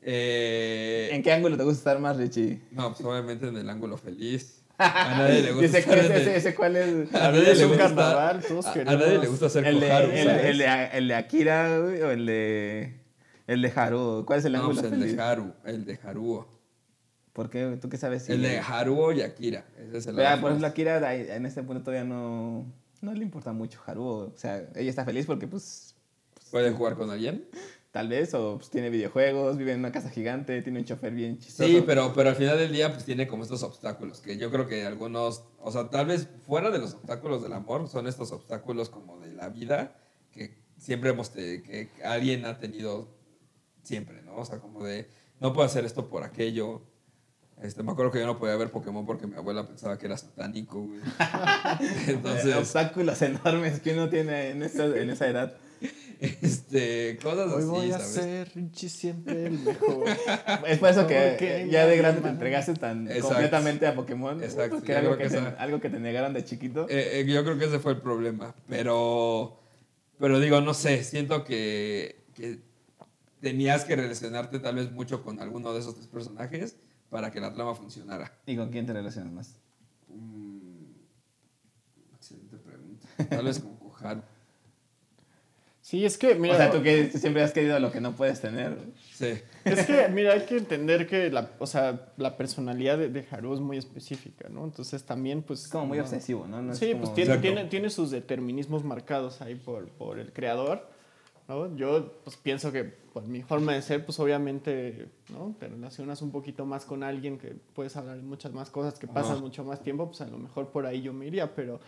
Eh, 0.04 1.10
¿En 1.12 1.22
qué 1.24 1.32
ángulo 1.32 1.58
te 1.58 1.64
gusta 1.64 1.78
estar 1.80 2.00
más, 2.00 2.18
Richie? 2.18 2.62
No, 2.72 2.94
pues 2.94 3.06
obviamente 3.06 3.48
en 3.48 3.58
el 3.58 3.70
ángulo 3.70 3.98
feliz. 3.98 4.61
A 4.82 5.16
nadie 5.18 5.42
le 5.42 5.52
gusta 5.52 5.78
¿Ese 5.78 6.00
¿Ese, 6.22 6.36
ese 6.38 6.56
cuál 6.56 6.76
es? 6.76 7.14
A 7.16 7.32
nadie 7.32 7.56
le 7.56 7.66
gusta- 7.66 7.84
carnaval, 7.84 8.42
todos 8.48 8.66
a- 8.66 8.72
a 8.74 8.84
nadie 8.84 9.18
le 9.20 9.28
gusta 9.28 9.50
ser 9.50 9.66
El 9.66 9.80
de, 9.80 9.88
Koharu, 9.88 10.12
el, 10.12 10.58
de, 10.58 10.90
el 10.94 11.08
de 11.08 11.16
Akira, 11.16 11.78
güey, 11.80 12.02
o 12.02 12.12
el 12.12 12.26
de. 12.26 12.98
El 13.48 13.62
de 13.62 13.74
Haru. 13.76 14.24
¿Cuál 14.26 14.40
es 14.40 14.46
el 14.46 14.54
No, 14.54 14.60
ángulo 14.60 14.82
pues 14.82 14.92
el 14.94 15.00
feliz? 15.00 15.16
de 15.18 15.22
Haru, 15.24 15.54
el 15.66 15.86
de 15.86 16.00
Haruo. 16.04 16.48
¿Por 17.34 17.50
qué? 17.50 17.78
¿Tú 17.82 17.90
qué 17.90 17.98
sabes? 17.98 18.24
si- 18.24 18.32
El 18.34 18.42
de 18.42 18.60
Haruo 18.60 19.12
y 19.14 19.22
Akira. 19.22 19.66
Ese 19.78 19.98
es 19.98 20.08
el 20.08 20.16
Pero, 20.16 20.30
por 20.42 20.50
ejemplo, 20.52 20.68
Akira 20.68 21.14
en 21.16 21.46
este 21.46 21.62
punto 21.64 21.82
todavía 21.84 22.04
no, 22.04 22.66
no 23.02 23.14
le 23.14 23.24
importa 23.24 23.52
mucho 23.52 23.80
Haru. 23.86 24.04
O 24.06 24.34
sea, 24.36 24.64
ella 24.76 24.90
está 24.90 25.06
feliz 25.06 25.26
porque, 25.26 25.48
pues, 25.48 25.96
¿Pueden 26.52 26.74
jugar 26.76 26.96
con 26.96 27.10
alguien? 27.10 27.46
tal 27.92 28.08
vez, 28.08 28.34
o 28.34 28.58
pues, 28.58 28.70
tiene 28.70 28.90
videojuegos, 28.90 29.58
vive 29.58 29.74
en 29.74 29.80
una 29.80 29.92
casa 29.92 30.10
gigante, 30.10 30.62
tiene 30.62 30.80
un 30.80 30.86
chofer 30.86 31.14
bien 31.14 31.38
chistoso. 31.40 31.70
Sí, 31.70 31.84
pero, 31.86 32.14
pero 32.16 32.30
al 32.30 32.36
final 32.36 32.58
del 32.58 32.72
día 32.72 32.92
pues 32.92 33.04
tiene 33.06 33.28
como 33.28 33.44
estos 33.44 33.64
obstáculos, 33.64 34.22
que 34.22 34.38
yo 34.38 34.50
creo 34.50 34.66
que 34.68 34.86
algunos, 34.86 35.44
o 35.60 35.72
sea, 35.72 35.90
tal 35.90 36.06
vez 36.06 36.28
fuera 36.46 36.70
de 36.72 36.80
los 36.80 36.94
obstáculos 36.94 37.44
del 37.44 37.54
amor, 37.54 37.88
son 37.90 38.08
estos 38.08 38.32
obstáculos 38.32 38.90
como 38.90 39.20
de 39.20 39.34
la 39.34 39.50
vida 39.50 39.96
que 40.32 40.58
siempre 40.78 41.10
hemos, 41.10 41.32
te- 41.32 41.62
que 41.64 41.90
alguien 42.04 42.46
ha 42.46 42.58
tenido 42.60 43.10
siempre, 43.84 44.22
¿no? 44.22 44.36
O 44.38 44.46
sea, 44.46 44.60
como 44.60 44.84
de, 44.84 45.10
no 45.40 45.52
puedo 45.54 45.66
hacer 45.66 45.84
esto 45.86 46.10
por 46.10 46.24
aquello. 46.24 46.82
Este, 47.62 47.84
me 47.84 47.92
acuerdo 47.92 48.12
que 48.12 48.20
yo 48.20 48.26
no 48.26 48.40
podía 48.40 48.56
ver 48.56 48.72
Pokémon 48.72 49.06
porque 49.06 49.28
mi 49.28 49.36
abuela 49.36 49.68
pensaba 49.68 49.98
que 49.98 50.08
era 50.08 50.18
satánico, 50.18 50.82
güey. 50.82 51.00
Entonces, 52.08 52.56
obstáculos 52.56 53.22
enormes 53.22 53.80
que 53.82 53.94
uno 53.94 54.10
tiene 54.10 54.50
en 54.52 54.64
esa, 54.64 54.86
en 54.86 55.10
esa 55.10 55.28
edad. 55.28 55.58
este, 56.20 57.18
cosas 57.22 57.52
Hoy 57.52 57.60
así, 57.60 57.66
voy 57.68 57.92
a 57.92 58.00
¿sabes? 58.00 58.08
ser 58.14 58.52
Richie 58.56 58.90
siempre 58.90 59.48
el 59.48 59.60
mejor. 59.66 60.06
Es 60.68 60.80
por 60.80 60.90
eso 60.90 61.08
que 61.08 61.30
Porque 61.32 61.68
ya 61.72 61.88
de 61.88 61.98
grande 61.98 62.22
te 62.22 62.30
entregaste 62.30 62.74
tan 62.76 63.08
Exacto. 63.08 63.30
completamente 63.30 63.88
a 63.88 63.96
Pokémon. 63.96 64.44
Exacto, 64.44 64.76
algo 64.96 65.18
que, 65.18 65.24
que 65.24 65.30
te, 65.30 65.38
algo 65.38 65.80
que 65.80 65.90
te 65.90 66.00
negaron 66.00 66.34
de 66.34 66.44
chiquito. 66.44 66.86
Eh, 66.90 67.22
eh, 67.22 67.26
yo 67.26 67.44
creo 67.44 67.58
que 67.58 67.66
ese 67.66 67.80
fue 67.80 67.94
el 67.94 68.02
problema. 68.02 68.54
Pero, 68.68 69.60
pero 70.20 70.40
digo, 70.40 70.62
no 70.62 70.74
sé, 70.74 71.04
siento 71.04 71.44
que, 71.44 72.24
que 72.36 72.60
tenías 73.40 73.86
que 73.86 73.96
relacionarte 73.96 74.60
tal 74.60 74.76
vez 74.76 74.92
mucho 74.92 75.24
con 75.24 75.40
alguno 75.40 75.74
de 75.74 75.80
esos 75.80 75.96
tres 75.96 76.08
personajes 76.08 76.76
para 77.10 77.32
que 77.32 77.40
la 77.40 77.52
trama 77.54 77.74
funcionara. 77.76 78.32
¿Y 78.46 78.56
con 78.56 78.70
quién 78.70 78.86
te 78.86 78.94
relacionas 78.94 79.34
más? 79.34 79.56
Mm, 80.08 80.92
excelente 82.16 82.58
pregunta. 82.58 83.08
Tal 83.30 83.46
vez 83.46 83.60
con 83.60 83.76
Koharu. 83.78 84.22
Sí, 85.82 86.06
es 86.06 86.18
que, 86.20 86.36
mira, 86.36 86.54
o 86.54 86.58
sea, 86.58 86.72
tú 86.72 86.84
que 86.84 87.10
siempre 87.10 87.42
has 87.42 87.52
querido 87.54 87.80
lo 87.80 87.92
que 87.92 88.00
no 88.02 88.12
puedes 88.16 88.40
tener. 88.40 88.78
Sí. 89.16 89.34
es 89.66 89.86
que, 89.88 90.08
mira, 90.10 90.34
hay 90.34 90.42
que 90.46 90.58
entender 90.58 91.08
que 91.08 91.32
la, 91.32 91.50
o 91.58 91.66
sea, 91.66 92.12
la 92.18 92.38
personalidad 92.38 93.00
de, 93.00 93.10
de 93.10 93.26
Haru 93.32 93.56
es 93.56 93.60
muy 93.60 93.78
específica, 93.78 94.48
¿no? 94.50 94.64
Entonces 94.64 95.04
también, 95.04 95.42
pues... 95.42 95.66
Es 95.66 95.68
como 95.70 95.88
muy 95.88 95.98
no- 95.98 96.04
obsesivo, 96.04 96.46
¿no? 96.48 96.62
No 96.62 96.76
Sí, 96.76 96.92
como- 96.92 97.02
pues 97.06 97.16
tiene, 97.16 97.38
tiene, 97.40 97.66
tiene 97.66 97.90
sus 97.90 98.12
determinismos 98.12 98.84
marcados 98.84 99.42
ahí 99.42 99.56
por, 99.56 99.88
por 99.90 100.20
el 100.20 100.32
creador, 100.32 100.88
¿no? 101.48 101.76
Yo 101.76 102.14
pues 102.24 102.38
pienso 102.38 102.72
que 102.72 102.84
por 102.84 103.24
mi 103.28 103.42
forma 103.42 103.74
de 103.74 103.82
ser, 103.82 104.06
pues 104.06 104.20
obviamente, 104.20 105.08
¿no? 105.30 105.56
Te 105.60 105.68
relacionas 105.68 106.22
un 106.22 106.32
poquito 106.32 106.66
más 106.68 106.86
con 106.86 107.02
alguien 107.04 107.40
que 107.40 107.56
puedes 107.74 107.98
hablar 107.98 108.18
de 108.18 108.22
muchas 108.24 108.54
más 108.54 108.70
cosas, 108.70 109.00
que 109.00 109.08
pasas 109.08 109.42
mucho 109.42 109.64
más 109.66 109.82
tiempo, 109.82 110.06
pues 110.08 110.22
a 110.22 110.28
lo 110.28 110.38
mejor 110.38 110.70
por 110.70 110.86
ahí 110.86 111.02
yo 111.02 111.12
me 111.12 111.26
iría, 111.26 111.54
pero 111.56 111.80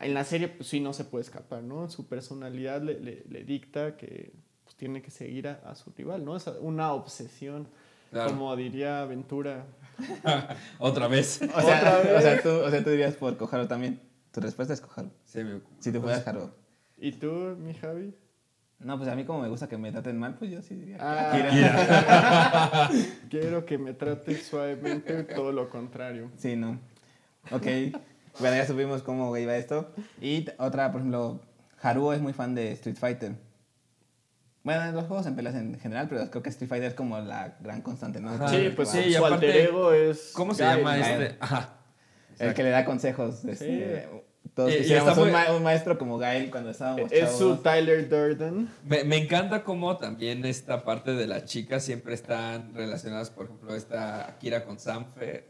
en 0.00 0.14
la 0.14 0.24
serie 0.24 0.48
pues 0.48 0.68
sí 0.68 0.80
no 0.80 0.92
se 0.92 1.04
puede 1.04 1.22
escapar, 1.22 1.62
¿no? 1.62 1.88
Su 1.88 2.06
personalidad 2.06 2.82
le, 2.82 2.98
le- 3.00 3.24
le 3.28 3.44
dicta 3.44 3.96
que 3.96 4.32
pues, 4.64 4.76
tiene 4.76 5.02
que 5.02 5.10
seguir 5.10 5.48
a, 5.48 5.60
a 5.64 5.74
su 5.74 5.90
rival, 5.96 6.24
¿no? 6.24 6.36
Es 6.36 6.46
una 6.60 6.92
obsesión, 6.92 7.68
Claro. 8.10 8.30
como 8.30 8.54
diría 8.54 9.04
Ventura. 9.06 9.66
Otra 10.78 11.08
vez. 11.08 11.40
O 11.54 11.60
sea, 11.60 11.78
Otra 11.78 11.98
vez. 11.98 12.16
o, 12.18 12.20
sea, 12.20 12.42
tú, 12.42 12.48
o 12.50 12.70
sea, 12.70 12.84
tú 12.84 12.90
dirías 12.90 13.14
por 13.14 13.36
Koharu 13.36 13.66
también. 13.66 14.00
Tu 14.32 14.40
respuesta 14.40 14.72
es 14.74 14.80
Koharu. 14.80 15.10
Sí, 15.24 15.42
me- 15.44 15.60
Si 15.80 15.90
te 15.92 16.00
fueras 16.00 16.26
Haru. 16.26 16.50
¿Y 16.98 17.12
tú, 17.12 17.30
mi 17.58 17.74
Javi? 17.74 18.14
No, 18.80 18.96
pues 18.98 19.08
a 19.08 19.14
mí 19.16 19.24
como 19.24 19.40
me 19.40 19.48
gusta 19.48 19.68
que 19.68 19.78
me 19.78 19.90
traten 19.92 20.18
mal, 20.18 20.34
pues 20.34 20.50
yo 20.50 20.60
sí 20.62 20.74
diría 20.74 20.96
que 20.98 21.02
Ah. 21.04 22.90
Quiero 23.30 23.64
que 23.64 23.78
me 23.78 23.94
trates 23.94 24.46
suavemente, 24.46 25.24
todo 25.24 25.52
lo 25.52 25.68
contrario. 25.70 26.30
Sí, 26.36 26.54
no. 26.56 26.78
Ok. 27.50 27.66
Bueno, 28.40 28.56
ya 28.56 28.66
supimos 28.66 29.02
cómo 29.02 29.36
iba 29.36 29.56
esto. 29.56 29.92
Y 30.20 30.46
otra, 30.58 30.90
por 30.92 31.00
ejemplo, 31.00 31.40
Haruo 31.80 32.12
es 32.12 32.20
muy 32.20 32.32
fan 32.32 32.54
de 32.54 32.72
Street 32.72 32.96
Fighter. 32.96 33.32
Bueno, 34.62 34.82
en 34.84 34.94
los 34.94 35.04
juegos 35.06 35.26
en 35.26 35.36
peleas 35.36 35.54
en 35.56 35.78
general, 35.78 36.08
pero 36.08 36.30
creo 36.30 36.42
que 36.42 36.48
Street 36.50 36.68
Fighter 36.68 36.88
es 36.88 36.94
como 36.94 37.18
la 37.20 37.56
gran 37.60 37.82
constante, 37.82 38.20
¿no? 38.20 38.30
Ajá. 38.30 38.48
Sí, 38.48 38.72
pues 38.74 38.88
sí, 38.90 39.02
su 39.02 39.08
y 39.10 39.12
su 39.14 39.24
aparte, 39.26 39.46
alter 39.46 39.66
ego 39.68 39.92
es. 39.92 40.30
¿Cómo 40.34 40.54
se 40.54 40.64
Gael, 40.64 40.78
llama 40.78 40.98
este? 41.00 41.36
Ajá. 41.40 41.74
El 42.38 42.54
que 42.54 42.62
le 42.62 42.70
da 42.70 42.84
consejos. 42.84 43.44
este, 43.44 44.08
todos 44.54 44.70
Y- 44.72 44.74
y 44.76 44.92
está 44.92 45.12
un, 45.12 45.18
muy- 45.18 45.30
ma- 45.32 45.52
un 45.54 45.62
maestro 45.62 45.98
como 45.98 46.16
Gael 46.16 46.50
cuando 46.50 46.70
estábamos 46.70 47.12
Es 47.12 47.32
su 47.32 47.38
chavos. 47.50 47.62
Tyler 47.62 48.08
Durden. 48.08 48.68
Me, 48.84 49.04
me 49.04 49.16
encanta 49.18 49.64
cómo 49.64 49.96
también 49.98 50.44
esta 50.44 50.84
parte 50.84 51.12
de 51.12 51.26
las 51.26 51.44
chicas 51.44 51.84
siempre 51.84 52.14
están 52.14 52.72
relacionadas, 52.74 53.30
por 53.30 53.44
ejemplo, 53.46 53.74
esta 53.74 54.26
Akira 54.28 54.64
con 54.64 54.78
Sanfe. 54.78 55.44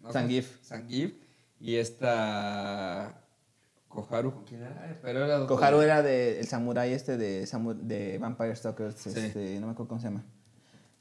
¿no? 0.00 0.12
Zangief. 0.12 0.62
Zangief. 0.64 1.12
Y 1.60 1.76
esta 1.76 3.20
Koharu, 3.88 4.32
¿con 4.32 4.44
quién 4.44 4.62
era? 4.62 4.98
Pero 5.02 5.24
era 5.24 5.46
Koharu 5.46 5.80
era 5.80 6.02
de, 6.02 6.40
el 6.40 6.46
samurái 6.46 6.92
este 6.92 7.16
de, 7.16 7.42
samu- 7.44 7.74
de 7.80 8.18
Vampire 8.18 8.54
Stalkers, 8.54 8.94
Sí. 8.96 9.10
este, 9.14 9.58
no 9.60 9.66
me 9.66 9.72
acuerdo 9.72 9.88
cómo 9.88 10.00
se 10.00 10.08
llama. 10.08 10.24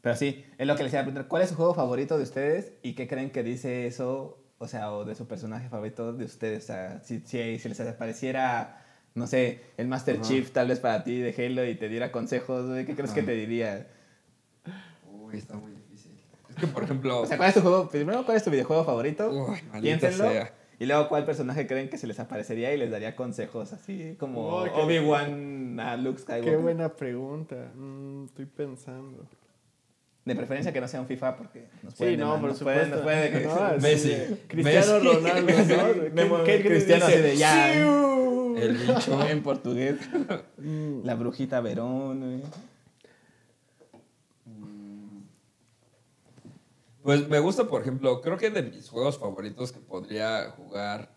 Pero 0.02 0.16
sí, 0.16 0.44
es 0.58 0.66
lo 0.68 0.76
que 0.76 0.84
les 0.84 0.94
iba 0.94 1.02
a 1.02 1.06
preguntar. 1.06 1.28
¿Cuál 1.28 1.44
es 1.44 1.50
su 1.50 1.56
juego 1.56 1.74
favorito 1.74 2.18
de 2.18 2.24
ustedes 2.24 2.72
y 2.82 2.94
qué 2.94 3.08
creen 3.08 3.30
que 3.32 3.44
dice 3.44 3.88
eso, 3.88 4.42
o 4.58 4.68
sea, 4.68 4.92
o 4.94 5.06
de 5.06 5.16
su 5.16 5.28
personaje 5.28 5.70
favorito 5.70 6.14
de 6.14 6.26
ustedes? 6.26 6.64
O 6.64 6.68
sea, 6.68 7.02
si, 7.04 7.20
si, 7.22 7.60
si 7.60 7.70
les 7.70 7.80
apareciera, 7.82 8.84
no 9.16 9.28
sé, 9.28 9.62
el 9.78 9.88
Master 9.88 10.16
Ajá. 10.16 10.24
Chief 10.28 10.52
tal 10.52 10.70
vez 10.70 10.80
para 10.80 11.04
ti 11.04 11.20
de 11.20 11.36
Halo 11.46 11.66
y 11.66 11.76
te 11.76 11.90
diera 11.90 12.12
consejos, 12.12 12.66
¿qué 12.86 12.96
crees 12.96 13.12
que 13.12 13.24
te 13.24 13.34
diría? 13.34 13.88
Uy, 15.12 15.38
está 15.38 15.56
muy 15.56 15.72
que, 16.60 16.68
por 16.68 16.84
ejemplo... 16.84 17.22
O 17.22 17.26
sea, 17.26 17.38
¿cuál 17.38 17.50
es 17.50 17.56
tu 17.56 17.62
juego? 17.62 17.88
Primero, 17.90 18.26
¿cuál 18.26 18.38
es 18.38 18.44
tu 18.44 18.50
videojuego 18.52 18.84
favorito? 18.84 19.30
Uy, 19.30 19.58
Piénsenlo. 19.82 20.30
sea. 20.30 20.54
Y 20.80 20.86
luego, 20.86 21.10
¿cuál 21.10 21.26
personaje 21.26 21.66
creen 21.66 21.90
que 21.90 21.98
se 21.98 22.06
les 22.06 22.20
aparecería 22.20 22.74
y 22.74 22.78
les 22.78 22.92
daría 22.92 23.16
consejos? 23.16 23.74
Así 23.74 24.16
como 24.20 24.48
Obi-Wan 24.48 25.80
a 25.80 25.98
Luke 25.98 26.20
Skywalker. 26.20 26.52
Qué 26.52 26.58
buena 26.58 26.90
pregunta. 26.94 27.72
Mm, 27.76 28.26
estoy 28.26 28.46
pensando. 28.46 29.26
De 30.26 30.36
preferencia 30.36 30.74
que 30.74 30.82
no 30.82 30.88
sea 30.90 31.00
un 31.00 31.08
FIFA 31.08 31.38
porque 31.38 31.68
nos 31.84 31.94
Sí, 31.94 32.00
pueden 32.00 32.20
no, 32.20 32.26
demandar- 32.36 32.42
por 32.42 32.50
nos 32.50 32.60
pueden- 32.60 32.84
supuesto. 32.92 32.96
nos 32.96 33.04
pueden- 33.04 33.44
No, 33.44 33.70
sí, 33.70 33.82
Messi. 33.82 34.38
Cristiano 34.48 35.00
Messi. 35.00 35.74
Ronaldo, 35.74 36.10
¿no? 36.38 36.44
¿Qué- 36.44 36.58
qué 36.62 36.68
Cristiano 36.68 37.06
dice? 37.08 37.18
así 37.20 37.28
de 37.30 37.38
ya. 37.38 37.74
¡Siu! 37.74 38.58
El 38.58 38.78
bicho. 38.78 39.22
en 39.30 39.42
portugués. 39.44 39.96
Mm, 40.58 41.06
La 41.06 41.16
brujita 41.16 41.62
Verón. 41.62 42.20
güey. 42.20 42.42
Pues 47.08 47.30
me 47.30 47.40
gusta, 47.40 47.64
por 47.70 47.82
ejemplo, 47.82 48.20
creo 48.20 48.36
que 48.38 48.50
de 48.50 48.64
mis 48.64 48.90
juegos 48.90 49.18
favoritos 49.18 49.72
que 49.72 49.80
podría 49.80 50.52
jugar 50.58 51.10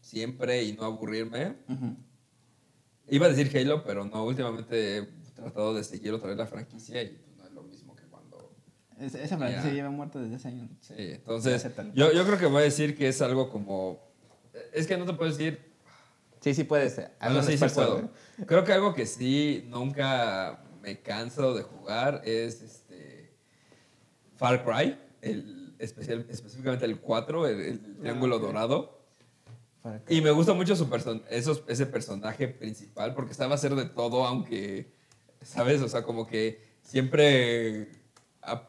siempre 0.00 0.62
y 0.64 0.72
no 0.72 0.84
aburrirme. 0.86 1.56
Iba 3.08 3.26
a 3.26 3.28
decir 3.28 3.54
Halo, 3.54 3.84
pero 3.84 4.06
no, 4.06 4.24
últimamente 4.24 4.96
he 4.96 5.02
tratado 5.34 5.74
de 5.74 5.84
seguir 5.84 6.14
otra 6.14 6.28
vez 6.28 6.38
la 6.38 6.46
franquicia 6.46 7.02
y 7.02 7.08
pues, 7.08 7.36
no 7.36 7.44
es 7.44 7.52
lo 7.52 7.62
mismo 7.62 7.94
que 7.94 8.04
cuando... 8.04 8.56
Es- 8.98 9.14
Esa 9.14 9.36
franquicia 9.36 9.70
lleva 9.70 9.90
muerta 9.90 10.18
desde 10.18 10.36
hace 10.36 10.48
años. 10.48 10.70
Sí, 10.80 10.94
entonces 10.96 11.66
yo, 11.92 12.10
yo 12.10 12.24
creo 12.24 12.38
que 12.38 12.46
voy 12.46 12.62
a 12.62 12.64
decir 12.64 12.96
que 12.96 13.08
es 13.08 13.20
algo 13.20 13.50
como... 13.50 14.00
Es 14.72 14.86
que 14.86 14.96
no 14.96 15.04
te 15.04 15.12
puedo 15.12 15.30
decir... 15.30 15.74
Sí, 16.40 16.54
sí 16.54 16.64
puedes. 16.64 16.96
Bueno, 16.96 17.10
Hazlo 17.20 17.38
un 17.40 17.44
sí, 17.44 17.58
sí 17.58 17.64
puedo. 17.74 17.92
güey. 17.98 18.46
Creo 18.46 18.64
que 18.64 18.72
algo 18.72 18.94
que 18.94 19.04
sí 19.04 19.66
nunca 19.68 20.64
me 20.80 21.02
canso 21.02 21.52
de 21.52 21.64
jugar 21.64 22.22
es 22.24 22.62
este 22.62 23.36
Far 24.36 24.64
Cry, 24.64 24.98
el 25.24 25.74
especial, 25.78 26.26
específicamente 26.28 26.84
el 26.86 27.00
4, 27.00 27.46
el, 27.48 27.60
el 27.60 27.96
triángulo 27.96 28.38
dorado. 28.38 29.00
Y 30.08 30.22
me 30.22 30.30
gusta 30.30 30.54
mucho 30.54 30.74
su 30.76 30.88
person 30.88 31.22
esos, 31.28 31.62
ese 31.68 31.84
personaje 31.84 32.48
principal 32.48 33.14
porque 33.14 33.34
sabe 33.34 33.52
hacer 33.54 33.74
de 33.74 33.84
todo, 33.84 34.24
aunque, 34.24 34.90
¿sabes? 35.42 35.82
O 35.82 35.88
sea, 35.88 36.02
como 36.04 36.26
que 36.26 36.58
siempre, 36.82 37.88
a- 38.42 38.68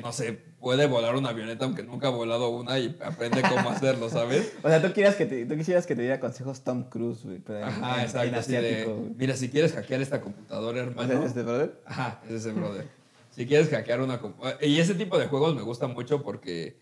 no 0.00 0.12
sé, 0.12 0.32
puede 0.60 0.86
volar 0.86 1.14
una 1.16 1.30
avioneta 1.30 1.64
aunque 1.64 1.82
nunca 1.82 2.08
ha 2.08 2.10
volado 2.10 2.50
una 2.50 2.78
y 2.78 2.96
aprende 3.04 3.40
cómo 3.42 3.70
hacerlo, 3.70 4.08
¿sabes? 4.08 4.52
O 4.62 4.68
sea, 4.68 4.82
tú, 4.82 4.92
quieras 4.92 5.14
que 5.16 5.26
te, 5.26 5.44
tú 5.46 5.56
quisieras 5.56 5.86
que 5.86 5.94
te 5.96 6.02
diera 6.02 6.18
consejos 6.20 6.62
Tom 6.62 6.84
Cruise, 6.84 7.22
güey. 7.24 7.40
Ajá, 7.62 7.96
en- 7.98 8.00
exacto. 8.02 8.26
en 8.26 8.32
de, 8.32 8.38
asiático, 8.38 8.96
güey. 8.96 9.14
mira, 9.16 9.36
si 9.36 9.48
quieres 9.48 9.72
hackear 9.72 10.02
esta 10.02 10.20
computadora, 10.20 10.80
hermano. 10.80 11.20
¿es 11.20 11.26
este 11.28 11.42
brother? 11.42 11.80
Ajá, 11.84 12.20
es 12.26 12.32
ese 12.32 12.52
brother. 12.52 12.86
Si 13.32 13.46
quieres 13.46 13.68
hackear 13.70 14.00
una... 14.00 14.20
compu- 14.20 14.56
Y 14.60 14.78
ese 14.78 14.94
tipo 14.94 15.18
de 15.18 15.26
juegos 15.26 15.54
me 15.56 15.62
gustan 15.62 15.92
mucho 15.94 16.22
porque, 16.22 16.80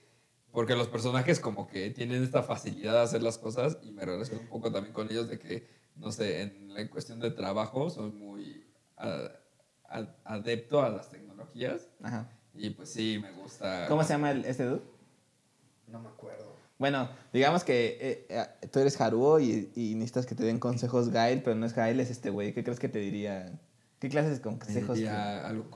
porque 0.53 0.75
los 0.77 0.89
personajes 0.89 1.41
como 1.41 1.67
que 1.69 1.91
tienen 1.91 2.23
esta 2.23 2.43
facilidad 2.43 2.93
de 2.95 3.01
hacer 3.01 3.23
las 3.23 3.39
cosas 3.39 3.79
y 3.83 3.93
me 3.93 4.05
relaciono 4.05 4.43
un 4.43 4.49
poco 4.49 4.71
también 4.73 4.93
con 4.93 5.09
ellos 5.11 5.29
de 5.29 5.39
que, 5.39 5.67
no 5.97 6.11
sé, 6.13 6.43
en 6.43 6.75
la 6.75 6.89
cuestión 6.91 7.21
de 7.21 7.31
trabajo 7.31 7.89
soy 7.89 8.11
muy 8.13 8.67
a- 8.97 9.31
a- 9.89 10.15
adepto 10.25 10.83
a 10.83 10.89
las 10.91 11.09
tecnologías 11.11 11.89
Ajá. 12.03 12.29
y 12.55 12.71
pues 12.71 12.91
sí, 12.91 13.19
me 13.23 13.31
gusta... 13.33 13.87
¿Cómo 13.89 14.03
se 14.03 14.11
llama 14.15 14.33
el, 14.33 14.45
este 14.45 14.65
dude? 14.65 14.83
No 15.87 16.01
me 16.01 16.09
acuerdo. 16.09 16.51
Bueno, 16.79 17.11
digamos 17.33 17.63
que 17.63 17.99
eh, 18.01 18.27
eh, 18.31 18.67
tú 18.73 18.79
eres 18.81 18.99
Haruo 19.01 19.39
y, 19.39 19.71
y 19.77 19.95
necesitas 19.95 20.25
que 20.27 20.35
te 20.35 20.45
den 20.45 20.59
consejos 20.59 21.11
Gael, 21.11 21.43
pero 21.43 21.55
no 21.55 21.67
es 21.67 21.75
Gael, 21.75 22.01
es 22.01 22.11
este 22.11 22.31
güey. 22.31 22.55
¿Qué 22.55 22.65
crees 22.65 22.81
que 22.81 22.89
te 22.89 22.99
diría? 23.01 23.53
¿Qué 23.99 24.09
clases 24.09 24.37
de 24.37 24.41
consejos? 24.41 24.97
Diría 24.97 25.47
algo. 25.47 25.69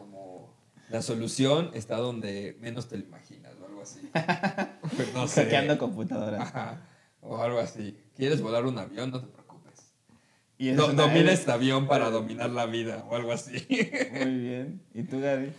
La 0.91 1.03
solución 1.03 1.71
está 1.75 1.97
donde 1.97 2.57
menos 2.61 2.89
te 2.89 2.99
lo 2.99 3.05
imaginas 3.05 3.53
o 3.61 3.67
algo 3.67 3.83
así. 3.83 4.11
no 5.15 5.27
sé. 5.27 5.45
Hackeando 5.45 5.79
computadoras. 5.79 6.41
Ajá, 6.41 6.83
o 7.21 7.39
algo 7.39 7.59
así. 7.59 7.99
¿Quieres 8.17 8.43
volar 8.43 8.67
un 8.67 8.79
avión? 8.79 9.11
No 9.11 9.21
te 9.21 9.27
preocupes. 9.27 9.93
Y 10.59 10.71
domina 10.73 11.33
este 11.33 11.51
avión 11.51 11.87
para 11.87 12.11
dominar 12.11 12.51
la 12.51 12.67
vida 12.67 13.05
o 13.09 13.17
algo 13.17 13.33
así. 13.33 13.67
Muy 14.13 14.39
bien. 14.39 14.81
¿Y 14.95 15.03
tú, 15.05 15.21
Gaby? 15.21 15.53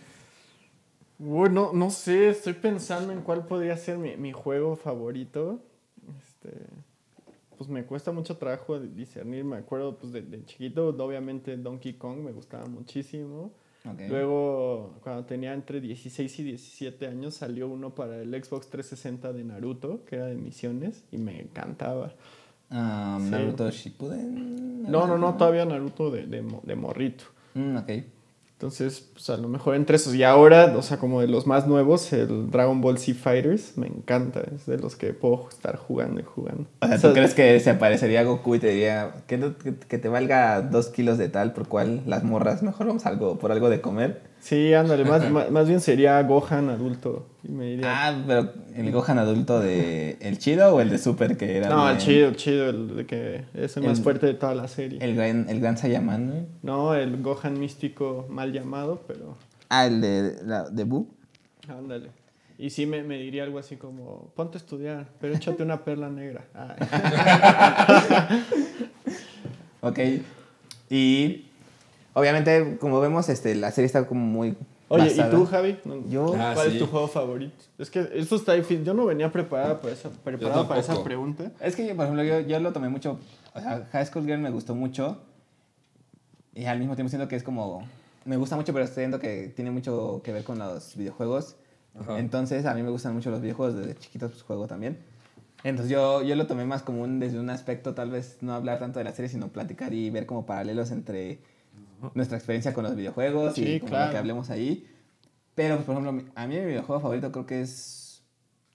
Bueno, 1.18 1.70
no 1.72 1.90
sé, 1.90 2.28
estoy 2.28 2.52
pensando 2.52 3.12
en 3.12 3.22
cuál 3.22 3.46
podría 3.46 3.76
ser 3.76 3.98
mi, 3.98 4.16
mi 4.16 4.32
juego 4.32 4.76
favorito. 4.76 5.62
Este, 6.18 6.66
pues 7.56 7.70
me 7.70 7.84
cuesta 7.84 8.12
mucho 8.12 8.36
trabajo 8.36 8.78
discernir. 8.78 9.44
Me 9.44 9.56
acuerdo, 9.56 9.98
pues 9.98 10.12
de, 10.12 10.22
de 10.22 10.44
chiquito, 10.44 10.88
obviamente 10.88 11.56
Donkey 11.56 11.94
Kong 11.94 12.18
me 12.18 12.32
gustaba 12.32 12.66
muchísimo. 12.66 13.52
Luego, 14.08 14.94
cuando 15.02 15.24
tenía 15.24 15.52
entre 15.54 15.80
16 15.80 16.38
y 16.40 16.42
17 16.42 17.06
años, 17.06 17.34
salió 17.34 17.68
uno 17.68 17.94
para 17.94 18.20
el 18.20 18.30
Xbox 18.42 18.68
360 18.68 19.32
de 19.32 19.44
Naruto, 19.44 20.04
que 20.04 20.16
era 20.16 20.26
de 20.26 20.34
misiones, 20.36 21.04
y 21.12 21.18
me 21.18 21.40
encantaba. 21.40 22.12
Ah, 22.70 23.18
Sí. 23.22 23.30
Naruto 23.30 23.70
Shippuden. 23.70 24.82
No, 24.82 25.06
no, 25.06 25.16
no, 25.18 25.34
todavía 25.36 25.64
Naruto 25.64 26.10
de, 26.10 26.26
de, 26.26 26.42
mo- 26.42 26.62
de 26.64 26.74
morrito. 26.76 27.24
Mm, 27.54 27.76
ok. 27.76 27.90
Entonces, 28.58 29.06
pues 29.12 29.28
a 29.28 29.36
lo 29.36 29.48
mejor 29.48 29.74
entre 29.74 29.96
esos. 29.96 30.14
Y 30.14 30.22
ahora, 30.22 30.74
o 30.78 30.80
sea, 30.80 30.96
como 30.96 31.20
de 31.20 31.28
los 31.28 31.46
más 31.46 31.66
nuevos, 31.66 32.10
el 32.14 32.50
Dragon 32.50 32.80
Ball 32.80 32.96
Z 32.96 33.18
Fighters, 33.18 33.76
me 33.76 33.86
encanta. 33.86 34.42
Es 34.54 34.64
de 34.64 34.78
los 34.78 34.96
que 34.96 35.12
puedo 35.12 35.46
estar 35.50 35.76
jugando 35.76 36.22
y 36.22 36.24
jugando. 36.24 36.64
O 36.80 36.86
sea, 36.86 36.96
O 36.96 36.98
sea, 36.98 37.10
¿tú 37.10 37.14
crees 37.14 37.34
que 37.34 37.60
se 37.60 37.68
aparecería 37.68 38.24
Goku 38.24 38.54
y 38.54 38.58
te 38.58 38.68
diría 38.68 39.12
que, 39.26 39.52
que 39.88 39.98
te 39.98 40.08
valga 40.08 40.62
dos 40.62 40.88
kilos 40.88 41.18
de 41.18 41.28
tal 41.28 41.52
por 41.52 41.68
cual 41.68 42.02
las 42.06 42.24
morras? 42.24 42.62
Mejor 42.62 42.86
vamos 42.86 43.04
algo, 43.04 43.38
por 43.38 43.52
algo 43.52 43.68
de 43.68 43.82
comer. 43.82 44.22
Sí, 44.46 44.72
ándale, 44.74 45.04
más, 45.04 45.28
más, 45.28 45.50
más 45.50 45.66
bien 45.66 45.80
sería 45.80 46.22
Gohan 46.22 46.68
adulto. 46.70 47.26
Y 47.42 47.48
me 47.50 47.64
diría. 47.66 47.86
Ah, 48.08 48.22
pero 48.26 48.52
el 48.76 48.92
Gohan 48.92 49.18
adulto 49.18 49.58
de 49.58 50.18
el 50.20 50.38
chido 50.38 50.72
o 50.72 50.80
el 50.80 50.88
de 50.88 50.98
Super 50.98 51.36
que 51.36 51.56
era. 51.56 51.68
no, 51.68 51.90
el 51.90 51.98
chido, 51.98 52.30
chido, 52.34 52.70
el 52.70 52.96
de 52.96 53.06
que 53.06 53.44
es 53.54 53.76
el, 53.76 53.82
más 53.82 53.98
El- 53.98 54.04
fuerte 54.04 54.26
de 54.26 54.34
toda 54.34 54.54
la 54.54 54.68
serie. 54.68 55.00
El 55.02 55.16
gran, 55.16 55.48
el 55.48 55.58
gran 55.60 55.76
Saiyaman, 55.76 56.26
¿no? 56.28 56.34
No, 56.62 56.94
el 56.94 57.20
Gohan 57.22 57.58
místico 57.58 58.26
mal 58.28 58.52
llamado, 58.52 59.02
pero 59.08 59.36
Ah, 59.68 59.86
el 59.86 60.00
de, 60.00 60.36
la, 60.44 60.70
de 60.70 60.84
Buu. 60.84 61.08
ándale. 61.68 62.10
Y 62.56 62.70
sí 62.70 62.86
me, 62.86 63.02
me 63.02 63.18
diría 63.18 63.42
algo 63.42 63.58
así 63.58 63.74
como, 63.76 64.30
ponte 64.36 64.58
a 64.58 64.60
estudiar, 64.60 65.08
pero 65.20 65.34
échate 65.34 65.64
una 65.64 65.84
perla 65.84 66.08
negra. 66.08 66.44
Ay. 66.54 66.76
Ok. 69.80 69.98
Y 70.90 71.44
obviamente, 72.16 72.78
como 72.80 72.98
vemos, 73.00 73.28
este, 73.28 73.54
la 73.54 73.70
serie 73.70 73.86
está 73.86 74.06
como 74.06 74.24
muy. 74.24 74.56
Oye, 74.88 75.04
¿y 75.06 75.08
basada- 75.10 75.30
tú, 75.30 75.44
Javi? 75.46 75.78
No- 75.84 76.08
Yo- 76.08 76.34
Ah, 76.38 76.52
¿Cuál 76.54 76.68
sí. 76.70 76.76
es 76.76 76.82
tu 76.82 76.86
juego 76.88 77.08
favorito? 77.08 77.54
Es 77.78 77.90
que 77.90 78.08
esto 78.14 78.36
está 78.36 78.54
difícil. 78.54 78.84
Yo 78.84 78.94
no 78.94 79.04
venía 79.04 79.30
preparado 79.30 79.80
para 79.80 79.92
esa, 79.92 80.08
preparado 80.10 80.66
para 80.66 80.80
esa 80.80 81.02
pregunta. 81.04 81.52
Es 81.60 81.76
que, 81.76 81.94
por 81.94 82.04
ejemplo, 82.06 82.24
yo, 82.24 82.40
yo 82.40 82.58
lo 82.60 82.72
tomé 82.72 82.88
mucho. 82.88 83.18
O 83.54 83.60
sea, 83.60 83.86
High 83.92 84.06
School 84.06 84.24
Girl 84.24 84.38
me 84.40 84.50
gustó 84.50 84.74
mucho. 84.74 85.18
Y 86.54 86.64
al 86.64 86.78
mismo 86.78 86.94
tiempo 86.94 87.10
siento 87.10 87.28
que 87.28 87.36
es 87.36 87.42
como. 87.42 87.86
Me 88.24 88.36
gusta 88.36 88.56
mucho, 88.56 88.72
pero 88.72 88.86
siento 88.86 89.18
que 89.18 89.52
tiene 89.54 89.70
mucho 89.70 90.20
que 90.24 90.32
ver 90.32 90.42
con 90.44 90.58
los 90.58 90.96
videojuegos. 90.96 91.56
Ajá. 92.00 92.18
Entonces, 92.18 92.64
a 92.66 92.74
mí 92.74 92.82
me 92.82 92.90
gustan 92.90 93.14
mucho 93.14 93.30
los 93.30 93.40
videojuegos. 93.40 93.76
Desde 93.76 93.94
chiquitos 93.96 94.30
pues, 94.32 94.42
juego 94.42 94.66
también. 94.66 94.98
Entonces, 95.64 95.90
yo, 95.92 96.22
yo 96.22 96.36
lo 96.36 96.46
tomé 96.46 96.64
más 96.64 96.82
como 96.82 97.02
un, 97.02 97.18
desde 97.18 97.40
un 97.40 97.50
aspecto, 97.50 97.94
tal 97.94 98.10
vez 98.10 98.38
no 98.40 98.54
hablar 98.54 98.78
tanto 98.78 99.00
de 99.00 99.04
la 99.04 99.12
serie, 99.12 99.28
sino 99.28 99.48
platicar 99.48 99.92
y 99.94 100.10
ver 100.10 100.24
como 100.26 100.46
paralelos 100.46 100.90
entre 100.92 101.38
nuestra 102.14 102.36
experiencia 102.36 102.72
con 102.74 102.84
los 102.84 102.94
videojuegos 102.96 103.54
Sí, 103.54 103.62
y 103.64 103.80
como 103.80 103.90
lo 103.90 103.96
claro. 103.96 104.12
que 104.12 104.18
hablemos 104.18 104.50
ahí. 104.50 104.86
Pero, 105.54 105.76
pues, 105.76 105.86
por 105.86 105.96
ejemplo, 105.96 106.32
a 106.34 106.46
mí 106.46 106.54
mi 106.58 106.64
videojuego 106.66 107.00
favorito 107.00 107.32
creo 107.32 107.46
que 107.46 107.60
es 107.62 108.22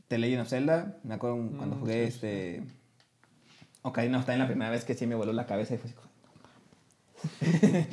The 0.08 0.18
Legend 0.18 0.42
of 0.42 0.50
Zelda. 0.50 0.98
Me 1.04 1.14
acuerdo 1.14 1.38
cuando 1.58 1.76
Mm, 1.76 1.80
jugué 1.80 2.04
sí, 2.08 2.16
este... 2.16 2.64
Ocarina 3.84 4.20
of 4.20 4.26
Time 4.26 4.38
la 4.40 4.48
primera 4.48 4.70
vez 4.72 4.84
que 4.86 4.94
sí 4.94 5.08
me 5.08 5.16
voló 5.16 5.34
la 5.34 5.46
cabeza 5.46 5.74
y 5.76 5.78
fue 5.78 5.90
así. 5.90 5.98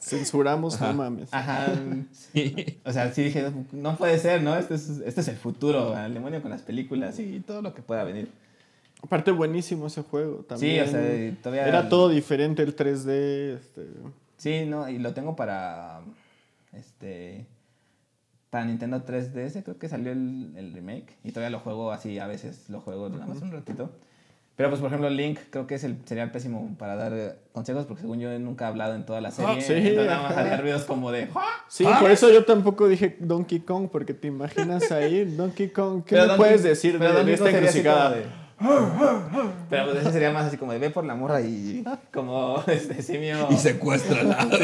Censuramos, 0.00 0.80
no 0.80 0.92
mames. 0.92 1.28
Ajá. 1.32 1.68
Sí. 2.12 2.80
O 2.84 2.92
sea, 2.92 3.12
sí 3.12 3.22
dije, 3.24 3.50
no 3.72 3.96
puede 3.96 4.18
ser, 4.18 4.42
¿no? 4.42 4.56
Este 4.56 4.74
es, 4.74 4.88
este 5.04 5.20
es 5.20 5.28
el 5.28 5.36
futuro, 5.36 5.94
al 5.94 6.12
demonio 6.14 6.42
con 6.42 6.50
las 6.50 6.62
películas 6.62 7.18
y 7.18 7.40
todo 7.40 7.62
lo 7.62 7.74
que 7.74 7.82
pueda 7.82 8.04
venir. 8.04 8.28
Aparte, 9.02 9.30
buenísimo 9.30 9.86
ese 9.86 10.02
juego 10.02 10.44
también. 10.48 10.84
Sí, 10.84 10.88
o 10.88 10.90
sea, 10.90 11.34
todavía... 11.42 11.68
Era 11.68 11.88
todo 11.88 12.08
diferente 12.08 12.62
el 12.62 12.74
3D. 12.74 13.56
Este... 13.56 13.86
Sí, 14.38 14.64
no, 14.66 14.88
y 14.88 14.98
lo 14.98 15.12
tengo 15.12 15.36
para... 15.36 16.00
Este... 16.72 17.46
Para 18.50 18.64
Nintendo 18.64 19.04
3DS 19.04 19.62
creo 19.62 19.78
que 19.78 19.90
salió 19.90 20.10
el, 20.10 20.54
el 20.56 20.72
remake 20.72 21.18
y 21.22 21.32
todavía 21.32 21.50
lo 21.50 21.60
juego 21.60 21.92
así, 21.92 22.18
a 22.18 22.26
veces 22.26 22.70
lo 22.70 22.80
juego 22.80 23.10
nada 23.10 23.26
más 23.26 23.42
un 23.42 23.52
ratito. 23.52 23.90
Pero 24.56 24.70
pues 24.70 24.80
por 24.80 24.88
ejemplo 24.88 25.10
Link 25.10 25.38
creo 25.50 25.66
que 25.66 25.74
es 25.74 25.84
el, 25.84 25.98
sería 26.06 26.22
el 26.24 26.30
pésimo 26.30 26.74
para 26.78 26.96
dar 26.96 27.12
eh, 27.14 27.34
consejos 27.52 27.84
porque 27.84 28.00
según 28.00 28.20
yo 28.20 28.36
nunca 28.38 28.64
he 28.64 28.68
hablado 28.68 28.94
en 28.94 29.04
toda 29.04 29.20
la 29.20 29.30
serie. 29.32 29.56
Ah, 29.58 29.60
sí, 29.60 29.72
entonces 29.74 30.06
nada 30.06 30.22
más 30.22 30.36
haría 30.38 30.56
ruidos 30.56 30.84
como 30.84 31.12
de... 31.12 31.28
Sí, 31.68 31.84
por 32.00 32.10
eso 32.10 32.32
yo 32.32 32.46
tampoco 32.46 32.88
dije 32.88 33.18
Donkey 33.20 33.60
Kong, 33.60 33.90
porque 33.92 34.14
te 34.14 34.28
imaginas 34.28 34.90
ahí, 34.92 35.26
Donkey 35.26 35.68
Kong, 35.68 36.02
¿qué 36.06 36.14
me 36.16 36.22
Donkey- 36.22 36.36
puedes 36.38 36.62
decir 36.62 36.98
de, 36.98 37.24
de 37.24 37.32
esta 37.34 37.50
encrucijada? 37.50 38.16
Pero 39.70 39.84
pues 39.86 39.98
ese 39.98 40.12
sería 40.12 40.32
más 40.32 40.46
así 40.46 40.56
como 40.56 40.72
de 40.72 40.78
ve 40.78 40.90
por 40.90 41.04
la 41.04 41.14
morra 41.14 41.40
y 41.40 41.84
como 42.12 42.62
este 42.66 43.02
simio. 43.02 43.48
Y 43.50 43.56
secuéstrala. 43.56 44.36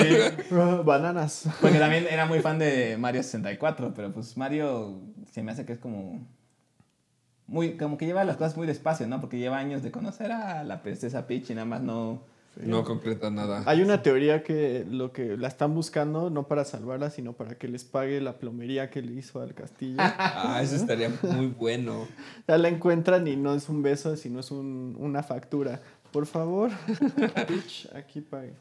Ah, 0.52 0.82
Bananas. 0.84 1.48
Porque 1.60 1.78
también 1.78 2.06
era 2.10 2.26
muy 2.26 2.40
fan 2.40 2.58
de 2.58 2.96
Mario 2.98 3.22
64, 3.22 3.92
pero 3.94 4.12
pues 4.12 4.36
Mario 4.36 5.00
se 5.32 5.42
me 5.42 5.52
hace 5.52 5.64
que 5.64 5.72
es 5.72 5.78
como 5.78 6.26
muy 7.46 7.76
como 7.76 7.98
que 7.98 8.06
lleva 8.06 8.24
las 8.24 8.36
cosas 8.36 8.56
muy 8.56 8.66
despacio, 8.66 9.06
¿no? 9.06 9.20
Porque 9.20 9.38
lleva 9.38 9.58
años 9.58 9.82
de 9.82 9.90
conocer 9.90 10.32
a 10.32 10.64
la 10.64 10.82
princesa 10.82 11.26
Peach 11.26 11.50
y 11.50 11.54
nada 11.54 11.64
más 11.64 11.82
no 11.82 12.22
No 12.62 12.84
concreta 12.84 13.30
nada. 13.30 13.62
Hay 13.66 13.82
una 13.82 14.02
teoría 14.02 14.42
que 14.42 14.86
lo 14.88 15.12
que 15.12 15.36
la 15.36 15.48
están 15.48 15.74
buscando 15.74 16.30
no 16.30 16.46
para 16.46 16.64
salvarla, 16.64 17.10
sino 17.10 17.32
para 17.32 17.56
que 17.56 17.66
les 17.68 17.84
pague 17.84 18.20
la 18.20 18.38
plomería 18.38 18.90
que 18.90 19.02
le 19.02 19.12
hizo 19.12 19.40
al 19.40 19.54
castillo. 19.54 19.96
Ah, 20.18 20.60
eso 20.62 20.76
estaría 20.76 21.10
muy 21.22 21.46
bueno. 21.48 22.06
ya 22.48 22.58
la 22.58 22.68
encuentran 22.68 23.26
y 23.26 23.36
no 23.36 23.54
es 23.54 23.68
un 23.68 23.82
beso, 23.82 24.16
sino 24.16 24.40
es 24.40 24.50
un- 24.50 24.96
una 24.98 25.22
factura. 25.22 25.80
Por 26.12 26.26
favor, 26.26 26.70
Peach, 27.48 27.88
aquí 27.94 28.20
pague. 28.20 28.52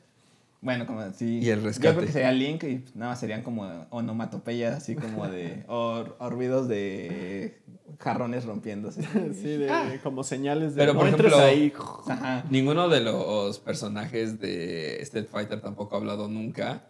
Bueno, 0.62 0.88
como 0.88 1.02
sí. 1.12 1.40
Y 1.40 1.50
el 1.50 1.60
Yo 1.60 1.66
rescate. 1.66 1.94
creo 1.96 2.06
que 2.08 2.12
sería 2.14 2.32
Link 2.32 2.64
y 2.64 2.86
nada 2.96 3.12
más 3.12 3.20
serían 3.20 3.44
como 3.44 3.86
onomatopeyas, 3.90 4.76
así 4.76 4.96
como 4.96 5.28
de. 5.28 5.66
o, 5.68 6.06
o 6.20 6.30
ruidos 6.30 6.68
de 6.70 7.58
jarrones 8.04 8.46
rompiéndose. 8.46 9.02
Sí, 9.34 9.58
de, 9.58 10.00
como 10.04 10.24
señales 10.24 10.76
de 10.76 10.82
Pero, 10.82 10.94
por 10.96 11.08
ejemplo, 11.08 11.38
ahí. 11.40 11.74
Ajá. 12.08 12.44
Ninguno 12.50 12.90
de 12.90 13.02
los 13.02 13.60
personajes 13.60 14.40
de 14.40 15.02
Street 15.02 15.28
Fighter 15.32 15.62
tampoco 15.62 15.96
ha 15.96 16.00
hablado 16.00 16.28
nunca. 16.28 16.84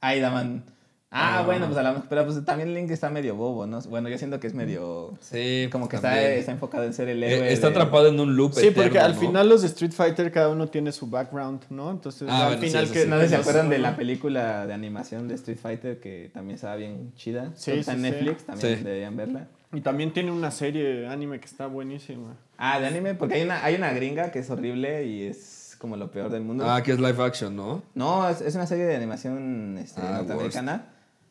Ahí 0.00 0.20
daban. 0.20 0.64
Ah, 1.10 1.38
Ah. 1.38 1.42
bueno, 1.42 1.64
pues 1.66 1.78
a 1.78 1.82
lo 1.82 1.92
mejor. 1.94 2.08
Pero 2.10 2.26
pues 2.26 2.44
también 2.44 2.74
Link 2.74 2.90
está 2.90 3.08
medio 3.08 3.34
bobo, 3.34 3.66
¿no? 3.66 3.80
Bueno, 3.88 4.10
yo 4.10 4.18
siento 4.18 4.38
que 4.40 4.46
es 4.46 4.52
medio. 4.52 5.14
Sí, 5.22 5.66
Como 5.72 5.88
que 5.88 5.96
está, 5.96 6.20
está 6.22 6.52
enfocado 6.52 6.84
en 6.84 6.92
ser 6.92 7.08
el 7.08 7.22
Eh, 7.22 7.32
héroe. 7.34 7.50
Está 7.52 7.68
de- 7.68 7.72
atrapado 7.76 8.08
en 8.08 8.20
un 8.20 8.36
loop. 8.36 8.52
Sí, 8.52 8.70
porque 8.72 8.98
al 8.98 9.14
¿no? 9.14 9.20
final 9.20 9.48
los 9.48 9.62
de 9.62 9.68
Street 9.68 9.92
Fighter 9.92 10.30
cada 10.30 10.50
uno 10.50 10.66
tiene 10.68 10.92
su 10.92 11.06
background, 11.06 11.62
¿no? 11.70 11.90
Entonces 11.90 12.28
Ah, 12.30 12.40
al 12.42 12.46
bueno, 12.48 12.60
sí, 12.60 12.68
final 12.68 12.84
eso 12.84 12.92
que 12.92 13.02
sí. 13.04 13.08
No 13.08 13.16
sé 13.20 13.22
si 13.24 13.28
se 13.30 13.36
acuerdan 13.36 13.70
de 13.70 13.78
la 13.78 13.96
película 13.96 14.66
de 14.66 14.74
animación 14.74 15.28
de 15.28 15.34
Street 15.36 15.58
Fighter 15.58 15.98
que 15.98 16.30
también 16.34 16.56
estaba 16.56 16.76
bien 16.76 17.14
chida. 17.16 17.52
Sí, 17.56 17.70
está 17.72 17.92
sí, 17.92 17.98
en 17.98 18.04
sí. 18.04 18.10
Netflix, 18.10 18.44
también 18.44 18.76
Sí. 18.78 18.84
deberían 18.84 19.16
verla. 19.16 19.48
Y 19.72 19.80
también 19.82 20.12
tiene 20.12 20.30
una 20.32 20.50
serie 20.50 20.82
de 20.84 21.08
anime 21.08 21.40
que 21.40 21.46
está 21.46 21.66
buenísima. 21.66 22.36
Ah, 22.56 22.80
de 22.80 22.86
anime, 22.86 23.14
porque 23.14 23.34
hay 23.34 23.42
una, 23.42 23.62
hay 23.64 23.74
una 23.74 23.92
gringa 23.92 24.30
que 24.30 24.38
es 24.38 24.48
horrible 24.50 25.04
y 25.04 25.26
es 25.26 25.76
como 25.78 25.96
lo 25.96 26.10
peor 26.10 26.30
del 26.30 26.42
mundo. 26.42 26.68
Ah, 26.68 26.82
que 26.82 26.92
es 26.92 26.98
live 26.98 27.22
action, 27.22 27.54
¿no? 27.54 27.82
No, 27.94 28.28
es, 28.28 28.40
es 28.40 28.54
una 28.54 28.66
serie 28.66 28.86
de 28.86 28.96
animación 28.96 29.76
este, 29.78 30.00
Ah, 30.00 30.18
norteamericana. 30.18 30.86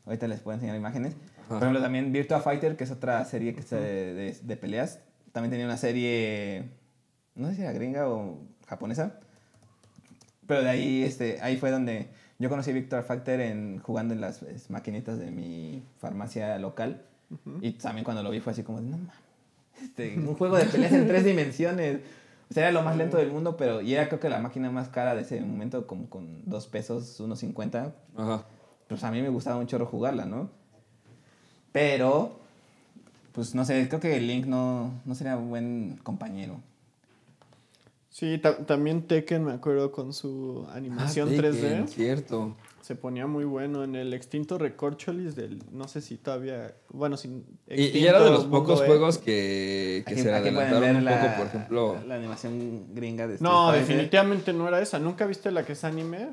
Ahorita 0.06 0.28
les 0.28 0.40
puedo 0.40 0.54
enseñar 0.56 0.76
imágenes. 0.76 1.16
Ajá. 1.40 1.48
Por 1.50 1.58
ejemplo, 1.58 1.82
también 1.82 2.12
Virtua 2.14 2.40
Fighter, 2.40 2.78
que 2.78 2.84
es 2.84 2.92
otra 2.92 3.26
serie 3.26 3.54
que 3.56 3.62
es 3.62 3.70
de, 3.72 4.14
de- 4.14 4.38
de 4.42 4.58
peleas. 4.58 5.00
También 5.32 5.50
tenía 5.52 5.66
una 5.66 5.78
serie, 5.78 6.70
no 7.36 7.50
sé 7.50 7.56
si 7.56 7.62
era 7.64 7.72
gringa 7.74 8.08
o 8.08 8.40
japonesa. 8.68 9.20
Pero 10.46 10.62
de 10.64 10.70
ahí, 10.70 11.04
este, 11.04 11.40
ahí 11.42 11.58
fue 11.58 11.72
donde 11.72 12.08
yo 12.40 12.50
conocí 12.50 12.72
Virtua 12.72 13.02
Fighter 13.04 13.42
en, 13.42 13.80
jugando 13.80 14.14
en 14.14 14.22
las 14.22 14.42
maquinitas 14.70 15.18
de 15.20 15.32
mi 15.32 15.84
farmacia 16.00 16.58
local. 16.60 17.02
Y 17.62 17.72
también 17.74 18.04
cuando 18.06 18.24
lo 18.24 18.30
vi 18.30 18.40
fue 18.40 18.54
así 18.54 18.64
como, 18.64 18.80
de, 18.82 18.88
no 18.90 18.98
mames, 18.98 19.14
este, 19.84 20.16
un 20.18 20.36
juego 20.36 20.56
de 20.58 20.66
peleas 20.66 20.94
en 20.94 21.08
tres 21.08 21.24
dimensiones. 21.26 22.00
O 22.50 22.54
sea, 22.54 22.64
era 22.64 22.72
lo 22.72 22.82
más 22.82 22.96
lento 22.96 23.18
del 23.18 23.32
mundo, 23.32 23.58
pero 23.58 23.82
y 23.82 23.94
era 23.94 24.08
creo 24.08 24.20
que 24.22 24.30
la 24.30 24.40
máquina 24.40 24.72
más 24.72 24.88
cara 24.90 25.16
de 25.16 25.22
ese 25.24 25.42
momento, 25.42 25.86
como 25.86 26.10
con 26.10 26.44
dos 26.50 26.68
pesos, 26.68 27.20
unos 27.20 27.40
50. 27.40 27.94
Ajá. 28.16 28.46
Pues 28.88 29.04
a 29.04 29.12
mí 29.12 29.22
me 29.22 29.28
gustaba 29.30 29.58
un 29.58 29.68
chorro 29.68 29.86
jugarla, 29.86 30.26
¿no? 30.26 30.50
Pero, 31.74 32.40
pues 33.34 33.54
no 33.54 33.66
sé, 33.66 33.88
creo 33.90 34.00
que 34.00 34.20
Link 34.22 34.46
no, 34.46 34.94
no 35.06 35.14
sería 35.16 35.36
un 35.38 35.50
buen 35.50 36.00
compañero. 36.04 36.56
Sí, 38.10 38.38
ta- 38.40 38.58
también 38.66 39.04
Tekken, 39.04 39.44
me 39.44 39.52
acuerdo, 39.52 39.92
con 39.92 40.14
su 40.14 40.66
animación 40.74 41.30
Ah, 41.30 41.34
3D. 41.34 41.52
Tekken, 41.52 41.88
Cierto. 41.88 42.56
Se 42.82 42.96
ponía 42.96 43.28
muy 43.28 43.44
bueno 43.44 43.84
en 43.84 43.96
el 43.96 44.14
extinto 44.14 44.58
Recorcholis 44.58 45.36
del, 45.36 45.62
no 45.72 45.88
sé 45.90 46.00
si 46.00 46.18
todavía, 46.18 46.74
bueno, 46.90 47.18
sin 47.18 47.44
Y, 47.70 47.98
y 47.98 48.06
era 48.08 48.22
de 48.24 48.30
los 48.30 48.46
pocos 48.46 48.82
E. 48.82 48.86
juegos 48.86 49.18
que, 49.18 50.04
que 50.08 50.14
Aquí- 50.14 50.22
se 50.22 50.34
adelantaron 50.34 50.96
un 50.98 51.04
ver 51.06 51.16
poco, 51.16 51.26
la- 51.28 51.38
por 51.38 51.48
ejemplo. 51.48 51.98
La 52.08 52.16
animación 52.16 52.94
gringa 52.94 53.28
de 53.28 53.34
Street 53.36 53.52
No, 53.52 53.68
Fighter. 53.70 53.88
definitivamente 53.88 54.54
no 54.54 54.68
era 54.68 54.80
esa. 54.82 55.00
¿Nunca 55.00 55.26
viste 55.26 55.52
la 55.52 55.66
que 55.66 55.74
es 55.74 55.84
anime? 55.84 56.30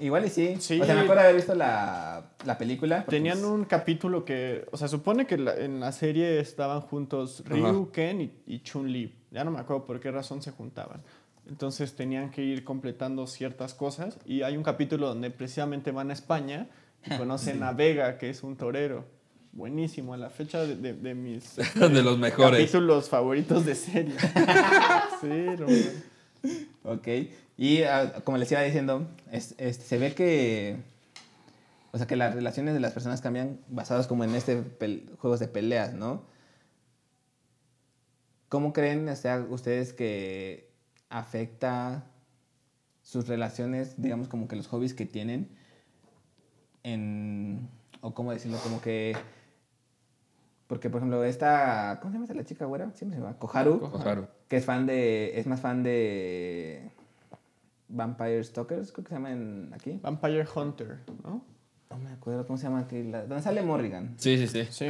Igual 0.00 0.24
y 0.26 0.28
sí. 0.30 0.56
Sí. 0.58 0.80
O 0.80 0.84
sea, 0.84 0.94
me 0.94 1.02
acuerdo 1.02 1.22
de 1.22 1.28
haber 1.28 1.36
visto 1.36 1.54
la, 1.54 2.30
la 2.44 2.58
película. 2.58 3.04
Tenían 3.06 3.38
pues, 3.38 3.50
un 3.50 3.64
capítulo 3.64 4.24
que, 4.24 4.66
o 4.72 4.76
sea, 4.76 4.88
supone 4.88 5.26
que 5.26 5.38
la- 5.38 5.56
en 5.56 5.78
la 5.80 5.92
serie 5.92 6.40
estaban 6.40 6.80
juntos 6.80 7.42
Ryu, 7.46 7.64
Ajá. 7.66 7.92
Ken 7.92 8.20
y, 8.20 8.32
y 8.46 8.60
Chun-Li. 8.60 9.14
Ya 9.30 9.44
no 9.44 9.50
me 9.52 9.60
acuerdo 9.60 9.84
por 9.84 10.00
qué 10.00 10.10
razón 10.10 10.42
se 10.42 10.50
juntaban. 10.50 11.02
Entonces 11.48 11.94
tenían 11.94 12.30
que 12.30 12.42
ir 12.42 12.64
completando 12.64 13.26
ciertas 13.26 13.72
cosas 13.74 14.18
y 14.26 14.42
hay 14.42 14.56
un 14.56 14.62
capítulo 14.64 15.06
donde 15.08 15.30
precisamente 15.30 15.90
van 15.92 16.10
a 16.10 16.12
España 16.12 16.68
Y 17.06 17.10
conocen 17.18 17.62
a 17.62 17.72
Vega, 17.72 18.18
que 18.18 18.30
es 18.30 18.42
un 18.42 18.56
torero. 18.56 19.04
Buenísimo, 19.52 20.12
a 20.12 20.16
la 20.18 20.28
fecha 20.28 20.60
de, 20.64 20.76
de- 20.76 20.92
de 20.92 21.14
mis 21.14 21.56
De 21.74 22.02
los 22.02 22.18
mejores. 22.18 22.60
capítulos 22.60 23.08
favoritos 23.08 23.64
de 23.64 23.74
serie. 23.74 24.14
sí, 25.20 25.28
no, 25.28 25.66
no. 25.66 26.92
Ok. 26.92 27.08
Y 27.56 27.82
ah, 27.84 28.12
como 28.24 28.36
les 28.38 28.50
iba 28.52 28.60
diciendo, 28.62 29.08
es- 29.32 29.54
este, 29.58 29.84
se 29.84 29.98
ve 29.98 30.14
que. 30.14 30.76
O 31.92 31.96
sea, 31.98 32.06
que 32.06 32.16
las 32.16 32.34
relaciones 32.34 32.74
de 32.74 32.80
las 32.80 32.92
personas 32.92 33.22
cambian 33.22 33.58
basados 33.68 34.06
como 34.06 34.24
en 34.24 34.34
este 34.34 34.62
juegos 35.18 35.40
de 35.40 35.48
peleas, 35.48 35.94
¿no? 35.94 36.22
¿Cómo 38.50 38.72
creen 38.72 39.08
o 39.08 39.16
sea, 39.16 39.44
ustedes 39.48 39.92
que 39.92 40.68
afecta 41.08 42.04
sus 43.02 43.28
relaciones, 43.28 44.00
digamos, 44.00 44.28
como 44.28 44.48
que 44.48 44.56
los 44.56 44.66
hobbies 44.68 44.94
que 44.94 45.06
tienen 45.06 45.48
en. 46.82 47.68
O 48.00 48.14
cómo 48.14 48.32
decirlo, 48.32 48.58
como 48.62 48.80
que. 48.80 49.16
Porque, 50.66 50.90
por 50.90 50.98
ejemplo, 50.98 51.22
esta. 51.24 51.98
¿Cómo 52.00 52.10
se 52.10 52.14
llama 52.16 52.24
esta 52.24 52.34
la 52.34 52.44
chica 52.44 52.64
güera? 52.64 52.90
Siempre 52.92 53.16
se 53.18 53.22
llama. 53.22 53.38
Koharu 53.38 53.80
que 54.48 54.56
es 54.56 54.64
fan 54.64 54.86
de. 54.86 55.38
Es 55.38 55.46
más 55.46 55.60
fan 55.60 55.82
de. 55.82 56.90
Vampire 57.88 58.42
Stalkers, 58.42 58.90
creo 58.90 59.04
que 59.04 59.08
se 59.10 59.14
llama 59.14 59.30
en, 59.30 59.70
aquí. 59.72 60.00
Vampire 60.02 60.44
Hunter, 60.54 60.98
¿no? 61.22 61.44
No 61.88 61.98
me 61.98 62.10
acuerdo 62.10 62.44
cómo 62.44 62.56
se 62.58 62.64
llama 62.64 62.80
aquí. 62.80 63.04
la- 63.04 63.26
¿Dónde 63.26 63.42
sale 63.42 63.62
Morrigan? 63.62 64.14
Sí, 64.18 64.36
sí, 64.38 64.48
sí. 64.48 64.66
Sí. 64.70 64.86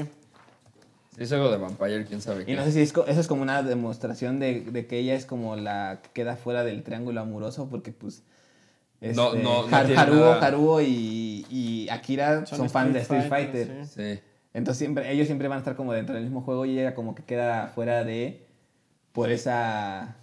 Es 1.19 1.33
algo 1.33 1.51
de 1.51 1.57
Vampire, 1.57 2.05
quién 2.05 2.21
sabe 2.21 2.43
Y 2.43 2.47
qué. 2.47 2.57
no 2.57 2.65
sé 2.65 2.73
si 2.73 2.81
es 2.81 2.93
eso 2.93 3.21
es 3.21 3.27
como 3.27 3.43
una 3.43 3.63
demostración 3.63 4.39
de, 4.39 4.61
de 4.61 4.87
que 4.87 4.99
ella 4.99 5.15
es 5.15 5.25
como 5.27 5.57
la 5.57 6.01
que 6.03 6.11
queda 6.11 6.37
fuera 6.37 6.63
del 6.65 6.83
triángulo 6.83 7.21
amoroso, 7.21 7.69
porque 7.71 7.93
pues. 7.93 8.23
No, 9.01 9.29
este, 9.35 9.43
no, 9.43 9.67
no 9.69 9.77
Har- 9.77 9.87
tiene 9.87 10.01
Haruo, 10.01 10.33
Haruo 10.33 10.81
y, 10.81 11.47
y 11.51 11.89
Akira 11.91 12.47
son, 12.47 12.59
Son 12.59 12.71
fan 12.71 12.93
de 12.93 13.01
Street 13.01 13.29
Fighter, 13.29 13.67
Fighter. 13.67 13.87
sí. 13.87 14.15
Sí. 14.17 14.21
Entonces 14.55 14.79
siempre, 14.79 15.13
ellos 15.13 15.27
siempre 15.27 15.49
van 15.49 15.57
a 15.57 15.59
estar 15.61 15.77
como 15.77 15.93
dentro 15.93 16.15
del 16.15 16.25
mismo 16.25 16.41
juego 16.41 16.65
y 16.65 16.79
ella 16.79 16.95
como 16.95 17.15
que 17.15 17.23
queda 17.23 17.69
fuera 17.75 18.05
de. 18.05 18.47
Por 19.13 19.31
esa. 19.31 20.17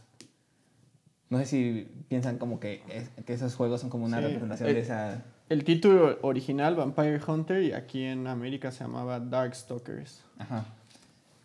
No 1.30 1.39
sé 1.39 1.46
si 1.46 1.88
piensan 2.10 2.38
como 2.38 2.60
que, 2.60 2.82
es- 2.89 3.10
que 3.26 3.34
esos 3.34 3.56
juegos 3.56 3.82
son 3.82 3.89
como 3.89 4.06
una 4.06 4.18
Sí, 4.18 4.24
representación 4.26 4.70
eh, 4.70 4.74
de 4.74 4.80
esa. 4.82 5.24
El 5.50 5.64
título 5.64 6.18
original, 6.22 6.76
Vampire 6.76 7.20
Hunter, 7.28 7.62
y 7.64 7.74
aquí 7.74 8.04
en 8.04 8.28
América 8.28 8.72
se 8.72 8.84
llamaba 8.84 9.20
Darkstalkers. 9.20 10.24
Ajá. 10.39 10.66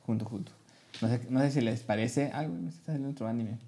Junto, 0.09 0.25
junto. 0.25 0.53
No 1.03 1.09
sé, 1.09 1.21
no 1.29 1.41
sé 1.41 1.51
si 1.51 1.61
les 1.61 1.83
parece. 1.83 2.33
Me 2.49 2.71
está 2.71 2.87
saliendo 2.87 3.11
otro 3.11 3.29
anime. 3.29 3.59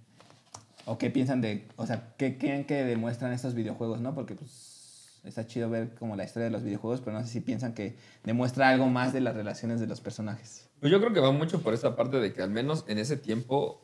O 0.86 0.96
qué 0.96 1.10
piensan 1.10 1.42
de. 1.42 1.68
O 1.76 1.84
sea, 1.84 2.14
qué 2.16 2.38
creen 2.38 2.64
que 2.64 2.82
demuestran 2.82 3.34
estos 3.34 3.52
videojuegos, 3.52 4.00
¿no? 4.00 4.14
Porque 4.14 4.34
pues 4.34 5.20
está 5.22 5.46
chido 5.46 5.68
ver 5.68 5.94
como 5.96 6.16
la 6.16 6.24
historia 6.24 6.46
de 6.46 6.50
los 6.50 6.62
videojuegos, 6.62 7.02
pero 7.02 7.18
no 7.18 7.22
sé 7.22 7.28
si 7.28 7.40
piensan 7.42 7.74
que 7.74 7.94
demuestra 8.24 8.70
algo 8.70 8.86
más 8.86 9.12
de 9.12 9.20
las 9.20 9.36
relaciones 9.36 9.80
de 9.80 9.86
los 9.86 10.00
personajes. 10.00 10.66
Pues 10.80 10.90
yo 10.90 10.98
creo 10.98 11.12
que 11.12 11.20
va 11.20 11.30
mucho 11.30 11.60
por 11.60 11.74
esta 11.74 11.94
parte 11.94 12.20
de 12.20 12.32
que 12.32 12.40
al 12.40 12.48
menos 12.48 12.86
en 12.88 12.96
ese 12.96 13.18
tiempo 13.18 13.82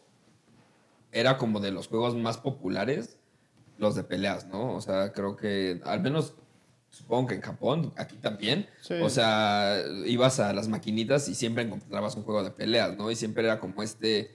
era 1.13 1.37
como 1.37 1.61
de 1.61 1.73
los 1.73 1.89
juegos 1.89 2.17
más 2.17 2.39
populares 2.39 3.19
los 3.77 3.95
de 3.95 4.03
peleas, 4.03 4.47
¿no? 4.47 4.73
O 4.73 4.81
sea, 4.81 5.13
creo 5.13 5.37
que 5.37 5.83
al 5.85 6.01
menos 6.01 6.33
supongo 6.91 7.29
que 7.29 7.35
en 7.37 7.41
Japón, 7.43 7.93
aquí 7.97 8.17
también. 8.17 8.67
Sí. 8.81 8.95
O 8.95 9.09
sea, 9.11 9.83
ibas 10.07 10.41
a 10.41 10.53
las 10.53 10.69
maquinitas 10.69 11.29
y 11.29 11.35
siempre 11.35 11.63
encontrabas 11.65 12.17
un 12.17 12.23
juego 12.23 12.43
de 12.43 12.51
peleas, 12.51 12.97
¿no? 12.97 13.11
Y 13.11 13.17
siempre 13.17 13.45
era 13.45 13.61
como 13.61 13.83
este 13.83 14.35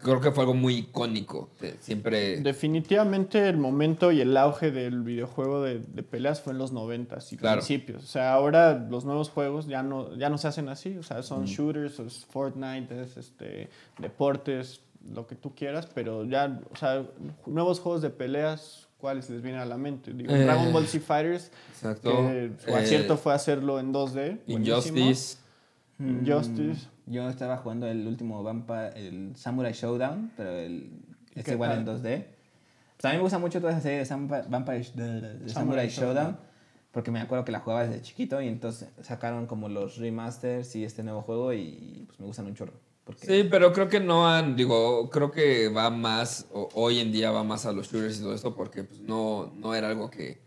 creo, 0.00 0.20
que 0.20 0.30
fue 0.30 0.42
algo 0.44 0.54
muy 0.54 0.76
icónico. 0.76 1.50
Siempre 1.80 2.36
Definitivamente 2.40 3.48
el 3.48 3.56
momento 3.56 4.12
y 4.12 4.20
el 4.20 4.36
auge 4.36 4.70
del 4.70 5.02
videojuego 5.02 5.62
de, 5.64 5.80
de 5.80 6.02
peleas 6.04 6.40
fue 6.40 6.52
en 6.52 6.58
los 6.60 6.70
90 6.70 7.18
y 7.32 7.36
Claro. 7.36 7.56
principios. 7.56 8.04
O 8.04 8.06
sea, 8.06 8.34
ahora 8.34 8.74
los 8.88 9.04
nuevos 9.04 9.30
juegos 9.30 9.66
ya 9.66 9.82
no, 9.82 10.14
ya 10.16 10.30
no 10.30 10.38
se 10.38 10.46
hacen 10.46 10.68
así. 10.68 10.96
O 10.96 11.02
sea, 11.02 11.18
Mm. 11.18 11.22
son 11.24 11.44
shooters, 11.46 11.98
es 11.98 12.24
Fortnite, 12.26 13.02
es 13.02 13.16
este, 13.16 13.68
deportes, 13.98 14.80
lo 15.12 15.26
que 15.26 15.34
tú 15.34 15.54
quieras, 15.56 15.86
pero 15.92 16.24
ya, 16.24 16.60
o 16.72 16.76
sea, 16.76 17.04
nuevos 17.44 17.80
juegos 17.80 18.00
de 18.00 18.10
peleas, 18.10 18.83
¿cuáles 19.04 19.28
les 19.28 19.42
vienen 19.42 19.60
a 19.60 19.66
la 19.66 19.76
mente? 19.76 20.14
Digo, 20.14 20.32
Eh, 20.34 20.44
Dragon 20.44 20.72
Ball 20.72 20.86
Z 20.86 21.04
Fighters, 21.04 21.50
Exacto. 21.74 22.10
que 22.10 22.52
su 22.64 22.70
Eh, 22.70 22.74
acierto 22.74 23.18
fue 23.18 23.34
hacerlo 23.34 23.78
en 23.78 23.92
2D. 23.92 24.40
buenísimo. 24.48 24.98
Injustice. 24.98 25.38
Injustice. 25.98 26.86
Mm, 27.06 27.12
Yo 27.12 27.28
estaba 27.28 27.58
jugando 27.58 27.86
el 27.86 28.06
último 28.06 28.42
Vampa, 28.42 28.88
el 28.88 29.36
Samurai 29.36 29.74
Showdown, 29.74 30.32
pero 30.38 30.52
el, 30.56 30.88
es 31.34 31.44
¿Qué 31.44 31.52
igual 31.52 31.70
tal? 31.70 31.78
en 31.80 31.84
2D. 31.84 32.24
Pues 32.96 33.04
a 33.04 33.08
mí 33.10 33.16
me 33.16 33.22
gusta 33.22 33.38
mucho 33.38 33.60
toda 33.60 33.72
esa 33.72 33.82
serie 33.82 33.98
de 33.98 34.06
Sampa- 34.06 34.46
Vampire 34.48 34.78
de, 34.94 35.20
de 35.20 35.48
Samurai, 35.50 35.50
Samurai 35.50 35.88
Showdown, 35.90 36.14
Showdown. 36.14 36.38
porque 36.92 37.10
me 37.10 37.20
acuerdo 37.20 37.44
que 37.44 37.52
la 37.52 37.60
jugaba 37.60 37.84
desde 37.86 38.00
chiquito 38.00 38.40
y 38.40 38.48
entonces 38.48 38.88
sacaron 39.02 39.46
como 39.46 39.68
los 39.68 39.98
remasters 39.98 40.74
y 40.76 40.84
este 40.84 41.02
nuevo 41.02 41.20
juego 41.20 41.52
y 41.52 42.04
pues 42.06 42.18
me 42.20 42.24
gustan 42.24 42.46
un 42.46 42.54
chorro. 42.54 42.72
Porque, 43.04 43.26
Sí, 43.26 43.48
pero 43.50 43.72
creo 43.72 43.88
que 43.88 44.00
no 44.00 44.26
han, 44.28 44.56
digo, 44.56 45.10
creo 45.10 45.30
que 45.30 45.68
va 45.68 45.90
más, 45.90 46.46
o- 46.52 46.70
hoy 46.74 47.00
en 47.00 47.12
día 47.12 47.30
va 47.30 47.44
más 47.44 47.66
a 47.66 47.72
los 47.72 47.90
shooters 47.92 48.18
y 48.18 48.22
todo 48.22 48.34
esto 48.34 48.54
porque 48.54 48.84
pues 48.84 49.00
no, 49.00 49.52
no 49.56 49.74
era 49.74 49.88
algo 49.88 50.10
que, 50.10 50.40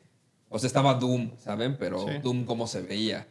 o 0.49 0.57
sea, 0.57 0.65
estaba 0.67 0.95
Doom, 0.95 1.31
¿saben? 1.37 1.77
Pero 1.77 1.99
Sí. 1.99 2.17
Doom 2.23 2.45
cómo 2.45 2.65
se 2.67 2.81
veía. 2.81 3.27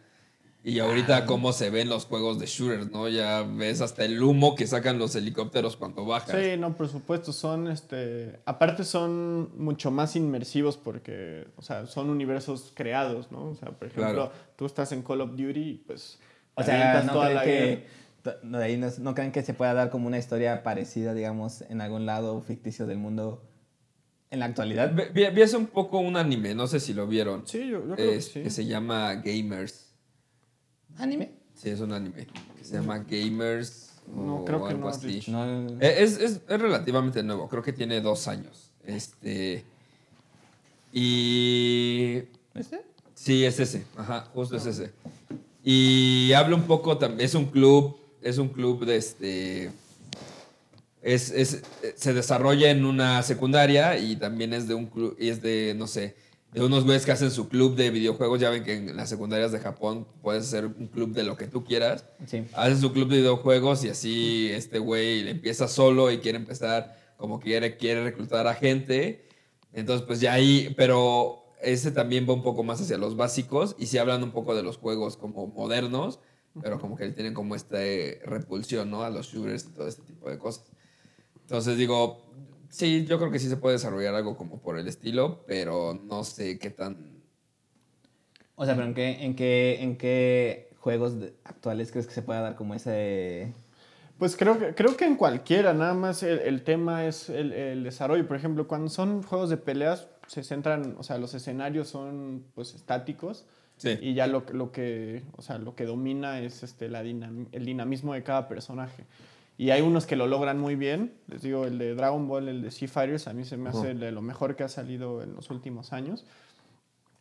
Y 0.62 0.81
ahorita 0.81 1.27
cómo 1.27 1.53
se 1.53 1.70
ven 1.70 1.89
los 1.89 2.07
juegos 2.07 2.41
de 2.41 2.47
shooters, 2.47 2.91
¿no? 2.91 3.09
Ya 3.09 3.43
ves 3.43 3.81
hasta 3.81 4.05
el 4.05 4.20
humo 4.20 4.57
que 4.57 4.66
sacan 4.66 4.99
los 4.99 5.14
helicópteros 5.14 5.77
cuando 5.77 6.05
bajas. 6.05 6.37
Sí, 6.41 6.57
no, 6.59 6.77
por 6.77 6.89
supuesto, 6.89 7.33
son, 7.33 7.68
este, 7.68 8.41
aparte 8.47 8.83
son 8.83 9.51
mucho 9.59 9.93
más 9.93 10.16
inmersivos 10.16 10.77
porque, 10.77 11.47
o 11.57 11.62
sea, 11.62 11.87
son 11.87 12.11
universos 12.11 12.72
creados, 12.74 13.31
¿no? 13.31 13.51
O 13.51 13.55
sea, 13.55 13.70
por 13.70 13.87
ejemplo, 13.89 14.12
Claro. 14.12 14.33
tú 14.57 14.66
estás 14.66 14.91
en 14.91 15.03
Call 15.03 15.20
of 15.20 15.31
Duty 15.31 15.61
y 15.61 15.74
pues 15.87 16.18
o 16.57 16.62
sea, 16.64 17.03
no 17.05 17.12
toda 17.12 17.31
la 17.31 17.43
que, 17.45 17.87
no, 18.43 18.59
de 18.59 18.64
ahí 18.64 18.77
no, 18.77 18.89
no 18.99 19.14
creen 19.14 19.33
que 19.33 19.43
se 19.43 19.55
pueda 19.55 19.74
dar 19.74 19.91
como 19.91 20.07
una 20.07 20.18
historia 20.18 20.62
parecida, 20.62 21.14
digamos, 21.14 21.62
en 21.62 21.81
algún 21.81 22.07
lado 22.07 22.41
ficticio 22.43 22.87
del 22.87 22.99
mundo 22.99 23.43
en 24.31 24.41
la 24.41 24.47
actualidad. 24.47 24.93
Vi, 25.14 25.27
vi- 25.31 25.43
hace 25.43 25.57
un 25.57 25.66
poco 25.66 25.99
un 25.99 26.16
anime, 26.16 26.55
no 26.55 26.66
sé 26.66 26.81
si 26.81 26.93
lo 26.95 27.07
vieron. 27.07 27.47
Sí, 27.47 27.61
yo, 27.68 27.87
yo 27.87 27.95
creo 27.95 28.11
Es- 28.12 28.29
que 28.31 28.51
se 28.51 28.64
llama 28.66 29.14
Gamers. 29.16 29.93
¿Anime? 30.99 31.33
Sí, 31.55 31.70
es 31.70 31.81
un 31.81 31.93
anime. 31.93 32.27
Que 32.59 32.64
se 32.64 32.74
llama 32.74 32.99
Gamers. 32.99 33.93
No, 34.14 34.37
o 34.37 34.45
creo 34.45 34.66
que 34.68 34.74
así. 34.89 35.22
No, 35.31 35.45
Eh, 35.81 35.97
Es, 35.99 36.18
es- 36.20 36.41
es 36.49 36.61
relativamente 36.61 37.22
nuevo, 37.22 37.49
creo 37.49 37.62
que 37.62 37.72
tiene 37.72 38.01
dos 38.01 38.29
años. 38.29 38.72
Este. 38.85 39.64
Y. 40.93 42.22
¿Este? 42.55 42.83
Sí, 43.14 43.45
es 43.45 43.59
ese. 43.61 43.85
Ajá, 43.97 44.29
justo 44.35 44.57
es 44.57 44.66
ese. 44.66 44.93
Y 45.64 46.33
habla 46.33 46.55
un 46.57 46.62
poco 46.62 46.97
también. 46.99 47.20
Es 47.24 47.35
un 47.35 47.47
club. 47.47 47.97
Es 48.22 48.38
un 48.38 48.48
club 48.48 48.84
de 48.84 48.96
este. 48.96 49.70
Es, 51.02 51.30
es- 51.30 51.62
se 51.96 52.14
desarrolla 52.14 52.70
en 52.70 52.84
una 52.84 53.22
secundaria 53.22 53.98
y 53.98 54.16
también 54.16 54.52
es 54.52 54.66
de 54.66 54.74
un 54.74 54.86
club. 54.86 55.16
Y 55.18 55.28
es 55.28 55.40
de, 55.42 55.74
no 55.76 55.86
sé. 55.86 56.16
De 56.52 56.64
unos 56.64 56.84
güeyes 56.84 57.04
que 57.04 57.12
hacen 57.12 57.30
su 57.30 57.48
club 57.48 57.76
de 57.76 57.90
videojuegos. 57.90 58.40
Ya 58.40 58.50
ven 58.50 58.64
que 58.64 58.74
en 58.74 58.96
las 58.96 59.08
secundarias 59.08 59.52
de 59.52 59.58
Japón 59.60 60.06
puedes 60.22 60.44
hacer 60.46 60.66
un 60.66 60.86
club 60.88 61.12
de 61.12 61.22
lo 61.22 61.36
que 61.36 61.46
tú 61.46 61.64
quieras 61.64 62.04
Sí. 62.26 62.44
hace 62.54 62.76
su 62.80 62.92
club 62.92 63.08
de 63.08 63.18
videojuegos 63.18 63.84
y 63.84 63.90
así 63.90 64.48
este 64.50 64.78
güey 64.78 65.28
empieza 65.28 65.68
solo 65.68 66.10
y 66.10 66.18
quiere 66.18 66.38
empezar 66.38 66.96
como 67.18 67.40
quiere, 67.40 67.76
quiere 67.76 68.02
reclutar 68.04 68.46
a 68.46 68.54
gente. 68.54 69.26
Entonces, 69.74 70.06
pues 70.06 70.20
ya 70.20 70.32
ahí, 70.32 70.72
pero 70.76 71.44
ese 71.62 71.90
también 71.90 72.26
va 72.28 72.32
un 72.32 72.42
poco 72.42 72.62
más 72.62 72.80
hacia 72.80 72.96
los 72.96 73.16
básicos 73.16 73.76
y 73.78 73.86
sí 73.86 73.98
hablan 73.98 74.22
un 74.22 74.30
poco 74.30 74.54
de 74.54 74.62
los 74.62 74.78
juegos 74.78 75.16
como 75.18 75.46
modernos, 75.48 76.20
pero 76.62 76.80
como 76.80 76.96
que 76.96 77.09
tienen 77.11 77.34
como 77.34 77.54
esta 77.54 77.84
eh, 77.84 78.20
repulsión, 78.24 78.90
¿no? 78.90 79.02
A 79.02 79.11
los 79.11 79.26
shooters 79.26 79.66
y 79.66 79.68
todo 79.74 79.88
este 79.88 80.02
tipo 80.02 80.30
de 80.30 80.38
cosas. 80.38 80.66
Entonces 81.42 81.76
digo, 81.76 82.24
sí, 82.68 83.04
yo 83.07 83.18
creo 83.18 83.30
que 83.30 83.38
sí 83.38 83.48
se 83.48 83.57
puede 83.57 83.74
desarrollar 83.74 84.14
algo 84.14 84.36
como 84.36 84.61
por 84.61 84.78
el 84.78 84.88
estilo, 84.88 85.44
pero 85.46 85.94
no 85.94 86.24
sé 86.24 86.59
qué 86.59 86.70
tan... 86.70 87.22
O 88.54 88.64
sea, 88.64 88.74
pero 88.74 88.86
¿en 88.86 88.94
qué, 88.94 89.24
en 89.24 89.36
qué, 89.36 89.82
en 89.82 89.96
qué 89.98 90.70
juegos 90.78 91.14
actuales 91.44 91.90
crees 91.92 92.07
que 92.07 92.14
se 92.14 92.22
pueda 92.22 92.40
dar 92.40 92.57
como 92.57 92.74
ese... 92.74 93.52
Pues 94.18 94.34
creo 94.34 94.59
que, 94.59 94.74
creo 94.74 94.96
que 94.96 95.04
en 95.04 95.16
cualquiera, 95.16 95.74
nada 95.74 95.92
más 95.92 96.22
el, 96.22 96.38
el 96.38 96.64
tema 96.64 97.07
es 97.07 97.28
el, 97.28 97.52
el 97.52 97.84
desarrollo. 97.84 98.26
Por 98.26 98.36
ejemplo, 98.36 98.66
cuando 98.66 98.88
son 98.88 99.22
juegos 99.22 99.50
de 99.50 99.59
peleas, 99.59 100.09
se 100.26 100.42
centran, 100.42 100.96
o 100.98 101.02
sea, 101.02 101.18
los 101.18 101.34
escenarios 101.34 101.88
son 101.88 102.46
pues 102.54 102.74
estáticos. 102.74 103.46
Sí. 103.77 103.99
Y 104.01 104.14
ya 104.14 104.27
lo, 104.27 104.45
lo 104.53 104.72
que, 104.72 105.22
o 105.37 105.43
sea, 105.43 105.59
lo 105.59 105.74
que 105.74 105.85
domina 105.85 106.41
es 106.41 106.62
este, 106.62 106.89
la 106.89 107.03
dinam- 107.05 107.49
el 107.53 107.64
dinamismo 107.64 108.14
de 108.14 108.22
cada 108.22 108.49
personaje. 108.49 109.05
Y 109.59 109.70
hay 109.70 109.81
unos 109.83 110.07
que 110.07 110.16
lo 110.16 110.27
logran 110.27 110.59
muy 110.59 110.77
bien. 110.77 111.14
Les 111.29 111.43
digo, 111.43 111.64
el 111.64 111.79
de 111.79 111.95
Dragon 111.95 112.29
Ball, 112.29 112.49
el 112.49 112.62
de 112.62 112.70
Sea 112.70 112.89
Fighters, 112.89 113.27
a 113.27 113.33
mí 113.33 113.45
se 113.45 113.57
me 113.57 113.70
hace 113.70 113.95
de 113.95 114.12
lo 114.12 114.22
mejor 114.22 114.55
que 114.57 114.64
ha 114.64 114.68
salido 114.68 115.22
en 115.22 115.35
los 115.35 115.51
últimos 115.51 115.93
años. 115.93 116.24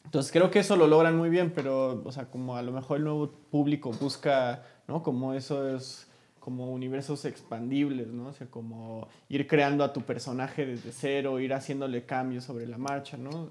Entonces 0.03 0.32
creo 0.32 0.51
que 0.51 0.60
eso 0.60 0.76
lo 0.76 0.88
logran 0.88 1.18
muy 1.18 1.30
bien, 1.30 1.51
pero, 1.56 2.01
o 2.06 2.12
sea, 2.12 2.26
como 2.26 2.56
a 2.56 2.62
lo 2.62 2.72
mejor 2.72 2.97
el 2.97 3.03
nuevo 3.06 3.32
público 3.51 3.91
busca, 3.91 4.64
¿no? 4.88 5.01
Como 5.01 5.34
eso 5.34 5.76
es 5.76 6.08
como 6.39 6.72
universos 6.72 7.26
expandibles, 7.26 8.08
¿no? 8.08 8.28
O 8.28 8.34
sea, 8.34 8.45
como 8.47 9.08
ir 9.30 9.47
creando 9.47 9.84
a 9.84 9.91
tu 9.93 10.01
personaje 10.01 10.66
desde 10.66 10.91
cero, 10.91 11.39
ir 11.39 11.53
haciéndole 11.53 12.06
cambios 12.06 12.43
sobre 12.43 12.68
la 12.68 12.78
marcha, 12.78 13.18
¿no? 13.18 13.49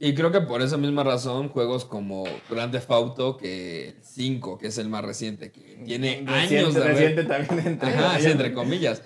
Y 0.00 0.14
creo 0.14 0.32
que 0.32 0.40
por 0.40 0.60
esa 0.60 0.76
misma 0.76 1.04
razón, 1.04 1.48
juegos 1.48 1.84
como 1.84 2.24
Grand 2.50 2.72
Theft 2.72 2.90
Auto, 2.90 3.36
que 3.36 3.94
5, 4.02 4.58
que 4.58 4.66
es 4.66 4.78
el 4.78 4.88
más 4.88 5.04
reciente, 5.04 5.52
que 5.52 5.80
tiene 5.84 6.24
años 6.26 6.74
Reciente, 6.74 6.78
de 6.78 6.84
haber- 6.84 6.94
reciente 6.96 7.24
también 7.24 7.66
entre, 7.66 7.88
Ajá, 7.90 8.18
sí, 8.20 8.26
entre 8.26 8.52
comillas. 8.52 9.02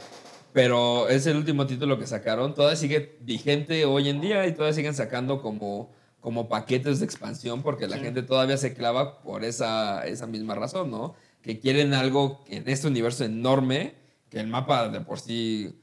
Pero 0.52 1.08
es 1.08 1.26
el 1.26 1.36
último 1.36 1.66
título 1.66 1.98
que 1.98 2.06
sacaron. 2.06 2.54
Todavía 2.54 2.76
sigue 2.76 3.18
vigente 3.20 3.84
hoy 3.84 4.08
en 4.08 4.20
día 4.20 4.46
y 4.46 4.52
todavía 4.52 4.72
siguen 4.72 4.94
sacando 4.94 5.42
como, 5.42 5.92
como 6.20 6.48
paquetes 6.48 6.98
de 7.00 7.04
expansión 7.04 7.62
porque 7.62 7.86
la 7.86 7.98
gente 7.98 8.22
todavía 8.22 8.56
se 8.56 8.72
clava 8.74 9.20
por 9.20 9.44
esa, 9.44 10.04
esa 10.06 10.26
misma 10.26 10.54
razón, 10.54 10.90
¿no? 10.90 11.14
Que 11.42 11.60
quieren 11.60 11.92
algo 11.94 12.42
en 12.48 12.66
este 12.68 12.88
universo 12.88 13.24
enorme, 13.24 13.94
que 14.30 14.40
el 14.40 14.46
mapa 14.48 14.88
de 14.88 15.00
por 15.02 15.20
sí... 15.20 15.74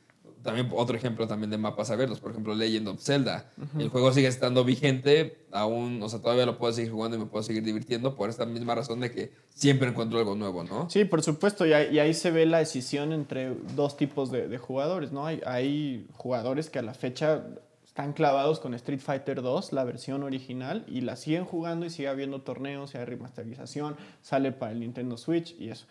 También 0.45 0.69
otro 0.75 0.95
ejemplo 0.95 1.27
también 1.27 1.49
de 1.49 1.57
mapas 1.57 1.89
abiertos, 1.89 2.19
por 2.19 2.29
ejemplo 2.29 2.53
Legend 2.53 2.87
of 2.89 3.01
Zelda. 3.01 3.49
El 3.79 3.89
juego 3.89 4.13
sigue 4.13 4.27
estando 4.27 4.63
vigente, 4.63 5.39
aún, 5.51 5.99
o 6.03 6.07
sea, 6.07 6.21
todavía 6.21 6.45
lo 6.45 6.59
puedo 6.59 6.71
seguir 6.71 6.91
jugando 6.91 7.17
y 7.17 7.19
me 7.19 7.25
puedo 7.25 7.41
seguir 7.41 7.63
divirtiendo 7.63 8.15
por 8.15 8.29
esta 8.29 8.45
misma 8.45 8.75
razón 8.75 8.99
de 8.99 9.09
que 9.09 9.31
siempre 9.49 9.89
encuentro 9.89 10.19
algo 10.19 10.35
nuevo, 10.35 10.63
¿no? 10.63 10.87
Sí, 10.87 11.03
por 11.03 11.23
supuesto, 11.23 11.65
y 11.65 11.73
ahí, 11.73 11.95
y 11.95 11.97
ahí 11.97 12.13
se 12.13 12.29
ve 12.29 12.45
la 12.45 12.59
decisión 12.59 13.11
entre 13.11 13.55
dos 13.75 13.97
tipos 13.97 14.29
de, 14.31 14.47
de 14.47 14.57
jugadores, 14.59 15.11
¿no? 15.11 15.25
Hay, 15.25 15.41
hay 15.47 16.05
jugadores 16.13 16.69
que 16.69 16.77
a 16.77 16.83
la 16.83 16.93
fecha 16.93 17.43
están 17.83 18.13
clavados 18.13 18.59
con 18.59 18.75
Street 18.75 18.99
Fighter 18.99 19.41
2, 19.41 19.73
la 19.73 19.83
versión 19.83 20.21
original, 20.21 20.85
y 20.87 21.01
la 21.01 21.15
siguen 21.15 21.45
jugando 21.45 21.87
y 21.87 21.89
sigue 21.89 22.07
habiendo 22.07 22.41
torneos, 22.41 22.93
y 22.93 22.99
hay 22.99 23.05
remasterización, 23.05 23.95
sale 24.21 24.51
para 24.51 24.73
el 24.73 24.81
Nintendo 24.81 25.17
Switch 25.17 25.55
y 25.59 25.69
eso. 25.69 25.87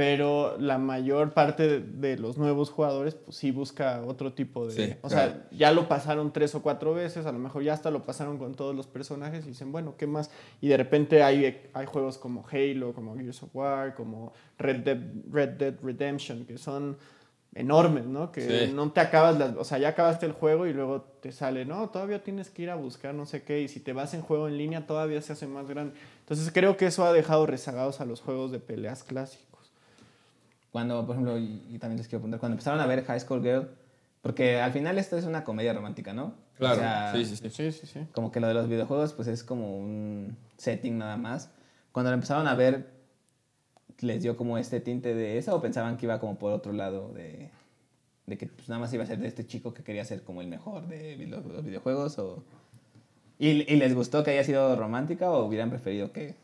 Pero 0.00 0.56
la 0.58 0.78
mayor 0.78 1.34
parte 1.34 1.68
de, 1.68 1.80
de 1.80 2.16
los 2.16 2.38
nuevos 2.38 2.70
jugadores, 2.70 3.14
pues 3.14 3.36
sí 3.36 3.50
busca 3.50 4.02
otro 4.06 4.32
tipo 4.32 4.66
de... 4.66 4.72
Sí, 4.72 4.94
o 5.02 5.08
claro. 5.08 5.32
sea, 5.32 5.48
ya 5.50 5.72
lo 5.72 5.88
pasaron 5.88 6.32
tres 6.32 6.54
o 6.54 6.62
cuatro 6.62 6.94
veces, 6.94 7.26
a 7.26 7.32
lo 7.32 7.38
mejor 7.38 7.62
ya 7.62 7.74
hasta 7.74 7.90
lo 7.90 8.02
pasaron 8.06 8.38
con 8.38 8.54
todos 8.54 8.74
los 8.74 8.86
personajes 8.86 9.44
y 9.44 9.48
dicen, 9.48 9.72
bueno, 9.72 9.96
¿qué 9.98 10.06
más? 10.06 10.30
Y 10.62 10.68
de 10.68 10.78
repente 10.78 11.22
hay, 11.22 11.60
hay 11.74 11.86
juegos 11.86 12.16
como 12.16 12.46
Halo, 12.50 12.94
como 12.94 13.14
Gears 13.14 13.42
of 13.42 13.54
War, 13.54 13.94
como 13.94 14.32
Red 14.56 14.76
Dead, 14.84 14.98
Red 15.30 15.48
Dead 15.58 15.74
Redemption, 15.82 16.46
que 16.46 16.56
son 16.56 16.96
enormes, 17.54 18.06
¿no? 18.06 18.30
Que 18.32 18.66
Sí. 18.68 18.72
no 18.72 18.90
te 18.92 19.00
acabas, 19.00 19.36
las, 19.38 19.56
o 19.56 19.64
sea, 19.64 19.76
ya 19.78 19.88
acabaste 19.88 20.24
el 20.24 20.32
juego 20.32 20.66
y 20.66 20.72
luego 20.72 21.02
te 21.20 21.30
sale, 21.32 21.64
no, 21.66 21.90
todavía 21.90 22.22
tienes 22.22 22.48
que 22.48 22.62
ir 22.62 22.70
a 22.70 22.76
buscar 22.76 23.12
no 23.12 23.26
sé 23.26 23.42
qué, 23.42 23.60
y 23.60 23.68
si 23.68 23.80
te 23.80 23.92
vas 23.92 24.14
en 24.14 24.22
juego 24.22 24.48
en 24.48 24.56
línea 24.56 24.86
todavía 24.86 25.20
se 25.20 25.32
hace 25.34 25.46
más 25.46 25.68
grande. 25.68 25.92
Entonces 26.20 26.50
creo 26.54 26.76
que 26.76 26.86
eso 26.86 27.04
ha 27.04 27.12
dejado 27.12 27.44
rezagados 27.46 28.00
a 28.00 28.04
los 28.06 28.20
juegos 28.20 28.50
de 28.52 28.60
peleas 28.60 29.02
clásicos. 29.02 29.49
Cuando, 30.72 31.04
por 31.06 31.16
ejemplo, 31.16 31.36
y, 31.38 31.62
y 31.68 31.78
también 31.78 31.98
les 31.98 32.06
quiero 32.06 32.20
preguntar, 32.20 32.40
cuando 32.40 32.54
empezaron 32.54 32.80
a 32.80 32.86
ver 32.86 33.04
High 33.04 33.20
School 33.20 33.42
Girl, 33.42 33.68
porque 34.22 34.60
al 34.60 34.72
final 34.72 34.98
esto 34.98 35.16
es 35.16 35.24
una 35.24 35.44
comedia 35.44 35.72
romántica, 35.72 36.12
¿no? 36.12 36.34
Claro, 36.58 36.76
O 36.76 36.78
sea, 36.80 37.12
sí, 37.14 37.24
sí, 37.24 37.36
sí. 37.36 37.50
Sí, 37.50 37.72
sí, 37.72 37.86
sí. 37.86 38.00
Como 38.12 38.30
que 38.30 38.38
lo 38.38 38.46
de 38.48 38.54
los 38.54 38.68
videojuegos, 38.68 39.12
pues 39.14 39.28
es 39.28 39.42
como 39.42 39.78
un 39.78 40.36
setting 40.58 40.98
nada 40.98 41.16
más. 41.16 41.50
Cuando 41.90 42.10
lo 42.10 42.14
empezaron 42.14 42.46
a 42.46 42.54
ver, 42.54 42.90
¿les 44.00 44.22
dio 44.22 44.36
como 44.36 44.58
este 44.58 44.78
tinte 44.80 45.14
de 45.14 45.38
eso 45.38 45.56
o 45.56 45.60
pensaban 45.60 45.96
que 45.96 46.06
iba 46.06 46.20
como 46.20 46.38
por 46.38 46.52
otro 46.52 46.72
lado 46.72 47.12
de, 47.14 47.50
de 48.26 48.38
que 48.38 48.46
pues, 48.46 48.68
nada 48.68 48.78
más 48.80 48.92
iba 48.92 49.02
a 49.02 49.06
ser 49.06 49.18
de 49.18 49.26
este 49.26 49.46
chico 49.46 49.74
que 49.74 49.82
quería 49.82 50.04
ser 50.04 50.22
como 50.22 50.40
el 50.40 50.48
mejor 50.48 50.86
de 50.86 51.16
video- 51.16 51.40
los 51.40 51.64
videojuegos? 51.64 52.18
O... 52.18 52.44
¿Y, 53.38 53.48
¿Y 53.72 53.76
les 53.76 53.94
gustó 53.94 54.22
que 54.22 54.30
haya 54.32 54.44
sido 54.44 54.76
romántica 54.76 55.30
o 55.30 55.44
hubieran 55.46 55.70
preferido 55.70 56.12
que... 56.12 56.36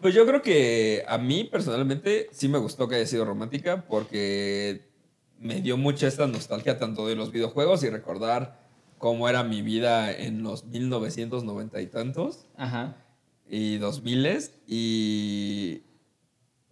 Pues 0.00 0.14
yo 0.14 0.26
creo 0.26 0.42
que 0.42 1.04
a 1.08 1.18
mí 1.18 1.44
personalmente 1.44 2.28
sí 2.30 2.48
me 2.48 2.58
gustó 2.58 2.88
que 2.88 2.96
haya 2.96 3.06
sido 3.06 3.24
romántica 3.24 3.86
porque 3.88 4.90
me 5.38 5.60
dio 5.60 5.76
mucha 5.76 6.06
esta 6.06 6.26
nostalgia 6.26 6.78
tanto 6.78 7.06
de 7.06 7.16
los 7.16 7.32
videojuegos 7.32 7.82
y 7.82 7.90
recordar 7.90 8.66
cómo 8.98 9.28
era 9.28 9.42
mi 9.42 9.62
vida 9.62 10.12
en 10.12 10.42
los 10.42 10.64
1990 10.64 11.80
y 11.80 11.86
tantos 11.86 12.46
Ajá. 12.56 12.96
y 13.48 13.78
2000 13.78 14.50
y, 14.66 15.82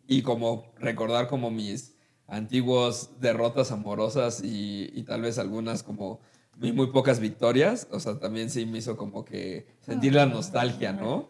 y 0.06 0.22
como 0.22 0.72
recordar 0.78 1.28
como 1.28 1.50
mis 1.50 1.94
antiguos 2.26 3.20
derrotas 3.20 3.72
amorosas 3.72 4.42
y, 4.42 4.90
y 4.94 5.02
tal 5.02 5.22
vez 5.22 5.38
algunas 5.38 5.82
como 5.82 6.20
muy, 6.56 6.72
muy 6.72 6.86
pocas 6.88 7.20
victorias, 7.20 7.88
o 7.90 8.00
sea, 8.00 8.18
también 8.18 8.48
sí 8.48 8.64
me 8.64 8.78
hizo 8.78 8.96
como 8.96 9.24
que 9.24 9.66
sentir 9.80 10.14
la 10.14 10.26
nostalgia, 10.26 10.92
¿no? 10.92 11.28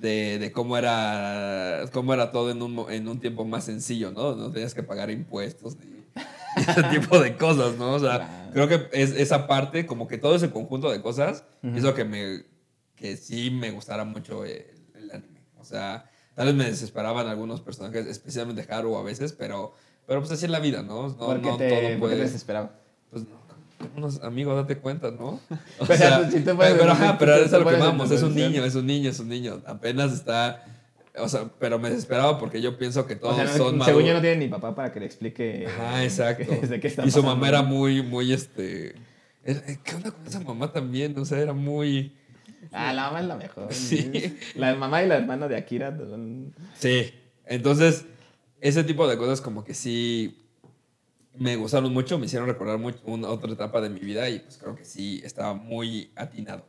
De, 0.00 0.38
de 0.38 0.52
cómo, 0.52 0.76
era, 0.76 1.84
cómo 1.92 2.12
era 2.12 2.30
todo 2.30 2.50
en 2.50 2.60
un, 2.62 2.86
en 2.90 3.08
un 3.08 3.20
tiempo 3.20 3.44
más 3.44 3.64
sencillo, 3.64 4.10
¿no? 4.10 4.34
No 4.34 4.50
tenías 4.50 4.74
que 4.74 4.82
pagar 4.82 5.10
impuestos 5.10 5.76
ni 5.78 6.04
ese 6.56 6.82
tipo 6.84 7.18
de 7.20 7.36
cosas, 7.36 7.76
¿no? 7.78 7.94
O 7.94 7.98
sea, 7.98 8.16
Claro. 8.18 8.50
creo 8.52 8.68
que 8.68 9.00
es 9.02 9.12
esa 9.12 9.46
parte, 9.46 9.86
como 9.86 10.06
que 10.08 10.18
todo 10.18 10.34
ese 10.34 10.50
conjunto 10.50 10.90
de 10.90 11.00
cosas, 11.00 11.44
hizo 11.74 11.94
que 11.94 12.04
me 12.04 12.44
que 12.96 13.16
sí 13.16 13.50
me 13.50 13.70
gustara 13.70 14.04
mucho 14.04 14.44
el, 14.44 14.64
el 14.94 15.10
anime. 15.10 15.40
O 15.58 15.64
sea, 15.64 16.08
tal 16.34 16.46
vez 16.46 16.54
me 16.54 16.64
desesperaban 16.64 17.26
algunos 17.26 17.60
personajes, 17.60 18.06
especialmente 18.06 18.66
Haru 18.72 18.96
a 18.96 19.02
veces, 19.02 19.32
pero, 19.32 19.74
pero 20.06 20.20
pues 20.20 20.32
así 20.32 20.44
es 20.44 20.50
la 20.50 20.60
vida, 20.60 20.82
¿no? 20.82 21.08
No, 21.08 21.16
¿Por 21.16 21.40
qué 21.40 21.48
no 21.48 21.56
te, 21.56 21.68
todo 21.68 21.98
puede. 21.98 22.16
te 22.16 22.22
desesperaba? 22.22 22.78
No, 23.92 23.98
unos 23.98 24.22
amigos, 24.22 24.56
date 24.56 24.76
cuenta, 24.78 25.10
¿no? 25.10 25.40
O 25.78 25.86
Pero, 25.86 25.96
sea, 25.96 26.30
si 26.30 26.40
tú 26.40 26.56
puedes- 26.56 26.74
pero, 26.78 26.92
ajá, 26.92 27.16
pero 27.18 27.34
es 27.36 27.52
a 27.52 27.58
lo 27.58 27.66
que 27.68 27.76
vamos, 27.76 28.10
es 28.10 28.22
un 28.22 28.34
niño, 28.34 28.64
es 28.64 28.74
un 28.74 28.86
niño, 28.86 29.10
es 29.10 29.18
un 29.20 29.28
niño. 29.28 29.62
Apenas 29.66 30.12
está. 30.12 30.64
O 31.16 31.28
sea, 31.28 31.48
pero 31.60 31.78
me 31.78 31.90
desesperaba 31.90 32.38
porque 32.38 32.60
yo 32.60 32.76
pienso 32.76 33.06
que 33.06 33.14
todos 33.14 33.34
O 33.34 33.36
sea, 33.36 33.46
son 33.46 33.56
según 33.56 33.78
maduros. 33.78 34.04
yo 34.04 34.14
no 34.14 34.20
tiene 34.20 34.36
ni 34.36 34.48
papá 34.48 34.74
para 34.74 34.92
que 34.92 34.98
le 34.98 35.06
explique... 35.06 35.64
Ajá, 35.68 36.02
exacto. 36.04 36.52
de 36.66 36.80
qué 36.80 36.88
está 36.88 37.02
y 37.06 37.10
su 37.12 37.18
pasando, 37.20 37.36
mamá 37.36 37.48
era 37.48 37.62
muy, 37.62 38.02
muy, 38.02 38.32
este... 38.32 38.96
era- 39.44 39.62
¿Qué 39.84 39.94
onda 39.94 40.10
con 40.10 40.26
esa 40.26 40.40
mamá 40.40 40.72
también? 40.72 41.16
O 41.16 41.24
sea, 41.24 41.38
era 41.38 41.52
muy... 41.52 42.16
Ah, 42.72 42.92
la 42.92 43.04
mamá 43.04 43.20
es 43.20 43.26
la 43.26 43.36
mejor. 43.36 43.68
Sí. 43.72 44.36
La 44.56 44.74
mamá 44.74 45.04
y 45.04 45.06
la 45.06 45.16
hermana 45.18 45.46
de 45.46 45.56
Akira. 45.56 45.96
Sí. 46.80 47.12
Entonces, 47.46 48.06
ese 48.60 48.82
tipo 48.82 49.06
de 49.06 49.16
cosas 49.16 49.40
como 49.40 49.62
que 49.62 49.74
sí 49.74 50.43
me 51.36 51.56
gustaron 51.56 51.92
mucho, 51.92 52.18
me 52.18 52.26
hicieron 52.26 52.48
recordar 52.48 52.78
mucho 52.78 52.98
una 53.04 53.28
otra 53.28 53.52
etapa 53.52 53.80
de 53.80 53.90
mi 53.90 54.00
vida 54.00 54.28
y 54.28 54.40
pues 54.40 54.58
creo 54.58 54.74
que 54.74 54.84
sí 54.84 55.20
estaba 55.24 55.54
muy 55.54 56.10
atinado. 56.14 56.64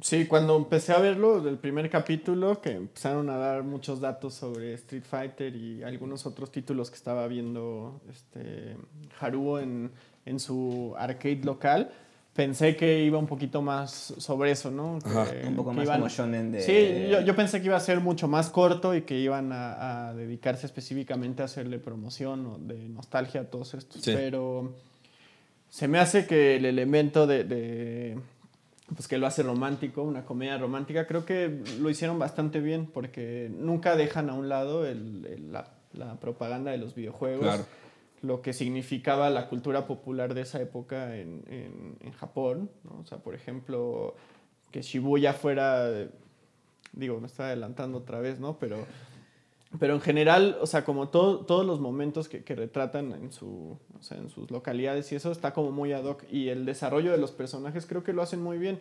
Sí, 0.00 0.26
cuando 0.26 0.56
empecé 0.56 0.92
a 0.92 0.98
verlo, 0.98 1.40
del 1.40 1.58
primer 1.58 1.88
capítulo, 1.88 2.60
que 2.60 2.72
empezaron 2.72 3.30
a 3.30 3.36
dar 3.36 3.62
muchos 3.62 4.00
datos 4.00 4.34
sobre 4.34 4.74
Street 4.74 5.04
Fighter 5.08 5.54
y 5.54 5.84
algunos 5.84 6.26
otros 6.26 6.50
títulos 6.50 6.90
que 6.90 6.96
estaba 6.96 7.28
viendo 7.28 8.00
este, 8.10 8.76
Haruo 9.20 9.60
en, 9.60 9.92
en 10.26 10.40
su 10.40 10.94
arcade 10.98 11.42
local, 11.44 11.92
pensé 12.34 12.76
que 12.76 13.04
iba 13.04 13.18
un 13.18 13.26
poquito 13.26 13.60
más 13.60 14.14
sobre 14.16 14.50
eso, 14.52 14.70
¿no? 14.70 14.98
Que- 15.00 15.46
Un 15.46 15.54
poco 15.56 15.70
que 15.70 15.76
más 15.76 15.84
iban- 15.86 15.98
como 15.98 16.08
shonen 16.08 16.52
de... 16.52 16.60
Sí, 16.62 17.10
yo, 17.10 17.20
yo 17.20 17.36
pensé 17.36 17.60
que 17.60 17.66
iba 17.66 17.76
a 17.76 17.80
ser 17.80 18.00
mucho 18.00 18.26
más 18.28 18.48
corto 18.48 18.94
y 18.94 19.02
que 19.02 19.18
iban 19.18 19.52
a, 19.52 20.08
a 20.08 20.14
dedicarse 20.14 20.64
específicamente 20.66 21.42
a 21.42 21.44
hacerle 21.44 21.78
promoción 21.78 22.46
o 22.46 22.58
de 22.58 22.88
nostalgia 22.88 23.42
a 23.42 23.44
todos 23.44 23.74
estos, 23.74 24.00
Sí. 24.02 24.12
pero 24.14 24.74
se 25.68 25.88
me 25.88 25.98
hace 25.98 26.26
que 26.26 26.56
el 26.56 26.64
elemento 26.64 27.26
de, 27.26 27.44
de, 27.44 28.18
pues 28.94 29.08
que 29.08 29.18
lo 29.18 29.26
hace 29.26 29.42
romántico, 29.42 30.02
una 30.02 30.24
comedia 30.24 30.56
romántica, 30.58 31.06
creo 31.06 31.24
que 31.26 31.60
lo 31.80 31.90
hicieron 31.90 32.18
bastante 32.18 32.60
bien 32.60 32.86
porque 32.86 33.50
nunca 33.58 33.94
dejan 33.96 34.30
a 34.30 34.34
un 34.34 34.48
lado 34.48 34.86
el- 34.86 35.26
el- 35.26 35.52
la, 35.52 35.68
la 35.92 36.14
propaganda 36.18 36.70
de 36.70 36.78
los 36.78 36.94
videojuegos. 36.94 37.42
Claro. 37.44 37.64
Lo 38.22 38.40
que 38.40 38.52
significaba 38.52 39.28
la 39.30 39.48
cultura 39.48 39.86
popular 39.86 40.32
de 40.34 40.42
esa 40.42 40.60
época 40.60 41.16
en, 41.16 41.42
en- 41.48 41.96
en 42.00 42.12
Japón, 42.12 42.70
¿no? 42.84 43.00
O 43.00 43.04
sea, 43.06 43.18
por 43.18 43.34
ejemplo, 43.34 44.14
que 44.70 44.80
Shibuya 44.82 45.32
fuera, 45.34 45.90
digo, 46.92 47.20
me 47.20 47.26
está 47.26 47.46
adelantando 47.46 47.98
otra 47.98 48.20
vez, 48.20 48.38
¿no? 48.38 48.58
Pero, 48.58 48.76
pero 49.78 49.94
en 49.94 50.00
general, 50.00 50.56
o 50.60 50.66
sea, 50.66 50.84
como 50.84 51.08
todo- 51.08 51.40
todos 51.46 51.66
los 51.66 51.80
momentos 51.80 52.28
que, 52.28 52.44
que 52.44 52.54
retratan 52.54 53.12
en, 53.12 53.32
su, 53.32 53.76
o 53.98 54.02
sea, 54.02 54.18
en 54.18 54.28
sus 54.30 54.50
localidades 54.50 55.10
y 55.12 55.16
eso 55.16 55.32
está 55.32 55.52
como 55.52 55.72
muy 55.72 55.92
ad 55.92 56.04
hoc. 56.04 56.22
Y 56.30 56.48
el 56.48 56.64
desarrollo 56.64 57.10
de 57.10 57.18
los 57.18 57.32
personajes 57.32 57.86
creo 57.86 58.04
que 58.04 58.12
lo 58.12 58.22
hacen 58.22 58.42
muy 58.42 58.58
bien. 58.58 58.78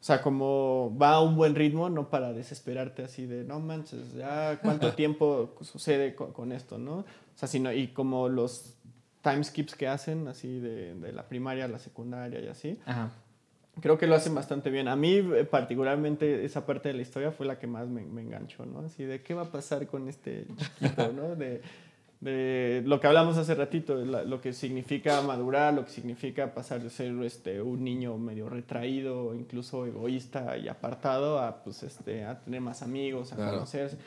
O 0.00 0.04
sea, 0.04 0.22
como 0.22 0.96
va 0.96 1.14
a 1.14 1.20
un 1.20 1.34
buen 1.34 1.56
ritmo, 1.56 1.90
no 1.90 2.08
para 2.08 2.32
desesperarte 2.32 3.02
así 3.02 3.26
de, 3.26 3.42
no 3.42 3.58
manches, 3.58 4.14
ya 4.14 4.60
cuánto 4.62 4.92
tiempo 4.94 5.56
sucede 5.60 6.14
con, 6.14 6.32
con 6.32 6.52
esto, 6.52 6.78
¿no? 6.78 6.98
O 6.98 7.04
sea, 7.34 7.48
sino, 7.48 7.72
y 7.72 7.88
como 7.88 8.28
los 8.28 8.76
time 9.30 9.44
skips 9.44 9.74
que 9.74 9.86
hacen, 9.88 10.28
así 10.28 10.58
de, 10.60 10.94
de 10.94 11.12
la 11.12 11.28
primaria 11.28 11.64
a 11.64 11.68
la 11.68 11.78
secundaria 11.78 12.40
y 12.40 12.48
así, 12.48 12.78
Ajá. 12.86 13.10
creo 13.80 13.98
que 13.98 14.06
lo 14.06 14.14
hacen 14.14 14.34
bastante 14.34 14.70
bien. 14.70 14.88
A 14.88 14.96
mí, 14.96 15.14
eh, 15.16 15.44
particularmente, 15.50 16.44
esa 16.44 16.64
parte 16.66 16.88
de 16.88 16.94
la 16.94 17.02
historia 17.02 17.30
fue 17.32 17.46
la 17.46 17.58
que 17.58 17.66
más 17.66 17.88
me, 17.88 18.02
me 18.02 18.22
enganchó, 18.22 18.64
¿no? 18.66 18.80
Así 18.80 19.04
de, 19.04 19.22
¿qué 19.22 19.34
va 19.34 19.42
a 19.42 19.52
pasar 19.52 19.86
con 19.86 20.08
este 20.08 20.46
chiquito, 20.56 21.12
¿no? 21.12 21.34
De, 21.36 21.60
de 22.20 22.82
lo 22.84 22.98
que 22.98 23.06
hablamos 23.06 23.36
hace 23.36 23.54
ratito, 23.54 23.94
lo 23.94 24.40
que 24.40 24.52
significa 24.52 25.22
madurar, 25.22 25.72
lo 25.72 25.84
que 25.84 25.92
significa 25.92 26.52
pasar 26.52 26.82
de 26.82 26.90
ser 26.90 27.12
este, 27.22 27.62
un 27.62 27.84
niño 27.84 28.18
medio 28.18 28.48
retraído, 28.48 29.36
incluso 29.36 29.86
egoísta 29.86 30.56
y 30.58 30.66
apartado, 30.66 31.38
a, 31.38 31.62
pues, 31.62 31.84
este, 31.84 32.24
a 32.24 32.40
tener 32.40 32.60
más 32.60 32.82
amigos, 32.82 33.32
a 33.32 33.36
Claro. 33.36 33.52
conocerse. 33.52 33.98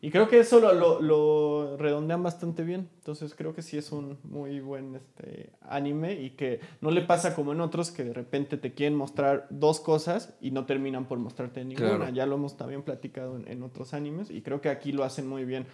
Y 0.00 0.10
creo 0.10 0.28
que 0.28 0.38
eso 0.38 0.60
lo, 0.60 0.72
lo, 0.72 1.00
lo 1.00 1.76
redondean 1.76 2.22
bastante 2.22 2.62
bien. 2.62 2.88
Entonces 2.98 3.34
creo 3.34 3.52
que 3.52 3.62
sí 3.62 3.76
es 3.76 3.90
un 3.90 4.18
muy 4.22 4.60
buen 4.60 4.94
este, 4.94 5.50
anime 5.62 6.14
y 6.20 6.30
que 6.30 6.60
no 6.80 6.92
le 6.92 7.02
pasa 7.02 7.34
como 7.34 7.52
en 7.52 7.60
otros 7.60 7.90
que 7.90 8.04
de 8.04 8.12
repente 8.12 8.56
te 8.58 8.74
quieren 8.74 8.94
mostrar 8.96 9.48
dos 9.50 9.80
cosas 9.80 10.34
y 10.40 10.52
no 10.52 10.66
terminan 10.66 11.06
por 11.08 11.18
mostrarte 11.18 11.64
ninguna. 11.64 11.96
Claro. 11.96 12.14
Ya 12.14 12.26
lo 12.26 12.36
hemos 12.36 12.56
también 12.56 12.82
platicado 12.82 13.36
en, 13.36 13.48
en 13.48 13.62
otros 13.64 13.92
animes 13.92 14.30
y 14.30 14.42
creo 14.42 14.60
que 14.60 14.68
aquí 14.68 14.92
lo 14.92 15.02
hacen 15.02 15.26
muy 15.26 15.44
bien. 15.44 15.66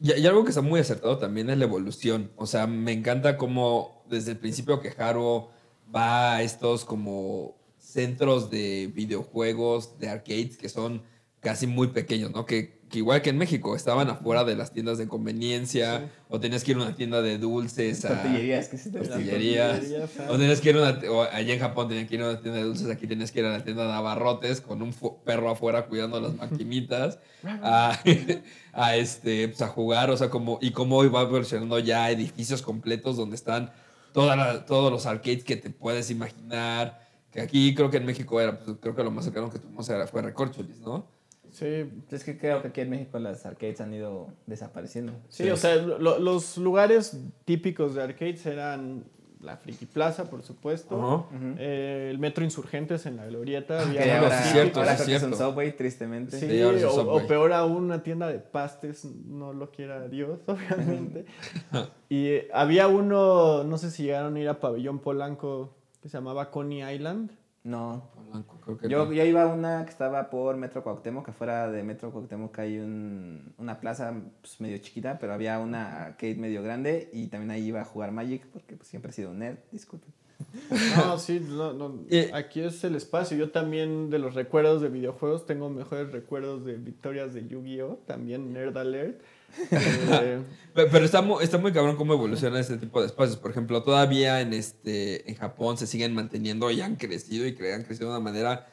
Y, 0.00 0.12
y 0.12 0.26
algo 0.26 0.44
que 0.44 0.50
está 0.50 0.62
muy 0.62 0.78
acertado 0.78 1.16
también 1.16 1.48
es 1.48 1.56
la 1.56 1.64
evolución. 1.64 2.30
O 2.36 2.44
sea, 2.44 2.66
me 2.66 2.92
encanta 2.92 3.38
cómo 3.38 4.04
desde 4.10 4.32
el 4.32 4.38
principio 4.38 4.80
que 4.80 4.92
Haro 4.98 5.48
va 5.94 6.36
a 6.36 6.42
estos 6.42 6.84
como 6.84 7.56
centros 7.78 8.50
de 8.50 8.90
videojuegos, 8.94 9.98
de 9.98 10.08
arcades, 10.10 10.56
que 10.56 10.68
son 10.68 11.02
casi 11.40 11.66
muy 11.66 11.88
pequeños, 11.88 12.30
¿no? 12.30 12.46
Que, 12.46 12.81
que 12.92 12.98
igual 12.98 13.22
que 13.22 13.30
en 13.30 13.38
México, 13.38 13.74
estaban 13.74 14.08
afuera 14.10 14.44
de 14.44 14.54
las 14.54 14.70
tiendas 14.72 14.98
de 14.98 15.08
conveniencia, 15.08 15.98
Sí. 16.00 16.04
o 16.28 16.38
tenías 16.38 16.62
que 16.62 16.70
ir 16.72 16.76
a 16.76 16.82
una 16.82 16.94
tienda 16.94 17.22
de 17.22 17.38
dulces, 17.38 18.04
a 18.04 18.22
Tortillerías, 18.22 18.68
que 18.68 18.76
te 18.76 18.90
tortillerías, 18.90 19.80
tortillerías, 19.80 20.12
o 20.30 20.38
tenías 20.38 20.60
que 20.60 20.70
ir 20.70 20.76
a 20.76 20.78
una, 20.82 21.10
o 21.10 21.22
allá 21.22 21.54
en 21.54 21.58
Japón 21.60 21.88
tenías 21.88 22.06
que 22.08 22.14
ir 22.14 22.22
a 22.22 22.28
una 22.30 22.40
tienda 22.40 22.58
de 22.60 22.64
dulces, 22.66 22.88
aquí 22.90 23.06
tenías 23.08 23.32
que 23.32 23.40
ir 23.40 23.46
a 23.46 23.50
la 23.50 23.64
tienda 23.64 23.86
de 23.86 23.92
abarrotes 23.92 24.60
con 24.60 24.82
un 24.82 24.94
perro 25.24 25.50
afuera 25.50 25.86
cuidando 25.86 26.20
las 26.20 26.34
maquinitas, 26.36 27.18
a, 27.44 27.98
a, 28.72 28.96
este, 28.96 29.48
pues, 29.48 29.62
a 29.62 29.68
jugar, 29.68 30.10
o 30.10 30.16
sea, 30.16 30.28
como, 30.30 30.58
y 30.60 30.70
cómo 30.70 30.98
va 31.10 31.22
evolucionando 31.22 31.78
ya 31.78 32.10
edificios 32.10 32.62
completos 32.62 33.16
donde 33.16 33.36
están 33.36 33.72
toda 34.12 34.36
la- 34.36 34.66
todos 34.66 34.92
los 34.92 35.06
arcades 35.06 35.42
que 35.44 35.56
te 35.56 35.70
puedes 35.70 36.10
imaginar, 36.10 37.00
que 37.32 37.40
aquí 37.40 37.74
creo 37.74 37.90
que 37.90 37.96
en 37.96 38.04
México 38.04 38.38
era, 38.38 38.58
pues, 38.62 38.76
creo 38.80 38.94
que 38.94 39.02
lo 39.02 39.10
más 39.10 39.24
cercano 39.24 39.50
que 39.50 39.58
tuvimos 39.58 39.88
era, 39.88 40.06
fue 40.06 40.20
Recorcholis, 40.20 40.78
¿no? 40.80 41.06
Sí, 41.52 41.88
Es 42.10 42.24
que 42.24 42.36
creo 42.38 42.60
que 42.62 42.68
aquí 42.68 42.80
en 42.80 42.90
México 42.90 43.18
las 43.18 43.44
arcades 43.46 43.80
han 43.80 43.92
ido 43.94 44.28
desapareciendo. 44.46 45.12
Sí, 45.28 45.48
o 45.50 45.56
sea, 45.56 45.76
lo- 45.76 46.18
los 46.18 46.56
lugares 46.58 47.16
típicos 47.44 47.94
de 47.94 48.02
arcades 48.02 48.44
eran 48.46 49.04
la 49.40 49.56
Friki 49.56 49.86
Plaza, 49.86 50.30
por 50.30 50.42
supuesto, 50.44 51.26
eh, 51.58 52.08
el 52.12 52.18
Metro 52.20 52.44
Insurgentes 52.44 53.06
en 53.06 53.16
la 53.16 53.26
Glorieta, 53.26 53.80
Ah, 53.80 53.82
había 53.82 54.20
ahora, 54.20 54.40
cierto, 54.44 54.78
ahora 54.80 54.94
es 54.94 55.00
un 55.00 55.06
cierto. 55.06 55.36
Subway, 55.36 55.76
tristemente. 55.76 56.38
Sí, 56.38 56.48
Sí, 56.48 56.62
o, 56.62 56.78
Subway. 56.90 57.24
o 57.24 57.26
peor 57.26 57.52
aún, 57.52 57.82
una 57.84 58.02
tienda 58.04 58.28
de 58.28 58.38
pastes, 58.38 59.04
no 59.04 59.52
lo 59.52 59.70
quiera 59.72 60.06
Dios, 60.08 60.38
obviamente. 60.46 61.26
y 62.08 62.26
eh, 62.28 62.48
había 62.54 62.86
uno, 62.86 63.64
no 63.64 63.78
sé 63.78 63.90
si 63.90 64.04
llegaron 64.04 64.36
a 64.36 64.40
ir 64.40 64.48
a 64.48 64.60
Pabellón 64.60 65.00
Polanco, 65.00 65.74
que 66.00 66.08
se 66.08 66.16
llamaba 66.16 66.50
Coney 66.50 66.82
Island. 66.94 67.30
No. 67.64 68.10
Polanco, 68.14 68.58
creo 68.60 68.76
que 68.76 68.88
Yo, 68.88 69.06
no. 69.06 69.12
yo 69.12 69.24
iba 69.24 69.42
a 69.42 69.46
una 69.46 69.84
que 69.84 69.90
estaba 69.90 70.30
por 70.30 70.56
Metro 70.56 70.82
Cuauhtémoc, 70.82 71.24
que 71.24 71.30
afuera 71.30 71.70
de 71.70 71.82
Metro 71.84 72.10
Cuauhtémoc 72.10 72.58
hay 72.58 72.78
un, 72.78 73.54
una 73.58 73.78
plaza 73.78 74.14
pues, 74.40 74.60
medio 74.60 74.78
chiquita, 74.78 75.18
pero 75.20 75.32
había 75.32 75.58
una 75.60 76.06
arcade 76.06 76.34
medio 76.34 76.62
grande 76.62 77.08
y 77.12 77.28
también 77.28 77.52
ahí 77.52 77.66
iba 77.68 77.80
a 77.80 77.84
jugar 77.84 78.10
Magic, 78.10 78.46
porque 78.52 78.76
pues, 78.76 78.88
siempre 78.88 79.10
he 79.10 79.14
sido 79.14 79.30
un 79.30 79.38
nerd, 79.38 79.58
disculpen. 79.70 80.12
No, 80.96 81.18
sí, 81.18 81.40
no, 81.40 81.72
no, 81.72 82.00
aquí 82.34 82.60
es 82.60 82.82
el 82.82 82.96
espacio. 82.96 83.36
Yo 83.36 83.50
también 83.50 84.10
de 84.10 84.18
los 84.18 84.34
recuerdos 84.34 84.82
de 84.82 84.88
videojuegos 84.88 85.46
tengo 85.46 85.70
mejores 85.70 86.10
recuerdos 86.12 86.64
de 86.64 86.74
victorias 86.78 87.32
de 87.32 87.46
Yu-Gi-Oh! 87.46 88.00
También 88.06 88.52
Nerd 88.52 88.76
Alert. 88.76 89.20
Eh, 89.70 90.42
Pe- 90.74 90.86
Pero 90.86 91.04
está 91.04 91.20
muy, 91.20 91.44
está 91.44 91.58
muy 91.58 91.72
cabrón 91.72 91.96
cómo 91.96 92.14
evoluciona 92.14 92.58
este 92.58 92.78
tipo 92.78 93.00
de 93.00 93.06
espacios. 93.06 93.36
Por 93.36 93.50
ejemplo, 93.50 93.82
todavía 93.82 94.40
en, 94.40 94.52
este, 94.54 95.28
en 95.30 95.36
Japón 95.36 95.76
se 95.76 95.86
siguen 95.86 96.14
manteniendo 96.14 96.70
y 96.70 96.80
han 96.80 96.96
crecido 96.96 97.46
y 97.46 97.54
cre- 97.54 97.74
han 97.74 97.82
crecido 97.82 98.08
de 98.10 98.16
una 98.16 98.24
manera 98.24 98.66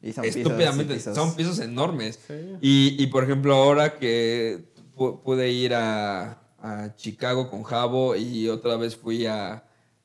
Y 0.00 0.12
son 0.12 0.22
pisos, 0.22 0.36
estúpidamente. 0.36 0.92
y 0.92 0.96
pisos. 0.96 1.16
Son 1.16 1.34
pisos 1.34 1.58
enormes. 1.58 2.20
sí. 2.28 2.34
Y, 2.60 3.02
y, 3.02 3.06
por 3.08 3.24
ejemplo, 3.24 3.54
ahora 3.56 3.98
que 3.98 4.66
pu- 4.96 5.20
pude 5.22 5.50
ir 5.50 5.74
a, 5.74 6.42
a 6.60 6.94
Chicago 6.94 7.50
con 7.50 7.64
Javo 7.64 8.14
y 8.14 8.48
otra 8.48 8.76
vez 8.76 8.94
fui 8.96 9.26
a, 9.26 9.64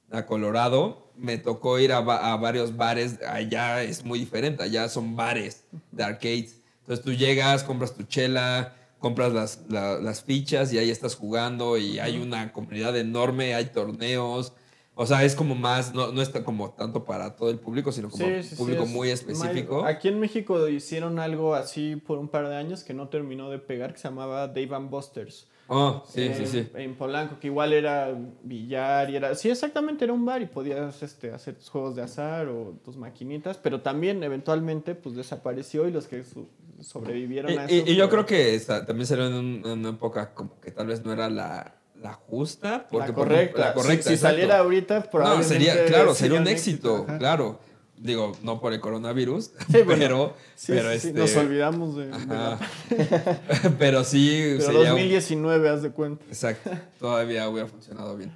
a 0.10 0.26
Colorado, 0.26 1.12
me 1.16 1.38
tocó 1.38 1.78
ir 1.78 1.92
a, 1.94 1.98
a 1.98 2.36
varios 2.38 2.76
bares. 2.76 3.20
Allá 3.28 3.84
es 3.84 4.04
muy 4.04 4.18
diferente, 4.18 4.64
allá 4.64 4.90
son 4.90 5.16
bares 5.16 5.66
de 5.92 6.04
arcades. 6.04 6.62
Entonces 6.80 7.06
tú 7.06 7.14
llegas, 7.14 7.64
compras 7.64 7.94
tu 7.96 8.04
chela, 8.04 8.74
compras 9.00 9.34
las, 9.34 9.64
la- 9.70 10.00
las 10.00 10.24
fichas 10.24 10.74
y 10.74 10.78
ahí 10.78 10.90
estás 10.90 11.16
jugando 11.16 11.78
y 11.78 12.00
hay 12.00 12.18
una 12.20 12.52
comunidad 12.52 12.96
enorme, 12.98 13.54
hay 13.56 13.66
torneos. 13.66 14.54
O 15.00 15.06
sea, 15.06 15.24
es 15.24 15.36
como 15.36 15.54
más, 15.54 15.94
no, 15.94 16.12
no 16.12 16.24
está 16.24 16.44
como 16.44 16.72
tanto 16.72 17.06
para 17.06 17.36
todo 17.36 17.52
el 17.52 17.60
público, 17.60 17.92
sino 17.92 18.10
como 18.10 18.26
Sí, 18.26 18.42
sí, 18.42 18.50
sí, 18.50 18.56
público 18.56 18.84
es 18.84 18.90
muy 18.90 19.10
específico. 19.12 19.86
Aquí 19.86 20.08
en 20.08 20.20
México 20.20 20.68
hicieron 20.68 21.20
algo 21.20 21.54
así 21.54 21.98
por 21.98 22.18
un 22.18 22.28
par 22.30 22.50
de 22.50 22.56
años 22.56 22.84
que 22.84 22.96
no 22.96 23.08
terminó 23.08 23.52
de 23.52 23.60
pegar, 23.60 23.94
que 23.94 24.00
se 24.00 24.08
llamaba 24.08 24.48
Dave 24.48 24.74
and 24.76 24.90
Busters. 24.90 25.48
Oh, 25.68 26.02
sí, 26.08 26.22
Eh, 26.22 26.34
sí, 26.36 26.46
sí. 26.48 26.70
En 26.76 26.96
Polanco, 26.96 27.40
que 27.40 27.48
igual 27.48 27.74
era 27.74 28.12
billar 28.42 29.10
y 29.12 29.18
era. 29.18 29.36
Sí, 29.36 29.50
exactamente, 29.52 30.06
era 30.06 30.14
un 30.14 30.26
bar 30.26 30.42
y 30.42 30.46
podías 30.48 31.04
este, 31.04 31.30
hacer 31.32 31.56
tus 31.56 31.70
juegos 31.70 31.96
de 31.96 32.02
azar 32.02 32.48
o 32.48 32.74
tus 32.84 32.98
maquinitas, 32.98 33.58
pero 33.58 33.82
también 33.82 34.24
eventualmente 34.24 34.96
pues 34.96 35.16
desapareció 35.16 35.88
y 35.88 35.92
los 35.92 36.08
que 36.08 36.24
su- 36.24 36.48
sobrevivieron 36.82 37.52
a 37.58 37.66
Y, 37.72 37.76
y- 37.76 37.80
eso. 37.80 37.92
y 37.92 37.96
yo 37.96 38.04
fue- 38.06 38.12
creo 38.12 38.26
que 38.26 38.56
esa- 38.56 38.86
también 38.86 39.08
salió 39.08 39.28
en, 39.28 39.34
un- 39.34 39.62
en 39.66 39.72
una 39.80 39.90
época 39.90 40.34
como 40.34 40.60
que 40.60 40.72
tal 40.72 40.88
vez 40.88 41.04
no 41.04 41.12
era 41.14 41.30
la, 41.30 41.74
la 42.02 42.14
justa. 42.14 42.88
Porque, 42.90 43.10
la 43.10 43.16
por 43.16 43.24
correcta. 43.28 43.42
ejemplo, 43.44 43.64
La 43.66 43.74
correcta, 43.74 44.10
Si, 44.10 44.18
saliera 44.18 44.58
ahorita, 44.60 45.00
No, 45.00 45.10
probablemente. 45.12 45.54
sería, 45.54 45.86
claro, 45.86 46.14
sería 46.14 46.38
un 46.38 46.44
un 46.44 46.48
éxito, 46.50 47.06
Ajá. 47.08 47.18
claro. 47.18 47.60
Digo, 48.00 48.34
no 48.44 48.62
por 48.62 48.74
el 48.74 48.80
coronavirus, 48.80 49.46
Sí, 49.72 49.82
bueno, 49.82 49.88
pero, 49.98 50.34
Sí, 50.54 50.72
pero, 50.74 50.90
sí, 50.92 50.96
este, 51.08 51.14
nos 51.14 51.36
olvidamos 51.36 51.96
de. 51.96 52.06
de 52.06 52.26
la- 52.28 52.60
pero 53.80 54.04
sí 54.04 54.54
pero 54.60 54.62
sería 54.66 54.80
un- 54.82 55.00
2019, 55.00 55.70
haz 55.70 55.82
de 55.82 55.90
cuenta. 55.90 56.24
exacto, 56.28 56.70
todavía 57.00 57.50
hubiera 57.50 57.68
funcionado 57.68 58.16
bien. 58.16 58.32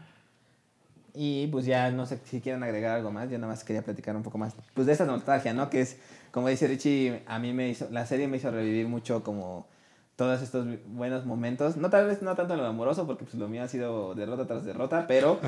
Y 1.13 1.47
pues 1.47 1.65
ya 1.65 1.91
no 1.91 2.05
sé 2.05 2.19
si 2.26 2.39
quieren 2.39 2.63
agregar 2.63 2.95
algo 2.95 3.11
más, 3.11 3.30
yo 3.30 3.38
nada 3.38 3.51
más 3.53 3.63
quería 3.63 3.81
platicar 3.84 4.15
un 4.15 4.23
poco 4.23 4.38
más 4.38 4.53
pues 4.73 4.88
de 4.88 4.93
esta 4.93 5.05
nostalgia, 5.05 5.53
¿no? 5.53 5.69
Que 5.69 5.81
es, 5.81 5.97
como 6.31 6.47
dice 6.49 6.67
Richie, 6.67 7.21
a 7.27 7.39
mí 7.39 7.53
me 7.53 7.69
hizo, 7.69 7.87
la 7.91 8.05
serie 8.05 8.27
me 8.27 8.37
hizo 8.37 8.51
revivir 8.51 8.87
mucho 8.87 9.23
como 9.23 9.67
todos 10.15 10.41
estos 10.41 10.65
buenos 10.87 11.25
momentos, 11.25 11.77
no 11.77 11.89
tal 11.89 12.05
vez 12.07 12.21
no 12.21 12.35
tanto 12.35 12.53
en 12.53 12.59
lo 12.61 12.67
amoroso, 12.67 13.07
porque 13.07 13.23
pues 13.23 13.35
lo 13.35 13.47
mío 13.47 13.63
ha 13.63 13.67
sido 13.67 14.13
derrota 14.13 14.45
tras 14.45 14.63
derrota, 14.65 15.05
pero 15.07 15.39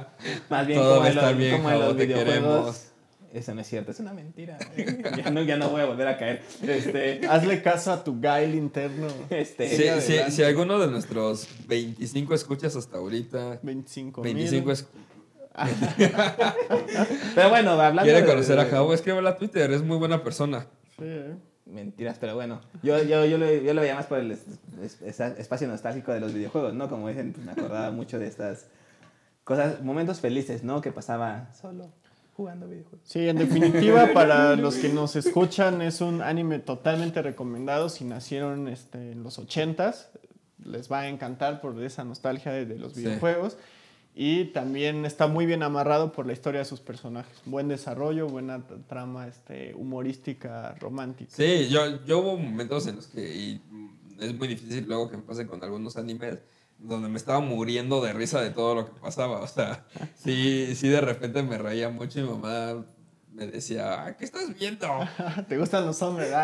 más 0.50 0.66
bien 0.66 0.78
Todo 0.78 0.96
como 0.96 1.00
va 1.00 1.06
a 1.06 1.08
en 1.10 1.14
los, 1.16 1.24
estar 1.24 1.36
bien, 1.36 1.56
como 1.56 1.70
en 1.70 1.78
los 1.80 1.96
te 1.96 2.06
videojuegos. 2.06 2.34
queremos. 2.34 2.88
Eso 3.32 3.54
no 3.54 3.62
es 3.62 3.66
cierto, 3.66 3.92
es 3.92 4.00
una 4.00 4.12
mentira. 4.12 4.58
ya, 5.16 5.30
no, 5.30 5.42
ya 5.42 5.56
no 5.56 5.70
voy 5.70 5.80
a 5.80 5.86
volver 5.86 6.06
a 6.06 6.18
caer. 6.18 6.42
Este, 6.62 7.26
Hazle 7.30 7.62
caso 7.62 7.90
a 7.90 8.04
tu 8.04 8.16
guile 8.20 8.56
interno. 8.56 9.06
este, 9.30 10.30
Si, 10.30 10.42
alguno 10.42 10.78
de 10.78 10.88
nuestros 10.88 11.48
25 11.66 12.34
escuchas 12.34 12.76
hasta 12.76 12.98
ahorita, 12.98 13.58
25 13.62 14.20
25 14.20 14.72
es- 14.72 14.86
pero 17.34 17.50
bueno, 17.50 17.70
hablando 17.72 18.02
quiere 18.02 18.22
de- 18.22 18.26
conocer 18.26 18.58
a 18.58 18.64
Javo, 18.66 18.94
escríbele 18.94 19.28
a 19.28 19.36
Twitter, 19.36 19.70
es 19.72 19.82
muy 19.82 19.96
buena 19.98 20.22
persona. 20.22 20.66
Sí, 20.98 21.04
¿eh? 21.04 21.34
Mentiras, 21.66 22.18
pero 22.20 22.34
bueno. 22.34 22.60
Yo, 22.82 23.02
yo, 23.02 23.24
yo, 23.24 23.38
lo, 23.38 23.50
yo 23.52 23.72
lo 23.74 23.80
veía 23.80 23.94
más 23.94 24.06
por 24.06 24.18
el 24.18 24.32
es- 24.32 24.46
es- 24.82 25.00
esa- 25.02 25.28
espacio 25.38 25.68
nostálgico 25.68 26.12
de 26.12 26.20
los 26.20 26.32
videojuegos, 26.34 26.74
¿no? 26.74 26.88
Como 26.88 27.08
dicen, 27.08 27.32
pues 27.32 27.44
me 27.46 27.52
acordaba 27.52 27.90
mucho 27.92 28.18
de 28.18 28.26
estas 28.26 28.66
cosas, 29.44 29.82
momentos 29.82 30.20
felices, 30.20 30.64
¿no? 30.64 30.80
Que 30.80 30.92
pasaba 30.92 31.48
solo 31.54 31.92
jugando 32.36 32.66
videojuegos. 32.66 33.00
Sí, 33.08 33.28
en 33.28 33.38
definitiva, 33.38 34.08
para 34.14 34.56
los 34.56 34.76
que 34.76 34.88
nos 34.88 35.16
escuchan, 35.16 35.82
es 35.82 36.00
un 36.00 36.20
anime 36.22 36.58
totalmente 36.58 37.22
recomendado. 37.22 37.88
Si 37.88 38.04
nacieron 38.04 38.68
este, 38.68 39.12
en 39.12 39.22
los 39.22 39.38
80s, 39.38 40.06
les 40.64 40.90
va 40.90 41.00
a 41.00 41.08
encantar 41.08 41.60
por 41.60 41.80
esa 41.82 42.04
nostalgia 42.04 42.52
de, 42.52 42.66
de 42.66 42.78
los 42.78 42.92
Sí. 42.94 43.04
Y 44.14 44.46
también 44.46 45.06
está 45.06 45.26
muy 45.26 45.46
bien 45.46 45.62
amarrado 45.62 46.12
por 46.12 46.26
la 46.26 46.34
historia 46.34 46.60
de 46.60 46.66
sus 46.66 46.80
personajes. 46.80 47.32
Buen 47.46 47.68
desarrollo, 47.68 48.26
buena 48.26 48.62
trama 48.86 49.26
este, 49.26 49.74
humorística, 49.74 50.74
romántica. 50.80 51.30
Sí, 51.34 51.68
yo, 51.70 52.04
yo 52.04 52.18
hubo 52.18 52.36
momentos 52.36 52.86
en 52.86 52.96
los 52.96 53.06
que, 53.06 53.34
y 53.34 53.62
es 54.20 54.34
muy 54.34 54.48
difícil 54.48 54.84
luego 54.86 55.10
que 55.10 55.16
me 55.16 55.22
pase 55.22 55.46
con 55.46 55.64
algunos 55.64 55.96
animes, 55.96 56.38
donde 56.78 57.08
me 57.08 57.16
estaba 57.16 57.40
muriendo 57.40 58.02
de 58.02 58.12
risa 58.12 58.40
de 58.42 58.50
todo 58.50 58.74
lo 58.74 58.84
que 58.86 59.00
pasaba. 59.00 59.40
O 59.40 59.46
sea, 59.46 59.86
sí, 60.14 60.74
sí 60.74 60.88
de 60.88 61.00
repente 61.00 61.42
me 61.42 61.56
reía 61.56 61.88
mucho 61.88 62.20
y 62.20 62.22
mi 62.22 62.28
mamá 62.28 62.84
me 63.32 63.46
decía, 63.46 64.04
"Ah, 64.04 64.16
¿qué 64.16 64.26
estás 64.26 64.54
viendo? 64.58 64.86
¿Te 65.48 65.56
gustan 65.56 65.86
los 65.86 66.02
hombres? 66.02 66.30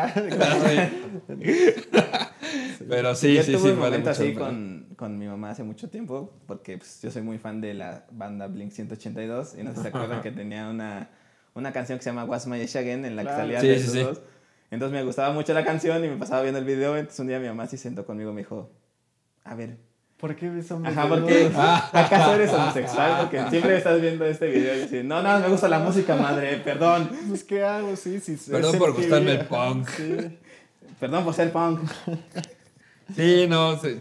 ah? 2.80 2.84
Pero 2.88 3.14
sí, 3.14 3.34
yo 3.34 3.42
sí, 3.42 3.52
tuve 3.52 3.60
sí, 3.62 3.68
un 3.70 3.80
vale 3.80 3.98
momento 3.98 4.10
mucho 4.10 4.22
así 4.22 4.34
con, 4.34 4.86
con 4.96 5.18
mi 5.18 5.26
mamá 5.26 5.50
hace 5.50 5.62
mucho 5.62 5.88
tiempo, 5.88 6.32
porque 6.46 6.78
pues, 6.78 7.00
yo 7.02 7.10
soy 7.10 7.22
muy 7.22 7.38
fan 7.38 7.60
de 7.60 7.74
la 7.74 8.04
banda 8.10 8.46
Blink 8.46 8.72
182, 8.72 9.56
y 9.58 9.62
no 9.62 9.70
sé 9.70 9.76
si 9.76 9.82
se 9.82 9.88
acuerdan 9.88 10.22
que 10.22 10.30
tenía 10.30 10.68
una, 10.68 11.10
una 11.54 11.72
canción 11.72 11.98
que 11.98 12.04
se 12.04 12.10
llama 12.10 12.24
Was 12.24 12.46
My 12.46 12.64
Shagen, 12.64 13.04
en 13.04 13.16
la 13.16 13.22
que 13.22 13.28
Claro. 13.28 13.42
salían 13.42 13.60
Sí, 13.60 13.68
de 13.68 13.74
sí, 13.76 13.80
esos 13.82 13.92
sí. 13.94 14.00
dos. 14.02 14.20
Entonces 14.70 14.92
me 14.98 15.02
gustaba 15.04 15.32
mucho 15.32 15.54
la 15.54 15.64
canción 15.64 16.04
y 16.04 16.08
me 16.08 16.16
pasaba 16.16 16.42
viendo 16.42 16.58
el 16.58 16.64
video, 16.66 16.96
entonces 16.96 17.20
un 17.20 17.28
día 17.28 17.38
mi 17.40 17.48
mamá 17.48 17.66
se 17.66 17.76
sentó 17.78 18.04
conmigo 18.04 18.30
y 18.30 18.34
me 18.34 18.40
dijo, 18.42 18.70
a 19.44 19.54
ver, 19.54 19.78
¿Por 20.18 20.34
qué 20.34 20.50
ves 20.50 20.68
hombres 20.72 20.96
Ajá, 20.98 21.08
porque 21.08 21.32
desnudos? 21.32 21.80
¿acaso 21.92 22.34
eres 22.34 22.52
homosexual? 22.52 23.18
Porque 23.20 23.40
siempre 23.50 23.76
estás 23.76 24.00
viendo 24.00 24.24
este 24.24 24.48
video 24.48 24.76
y 24.76 24.82
así, 24.82 25.02
no, 25.04 25.22
no, 25.22 25.38
me 25.38 25.46
gusta 25.46 25.68
la 25.68 25.78
música, 25.78 26.16
madre, 26.16 26.56
perdón. 26.56 27.08
Pues, 27.28 27.44
¿qué 27.44 27.62
hago? 27.62 27.94
Sí, 27.94 28.18
sí. 28.18 28.36
se 28.36 28.50
Perdón 28.50 28.78
por 28.78 28.94
gustarme 28.94 29.30
el 29.30 29.46
punk. 29.46 29.88
Sí. 29.90 30.38
Perdón 31.00 31.24
por 31.24 31.34
ser 31.34 31.52
punk. 31.52 31.80
Sí, 33.16 33.46
no, 33.48 33.78
se- 33.78 34.00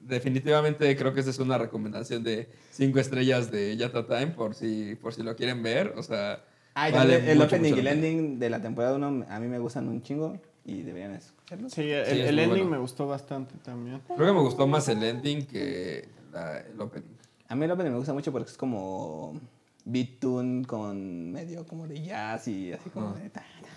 definitivamente 0.00 0.96
creo 0.96 1.12
que 1.14 1.20
esa 1.20 1.30
es 1.30 1.38
una 1.38 1.58
recomendación 1.58 2.22
de 2.22 2.48
cinco 2.70 2.98
estrellas 3.00 3.50
de 3.50 3.76
Yata 3.76 4.06
Time 4.06 4.28
por 4.28 4.54
si, 4.54 4.94
por 4.96 5.12
si 5.14 5.22
lo 5.22 5.34
quieren 5.36 5.62
ver. 5.62 5.94
O 5.96 6.02
sea, 6.02 6.44
Ah, 6.74 6.90
vale 6.90 7.16
el 7.30 7.36
mucho, 7.38 7.48
opening 7.48 7.70
mucho 7.72 7.76
y 7.82 7.86
el 7.86 7.86
ending 7.88 8.38
de 8.38 8.50
la 8.50 8.62
temporada 8.62 8.94
1 8.96 9.26
a 9.28 9.40
mí 9.40 9.46
me 9.48 9.58
gustan 9.58 9.88
un 9.88 10.00
chingo 10.02 10.40
y 10.64 10.82
deberían 10.82 11.12
escucharlo. 11.14 11.68
Sí, 11.68 11.82
el, 11.90 12.06
Sí, 12.06 12.20
ending 12.20 12.48
bueno. 12.48 12.64
me 12.66 12.78
gustó 12.78 13.06
bastante 13.06 13.54
también. 13.64 14.00
Creo 14.06 14.28
que 14.28 14.32
me 14.32 14.40
gustó 14.40 14.66
más 14.66 14.88
el 14.88 15.02
ending 15.02 15.44
que 15.46 16.08
la- 16.32 16.60
el 16.60 16.80
opening. 16.80 17.08
A 17.48 17.54
mí 17.56 17.64
el 17.64 17.70
opening 17.72 17.90
me 17.90 17.98
gusta 17.98 18.14
mucho 18.14 18.32
porque 18.32 18.48
es 18.50 18.56
como 18.56 19.38
beat 19.84 20.18
tune 20.20 20.64
con 20.64 21.32
medio 21.32 21.66
como 21.66 21.86
de 21.86 22.00
jazz 22.00 22.48
y 22.48 22.72
así 22.72 22.88
como 22.90 23.08
Ah. 23.08 23.18
de 23.20 23.28
ta, 23.28 23.40
ta. 23.40 23.68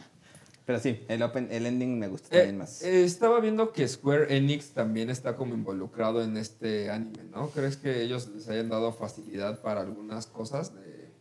Pero 0.66 0.80
sí, 0.80 1.06
el, 1.10 1.22
open, 1.22 1.48
el 1.52 1.68
ending 1.68 2.00
me 2.00 2.08
gusta 2.08 2.28
Eh, 2.36 2.40
también 2.40 2.58
más. 2.58 2.82
eh, 2.82 3.04
estaba 3.04 3.40
viendo 3.40 3.72
que 3.72 3.88
Square 3.88 4.36
Enix 4.36 4.72
también 4.72 5.10
está 5.12 5.36
como 5.36 5.54
involucrado 5.54 6.24
en 6.24 6.38
este 6.38 6.90
anime, 6.90 7.24
¿no? 7.32 7.50
¿Crees 7.50 7.78
que 7.78 8.02
ellos 8.02 8.28
les 8.30 8.50
hayan 8.50 8.70
dado 8.70 8.92
facilidad 8.92 9.62
para 9.62 9.82
algunas 9.82 10.26
cosas? 10.26 10.74
De... 10.74 11.12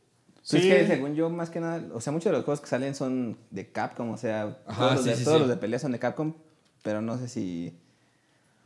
Sí. 0.43 0.61
Sí. 0.61 0.71
Es 0.71 0.75
que 0.81 0.87
según 0.87 1.15
yo, 1.15 1.29
más 1.29 1.51
que 1.51 1.61
nada, 1.61 1.83
o 1.95 2.01
sea, 2.01 2.13
muchos 2.13 2.27
de 2.27 2.33
los 2.39 2.45
juegos 2.45 2.61
que 2.63 2.69
salen 2.69 2.95
son 2.95 3.37
de 3.51 3.71
Capcom, 3.71 4.11
o 4.11 4.17
sea, 4.17 4.59
Ajá, 4.67 4.83
todos, 4.83 4.95
los, 4.97 5.05
sí, 5.05 5.11
de, 5.11 5.17
sí, 5.17 5.25
todos 5.25 5.37
sí. 5.37 5.41
los 5.41 5.49
de 5.51 5.57
pelea 5.59 5.79
son 5.79 5.93
de 5.93 5.99
Capcom, 5.99 6.35
pero 6.83 7.03
no 7.03 7.19
sé 7.19 7.29
si... 7.29 7.79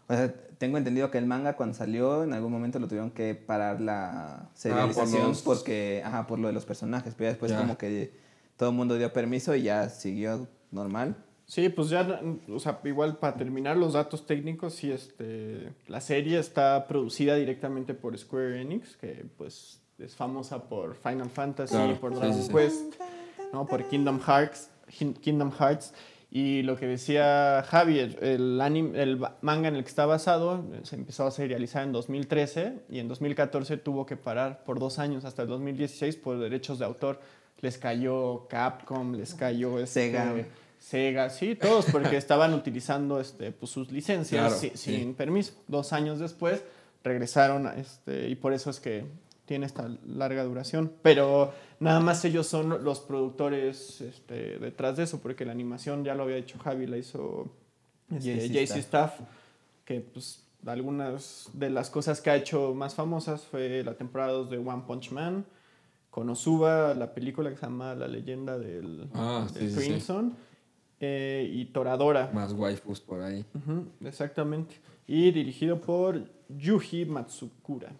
O 0.09 0.14
sea, 0.14 0.32
tengo 0.59 0.78
entendido 0.78 1.10
que 1.10 1.18
el 1.18 1.26
manga 1.26 1.55
cuando 1.56 1.74
salió, 1.74 2.22
en 2.24 2.32
algún 2.32 2.50
momento 2.52 2.78
lo 2.78 2.86
tuvieron 2.88 3.10
que 3.10 3.34
parar 3.34 3.80
la 3.80 4.48
serialización 4.55 5.22
Ah, 5.24 5.28
los- 5.28 5.42
porque, 5.42 6.02
ajá, 6.05 6.26
por 6.26 6.38
lo 6.38 6.46
de 6.48 6.55
los 6.55 6.64
personajes, 6.64 7.14
pero 7.16 7.26
ya 7.26 7.30
después 7.30 7.50
Ya. 7.52 7.59
como 7.59 7.76
que 7.78 8.12
todo 8.56 8.70
el 8.70 8.74
mundo 8.76 8.96
dio 8.96 9.12
permiso 9.12 9.55
y 9.55 9.62
ya 9.62 9.88
siguió 9.88 10.48
normal. 10.70 11.16
Sí, 11.47 11.70
pues 11.70 11.89
ya, 11.89 12.20
o 12.51 12.59
sea, 12.59 12.78
igual 12.85 13.16
para 13.16 13.36
terminar 13.36 13.77
los 13.77 13.95
datos 13.95 14.27
técnicos, 14.27 14.74
sí, 14.74 14.93
este, 14.93 15.73
la 15.86 16.03
serie 16.03 16.39
está 16.39 16.86
producida 16.86 17.36
directamente 17.36 17.95
por 17.95 18.16
Square 18.19 18.61
Enix, 18.61 18.97
que 18.97 19.24
pues 19.39 19.81
es 19.99 20.15
famosa 20.15 20.69
por 20.69 20.95
Final 20.97 21.31
Fantasy, 21.31 21.74
Claro, 21.74 21.99
por 21.99 22.12
sí, 22.12 22.19
Dragon 22.19 22.36
sí, 22.36 22.43
sí. 22.43 22.53
Quest, 22.53 22.95
¿no? 23.53 23.66
por 23.66 23.82
Kingdom 23.89 24.20
Hearts, 24.20 24.70
Kingdom 25.23 25.51
Hearts. 25.53 25.95
Y 26.31 26.62
lo 26.62 26.77
que 26.77 26.86
decía 26.86 27.65
Javier, 27.66 28.19
el, 28.20 28.61
anime, 28.61 29.03
el 29.03 29.19
manga 29.40 29.69
en 29.69 29.77
el 29.77 29.82
que 29.82 29.89
está 29.89 30.05
basado 30.05 30.62
eh, 30.74 30.81
se 30.82 30.97
empezó 30.97 31.27
a 31.27 31.31
serializar 31.31 31.85
en 31.85 31.93
2013 31.93 32.81
y 32.90 32.99
en 32.99 33.09
2014 33.09 33.78
tuvo 33.78 34.05
que 34.05 34.19
parar 34.19 34.62
por 34.65 34.78
dos 34.78 34.99
años 34.99 35.24
hasta 35.24 35.43
el 35.43 35.49
2016 35.49 36.16
por 36.16 36.39
derechos 36.39 36.78
de 36.78 36.85
autor. 36.85 37.20
Les 37.60 37.76
cayó 37.78 38.47
Capcom, 38.48 39.14
les 39.14 39.35
cayó 39.35 39.78
este, 39.80 40.10
Sega. 40.12 40.35
Sega, 40.78 41.28
sí, 41.30 41.55
todos, 41.56 41.86
porque 41.86 42.16
estaban 42.16 42.55
utilizando 42.55 43.20
este, 43.20 43.51
pues, 43.52 43.70
sus 43.70 43.90
licencias 43.90 44.40
Claro, 44.47 44.56
si- 44.60 44.70
sí. 44.78 44.97
sin 44.98 45.14
permiso. 45.14 45.52
Dos 45.66 45.93
años 45.93 46.18
después 46.20 46.62
regresaron 47.02 47.66
a 47.66 47.74
este, 47.74 48.28
y 48.28 48.36
por 48.36 48.52
eso 48.52 48.70
es 48.70 48.78
que 48.80 49.05
tiene 49.44 49.66
esta 49.66 49.89
larga 50.06 50.44
duración. 50.44 50.93
Pero 51.02 51.52
nada 51.80 52.01
más 52.01 52.24
ellos 52.24 52.47
son 52.47 52.85
los 52.85 53.01
productores 53.01 54.01
este, 54.02 54.59
detrás 54.59 54.97
de 54.97 55.05
eso, 55.05 55.20
porque 55.20 55.44
la 55.44 55.52
animación, 55.52 56.05
ya 56.05 56.14
lo 56.14 56.22
había 56.24 56.36
hecho 56.36 56.59
Javi, 56.59 56.86
la 56.86 56.97
hizo 56.98 57.48
este, 58.14 58.48
JC 58.48 58.52
JC 58.66 58.76
Staff, 58.78 59.20
que 59.85 60.01
pues 60.01 60.44
algunas 60.66 61.48
de 61.55 61.70
las 61.70 61.89
cosas 61.90 62.20
que 62.20 62.30
ha 62.30 62.36
hecho 62.36 62.74
más 62.74 62.94
famosas 62.94 63.43
fue 63.43 63.82
la 63.85 63.94
temporada 63.94 64.32
2 64.32 64.51
de 64.51 64.59
One 64.59 64.82
Punch 64.86 65.10
Man, 65.12 65.44
Konosuba, 66.19 66.95
la 66.95 67.15
película 67.15 67.51
que 67.51 67.57
se 67.57 67.62
llama 67.62 67.95
La 67.95 68.09
leyenda 68.09 68.59
del, 68.59 69.09
Ah, 69.15 69.47
del 69.55 69.70
sí, 69.70 69.74
sí, 69.74 69.81
sí. 69.81 69.89
Crimson, 69.89 70.35
eh, 71.01 71.49
y 71.53 71.66
Toradora. 71.66 72.31
Más 72.35 72.53
waifus 72.53 73.01
por 73.01 73.23
ahí. 73.23 73.45
Exactamente. 74.05 74.74
Y 75.07 75.31
dirigido 75.31 75.81
por 75.81 76.23
Yuji 76.49 77.05
Matsukura. 77.07 77.93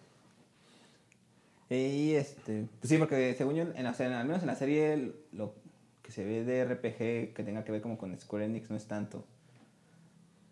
Y 1.69 2.11
este, 2.13 2.67
pues 2.79 2.89
sí, 2.89 2.97
porque 2.97 3.35
según 3.37 3.55
yo, 3.55 3.63
en 3.63 3.83
la, 3.83 3.91
al 3.91 4.25
menos 4.25 4.41
en 4.41 4.47
la 4.47 4.55
serie, 4.55 5.13
lo 5.31 5.53
que 6.01 6.11
se 6.11 6.25
ve 6.25 6.43
de 6.43 6.65
RPG 6.65 7.33
que 7.35 7.43
tenga 7.45 7.63
que 7.63 7.71
ver 7.71 7.81
como 7.81 7.97
con 7.97 8.19
Square 8.19 8.45
Enix 8.45 8.69
no 8.69 8.75
es 8.75 8.85
tanto. 8.87 9.23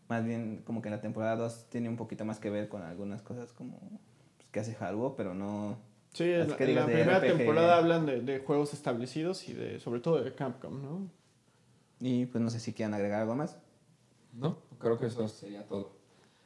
Más 0.08 0.24
bien, 0.24 0.62
como 0.64 0.82
que 0.82 0.88
en 0.88 0.96
la 0.96 1.02
temporada 1.02 1.36
2 1.36 1.66
tiene 1.70 1.90
un 1.90 1.98
poquito 1.98 2.24
más 2.24 2.40
que 2.40 2.50
ver 2.50 2.70
con 2.70 2.82
algunas 2.84 3.22
cosas 3.24 3.52
como 3.52 3.78
pues, 4.38 4.48
que 4.52 4.60
hace 4.60 4.78
Haruo, 4.80 5.16
pero 5.16 5.34
no. 5.34 5.78
Sí, 6.14 6.24
en 6.32 6.52
que 6.56 6.64
en 6.64 6.76
la 6.76 6.86
primera 6.86 7.20
RPG. 7.20 7.38
temporada 7.38 7.78
hablan 7.78 8.06
de, 8.06 8.22
de 8.22 8.40
juegos 8.40 8.74
establecidos 8.74 9.48
y 9.50 9.54
de 9.54 9.80
sobre 9.80 10.00
todo 10.00 10.24
de 10.24 10.34
Capcom, 10.34 10.82
¿no? 10.82 11.10
Y 12.00 12.26
pues 12.26 12.44
no 12.44 12.50
sé 12.50 12.60
si 12.60 12.74
quieran 12.74 12.94
agregar 12.94 13.22
algo 13.22 13.36
más. 13.36 13.58
¿No? 14.34 14.58
Creo 14.80 15.00
que 15.00 15.08
eso 15.08 15.28
sería 15.28 15.64
todo. 15.64 15.92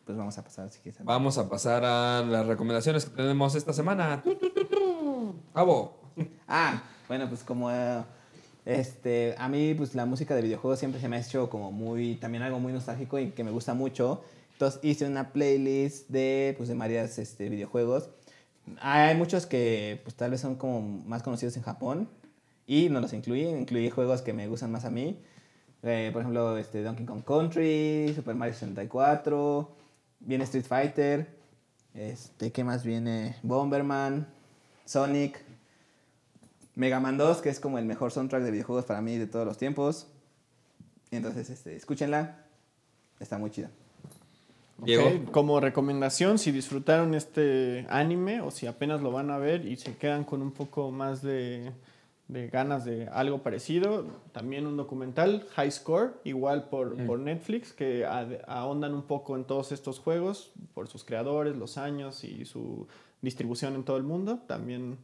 Pues 0.06 0.18
vamos 0.18 0.38
a 0.38 0.44
pasar 0.44 0.70
si 0.70 0.80
quieres. 0.80 1.04
Vamos 1.04 1.38
a 1.38 1.50
pasar 1.50 1.84
a 1.86 2.22
las 2.24 2.46
recomendaciones 2.46 3.06
que 3.06 3.16
tenemos 3.16 3.56
esta 3.56 3.74
semana. 3.74 4.22
Tu, 4.24 4.36
tu, 4.36 4.50
tu. 4.50 5.36
Cabo. 5.54 6.00
Ah, 6.48 6.84
bueno, 7.08 7.28
pues 7.30 7.44
como 7.44 7.72
eh, 7.72 8.04
este, 8.66 9.36
a 9.38 9.48
mí 9.48 9.74
pues 9.74 9.96
la 9.96 10.06
música 10.06 10.36
de 10.36 10.42
videojuegos 10.42 10.80
siempre 10.80 11.00
se 11.00 11.08
me 11.08 11.18
ha 11.18 11.20
hecho 11.20 11.50
como 11.50 11.72
muy, 11.72 12.16
también 12.16 12.44
algo 12.44 12.60
muy 12.60 12.74
nostálgico 12.74 13.20
y 13.20 13.32
que 13.32 13.44
me 13.44 13.52
gusta 13.52 13.74
mucho. 13.74 14.24
Entonces 14.54 14.80
hice 14.84 15.08
una 15.08 15.32
playlist 15.32 16.10
de, 16.10 16.54
pues, 16.58 16.70
de 16.70 16.76
varios 16.76 17.18
este, 17.18 17.50
videojuegos. 17.50 18.10
Hay 18.80 19.16
muchos 19.16 19.46
que 19.46 20.00
pues 20.04 20.16
tal 20.16 20.32
vez 20.32 20.42
son 20.42 20.56
como 20.56 20.82
más 20.82 21.24
conocidos 21.24 21.58
en 21.58 21.64
Japón 21.64 22.10
y 22.68 22.90
no 22.90 23.02
los 23.02 23.14
incluí, 23.14 23.44
incluí 23.44 23.90
juegos 23.90 24.22
que 24.22 24.34
me 24.34 24.48
gustan 24.48 24.72
más 24.72 24.86
a 24.86 24.90
mí. 24.90 25.20
Eh, 25.84 26.10
por 26.14 26.22
ejemplo, 26.22 26.58
este, 26.58 26.84
Donkey 26.84 27.06
Kong 27.06 27.24
Country, 27.24 28.14
Super 28.16 28.36
Mario 28.36 28.54
64, 28.54 29.76
viene 30.20 30.44
Street 30.44 30.66
Fighter, 30.66 31.28
este, 31.94 32.52
¿qué 32.52 32.64
más 32.64 32.84
viene? 32.84 33.36
Bomberman, 33.42 34.28
Sonic, 34.86 35.44
Mega 36.76 37.00
Man 37.00 37.18
2, 37.18 37.42
que 37.42 37.50
es 37.50 37.60
como 37.60 37.80
el 37.80 37.86
mejor 37.86 38.12
soundtrack 38.12 38.44
de 38.44 38.52
videojuegos 38.52 38.86
para 38.86 39.02
mí 39.02 39.18
de 39.18 39.28
todos 39.28 39.46
los 39.46 39.58
tiempos. 39.58 40.08
Entonces, 41.10 41.50
este, 41.50 41.76
escúchenla, 41.76 42.46
está 43.20 43.38
muy 43.38 43.50
chida. 43.50 43.72
Diego. 44.86 45.04
Ok, 45.08 45.32
Como 45.32 45.60
recomendación, 45.60 46.38
si 46.38 46.52
disfrutaron 46.52 47.14
este 47.14 47.86
anime 47.90 48.42
o 48.42 48.52
si 48.52 48.68
apenas 48.68 49.02
lo 49.02 49.12
van 49.12 49.30
a 49.32 49.38
ver 49.38 49.66
y 49.66 49.78
se 49.78 49.96
quedan 49.98 50.24
con 50.24 50.42
un 50.42 50.52
poco 50.52 50.92
más 50.92 51.22
de, 51.22 51.72
de 52.28 52.48
ganas 52.48 52.84
de 52.86 53.08
algo 53.10 53.44
parecido, 53.44 54.06
también 54.32 54.66
un 54.68 54.78
documental, 54.78 55.46
High 55.56 55.72
Score, 55.72 56.14
igual 56.24 56.70
por, 56.70 56.98
Mm. 56.98 57.06
por 57.08 57.20
Netflix, 57.20 57.74
que 57.74 58.06
ahondan 58.48 58.94
un 58.94 59.04
poco 59.04 59.36
en 59.36 59.44
todos 59.44 59.72
estos 59.72 60.00
juegos, 60.00 60.52
por 60.74 60.88
sus 60.88 61.04
creadores, 61.04 61.56
los 61.56 61.78
años 61.78 62.24
y 62.24 62.46
su 62.46 62.88
distribución 63.22 63.76
en 63.76 63.84
todo 63.84 63.98
el 63.98 64.04
mundo. 64.04 64.40
También 64.48 64.98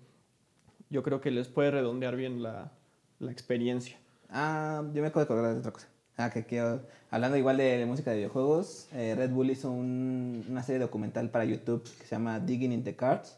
yo 0.89 1.03
creo 1.03 1.19
que 1.21 1.31
les 1.31 1.47
puede 1.49 1.69
redondear 1.71 2.15
bien 2.15 2.41
la, 2.41 2.71
la 3.19 3.31
experiencia. 3.31 3.97
Ah, 4.29 4.81
yo 4.93 5.01
me 5.01 5.07
acabo 5.09 5.19
de 5.19 5.25
acordar 5.25 5.53
de 5.53 5.59
otra 5.59 5.71
cosa. 5.71 5.87
Ah, 6.19 6.31
que 6.31 6.43
quiero, 6.45 6.81
hablando 7.11 7.37
igual 7.37 7.57
de 7.57 7.85
música 7.85 8.09
de 8.09 8.17
videojuegos, 8.17 8.87
eh, 8.93 9.13
Red 9.15 9.29
Bull 9.29 9.51
hizo 9.51 9.69
un- 9.69 10.43
una 10.49 10.63
serie 10.63 10.79
documental 10.79 11.29
para 11.29 11.45
YouTube 11.45 11.83
que 11.83 12.05
se 12.05 12.15
llama 12.15 12.39
Digging 12.39 12.71
in 12.71 12.83
the 12.83 12.95
Cards, 12.95 13.37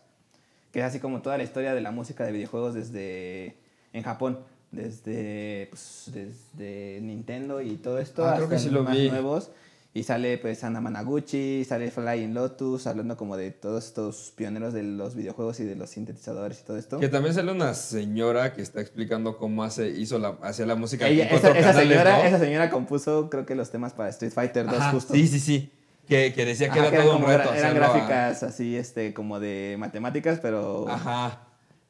que 0.71 0.79
es 0.79 0.85
así 0.85 0.99
como 0.99 1.21
toda 1.21 1.37
la 1.37 1.43
historia 1.43 1.73
de 1.73 1.81
la 1.81 1.91
música 1.91 2.23
de 2.25 2.31
videojuegos 2.31 2.73
desde 2.75 3.55
en 3.91 4.03
Japón, 4.03 4.39
desde, 4.71 5.67
pues, 5.71 6.09
desde 6.13 7.01
Nintendo 7.01 7.59
y 7.61 7.75
todo 7.75 7.99
esto 7.99 8.23
Ah, 8.23 8.33
creo 8.35 8.43
hasta 8.45 8.55
que 8.55 8.59
sí 8.61 8.65
los 8.69 8.75
lo 8.75 8.83
más 8.83 8.95
vi. 8.95 9.09
nuevos. 9.09 9.51
Y 9.91 10.03
sale 10.03 10.37
pues 10.37 10.63
Ana 10.63 10.81
Managuchi, 10.81 11.65
sale 11.65 11.89
Flying 11.89 12.35
Lotus, 12.35 12.85
hablando 12.85 13.17
como 13.17 13.35
de 13.37 13.49
todos 13.49 13.85
estos 13.87 14.31
pioneros 14.35 14.71
de 14.71 14.83
los 14.83 15.15
videojuegos 15.15 15.59
y 15.61 15.63
de 15.63 15.75
los 15.75 15.89
sintetizadores 15.89 16.59
y 16.61 16.63
todo 16.63 16.77
esto. 16.77 16.99
Que 16.99 17.09
también 17.09 17.33
sale 17.33 17.51
una 17.51 17.73
señora 17.73 18.53
que 18.53 18.61
está 18.61 18.81
explicando 18.81 19.37
cómo 19.37 19.63
hace, 19.63 19.89
hizo 19.89 20.19
la, 20.19 20.37
hacía 20.43 20.67
la 20.67 20.75
música. 20.75 21.07
Ella- 21.07 21.25
esa, 21.25 21.49
esa 21.57 21.71
canales, 21.71 21.89
señora, 21.89 22.17
¿no? 22.19 22.23
esa 22.23 22.39
señora 22.39 22.69
compuso, 22.69 23.29
creo 23.31 23.47
que 23.47 23.55
los 23.55 23.71
temas 23.71 23.93
para 23.93 24.09
Street 24.09 24.31
Fighter 24.31 24.67
2 24.67 24.75
Ajá, 24.75 24.91
justo. 24.91 25.13
Sí, 25.15 25.27
sí, 25.27 25.39
sí. 25.39 25.71
Que, 26.07 26.33
que 26.33 26.45
decía 26.45 26.69
que 26.69 26.79
Ajá, 26.79 26.87
era 26.89 26.97
que 26.97 27.03
todo 27.03 27.17
un 27.17 27.25
reto. 27.25 27.53
eran 27.53 27.71
a- 27.71 27.73
gráficas 27.79 28.43
así, 28.43 28.75
este, 28.75 29.13
como 29.15 29.39
de 29.39 29.75
matemáticas, 29.79 30.39
pero... 30.39 30.87
Ajá. 30.87 31.47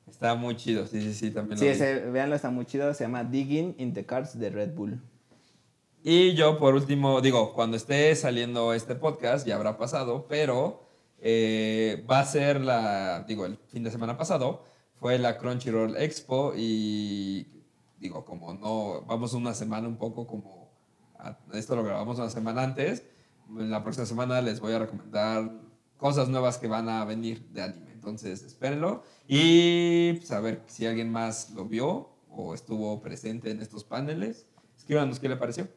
Está 0.09 0.35
muy 0.35 0.55
chido. 0.55 0.87
Sí, 0.87 1.01
sí, 1.01 1.13
sí. 1.13 1.31
También 1.31 1.57
lo 1.57 1.59
Sí, 1.59 1.65
vi. 1.65 1.71
ese, 1.71 1.99
véanlo, 2.09 2.35
está 2.35 2.49
muy 2.49 2.65
chido. 2.65 2.93
Se 2.93 3.03
llama 3.03 3.23
Digging 3.25 3.75
in 3.77 3.93
the 3.93 4.05
Cards 4.05 4.39
de 4.39 4.49
Red 4.49 4.73
Bull. 4.73 4.99
Y 6.01 6.33
yo, 6.33 6.57
por 6.59 6.75
último, 6.75 7.19
digo, 7.21 7.53
cuando 7.53 7.75
esté 7.75 8.15
saliendo 8.15 8.73
este 8.73 8.95
podcast, 8.95 9.45
ya 9.45 9.55
habrá 9.55 9.77
pasado, 9.77 10.27
pero 10.29 10.87
eh, 11.19 12.05
va 12.09 12.19
a 12.21 12.25
ser 12.25 12.61
la, 12.61 13.23
digo, 13.27 13.45
el 13.45 13.57
fin 13.67 13.83
de 13.83 13.91
semana 13.91 14.17
pasado, 14.17 14.63
fue 14.95 15.19
la 15.19 15.37
Crunchyroll 15.37 15.97
Expo 15.97 16.53
y, 16.55 17.47
digo, 17.99 18.23
como 18.23 18.53
no, 18.53 19.01
vamos 19.07 19.33
una 19.33 19.53
semana 19.53 19.87
un 19.89 19.97
poco 19.97 20.25
como, 20.25 20.69
a- 21.17 21.37
esto 21.53 21.75
lo 21.75 21.83
grabamos 21.83 22.17
una 22.17 22.29
semana 22.29 22.63
antes, 22.63 23.03
en 23.57 23.69
la 23.69 23.83
próxima 23.83 24.05
semana 24.05 24.41
les 24.41 24.61
voy 24.61 24.73
a 24.73 24.79
recomendar 24.79 25.51
cosas 25.97 26.29
nuevas 26.29 26.57
que 26.57 26.67
van 26.67 26.87
a 26.87 27.03
venir 27.03 27.45
de 27.49 27.61
anime, 27.63 27.91
entonces 27.91 28.41
espérenlo 28.43 29.03
y 29.27 30.17
saber 30.23 30.61
si 30.67 30.85
alguien 30.85 31.11
más 31.11 31.49
lo 31.49 31.65
vio 31.65 32.09
o 32.29 32.53
estuvo 32.53 33.01
presente 33.01 33.51
en 33.51 33.61
estos 33.61 33.83
paneles, 33.83 34.45
escríbanos 34.77 35.19
qué 35.19 35.27
le 35.27 35.35
pareció. 35.35 35.67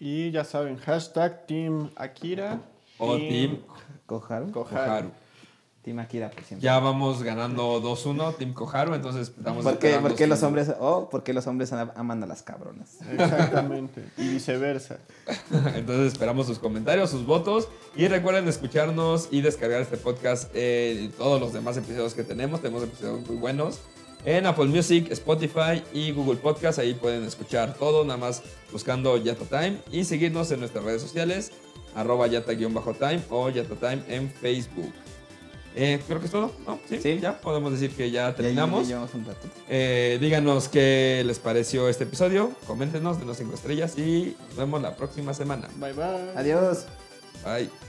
Y 0.00 0.30
ya 0.30 0.44
saben, 0.44 0.76
hashtag 0.78 1.46
Team 1.46 1.90
Akira. 1.96 2.60
O 2.98 3.16
y 3.16 3.28
Team 3.28 3.58
Koharu. 4.06 4.50
Koharu. 4.52 4.52
Koharu. 4.52 5.10
Team 5.82 6.00
Akira 6.00 6.30
por 6.30 6.42
siempre. 6.44 6.64
Ya 6.64 6.78
vamos 6.80 7.22
ganando 7.22 7.80
2-1, 7.80 8.36
Team 8.36 8.52
Koharu, 8.52 8.94
entonces 8.94 9.28
estamos 9.36 9.64
¿Por 9.64 9.78
qué, 9.78 9.86
esperando 9.88 10.08
por 10.08 10.18
qué 10.18 10.26
los 10.26 10.42
hombres, 10.42 10.72
oh, 10.80 11.08
por 11.08 11.22
qué 11.22 11.32
los 11.32 11.46
hombres 11.46 11.72
am- 11.72 11.92
aman 11.96 12.22
a 12.22 12.26
las 12.26 12.42
cabronas? 12.42 12.98
Exactamente. 13.10 14.04
y 14.18 14.28
viceversa. 14.28 14.98
Entonces 15.74 16.12
esperamos 16.12 16.46
sus 16.46 16.58
comentarios, 16.58 17.10
sus 17.10 17.24
votos 17.24 17.68
y 17.96 18.08
recuerden 18.08 18.48
escucharnos 18.48 19.28
y 19.30 19.40
descargar 19.40 19.80
este 19.80 19.96
podcast 19.96 20.50
en 20.54 21.10
todos 21.12 21.40
los 21.40 21.52
demás 21.52 21.76
episodios 21.76 22.12
que 22.14 22.24
tenemos. 22.24 22.60
Tenemos 22.60 22.82
episodios 22.82 23.26
muy 23.26 23.36
buenos 23.36 23.80
en 24.24 24.46
Apple 24.46 24.66
Music, 24.66 25.10
Spotify 25.10 25.82
y 25.92 26.12
Google 26.12 26.36
Podcast. 26.36 26.78
Ahí 26.78 26.94
pueden 26.94 27.24
escuchar 27.24 27.74
todo, 27.74 28.04
nada 28.04 28.18
más 28.18 28.42
buscando 28.72 29.16
Yata 29.16 29.44
Time 29.44 29.78
y 29.90 30.04
seguirnos 30.04 30.50
en 30.50 30.60
nuestras 30.60 30.84
redes 30.84 31.02
sociales, 31.02 31.52
arroba 31.94 32.26
yata-time 32.26 33.20
o 33.30 33.48
Yata 33.50 33.74
Time 33.74 34.02
en 34.08 34.30
Facebook. 34.30 34.92
Eh, 35.74 36.00
creo 36.06 36.18
que 36.18 36.26
es 36.26 36.32
todo, 36.32 36.50
¿no? 36.66 36.80
¿Sí? 36.88 36.98
Sí. 37.00 37.18
ya 37.20 37.40
podemos 37.40 37.70
decir 37.70 37.90
que 37.92 38.10
ya 38.10 38.34
terminamos. 38.34 38.82
ya 38.82 38.94
llevamos 38.94 39.14
un 39.14 39.24
rato. 39.24 39.46
Eh, 39.68 40.18
díganos 40.20 40.68
qué 40.68 41.22
les 41.24 41.38
pareció 41.38 41.88
este 41.88 42.04
episodio, 42.04 42.52
coméntenos, 42.66 43.20
denos 43.20 43.36
5 43.36 43.54
estrellas 43.54 43.96
y 43.96 44.36
nos 44.48 44.56
vemos 44.56 44.82
la 44.82 44.96
próxima 44.96 45.34
semana. 45.34 45.68
Bye 45.76 45.92
bye. 45.92 46.32
Adiós. 46.34 46.86
Bye. 47.44 47.87